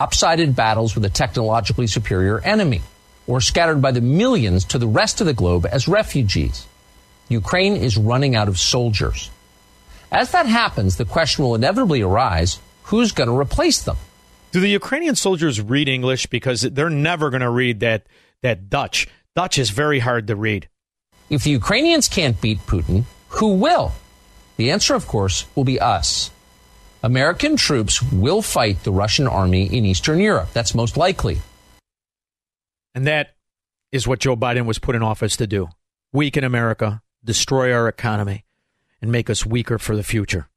lopsided 0.00 0.54
battles 0.54 0.94
with 0.94 1.04
a 1.04 1.10
technologically 1.10 1.86
superior 1.86 2.38
enemy, 2.40 2.82
or 3.26 3.40
scattered 3.40 3.80
by 3.82 3.90
the 3.90 4.00
millions 4.00 4.64
to 4.64 4.78
the 4.78 4.86
rest 4.86 5.20
of 5.20 5.26
the 5.26 5.32
globe 5.34 5.66
as 5.70 5.88
refugees. 5.88 6.66
Ukraine 7.28 7.74
is 7.76 7.96
running 7.96 8.36
out 8.36 8.46
of 8.46 8.58
soldiers. 8.58 9.30
As 10.12 10.30
that 10.30 10.46
happens, 10.46 10.96
the 10.96 11.04
question 11.04 11.44
will 11.44 11.54
inevitably 11.56 12.02
arise 12.02 12.60
who's 12.86 13.12
going 13.12 13.28
to 13.28 13.36
replace 13.36 13.82
them? 13.82 13.96
Do 14.52 14.60
the 14.60 14.68
Ukrainian 14.68 15.14
soldiers 15.14 15.60
read 15.60 15.88
English? 15.88 16.26
Because 16.26 16.62
they're 16.62 16.90
never 16.90 17.30
going 17.30 17.42
to 17.42 17.50
read 17.50 17.80
that, 17.80 18.06
that 18.42 18.70
Dutch. 18.70 19.06
Dutch 19.34 19.58
is 19.58 19.70
very 19.70 19.98
hard 19.98 20.26
to 20.28 20.36
read. 20.36 20.68
If 21.28 21.44
the 21.44 21.50
Ukrainians 21.50 22.08
can't 22.08 22.40
beat 22.40 22.58
Putin, 22.66 23.04
who 23.28 23.54
will? 23.54 23.92
The 24.56 24.70
answer, 24.70 24.94
of 24.94 25.06
course, 25.06 25.46
will 25.54 25.64
be 25.64 25.80
us. 25.80 26.30
American 27.02 27.56
troops 27.56 28.02
will 28.02 28.40
fight 28.40 28.82
the 28.84 28.92
Russian 28.92 29.26
army 29.26 29.64
in 29.66 29.84
Eastern 29.84 30.18
Europe. 30.18 30.48
That's 30.52 30.74
most 30.74 30.96
likely. 30.96 31.40
And 32.94 33.06
that 33.06 33.34
is 33.92 34.08
what 34.08 34.20
Joe 34.20 34.36
Biden 34.36 34.64
was 34.64 34.78
put 34.78 34.96
in 34.96 35.02
office 35.02 35.36
to 35.36 35.46
do 35.46 35.68
weaken 36.12 36.44
America, 36.44 37.02
destroy 37.22 37.72
our 37.74 37.88
economy, 37.88 38.44
and 39.02 39.12
make 39.12 39.28
us 39.28 39.44
weaker 39.44 39.78
for 39.78 39.94
the 39.94 40.02
future. 40.02 40.48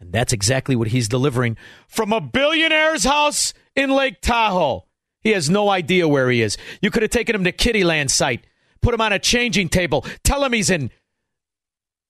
And 0.00 0.12
that's 0.12 0.32
exactly 0.32 0.76
what 0.76 0.88
he's 0.88 1.08
delivering 1.08 1.56
from 1.88 2.12
a 2.12 2.20
billionaire's 2.20 3.04
house 3.04 3.52
in 3.74 3.90
Lake 3.90 4.20
Tahoe. 4.20 4.84
He 5.20 5.30
has 5.32 5.50
no 5.50 5.68
idea 5.68 6.06
where 6.06 6.30
he 6.30 6.40
is. 6.40 6.56
You 6.80 6.90
could 6.90 7.02
have 7.02 7.10
taken 7.10 7.34
him 7.34 7.44
to 7.44 7.52
Kiddieland 7.52 8.10
site, 8.10 8.46
put 8.80 8.94
him 8.94 9.00
on 9.00 9.12
a 9.12 9.18
changing 9.18 9.68
table, 9.68 10.06
tell 10.22 10.44
him 10.44 10.52
he's 10.52 10.70
in 10.70 10.90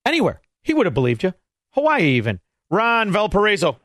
anywhere. 0.05 0.41
He 0.63 0.75
would 0.75 0.87
have 0.87 0.95
believed 0.95 1.23
you. 1.23 1.33
Hawaii, 1.71 2.05
even. 2.17 2.41
Ron 2.71 3.11
Valparaiso. 3.11 3.79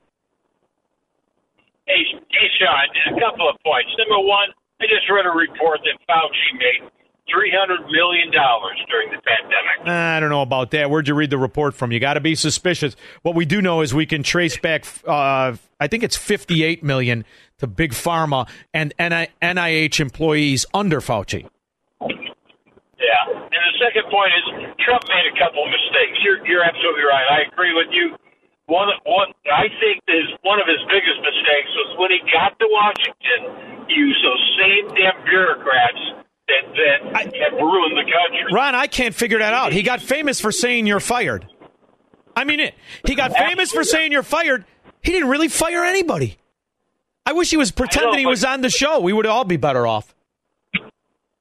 Hey, 1.86 2.04
hey, 2.30 2.50
Shaun, 2.60 3.16
a 3.16 3.20
couple 3.20 3.50
of 3.50 3.56
points. 3.64 3.92
Number 3.98 4.20
one, 4.26 4.50
I 4.82 4.86
just 4.86 5.10
read 5.10 5.26
a 5.26 5.30
report 5.30 5.80
that 5.84 5.98
Fauci 6.10 6.58
made 6.58 6.90
$300 7.30 7.90
million 7.90 8.32
during 8.32 9.10
the 9.10 9.22
pandemic. 9.24 9.88
I 9.88 10.20
don't 10.20 10.30
know 10.30 10.42
about 10.42 10.72
that. 10.72 10.90
Where'd 10.90 11.08
you 11.08 11.16
read 11.16 11.30
the 11.30 11.38
report 11.38 11.74
from? 11.74 11.92
You 11.92 12.00
got 12.00 12.16
to 12.16 12.20
be 12.20 12.36
suspicious. 12.36 12.96
What 13.22 13.36
we 13.36 13.46
do 13.46 13.62
know 13.62 13.82
is 13.82 13.94
we 13.94 14.06
can 14.06 14.24
trace 14.24 14.58
back, 14.58 14.86
uh, 15.08 15.56
I 15.80 15.88
think 15.88 16.04
it's 16.04 16.18
58 16.18 16.84
million 16.84 17.24
to 17.60 17.68
Big 17.68 17.92
Pharma 17.92 18.48
and 18.74 18.94
NIH 19.00 20.00
employees 20.00 20.66
under 20.74 21.00
Fauci. 21.00 21.48
Yeah. 22.02 23.32
And 23.32 23.62
the 23.72 23.76
second 23.80 24.04
point 24.12 24.32
is 24.36 24.76
Trump 24.84 25.04
made 25.08 25.28
a 25.32 25.36
couple 25.40 25.64
of 25.64 25.72
mistakes. 25.72 26.20
You're, 26.24 26.46
you're 26.46 26.64
absolutely 26.64 27.04
right. 27.08 27.24
I 27.32 27.48
agree 27.48 27.74
with 27.74 27.88
you. 27.92 28.16
One, 28.68 28.88
one, 29.04 29.28
I 29.52 29.68
think 29.80 30.04
is 30.08 30.32
one 30.44 30.60
of 30.60 30.68
his 30.68 30.80
biggest 30.88 31.20
mistakes 31.20 31.72
was 31.84 32.00
when 32.00 32.12
he 32.16 32.20
got 32.32 32.56
to 32.60 32.68
Washington, 32.68 33.88
he 33.92 33.96
used 33.96 34.24
those 34.24 34.44
same 34.56 34.88
damn 34.96 35.20
bureaucrats 35.28 36.23
that, 36.48 36.64
that 37.14 37.26
have 37.26 37.54
ruined 37.54 37.98
the 37.98 38.04
country. 38.04 38.54
Ron, 38.54 38.76
I 38.76 38.88
can't 38.88 39.16
figure 39.16 39.40
that 39.40 39.54
out. 39.54 39.72
He 39.72 39.82
got 39.82 40.02
famous 40.02 40.40
for 40.40 40.52
saying 40.52 40.88
you're 40.88 41.00
fired. 41.00 41.48
I 42.36 42.44
mean 42.44 42.60
it. 42.60 42.76
He 43.06 43.16
got 43.16 43.32
famous 43.34 43.72
for 43.72 43.84
saying 43.84 44.12
you're 44.12 44.24
fired. 44.24 44.66
He 45.02 45.12
didn't 45.12 45.30
really 45.30 45.48
fire 45.48 45.84
anybody. 45.84 46.38
I 47.26 47.34
wish 47.34 47.50
he 47.50 47.58
was 47.58 47.72
pretending 47.72 48.20
he 48.20 48.26
was 48.26 48.44
on 48.44 48.62
the 48.62 48.70
show. 48.70 49.00
We 49.00 49.14
would 49.14 49.26
all 49.26 49.46
be 49.46 49.58
better 49.58 49.88
off. 49.88 50.14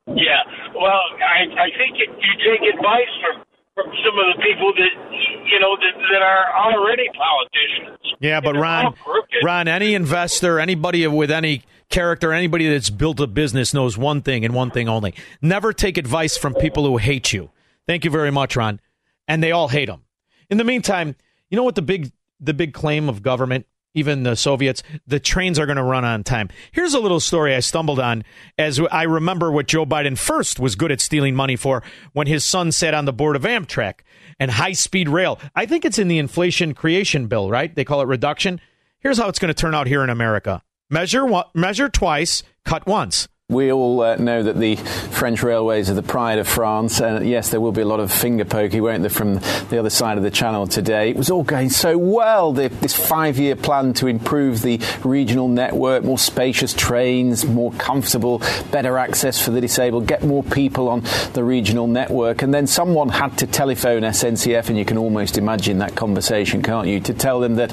Yeah. 0.07 0.43
Well, 0.75 1.01
I, 1.19 1.47
I 1.59 1.69
think 1.77 1.99
you, 1.99 2.07
you 2.07 2.53
take 2.53 2.75
advice 2.75 3.09
from 3.21 3.45
from 3.75 3.87
some 4.05 4.19
of 4.19 4.37
the 4.37 4.43
people 4.43 4.73
that 4.75 5.47
you 5.47 5.59
know 5.59 5.77
that, 5.77 5.95
that 6.13 6.23
are 6.23 6.73
already 6.73 7.09
politicians. 7.17 8.17
Yeah, 8.21 8.41
but 8.41 8.55
Ron, 8.55 8.95
Ron, 9.43 9.67
any 9.67 9.95
investor, 9.95 10.61
anybody 10.61 11.07
with 11.07 11.31
any 11.31 11.63
character, 11.93 12.33
anybody 12.33 12.69
that's 12.69 12.91
built 12.91 13.21
a 13.21 13.27
business 13.27 13.73
knows 13.73 13.97
one 13.97 14.23
thing 14.23 14.45
and 14.45 14.55
one 14.55 14.71
thing 14.71 14.89
only: 14.89 15.15
never 15.41 15.73
take 15.73 15.97
advice 15.97 16.37
from 16.37 16.55
people 16.55 16.85
who 16.85 16.97
hate 16.97 17.33
you. 17.33 17.51
Thank 17.87 18.05
you 18.05 18.11
very 18.11 18.33
much, 18.33 18.57
Ron. 18.57 18.81
And 19.29 19.43
they 19.43 19.53
all 19.53 19.69
hate 19.69 19.89
him. 19.89 20.03
In 20.51 20.59
the 20.59 20.65
meantime, 20.65 21.15
you 21.49 21.57
know 21.57 21.63
what 21.63 21.77
the 21.77 21.83
big 21.83 22.11
the 22.41 22.55
big 22.55 22.75
claim 22.75 23.09
of 23.09 23.23
government 23.23 23.67
even 23.95 24.23
the 24.23 24.37
Soviets, 24.37 24.83
the 25.07 25.21
trains 25.21 25.59
are 25.59 25.67
going 25.67 25.77
to 25.77 25.83
run 25.83 26.05
on 26.05 26.25
time. 26.25 26.49
Here's 26.73 26.95
a 26.95 27.01
little 27.01 27.21
story 27.21 27.55
I 27.55 27.61
stumbled 27.61 28.01
on 28.01 28.25
as 28.59 28.81
I 28.91 29.03
remember 29.03 29.51
what 29.51 29.67
Joe 29.69 29.85
Biden 29.85 30.17
first 30.17 30.59
was 30.59 30.77
good 30.77 30.93
at 30.93 31.01
stealing 31.01 31.35
money 31.35 31.57
for 31.57 31.83
when 32.13 32.27
his 32.27 32.45
son 32.45 32.73
sat 32.73 32.95
on 32.95 33.05
the 33.05 33.13
board 33.13 33.37
of 33.37 33.43
Amtrak 33.43 34.01
and 34.39 34.51
high 34.51 34.73
speed 34.73 35.09
rail. 35.09 35.39
I 35.55 35.67
think 35.67 35.85
it's 35.85 35.99
in 35.99 36.09
the 36.09 36.19
inflation 36.19 36.75
creation 36.75 37.27
bill, 37.27 37.51
right? 37.51 37.75
They 37.75 37.85
call 37.85 38.01
it 38.01 38.07
reduction. 38.07 38.61
Here's 39.01 39.19
how 39.19 39.29
it's 39.29 39.39
going 39.39 39.53
to 39.53 39.61
turn 39.61 39.75
out 39.75 39.87
here 39.87 40.03
in 40.03 40.11
America. 40.11 40.63
Measure 40.91 41.27
measure 41.55 41.89
twice, 41.89 42.43
cut 42.65 42.87
once. 42.87 43.29
We 43.53 43.71
all 43.71 44.01
uh, 44.01 44.17
know 44.17 44.43
that 44.43 44.59
the 44.59 44.77
French 44.77 45.43
railways 45.43 45.91
are 45.91 45.95
the 45.95 46.03
pride 46.03 46.39
of 46.39 46.49
France, 46.49 47.01
and 47.03 47.29
yes, 47.29 47.51
there 47.51 47.61
will 47.61 47.71
be 47.71 47.83
a 47.83 47.87
lot 47.87 48.01
of 48.01 48.11
finger 48.11 48.47
poking, 48.47 48.83
won't 48.83 49.03
there, 49.03 49.11
from 49.11 49.35
the 49.69 49.79
other 49.79 49.91
side 49.91 50.17
of 50.17 50.25
the 50.25 50.31
channel 50.31 50.67
today. 50.67 51.11
It 51.11 51.17
was 51.17 51.29
all 51.29 51.43
going 51.43 51.69
so 51.69 51.99
well. 51.99 52.55
The, 52.55 52.69
this 52.69 52.97
five 52.97 53.39
year 53.39 53.55
plan 53.55 53.93
to 53.95 54.07
improve 54.07 54.63
the 54.63 54.81
regional 55.05 55.49
network, 55.49 56.03
more 56.03 56.19
spacious 56.19 56.73
trains, 56.73 57.45
more 57.45 57.73
comfortable, 57.75 58.39
better 58.71 58.97
access 58.97 59.39
for 59.45 59.51
the 59.51 59.61
disabled, 59.61 60.07
get 60.07 60.25
more 60.25 60.43
people 60.43 60.89
on 60.89 61.03
the 61.35 61.45
regional 61.45 61.87
network. 61.87 62.41
And 62.41 62.55
then 62.55 62.67
someone 62.67 63.11
had 63.11 63.37
to 63.39 63.47
telephone 63.47 64.01
SNCF, 64.01 64.71
and 64.71 64.79
you 64.79 64.87
can 64.87 64.97
almost 64.97 65.37
imagine 65.37 65.79
that 65.79 65.95
conversation, 65.95 66.63
can't 66.63 66.89
you, 66.89 67.01
to 67.01 67.13
tell 67.13 67.39
them 67.41 67.57
that 67.57 67.71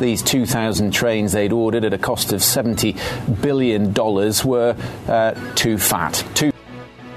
these 0.00 0.22
2,000 0.22 0.90
trains 0.90 1.30
they'd 1.30 1.52
ordered 1.52 1.84
at 1.84 1.94
a 1.94 1.98
cost 1.98 2.32
of 2.32 2.40
$70 2.40 3.40
billion 3.40 3.94
were. 3.94 4.74
Uh, 5.06 5.19
uh, 5.20 5.54
too 5.54 5.76
fat. 5.76 6.24
Too 6.34 6.50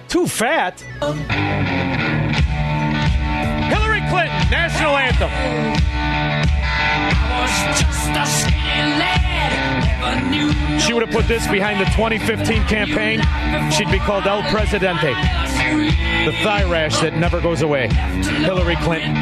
too 0.10 0.28
fat. 0.28 0.80
Hillary 3.72 4.04
Clinton, 4.10 4.52
national 4.52 4.98
anthem. 4.98 5.32
She 10.80 10.94
would 10.94 11.04
have 11.04 11.16
put 11.16 11.28
this 11.28 11.48
behind 11.48 11.80
the 11.80 11.86
2015 11.86 12.64
campaign. 12.66 13.22
She'd 13.72 13.90
be 13.90 14.00
called 14.00 14.28
El 14.28 14.44
Presidente. 14.52 15.14
The 16.26 16.34
thigh 16.44 16.70
rash 16.70 17.00
that 17.00 17.16
never 17.16 17.40
goes 17.40 17.62
away. 17.62 17.88
Hillary 17.88 18.76
Clinton. 18.78 19.16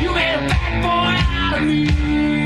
You 0.00 0.12
made 0.14 0.34
a 0.34 0.46
bad 0.46 0.82
boy 0.82 1.16
out 1.32 1.58
of 1.58 1.66
me. 1.66 2.45